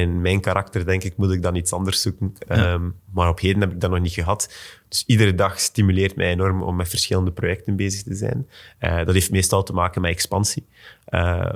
in 0.00 0.20
mijn 0.20 0.40
karakter, 0.40 0.84
denk 0.84 1.04
ik, 1.04 1.16
moet 1.16 1.32
ik 1.32 1.42
dan 1.42 1.54
iets 1.54 1.72
anders 1.72 2.02
zoeken. 2.02 2.32
Ja. 2.48 2.72
Um, 2.72 2.94
maar 3.12 3.28
op 3.28 3.40
heden 3.40 3.60
heb 3.60 3.72
ik 3.72 3.80
dat 3.80 3.90
nog 3.90 4.00
niet 4.00 4.12
gehad. 4.12 4.54
Dus 4.88 5.04
iedere 5.06 5.34
dag 5.34 5.60
stimuleert 5.60 6.16
mij 6.16 6.30
enorm 6.30 6.62
om 6.62 6.76
met 6.76 6.88
verschillende 6.88 7.32
projecten 7.32 7.76
bezig 7.76 8.02
te 8.02 8.14
zijn. 8.14 8.48
Uh, 8.80 8.96
dat 8.96 9.14
heeft 9.14 9.30
meestal 9.30 9.62
te 9.62 9.72
maken 9.72 10.00
met 10.00 10.10
expansie. 10.10 10.66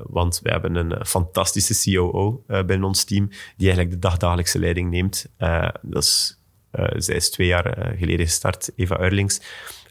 want 0.06 0.40
we 0.42 0.50
hebben 0.50 0.74
een 0.74 1.06
fantastische 1.06 1.92
COO 1.92 2.44
binnen 2.46 2.84
ons 2.84 3.04
team, 3.04 3.28
die 3.28 3.66
eigenlijk 3.66 3.90
de 3.90 4.08
dagdagelijkse 4.08 4.58
leiding 4.58 4.90
neemt. 4.90 5.26
dat 5.82 6.02
is, 6.02 6.40
zij 6.96 7.16
is 7.16 7.30
twee 7.30 7.46
jaar 7.46 7.94
geleden 7.98 8.26
gestart, 8.26 8.70
Eva 8.76 9.00
Eurlings. 9.00 9.40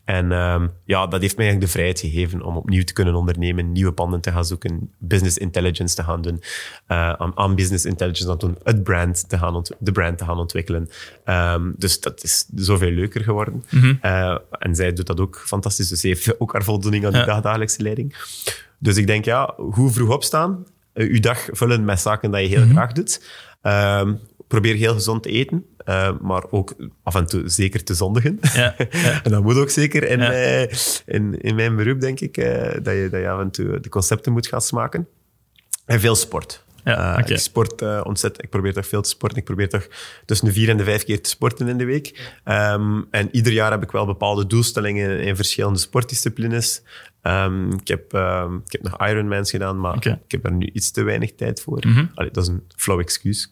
En 0.07 0.31
um, 0.31 0.71
ja, 0.85 1.07
dat 1.07 1.21
heeft 1.21 1.37
mij 1.37 1.45
eigenlijk 1.45 1.61
de 1.61 1.79
vrijheid 1.79 1.99
gegeven 1.99 2.41
om 2.41 2.57
opnieuw 2.57 2.83
te 2.83 2.93
kunnen 2.93 3.15
ondernemen, 3.15 3.71
nieuwe 3.71 3.91
panden 3.91 4.21
te 4.21 4.31
gaan 4.31 4.45
zoeken, 4.45 4.91
business 4.97 5.37
intelligence 5.37 5.95
te 5.95 6.03
gaan 6.03 6.21
doen, 6.21 6.41
uh, 6.87 7.13
aan, 7.13 7.55
business 7.55 7.85
intelligence 7.85 8.31
aan 8.31 8.37
doen, 8.37 8.57
het 8.63 8.83
brand 8.83 9.29
te 9.29 9.37
gaan 9.37 9.65
de 9.79 9.91
brand 9.91 10.17
te 10.17 10.25
gaan 10.25 10.37
ontwikkelen. 10.37 10.89
Um, 11.25 11.73
dus 11.77 11.99
dat 11.99 12.23
is 12.23 12.45
zoveel 12.55 12.91
leuker 12.91 13.23
geworden. 13.23 13.63
Mm 13.69 13.79
-hmm. 13.79 13.99
uh, 14.01 14.37
en 14.49 14.75
zij 14.75 14.93
doet 14.93 15.07
dat 15.07 15.19
ook 15.19 15.43
fantastisch, 15.45 15.87
dus 15.87 15.99
ze 15.99 16.07
heeft 16.07 16.39
ook 16.39 16.53
haar 16.53 16.63
voldoening 16.63 17.05
aan 17.05 17.11
die 17.11 17.19
ja. 17.19 17.25
dagdagelijkse 17.25 17.81
leiding. 17.81 18.15
Dus 18.79 18.97
ik 18.97 19.07
denk, 19.07 19.25
ja, 19.25 19.53
hoe 19.57 19.91
vroeg 19.91 20.09
opstaan, 20.09 20.65
uh, 20.93 21.11
uw 21.11 21.19
dag 21.19 21.47
vullen 21.51 21.85
met 21.85 21.99
zaken 21.99 22.31
dat 22.31 22.41
je 22.41 22.47
heel 22.47 22.57
mm 22.57 22.63
-hmm. 22.63 22.75
graag 22.75 22.91
doet. 22.91 23.21
Um, 23.61 24.19
probeer 24.47 24.75
heel 24.75 24.93
gezond 24.93 25.23
te 25.23 25.29
eten, 25.29 25.65
uh, 25.87 26.09
maar 26.21 26.43
ook 26.49 26.75
af 27.03 27.15
en 27.15 27.25
toe 27.25 27.49
zeker 27.49 27.83
te 27.83 27.93
zondigen. 27.93 28.39
Ja, 28.53 28.75
ja. 28.91 29.21
en 29.23 29.31
dat 29.31 29.43
moet 29.43 29.57
ook 29.57 29.69
zeker 29.69 30.03
in, 30.03 30.19
ja. 30.19 30.61
uh, 30.63 30.71
in, 31.05 31.41
in 31.41 31.55
mijn 31.55 31.75
beroep, 31.75 32.01
denk 32.01 32.19
ik, 32.19 32.37
uh, 32.37 32.45
dat, 32.61 32.93
je, 32.93 33.07
dat 33.11 33.19
je 33.19 33.29
af 33.29 33.39
en 33.39 33.51
toe 33.51 33.79
de 33.79 33.89
concepten 33.89 34.31
moet 34.31 34.47
gaan 34.47 34.61
smaken. 34.61 35.07
En 35.85 35.99
veel 35.99 36.15
sport. 36.15 36.65
Ja, 36.83 37.11
okay. 37.11 37.35
Ik 37.35 37.37
sport 37.37 37.81
ontzettend. 38.03 38.43
Ik 38.43 38.49
probeer 38.49 38.73
toch 38.73 38.87
veel 38.87 39.01
te 39.01 39.09
sporten. 39.09 39.37
Ik 39.37 39.43
probeer 39.43 39.69
toch 39.69 39.87
tussen 40.25 40.47
de 40.47 40.53
vier 40.53 40.69
en 40.69 40.77
de 40.77 40.83
vijf 40.83 41.03
keer 41.03 41.21
te 41.21 41.29
sporten 41.29 41.67
in 41.67 41.77
de 41.77 41.85
week. 41.85 42.31
Um, 42.45 43.07
en 43.11 43.29
ieder 43.31 43.53
jaar 43.53 43.71
heb 43.71 43.83
ik 43.83 43.91
wel 43.91 44.05
bepaalde 44.05 44.47
doelstellingen 44.47 45.19
in 45.19 45.35
verschillende 45.35 45.79
sportdisciplines. 45.79 46.81
Um, 47.23 47.71
ik, 47.71 47.87
heb, 47.87 48.13
um, 48.13 48.61
ik 48.65 48.71
heb 48.71 48.83
nog 48.83 49.07
Ironmans 49.07 49.49
gedaan, 49.49 49.79
maar 49.79 49.95
okay. 49.95 50.19
ik 50.25 50.31
heb 50.31 50.45
er 50.45 50.51
nu 50.51 50.69
iets 50.73 50.91
te 50.91 51.03
weinig 51.03 51.35
tijd 51.35 51.61
voor. 51.61 51.83
Mm 51.87 51.93
-hmm. 51.93 52.11
Allee, 52.15 52.31
dat 52.31 52.43
is 52.43 52.49
een 52.49 52.63
flauw 52.75 52.99
excuus 52.99 53.49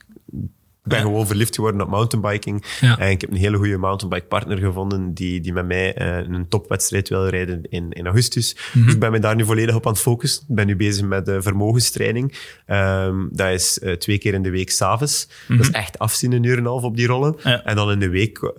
ik 0.86 0.91
ben 0.91 1.01
gewoon 1.01 1.27
verliefd 1.27 1.55
geworden 1.55 1.81
op 1.81 1.89
mountainbiking. 1.89 2.65
Ja. 2.79 2.99
En 2.99 3.09
ik 3.09 3.21
heb 3.21 3.29
een 3.29 3.38
hele 3.38 3.57
goede 3.57 3.77
mountainbike 3.77 4.25
partner 4.25 4.57
gevonden 4.57 5.13
die, 5.13 5.41
die 5.41 5.53
met 5.53 5.65
mij 5.65 6.01
uh, 6.01 6.36
een 6.36 6.47
topwedstrijd 6.47 7.09
wil 7.09 7.27
rijden 7.27 7.61
in, 7.69 7.91
in 7.91 8.05
augustus. 8.05 8.53
Mm 8.53 8.61
-hmm. 8.71 8.83
Dus 8.83 8.93
ik 8.93 8.99
ben 8.99 9.11
me 9.11 9.19
daar 9.19 9.36
nu 9.36 9.45
volledig 9.45 9.75
op 9.75 9.86
aan 9.86 9.91
het 9.91 10.01
focussen. 10.01 10.43
Ik 10.49 10.55
ben 10.55 10.67
nu 10.67 10.75
bezig 10.75 11.05
met 11.05 11.27
uh, 11.27 11.38
vermogenstraining. 11.39 12.38
Um, 12.67 13.29
dat 13.31 13.49
is 13.49 13.79
uh, 13.83 13.93
twee 13.93 14.17
keer 14.17 14.33
in 14.33 14.41
de 14.41 14.49
week 14.49 14.69
s'avonds. 14.69 15.27
Mm 15.27 15.33
-hmm. 15.47 15.57
Dat 15.57 15.65
is 15.65 15.71
echt 15.71 15.99
afzien, 15.99 16.31
een 16.31 16.43
uur 16.43 16.57
en 16.57 16.59
een 16.59 16.65
half 16.65 16.83
op 16.83 16.95
die 16.95 17.07
rollen. 17.07 17.36
Ja. 17.43 17.63
En 17.63 17.75
dan 17.75 17.91
in 17.91 17.99
de 17.99 18.09
week 18.09 18.53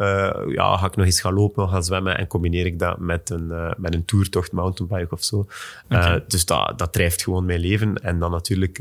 ja, 0.48 0.76
ga 0.76 0.86
ik 0.86 0.96
nog 0.96 1.06
eens 1.06 1.20
gaan 1.20 1.34
lopen, 1.34 1.68
gaan 1.68 1.84
zwemmen 1.84 2.18
en 2.18 2.26
combineer 2.26 2.66
ik 2.66 2.78
dat 2.78 2.98
met 2.98 3.30
een, 3.30 3.74
met 3.76 3.94
een 3.94 4.04
toertocht 4.04 4.52
mountainbike 4.52 5.14
of 5.14 5.24
zo. 5.24 5.46
Okay. 5.90 6.24
dus 6.28 6.44
dat, 6.44 6.78
dat 6.78 6.92
drijft 6.92 7.22
gewoon 7.22 7.44
mijn 7.44 7.60
leven. 7.60 7.94
En 7.94 8.18
dan 8.18 8.30
natuurlijk 8.30 8.78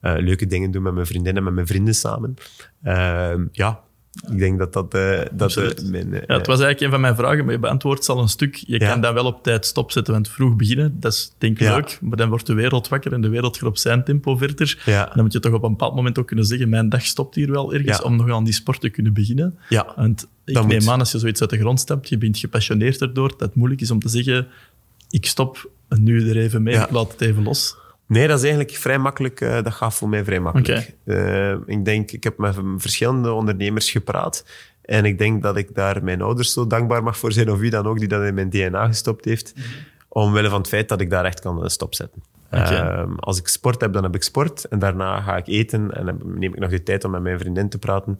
leuke 0.00 0.46
dingen 0.46 0.70
doen 0.70 0.82
met 0.82 0.94
mijn 0.94 1.06
vriendinnen, 1.06 1.44
met 1.44 1.54
mijn 1.54 1.66
vrienden 1.66 1.94
samen. 1.94 2.36
Uh, 2.84 3.32
ja, 3.52 3.80
Ik 4.30 4.38
denk 4.38 4.58
dat 4.58 4.72
dat... 4.72 4.94
Uh, 4.94 5.20
dat 5.32 5.82
mijn, 5.84 6.10
ja, 6.10 6.18
het 6.36 6.46
was 6.46 6.60
eigenlijk 6.60 6.80
een 6.80 6.90
van 6.90 7.00
mijn 7.00 7.16
vragen, 7.16 7.44
maar 7.44 7.54
je 7.54 7.58
beantwoordt 7.58 8.08
al 8.08 8.18
een 8.18 8.28
stuk. 8.28 8.54
Je 8.54 8.78
kan 8.78 9.00
dan 9.00 9.14
wel 9.14 9.24
op 9.24 9.42
tijd 9.42 9.66
stopzetten, 9.66 10.12
want 10.12 10.28
vroeg 10.28 10.56
beginnen, 10.56 11.00
dat 11.00 11.12
is 11.12 11.32
denk 11.38 11.60
ik 11.60 11.68
leuk. 11.68 11.98
Maar 12.00 12.16
dan 12.16 12.28
wordt 12.28 12.46
de 12.46 12.54
wereld 12.54 12.88
wakker 12.88 13.12
en 13.12 13.20
de 13.20 13.28
wereld 13.28 13.56
gaat 13.56 13.68
op 13.68 13.78
zijn 13.78 14.04
tempo 14.04 14.36
verder. 14.36 14.82
En 14.86 15.08
dan 15.14 15.22
moet 15.22 15.32
je 15.32 15.40
toch 15.40 15.52
op 15.52 15.62
een 15.62 15.70
bepaald 15.70 15.94
moment 15.94 16.18
ook 16.18 16.26
kunnen 16.26 16.44
zeggen, 16.44 16.68
mijn 16.68 16.88
dag 16.88 17.04
stopt 17.04 17.34
hier 17.34 17.50
wel 17.50 17.74
ergens 17.74 18.02
om 18.02 18.16
nog 18.16 18.30
aan 18.30 18.44
die 18.44 18.54
sport 18.54 18.80
te 18.80 18.88
kunnen 18.88 19.12
beginnen. 19.12 19.58
Ja. 19.68 19.92
Want 19.96 20.28
ik 20.44 20.66
neem 20.66 20.88
aan, 20.88 20.98
als 20.98 21.12
je 21.12 21.18
zoiets 21.18 21.40
uit 21.40 21.50
de 21.50 21.58
grond 21.58 21.80
stapt, 21.80 22.08
je 22.08 22.18
bent 22.18 22.38
gepassioneerd 22.38 23.00
erdoor, 23.00 23.28
dat 23.28 23.40
het 23.40 23.54
moeilijk 23.54 23.80
is 23.80 23.90
om 23.90 24.00
te 24.00 24.08
zeggen, 24.08 24.46
ik 25.10 25.26
stop 25.26 25.70
nu 25.88 26.28
er 26.28 26.36
even 26.36 26.62
mee, 26.62 26.76
ik 26.76 26.90
laat 26.90 27.12
het 27.12 27.20
even 27.20 27.42
los. 27.42 27.76
Nee, 28.08 28.26
dat 28.26 28.36
is 28.36 28.42
eigenlijk 28.42 28.74
vrij 28.74 28.98
makkelijk. 28.98 29.40
Uh, 29.40 29.62
dat 29.62 29.72
gaat 29.72 29.94
voor 29.94 30.08
mij 30.08 30.24
vrij 30.24 30.40
makkelijk. 30.40 30.94
Uh, 31.04 31.52
ik 31.66 31.84
denk, 31.84 32.10
ik 32.10 32.24
heb 32.24 32.38
met 32.38 32.56
verschillende 32.76 33.32
ondernemers 33.32 33.90
gepraat. 33.90 34.44
En 34.82 35.04
ik 35.04 35.18
denk 35.18 35.42
dat 35.42 35.56
ik 35.56 35.74
daar 35.74 36.04
mijn 36.04 36.22
ouders 36.22 36.52
zo 36.52 36.66
dankbaar 36.66 37.02
mag 37.02 37.18
voor 37.18 37.32
zijn, 37.32 37.50
of 37.50 37.58
wie 37.58 37.70
dan 37.70 37.86
ook, 37.86 37.98
die 37.98 38.08
dat 38.08 38.24
in 38.24 38.34
mijn 38.34 38.50
DNA 38.50 38.86
gestopt 38.86 39.24
heeft. 39.24 39.52
Mm 39.56 39.62
Omwille 40.08 40.48
van 40.48 40.58
het 40.58 40.68
feit 40.68 40.88
dat 40.88 41.00
ik 41.00 41.10
daar 41.10 41.24
echt 41.24 41.40
kan 41.40 41.62
eh, 41.62 41.68
stopzetten. 41.68 42.22
Okay. 42.50 43.02
Uh, 43.02 43.12
als 43.16 43.38
ik 43.38 43.48
sport 43.48 43.80
heb, 43.80 43.92
dan 43.92 44.02
heb 44.02 44.14
ik 44.14 44.22
sport. 44.22 44.64
En 44.64 44.78
daarna 44.78 45.20
ga 45.20 45.36
ik 45.36 45.46
eten 45.46 45.94
en 45.94 46.06
dan 46.06 46.20
neem 46.24 46.52
ik 46.52 46.58
nog 46.58 46.70
de 46.70 46.82
tijd 46.82 47.04
om 47.04 47.10
met 47.10 47.22
mijn 47.22 47.38
vriendin 47.38 47.68
te 47.68 47.78
praten. 47.78 48.16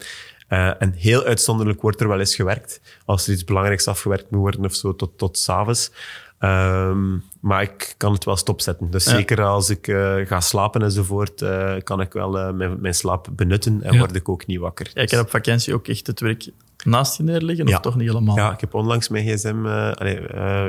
Uh, 0.49 0.81
en 0.81 0.93
heel 0.93 1.23
uitzonderlijk 1.23 1.81
wordt 1.81 2.01
er 2.01 2.07
wel 2.07 2.19
eens 2.19 2.35
gewerkt. 2.35 2.81
Als 3.05 3.27
er 3.27 3.33
iets 3.33 3.43
belangrijks 3.43 3.87
afgewerkt 3.87 4.31
moet 4.31 4.39
worden 4.39 4.65
of 4.65 4.75
zo, 4.75 4.95
tot, 4.95 5.17
tot 5.17 5.37
s'avonds. 5.37 5.91
Um, 6.39 7.23
maar 7.39 7.61
ik 7.61 7.93
kan 7.97 8.13
het 8.13 8.25
wel 8.25 8.35
stopzetten. 8.35 8.91
Dus 8.91 9.03
zeker 9.03 9.43
als 9.43 9.69
ik 9.69 9.87
uh, 9.87 10.15
ga 10.25 10.39
slapen 10.39 10.81
enzovoort, 10.81 11.41
uh, 11.41 11.73
kan 11.83 12.01
ik 12.01 12.13
wel 12.13 12.37
uh, 12.37 12.51
mijn, 12.51 12.81
mijn, 12.81 12.93
slaap 12.93 13.27
benutten 13.31 13.83
en 13.83 13.97
word 13.97 14.15
ik 14.15 14.29
ook 14.29 14.45
niet 14.45 14.59
wakker. 14.59 14.91
Ja, 14.93 15.01
ik 15.01 15.11
heb 15.11 15.19
op 15.19 15.29
vakantie 15.29 15.73
ook 15.73 15.87
echt 15.87 16.07
het 16.07 16.19
werk 16.19 16.49
naast 16.83 17.17
je 17.17 17.23
neerleggen, 17.23 17.67
of 17.67 17.79
toch 17.79 17.95
niet 17.95 18.07
helemaal? 18.07 18.35
Ja, 18.35 18.53
ik 18.53 18.59
heb 18.59 18.73
onlangs 18.73 19.09
mijn 19.09 19.27
gsm 19.27 19.65
allee, 19.65 20.21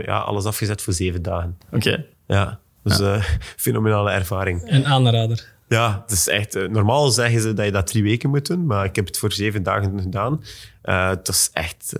ja, 0.04 0.18
alles 0.18 0.44
afgezet 0.44 0.82
voor 0.82 0.92
zeven 0.92 1.22
dagen. 1.22 1.58
Oké. 1.72 2.04
Ja, 2.26 2.60
dus 2.82 3.00
fenomenale 3.56 4.10
ervaring. 4.10 4.62
Een 4.64 4.86
aanrader. 4.86 5.48
Ja, 5.68 6.00
het 6.02 6.10
is 6.10 6.28
echt... 6.28 6.68
normaal 6.68 7.10
zeggen 7.10 7.40
ze 7.40 7.54
dat 7.54 7.64
je 7.64 7.72
dat 7.72 7.86
drie 7.86 8.02
weken 8.02 8.30
moet 8.30 8.46
doen, 8.46 8.66
maar 8.66 8.84
ik 8.84 8.96
heb 8.96 9.06
het 9.06 9.18
voor 9.18 9.32
zeven 9.32 9.62
dagen 9.62 10.00
gedaan. 10.00 10.42
het 10.82 11.28
is 11.28 11.50
echt 11.52 11.92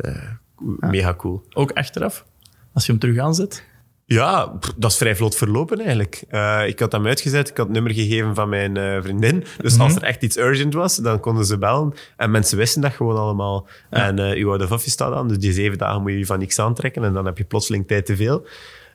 mega 0.81 1.15
cool. 1.15 1.45
Ook 1.53 1.73
achteraf? 1.73 2.25
Als 2.73 2.87
je 2.87 2.91
hem 2.93 3.01
terug 3.01 3.19
aanzet? 3.19 3.69
Ja, 4.05 4.59
dat 4.77 4.91
is 4.91 4.97
vrij 4.97 5.17
vlot 5.17 5.37
verlopen 5.37 5.79
eigenlijk. 5.79 6.25
Uh, 6.31 6.63
ik 6.67 6.79
had 6.79 6.93
hem 6.93 7.07
uitgezet, 7.07 7.49
ik 7.49 7.57
had 7.57 7.67
het 7.67 7.75
nummer 7.75 7.93
gegeven 7.93 8.35
van 8.35 8.49
mijn 8.49 8.79
uh, 8.79 9.03
vriendin. 9.03 9.45
Dus 9.59 9.79
als 9.79 9.93
mhm. 9.93 10.03
er 10.03 10.09
echt 10.09 10.23
iets 10.23 10.37
urgent 10.37 10.75
was, 10.75 10.97
dan 10.97 11.21
konden 11.21 11.45
ze 11.45 11.59
bellen. 11.59 11.95
En 12.17 12.31
mensen 12.31 12.59
wisten 12.59 12.83
dat 12.83 12.93
gewoon 12.93 13.17
allemaal. 13.17 13.67
En 13.91 14.19
uh, 14.19 14.33
uw 14.33 14.49
oude 14.49 14.67
vaffie 14.67 14.91
staat 14.91 15.15
aan, 15.15 15.29
dus 15.29 15.39
die 15.39 15.53
zeven 15.53 15.79
dagen 15.79 16.03
moet 16.03 16.13
je 16.13 16.27
van 16.27 16.39
niks 16.39 16.59
aantrekken. 16.59 17.05
En 17.05 17.13
dan 17.13 17.25
heb 17.25 17.39
je 17.39 17.45
plotseling 17.45 17.87
tijd 17.87 18.07
te 18.07 18.17
veel. 18.17 18.47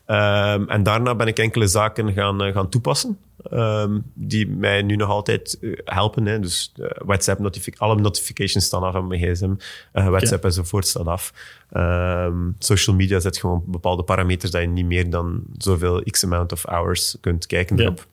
Um, 0.07 0.69
en 0.69 0.83
daarna 0.83 1.15
ben 1.15 1.27
ik 1.27 1.39
enkele 1.39 1.67
zaken 1.67 2.13
gaan, 2.13 2.41
gaan 2.53 2.69
toepassen. 2.69 3.17
Um, 3.53 4.03
die 4.13 4.47
mij 4.47 4.81
nu 4.81 4.95
nog 4.95 5.09
altijd 5.09 5.57
helpen. 5.85 6.25
Hè. 6.25 6.39
Dus 6.39 6.71
WhatsApp, 7.05 7.39
notific 7.39 7.77
alle 7.77 7.95
notifications 7.95 8.65
staan 8.65 8.83
af 8.83 8.95
aan 8.95 9.07
mijn 9.07 9.21
gsm. 9.21 9.49
Uh, 9.93 10.07
WhatsApp 10.07 10.37
okay. 10.37 10.49
enzovoort 10.49 10.87
staat 10.87 11.07
af. 11.07 11.33
Um, 11.73 12.55
social 12.59 12.95
media 12.95 13.19
zet 13.19 13.37
gewoon 13.37 13.63
bepaalde 13.65 14.03
parameters 14.03 14.51
dat 14.51 14.61
je 14.61 14.67
niet 14.67 14.85
meer 14.85 15.09
dan 15.09 15.43
zoveel 15.57 16.03
x 16.03 16.23
amount 16.23 16.51
of 16.51 16.63
hours 16.63 17.17
kunt 17.21 17.45
kijken 17.45 17.79
erop. 17.79 18.05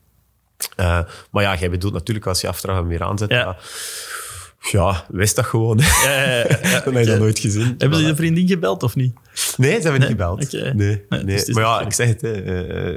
Uh, 0.81 1.01
maar 1.31 1.43
ja, 1.43 1.57
jij 1.57 1.71
bedoelt 1.71 1.93
natuurlijk 1.93 2.27
als 2.27 2.41
je 2.41 2.49
aftrag 2.49 2.77
hem 2.77 2.89
weer 2.89 3.03
aanzet. 3.03 3.31
Ja. 3.31 3.57
ja, 4.71 5.07
wist 5.09 5.37
dat 5.37 5.45
gewoon. 5.45 5.79
Ja, 5.79 6.11
ja, 6.11 6.37
ja, 6.37 6.45
heb 6.85 6.93
je 6.93 7.05
dat 7.05 7.19
nooit 7.19 7.39
gezien. 7.39 7.75
Hebben 7.79 7.99
ze 7.99 8.07
je 8.07 8.17
vriendin 8.17 8.49
gebeld 8.49 8.83
of 8.83 8.95
niet? 8.95 9.15
Nee, 9.57 9.77
ze 9.77 9.83
hebben 9.83 10.01
niet 10.01 10.09
gebeld. 10.09 10.53
Nee, 10.53 10.73
nee. 10.75 11.03
nee. 11.09 11.25
Dus 11.25 11.49
maar 11.49 11.63
ja, 11.63 11.81
ik 11.81 11.93
zeg 11.93 12.09
het, 12.09 12.21
hè, 12.21 12.37
uh, 12.39 12.45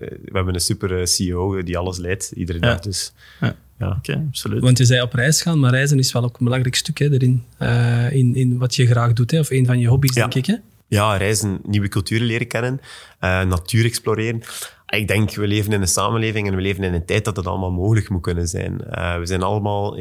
we 0.10 0.32
hebben 0.32 0.54
een 0.54 0.60
super 0.60 1.08
CEO 1.08 1.64
die 1.64 1.78
alles 1.78 1.98
leidt, 1.98 2.32
iedere 2.36 2.60
dag. 2.60 2.80
Dus 2.80 3.14
ja. 3.40 3.56
Oké, 3.98 4.24
absoluut. 4.28 4.62
Want 4.62 4.78
je 4.78 4.86
zei 4.86 5.02
op 5.02 5.14
reis 5.14 5.42
gaan, 5.42 5.60
maar 5.60 5.72
reizen 5.72 6.00
is 6.00 6.12
wel 6.12 6.24
ook 6.24 6.38
een 6.38 6.46
belangrijk 6.46 6.76
stuk 6.76 6.98
hè, 6.98 7.12
erin. 7.12 7.44
Uh, 7.60 8.12
in, 8.12 8.36
in 8.36 8.58
wat 8.58 8.76
je 8.76 8.86
graag 8.86 9.14
doet, 9.14 9.32
hè, 9.32 9.40
of 9.40 9.50
een 9.50 9.66
van 9.66 9.80
je 9.80 9.88
hobby's, 9.88 10.12
denk 10.12 10.34
ik. 10.34 10.46
Hè? 10.46 10.56
Ja, 10.88 11.18
reizen, 11.18 11.60
nieuwe 11.64 11.88
culturen 11.88 12.26
leren 12.26 12.48
kennen, 12.48 12.82
uh, 13.22 13.44
natuur 13.44 13.86
exploreren. 13.86 14.42
Ik 14.88 15.08
denk, 15.08 15.34
we 15.34 15.48
leven 15.48 15.74
in 15.74 15.82
een 15.82 15.88
samenleving 15.88 16.48
en 16.48 16.56
we 16.56 16.62
leven 16.62 16.84
in 16.84 16.94
een 16.94 17.06
tijd 17.06 17.26
dat 17.26 17.36
het 17.36 17.48
allemaal 17.48 17.72
mogelijk 17.72 18.10
moet 18.10 18.22
kunnen 18.22 18.48
zijn. 18.48 18.82
Uh, 18.92 19.18
we 19.18 19.26
zijn 19.26 19.44
allemaal 19.44 19.98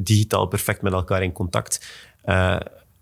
digitaal 0.00 0.46
perfect 0.46 0.82
met 0.82 0.92
elkaar 0.92 1.22
in 1.22 1.32
contact 1.32 1.86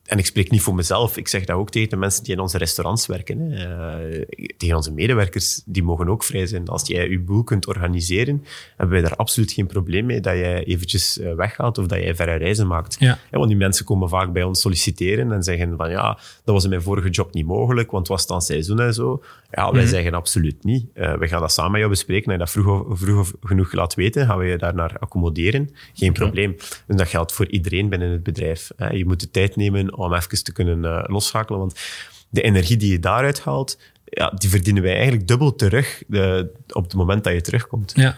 en 0.07 0.19
ik 0.19 0.27
spreek 0.27 0.51
niet 0.51 0.63
voor 0.63 0.75
mezelf, 0.75 1.17
ik 1.17 1.29
zeg 1.29 1.45
dat 1.45 1.57
ook 1.57 1.71
tegen 1.71 1.89
de 1.89 1.97
mensen 1.97 2.25
die 2.25 2.35
in 2.35 2.41
onze 2.41 2.59
restaurants 2.59 3.07
werken. 3.07 3.51
Uh, 3.51 4.23
tegen 4.57 4.77
onze 4.77 4.93
medewerkers, 4.93 5.63
die 5.65 5.83
mogen 5.83 6.09
ook 6.09 6.25
vrij 6.25 6.47
zijn. 6.47 6.69
Als 6.69 6.87
jij 6.87 7.09
je 7.09 7.21
boel 7.21 7.45
kunt 7.45 7.67
organiseren, 7.67 8.45
hebben 8.77 9.01
wij 9.01 9.09
daar 9.09 9.17
absoluut 9.17 9.53
geen 9.53 9.67
probleem 9.67 10.07
mee 10.07 10.21
dat 10.21 10.35
jij 10.35 10.65
eventjes 10.65 11.19
uh, 11.19 11.35
weggaat 11.35 11.79
of 11.79 11.87
dat 11.87 11.99
jij 11.99 12.15
verre 12.15 12.35
reizen 12.35 12.67
maakt. 12.67 12.97
Ja. 12.99 13.19
want 13.31 13.49
die 13.49 13.57
mensen 13.57 13.85
komen 13.85 14.09
vaak 14.09 14.33
bij 14.33 14.43
ons 14.43 14.61
solliciteren 14.61 15.33
en 15.33 15.43
zeggen 15.43 15.77
van 15.77 15.91
ja, 15.91 16.19
dat 16.45 16.55
was 16.55 16.65
in 16.65 16.71
mijn 16.71 16.83
vorige 16.83 17.09
job 17.09 17.35
niet 17.35 17.47
mogelijk, 17.47 17.91
want 17.91 18.09
het 18.09 18.17
was 18.17 18.27
dan 18.27 18.43
seizoen 18.43 18.81
en 18.81 18.95
zo. 18.95 19.23
Ja, 19.51 19.73
wij 19.73 19.81
mhm. 19.81 19.91
zeggen 19.91 20.15
absoluut 20.15 20.65
niet. 20.65 20.87
Uh, 20.95 21.15
we 21.15 21.29
gaan 21.29 21.41
dat 21.41 21.53
samen 21.53 21.71
met 21.71 21.81
jou 21.81 21.93
bespreken. 21.93 22.33
En 22.33 22.39
dat 22.39 22.51
vroeg, 22.51 22.85
vroeg 22.99 23.33
genoeg 23.43 23.73
laat 23.73 23.95
weten, 23.95 24.27
gaan 24.27 24.39
we 24.39 24.45
je 24.45 24.59
daarnaar 24.59 24.99
accommoderen. 24.99 25.71
Geen 25.95 26.13
probleem. 26.13 26.57
En 26.87 26.97
dat 26.97 27.09
geldt 27.09 27.33
voor 27.33 27.47
iedereen 27.47 27.89
binnen 27.89 28.11
het 28.11 28.23
bedrijf. 28.23 28.71
Je 28.91 29.05
moet 29.07 29.21
de 29.21 29.31
tijd 29.31 29.57
nemen 29.57 29.96
om 29.97 30.15
even 30.15 30.45
te 30.45 30.53
kunnen 30.53 30.83
uh, 30.85 31.05
losschakelen. 31.07 31.61
Want 31.61 31.81
de 32.29 32.43
energie 32.43 32.77
die 32.77 32.93
je 32.93 32.99
daaruit 32.99 33.41
haalt, 33.41 33.79
ja, 34.05 34.33
die 34.35 34.51
verdienen 34.51 34.83
wij 34.83 34.95
eigenlijk 34.95 35.29
dubbel 35.29 35.55
terug 35.55 36.03
de, 36.07 36.53
op 36.69 36.83
het 36.83 36.95
moment 36.95 37.25
dat 37.25 37.33
je 37.33 37.41
terugkomt. 37.41 37.93
Ja, 37.95 38.17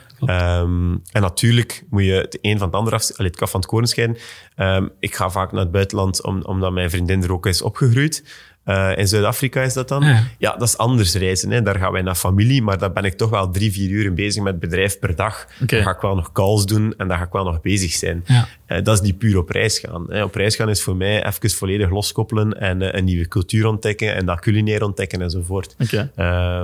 um, 0.61 1.03
en 1.13 1.23
natuurlijk 1.23 1.85
moet 1.91 2.05
je 2.05 2.13
het 2.13 2.39
een 2.43 2.59
van 2.59 2.67
het 2.67 2.77
ander 2.77 2.93
af, 2.93 3.11
het 3.17 3.37
kaf 3.37 3.51
van 3.51 3.61
het 3.61 3.69
koren 3.69 3.89
scheiden. 3.89 4.17
Um, 4.57 4.91
ik 4.99 5.15
ga 5.15 5.31
vaak 5.31 5.53
naar 5.53 5.61
het 5.61 5.71
buitenland 5.71 6.23
om, 6.23 6.43
omdat 6.43 6.73
mijn 6.73 6.91
vriendin 6.91 7.23
er 7.23 7.33
ook 7.33 7.47
is 7.47 7.63
opgegroeid. 7.63 8.25
Uh, 8.69 8.97
in 8.97 9.09
Zuid-Afrika 9.09 9.63
is 9.63 9.75
dat 9.75 9.89
dan. 9.89 10.05
Ja. 10.39 10.57
dat 10.57 10.69
is 10.69 10.79
anders 10.79 11.15
reizen. 11.15 11.51
Hè. 11.51 11.63
Daar 11.63 11.79
gaan 11.79 11.93
wij 11.93 12.03
naar 12.03 12.15
familie, 12.15 12.63
maar 12.63 12.79
daar 12.79 12.93
ben 12.93 13.05
ik 13.05 13.15
toch 13.15 13.31
wel 13.31 13.51
drie, 13.51 13.73
vier 13.73 13.91
uur 13.91 14.15
bezig 14.15 14.43
met 14.43 14.53
het 14.53 14.61
bedrijf 14.61 14.99
per 14.99 15.17
dag. 15.17 15.47
Dan 15.59 15.83
ga 15.83 15.91
ik 15.91 16.01
wel 16.01 16.15
nog 16.15 16.33
calls 16.33 16.67
doen 16.67 16.95
en 16.97 17.09
dan 17.09 17.17
ga 17.17 17.25
ik 17.25 17.33
wel 17.33 17.45
nog 17.45 17.61
bezig 17.61 17.93
zijn. 17.93 18.25
Ja. 18.27 18.49
Uh, 18.67 18.83
dat 18.83 18.95
is 18.95 19.01
niet 19.01 19.19
puur 19.19 19.39
op 19.39 19.51
reis 19.51 19.79
gaan. 19.79 20.05
Hè. 20.09 20.23
Op 20.23 20.35
reis 20.35 20.57
gaan 20.57 20.69
is 20.69 20.83
voor 20.83 20.97
mij 20.97 21.27
even 21.27 21.51
volledig 21.51 21.91
loskoppelen 21.91 22.61
en 22.61 22.81
uh, 22.81 22.89
een 22.93 23.05
nieuwe 23.05 23.29
cultuur 23.29 23.67
ontdekken 23.67 24.15
en 24.15 24.27
dat 24.27 24.41
culinair 24.41 24.85
ontdekken 24.85 25.23
enzovoort. 25.23 25.77
Okay. 25.79 26.11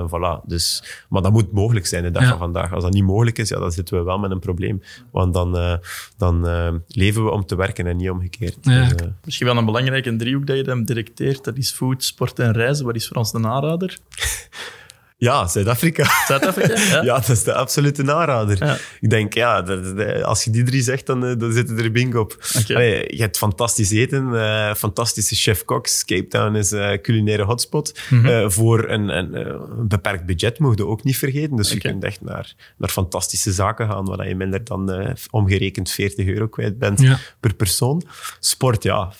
voilà. 0.07 0.45
Dus, 0.47 0.83
maar 1.09 1.21
dat 1.21 1.31
moet 1.31 1.51
mogelijk 1.51 1.85
zijn 1.85 2.03
de 2.03 2.11
dag 2.11 2.27
van 2.27 2.37
vandaag. 2.37 2.73
Als 2.73 2.83
dat 2.83 2.93
niet 2.93 3.03
mogelijk 3.03 3.37
is, 3.37 3.49
ja, 3.49 3.59
dan 3.59 3.71
zitten 3.71 3.97
we 3.97 4.03
wel 4.03 4.19
met 4.19 4.31
een 4.31 4.39
probleem. 4.39 4.81
Want 5.11 5.33
dan, 5.33 5.79
dan 6.17 6.47
leven 6.87 7.23
we 7.23 7.31
om 7.31 7.45
te 7.45 7.55
werken 7.55 7.87
en 7.87 7.97
niet 7.97 8.09
omgekeerd. 8.09 8.57
Dus, 8.63 8.93
Misschien 9.23 9.47
wel 9.47 9.57
een 9.57 9.65
belangrijke 9.65 10.15
driehoek 10.15 10.47
dat 10.47 10.57
je 10.57 10.63
dan 10.63 10.83
directeert, 10.83 11.43
dat 11.43 11.57
is 11.57 11.71
food, 11.71 11.94
sport 12.03 12.39
en 12.39 12.51
reizen. 12.51 12.85
Wat 12.85 12.95
is 12.95 13.07
voor 13.07 13.17
ons 13.17 13.31
de 13.31 13.47
aanrader? 13.47 13.97
Ja, 15.17 15.47
Zuid-Afrika. 15.47 16.05
Zuid-Afrika? 16.27 16.73
Ja. 16.85 17.03
ja. 17.03 17.13
dat 17.13 17.29
is 17.29 17.43
de 17.43 17.53
absolute 17.53 18.13
aanrader. 18.13 18.79
Ik 18.99 19.09
denk, 19.09 19.33
ja, 19.33 19.59
als 20.21 20.43
je 20.43 20.49
die 20.49 20.63
drie 20.63 20.81
zegt, 20.81 21.05
dan, 21.05 21.25
eh, 21.25 21.37
dan 21.37 21.51
zit 21.51 21.69
er 21.69 21.91
bing 21.91 22.15
op. 22.15 22.37
je 22.67 23.15
hebt 23.17 23.37
fantastisch 23.37 23.91
eten, 23.91 24.29
uh, 24.33 24.73
fantastische 24.73 25.35
chef-koks. 25.35 26.05
Cape 26.05 26.27
Town 26.27 26.55
is 26.55 26.71
een 26.71 27.01
culinaire 27.01 27.43
hotspot. 27.43 27.99
Mm 28.09 28.19
-hmm. 28.19 28.29
uh, 28.29 28.49
voor 28.49 28.89
een, 28.89 29.17
een, 29.17 29.47
een, 29.47 29.87
beperkt 29.87 30.25
budget 30.25 30.59
mocht 30.59 30.77
je 30.77 30.85
ook 30.85 31.03
niet 31.03 31.17
vergeten. 31.17 31.55
Dus 31.55 31.71
je 31.71 31.79
kunt 31.79 32.03
echt 32.03 32.21
naar, 32.21 32.53
naar 32.77 32.89
fantastische 32.89 33.51
zaken 33.51 33.87
gaan, 33.87 34.05
waar 34.05 34.27
je 34.27 34.35
minder 34.35 34.63
dan 34.63 35.15
omgerekend 35.31 35.91
40 35.91 36.27
euro 36.27 36.47
kwijt 36.47 36.79
bent 36.79 37.03
per 37.39 37.55
persoon. 37.55 38.03
Sport, 38.39 38.83
ja, 38.83 39.13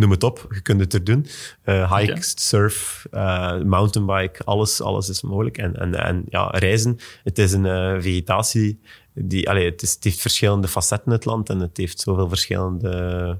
noem 0.00 0.10
het 0.10 0.22
op, 0.22 0.46
je 0.50 0.60
kunt 0.60 0.80
het 0.80 0.94
er 0.94 1.04
doen. 1.04 1.26
Uh, 1.64 1.96
hike, 1.96 2.18
surf, 2.20 3.06
uh, 3.14 3.62
mountainbike, 3.62 4.44
alles, 4.44 4.80
alles 4.80 5.08
is 5.08 5.22
mogelijk. 5.22 5.58
En, 5.58 5.76
en, 5.76 5.94
en 5.94 6.24
ja, 6.28 6.48
reizen, 6.50 6.98
het 7.24 7.38
is 7.38 7.52
een 7.52 7.64
uh, 7.64 8.00
vegetatie, 8.00 8.80
die, 9.14 9.48
allee, 9.48 9.64
het, 9.64 9.82
is, 9.82 9.92
het 9.92 10.04
heeft 10.04 10.20
verschillende 10.20 10.68
facetten, 10.68 11.12
het 11.12 11.24
land, 11.24 11.48
en 11.48 11.58
het 11.58 11.76
heeft 11.76 12.00
zoveel 12.00 12.28
verschillende 12.28 13.38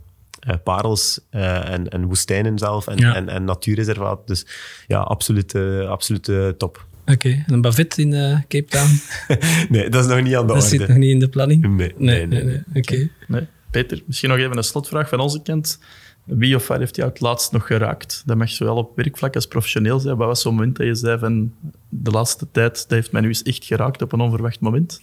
parels 0.64 1.20
en, 1.30 1.88
en 1.88 2.04
woestijnen 2.04 2.58
zelf, 2.58 2.86
en, 2.86 2.98
en, 2.98 3.28
en 3.28 3.44
natuurreservaat. 3.44 4.26
Dus 4.26 4.46
ja, 4.86 4.98
absolute, 4.98 5.86
absolute 5.88 6.54
top. 6.58 6.86
Oké, 7.00 7.12
okay. 7.12 7.44
een 7.46 7.61
bavet 7.61 7.98
in 7.98 8.11
Cape 8.48 8.64
Town? 8.64 8.90
nee, 9.74 9.88
dat 9.88 10.04
is 10.04 10.11
nog 10.11 10.22
niet 10.22 10.34
aan 10.34 10.46
de 10.46 10.52
dat 10.52 10.62
orde. 10.62 10.78
Dat 10.78 10.78
zit 10.78 10.88
nog 10.88 10.96
niet 10.96 11.11
in 11.11 11.18
de 11.18 11.28
planning? 11.28 11.76
Nee, 11.76 11.94
nee, 11.96 12.26
nee. 12.26 12.44
nee, 12.44 12.62
Oké. 12.74 13.08
Nee. 13.26 13.46
Peter, 13.70 14.02
misschien 14.06 14.28
nog 14.28 14.38
even 14.38 14.56
een 14.56 14.64
slotvraag 14.64 15.08
van 15.08 15.20
onze 15.20 15.42
kant. 15.42 15.78
Wie 16.24 16.56
of 16.56 16.66
waar 16.66 16.78
heeft 16.78 16.96
jou 16.96 17.08
het 17.08 17.20
laatst 17.20 17.52
nog 17.52 17.66
geraakt? 17.66 18.22
Dat 18.26 18.36
mag 18.36 18.48
zowel 18.48 18.76
op 18.76 18.96
werkvlak 18.96 19.34
als 19.34 19.46
professioneel 19.46 20.00
zijn. 20.00 20.16
Wat 20.16 20.26
was 20.26 20.42
zo'n 20.42 20.54
moment 20.54 20.76
dat 20.76 20.86
je 20.86 20.94
zei 20.94 21.18
van 21.18 21.52
de 21.88 22.10
laatste 22.10 22.50
tijd, 22.50 22.74
dat 22.74 22.90
heeft 22.90 23.12
mij 23.12 23.20
nu 23.20 23.28
eens 23.28 23.42
echt 23.42 23.64
geraakt 23.64 24.02
op 24.02 24.12
een 24.12 24.20
onverwacht 24.20 24.60
moment? 24.60 24.98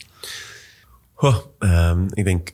Um, 1.60 2.08
ik 2.14 2.24
denk 2.24 2.52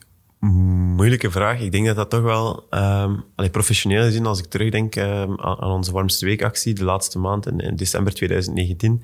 moeilijke 0.96 1.30
vraag. 1.30 1.60
Ik 1.60 1.72
denk 1.72 1.86
dat 1.86 1.96
dat 1.96 2.10
toch 2.10 2.22
wel, 2.22 2.66
um, 2.70 3.50
professioneel 3.50 4.02
gezien, 4.02 4.26
als 4.26 4.38
ik 4.38 4.44
terugdenk 4.44 4.96
um, 4.96 5.40
aan, 5.40 5.70
onze 5.70 5.92
warmste 5.92 6.26
weekactie, 6.26 6.74
de 6.74 6.84
laatste 6.84 7.18
maand 7.18 7.46
in, 7.46 7.76
december 7.76 8.14
2019, 8.14 9.02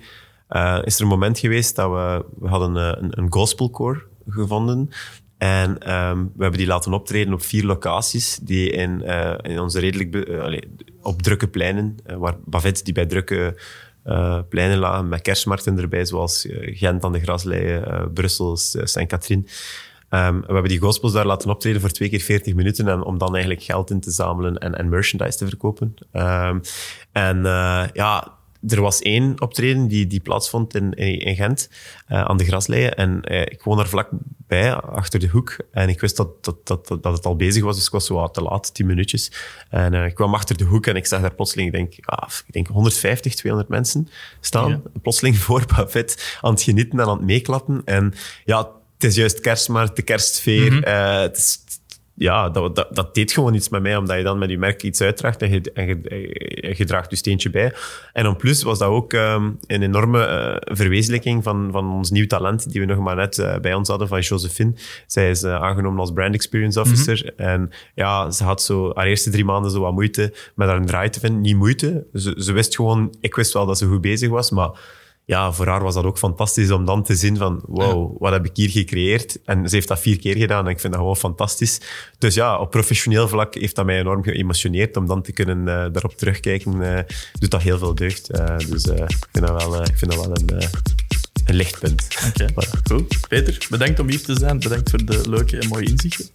uh, 0.50 0.78
is 0.84 0.96
er 0.96 1.02
een 1.02 1.08
moment 1.08 1.38
geweest 1.38 1.76
dat 1.76 1.90
we, 1.90 2.24
we 2.38 2.48
hadden 2.48 2.74
een, 2.74 3.18
een 3.18 3.32
gospelcore 3.32 4.02
gevonden. 4.28 4.90
En 5.40 5.70
um, 5.70 6.32
we 6.36 6.42
hebben 6.42 6.58
die 6.58 6.68
laten 6.68 6.92
optreden 6.92 7.32
op 7.32 7.42
vier 7.42 7.64
locaties, 7.64 8.38
die 8.42 8.70
in, 8.70 9.02
uh, 9.04 9.34
in 9.42 9.60
onze 9.60 9.80
redelijk, 9.80 10.14
uh, 10.28 10.58
op 11.02 11.22
drukke 11.22 11.48
pleinen, 11.48 11.96
uh, 12.06 12.16
waar 12.16 12.34
Bavet 12.44 12.84
die 12.84 12.94
bij 12.94 13.06
drukke 13.06 13.56
pleinen 14.48 14.78
lagen, 14.78 15.08
met 15.08 15.20
kerstmarkten 15.22 15.78
erbij, 15.78 16.04
zoals 16.04 16.46
Gent 16.50 17.04
aan 17.04 17.12
de 17.12 17.20
Grasleien, 17.20 18.10
Brussel, 18.12 18.56
Saint-Catherine. 18.56 19.44
Um, 20.10 20.40
we 20.40 20.52
hebben 20.52 20.68
die 20.68 20.80
gospels 20.80 21.12
daar 21.12 21.26
laten 21.26 21.50
optreden 21.50 21.80
voor 21.80 21.90
twee 21.90 22.08
keer 22.08 22.20
40 22.20 22.54
minuten 22.54 22.88
en 22.88 23.02
om 23.02 23.18
dan 23.18 23.32
eigenlijk 23.32 23.62
geld 23.62 23.90
in 23.90 24.00
te 24.00 24.10
zamelen 24.10 24.58
en, 24.58 24.74
en 24.78 24.88
merchandise 24.88 25.38
te 25.38 25.46
verkopen. 25.46 25.94
Um, 26.12 26.60
en 27.12 27.42
ja, 27.92 28.39
er 28.68 28.80
was 28.80 29.00
één 29.00 29.40
optreden 29.40 29.88
die, 29.88 30.06
die 30.06 30.20
plaatsvond 30.20 30.74
in, 30.74 30.92
in 30.94 31.34
Gent, 31.34 31.68
uh, 32.08 32.22
aan 32.22 32.36
de 32.36 32.44
grasleien. 32.44 32.96
En 32.96 33.22
uh, 33.24 33.40
ik 33.40 33.62
woon 33.62 33.76
daar 33.76 33.88
vlakbij, 33.88 34.74
achter 34.74 35.20
de 35.20 35.28
hoek. 35.28 35.56
En 35.70 35.88
ik 35.88 36.00
wist 36.00 36.16
dat, 36.16 36.44
dat, 36.44 36.66
dat, 36.66 36.88
dat 36.88 37.12
het 37.12 37.26
al 37.26 37.36
bezig 37.36 37.64
was, 37.64 37.76
dus 37.76 37.86
ik 37.86 37.92
was 37.92 38.06
zo 38.06 38.14
wat 38.14 38.34
te 38.34 38.42
laat, 38.42 38.74
tien 38.74 38.86
minuutjes. 38.86 39.32
En 39.68 39.94
uh, 39.94 40.04
ik 40.04 40.14
kwam 40.14 40.34
achter 40.34 40.56
de 40.56 40.64
hoek 40.64 40.86
en 40.86 40.96
ik 40.96 41.06
zag 41.06 41.20
daar 41.20 41.34
plotseling, 41.34 41.68
ik 41.68 41.74
denk, 41.74 41.94
ah, 42.04 42.28
ik 42.46 42.52
denk 42.52 42.66
150, 42.66 43.34
200 43.34 43.70
mensen 43.70 44.08
staan. 44.40 44.70
Ja. 44.70 44.80
Plotseling 45.02 45.38
voor 45.44 45.64
Buffet 45.76 46.38
aan 46.40 46.52
het 46.52 46.62
genieten 46.62 47.00
en 47.00 47.06
aan 47.06 47.16
het 47.16 47.26
meeklappen. 47.26 47.82
En 47.84 48.14
ja, 48.44 48.58
het 48.94 49.04
is 49.04 49.14
juist 49.14 49.44
de 49.94 50.02
kerstsfeer. 50.02 50.72
Mm 50.72 50.82
-hmm. 50.82 50.92
uh, 50.92 51.20
het 51.20 51.36
is, 51.36 51.58
ja, 52.20 52.48
dat, 52.48 52.76
dat, 52.76 52.88
dat, 52.90 53.14
deed 53.14 53.32
gewoon 53.32 53.54
iets 53.54 53.68
met 53.68 53.82
mij, 53.82 53.96
omdat 53.96 54.16
je 54.16 54.22
dan 54.22 54.38
met 54.38 54.50
je 54.50 54.58
merk 54.58 54.82
iets 54.82 55.00
uitdraagt 55.00 55.42
en 55.42 55.50
je, 55.50 55.70
en 55.74 55.86
je, 55.86 56.74
je 56.76 56.84
draagt 56.84 57.10
je 57.10 57.16
steentje 57.16 57.50
bij. 57.50 57.74
En 58.12 58.26
om 58.26 58.36
plus 58.36 58.62
was 58.62 58.78
dat 58.78 58.88
ook 58.88 59.12
um, 59.12 59.58
een 59.66 59.82
enorme 59.82 60.18
uh, 60.28 60.74
verwezenlijking 60.76 61.42
van, 61.42 61.68
van 61.72 61.92
ons 61.92 62.10
nieuw 62.10 62.26
talent, 62.26 62.72
die 62.72 62.80
we 62.80 62.86
nog 62.86 62.98
maar 62.98 63.16
net 63.16 63.38
uh, 63.38 63.58
bij 63.58 63.74
ons 63.74 63.88
hadden, 63.88 64.08
van 64.08 64.20
Josephine. 64.20 64.72
Zij 65.06 65.30
is 65.30 65.42
uh, 65.42 65.54
aangenomen 65.54 66.00
als 66.00 66.12
Brand 66.12 66.34
Experience 66.34 66.80
Officer. 66.80 67.22
Mm 67.24 67.32
-hmm. 67.36 67.46
En 67.46 67.70
ja, 67.94 68.30
ze 68.30 68.44
had 68.44 68.62
zo 68.62 68.90
haar 68.94 69.06
eerste 69.06 69.30
drie 69.30 69.44
maanden 69.44 69.70
zo 69.70 69.80
wat 69.80 69.92
moeite 69.92 70.34
met 70.54 70.68
haar 70.68 70.84
draai 70.84 71.10
te 71.10 71.20
vinden. 71.20 71.40
Niet 71.40 71.56
moeite, 71.56 72.06
ze, 72.14 72.34
ze 72.38 72.52
wist 72.52 72.76
gewoon, 72.76 73.14
ik 73.20 73.34
wist 73.34 73.52
wel 73.52 73.66
dat 73.66 73.78
ze 73.78 73.86
goed 73.86 74.00
bezig 74.00 74.28
was, 74.28 74.50
maar 74.50 74.70
ja, 75.30 75.52
voor 75.52 75.66
haar 75.66 75.82
was 75.82 75.94
dat 75.94 76.04
ook 76.04 76.18
fantastisch 76.18 76.70
om 76.70 76.84
dan 76.84 77.02
te 77.02 77.14
zien 77.14 77.36
van 77.36 77.62
wow, 77.66 78.16
wat 78.18 78.32
heb 78.32 78.44
ik 78.44 78.50
hier 78.54 78.70
gecreëerd? 78.70 79.38
En 79.44 79.68
ze 79.68 79.74
heeft 79.74 79.88
dat 79.88 80.00
vier 80.00 80.18
keer 80.18 80.36
gedaan 80.36 80.64
en 80.64 80.70
ik 80.70 80.80
vind 80.80 80.92
dat 80.92 81.02
gewoon 81.02 81.16
fantastisch. 81.16 81.80
Dus 82.18 82.34
ja, 82.34 82.58
op 82.58 82.70
professioneel 82.70 83.28
vlak 83.28 83.54
heeft 83.54 83.76
dat 83.76 83.84
mij 83.84 83.98
enorm 83.98 84.22
geëmotioneerd 84.22 84.96
om 84.96 85.06
dan 85.06 85.22
te 85.22 85.32
kunnen 85.32 85.58
uh, 85.58 85.64
daarop 85.66 86.16
terugkijken. 86.16 86.74
Uh, 86.80 86.98
doet 87.38 87.50
dat 87.50 87.62
heel 87.62 87.78
veel 87.78 87.94
deugd. 87.94 88.30
Uh, 88.34 88.56
dus 88.68 88.84
ik 88.84 89.26
vind 89.32 89.46
dat 89.46 89.64
wel, 89.64 89.82
ik 89.82 89.98
vind 89.98 90.12
dat 90.12 90.26
wel 90.26 90.36
een, 90.36 90.68
een 91.44 91.54
lichtpunt. 91.54 92.08
Oké, 92.28 92.42
okay. 92.42 92.54
voilà. 92.66 92.82
goed. 92.82 93.28
Peter, 93.28 93.66
bedankt 93.70 94.00
om 94.00 94.08
hier 94.08 94.22
te 94.22 94.38
zijn. 94.38 94.58
Bedankt 94.58 94.90
voor 94.90 95.04
de 95.04 95.30
leuke 95.30 95.58
en 95.58 95.68
mooie 95.68 95.86
inzichten. 95.86 96.30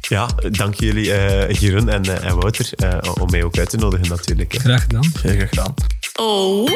Ja, 0.00 0.28
dank 0.50 0.74
jullie, 0.74 1.06
uh, 1.06 1.50
Jeroen 1.50 1.88
en, 1.88 2.06
uh, 2.06 2.24
en 2.24 2.36
Wouter, 2.36 2.70
uh, 2.76 2.98
om 3.20 3.30
mij 3.30 3.42
ook 3.42 3.58
uit 3.58 3.70
te 3.70 3.76
nodigen 3.76 4.08
natuurlijk. 4.08 4.54
Graag 4.58 4.82
gedaan. 4.82 5.12
Heel 5.22 5.34
graag 5.34 5.48
gedaan. 5.48 5.74
Oh. 6.14 6.70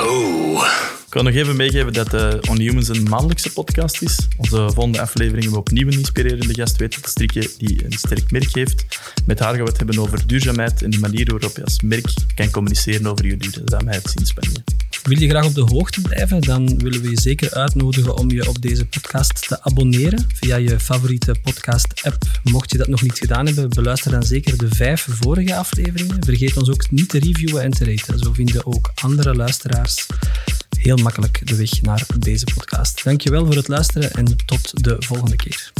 Oh. 0.00 0.66
Ik 1.06 1.12
wil 1.18 1.22
nog 1.22 1.34
even 1.34 1.56
meegeven 1.56 1.92
dat 1.92 2.10
de 2.10 2.38
On 2.50 2.58
Humans 2.58 2.88
een 2.88 3.02
maandelijkse 3.02 3.52
podcast 3.52 4.02
is. 4.02 4.18
Onze 4.36 4.56
volgende 4.56 5.00
aflevering 5.00 5.42
hebben 5.42 5.52
we 5.52 5.58
opnieuw 5.58 5.86
een 5.86 5.98
inspirerende 5.98 6.54
gast 6.54 6.76
weten 6.76 7.02
te 7.02 7.08
strikken 7.08 7.48
die 7.58 7.84
een 7.84 7.92
sterk 7.92 8.30
merk 8.30 8.54
heeft. 8.54 8.84
Met 9.26 9.38
haar 9.38 9.54
gaan 9.54 9.64
we 9.64 9.68
het 9.68 9.76
hebben 9.76 9.98
over 9.98 10.26
duurzaamheid 10.26 10.82
en 10.82 10.90
de 10.90 10.98
manier 10.98 11.30
waarop 11.30 11.56
je 11.56 11.64
als 11.64 11.80
merk 11.80 12.14
kan 12.34 12.50
communiceren 12.50 13.06
over 13.06 13.26
je 13.26 13.36
duurzaamheidsinspanningen. 13.36 14.64
Wil 15.02 15.20
je 15.20 15.28
graag 15.28 15.44
op 15.44 15.54
de 15.54 15.60
hoogte 15.60 16.00
blijven, 16.00 16.40
dan 16.40 16.78
willen 16.78 17.02
we 17.02 17.10
je 17.10 17.20
zeker 17.20 17.54
uitnodigen 17.54 18.16
om 18.16 18.30
je 18.30 18.48
op 18.48 18.62
deze 18.62 18.86
podcast 18.86 19.48
te 19.48 19.62
abonneren 19.62 20.26
via 20.34 20.56
je 20.56 20.80
favoriete 20.80 21.36
podcast-app. 21.42 22.16
Mocht 22.42 22.70
je 22.70 22.78
dat 22.78 22.86
nog 22.86 23.02
niet 23.02 23.18
gedaan 23.18 23.46
hebben, 23.46 23.68
beluister 23.68 24.10
dan 24.10 24.22
zeker 24.22 24.58
de 24.58 24.68
vijf 24.68 25.06
vorige 25.10 25.54
afleveringen. 25.54 26.24
Vergeet 26.24 26.56
ons 26.56 26.70
ook 26.70 26.90
niet 26.90 27.08
te 27.08 27.18
reviewen 27.18 27.62
en 27.62 27.70
te 27.70 27.84
raten. 27.84 28.18
Zo 28.18 28.32
vinden 28.32 28.66
ook 28.66 28.92
andere 28.94 29.34
luisteraars 29.34 30.06
heel 30.78 30.96
makkelijk 30.96 31.40
de 31.44 31.56
weg 31.56 31.82
naar 31.82 32.06
deze 32.18 32.46
podcast. 32.54 33.04
Dankjewel 33.04 33.46
voor 33.46 33.54
het 33.54 33.68
luisteren 33.68 34.12
en 34.12 34.36
tot 34.44 34.84
de 34.84 34.96
volgende 34.98 35.36
keer. 35.36 35.72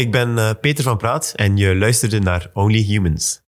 Ik 0.00 0.10
ben 0.10 0.36
uh, 0.36 0.50
Peter 0.60 0.84
van 0.84 0.96
Praat 0.96 1.32
en 1.36 1.56
je 1.56 1.76
luisterde 1.76 2.20
naar 2.20 2.50
Only 2.52 2.82
Humans. 2.82 3.42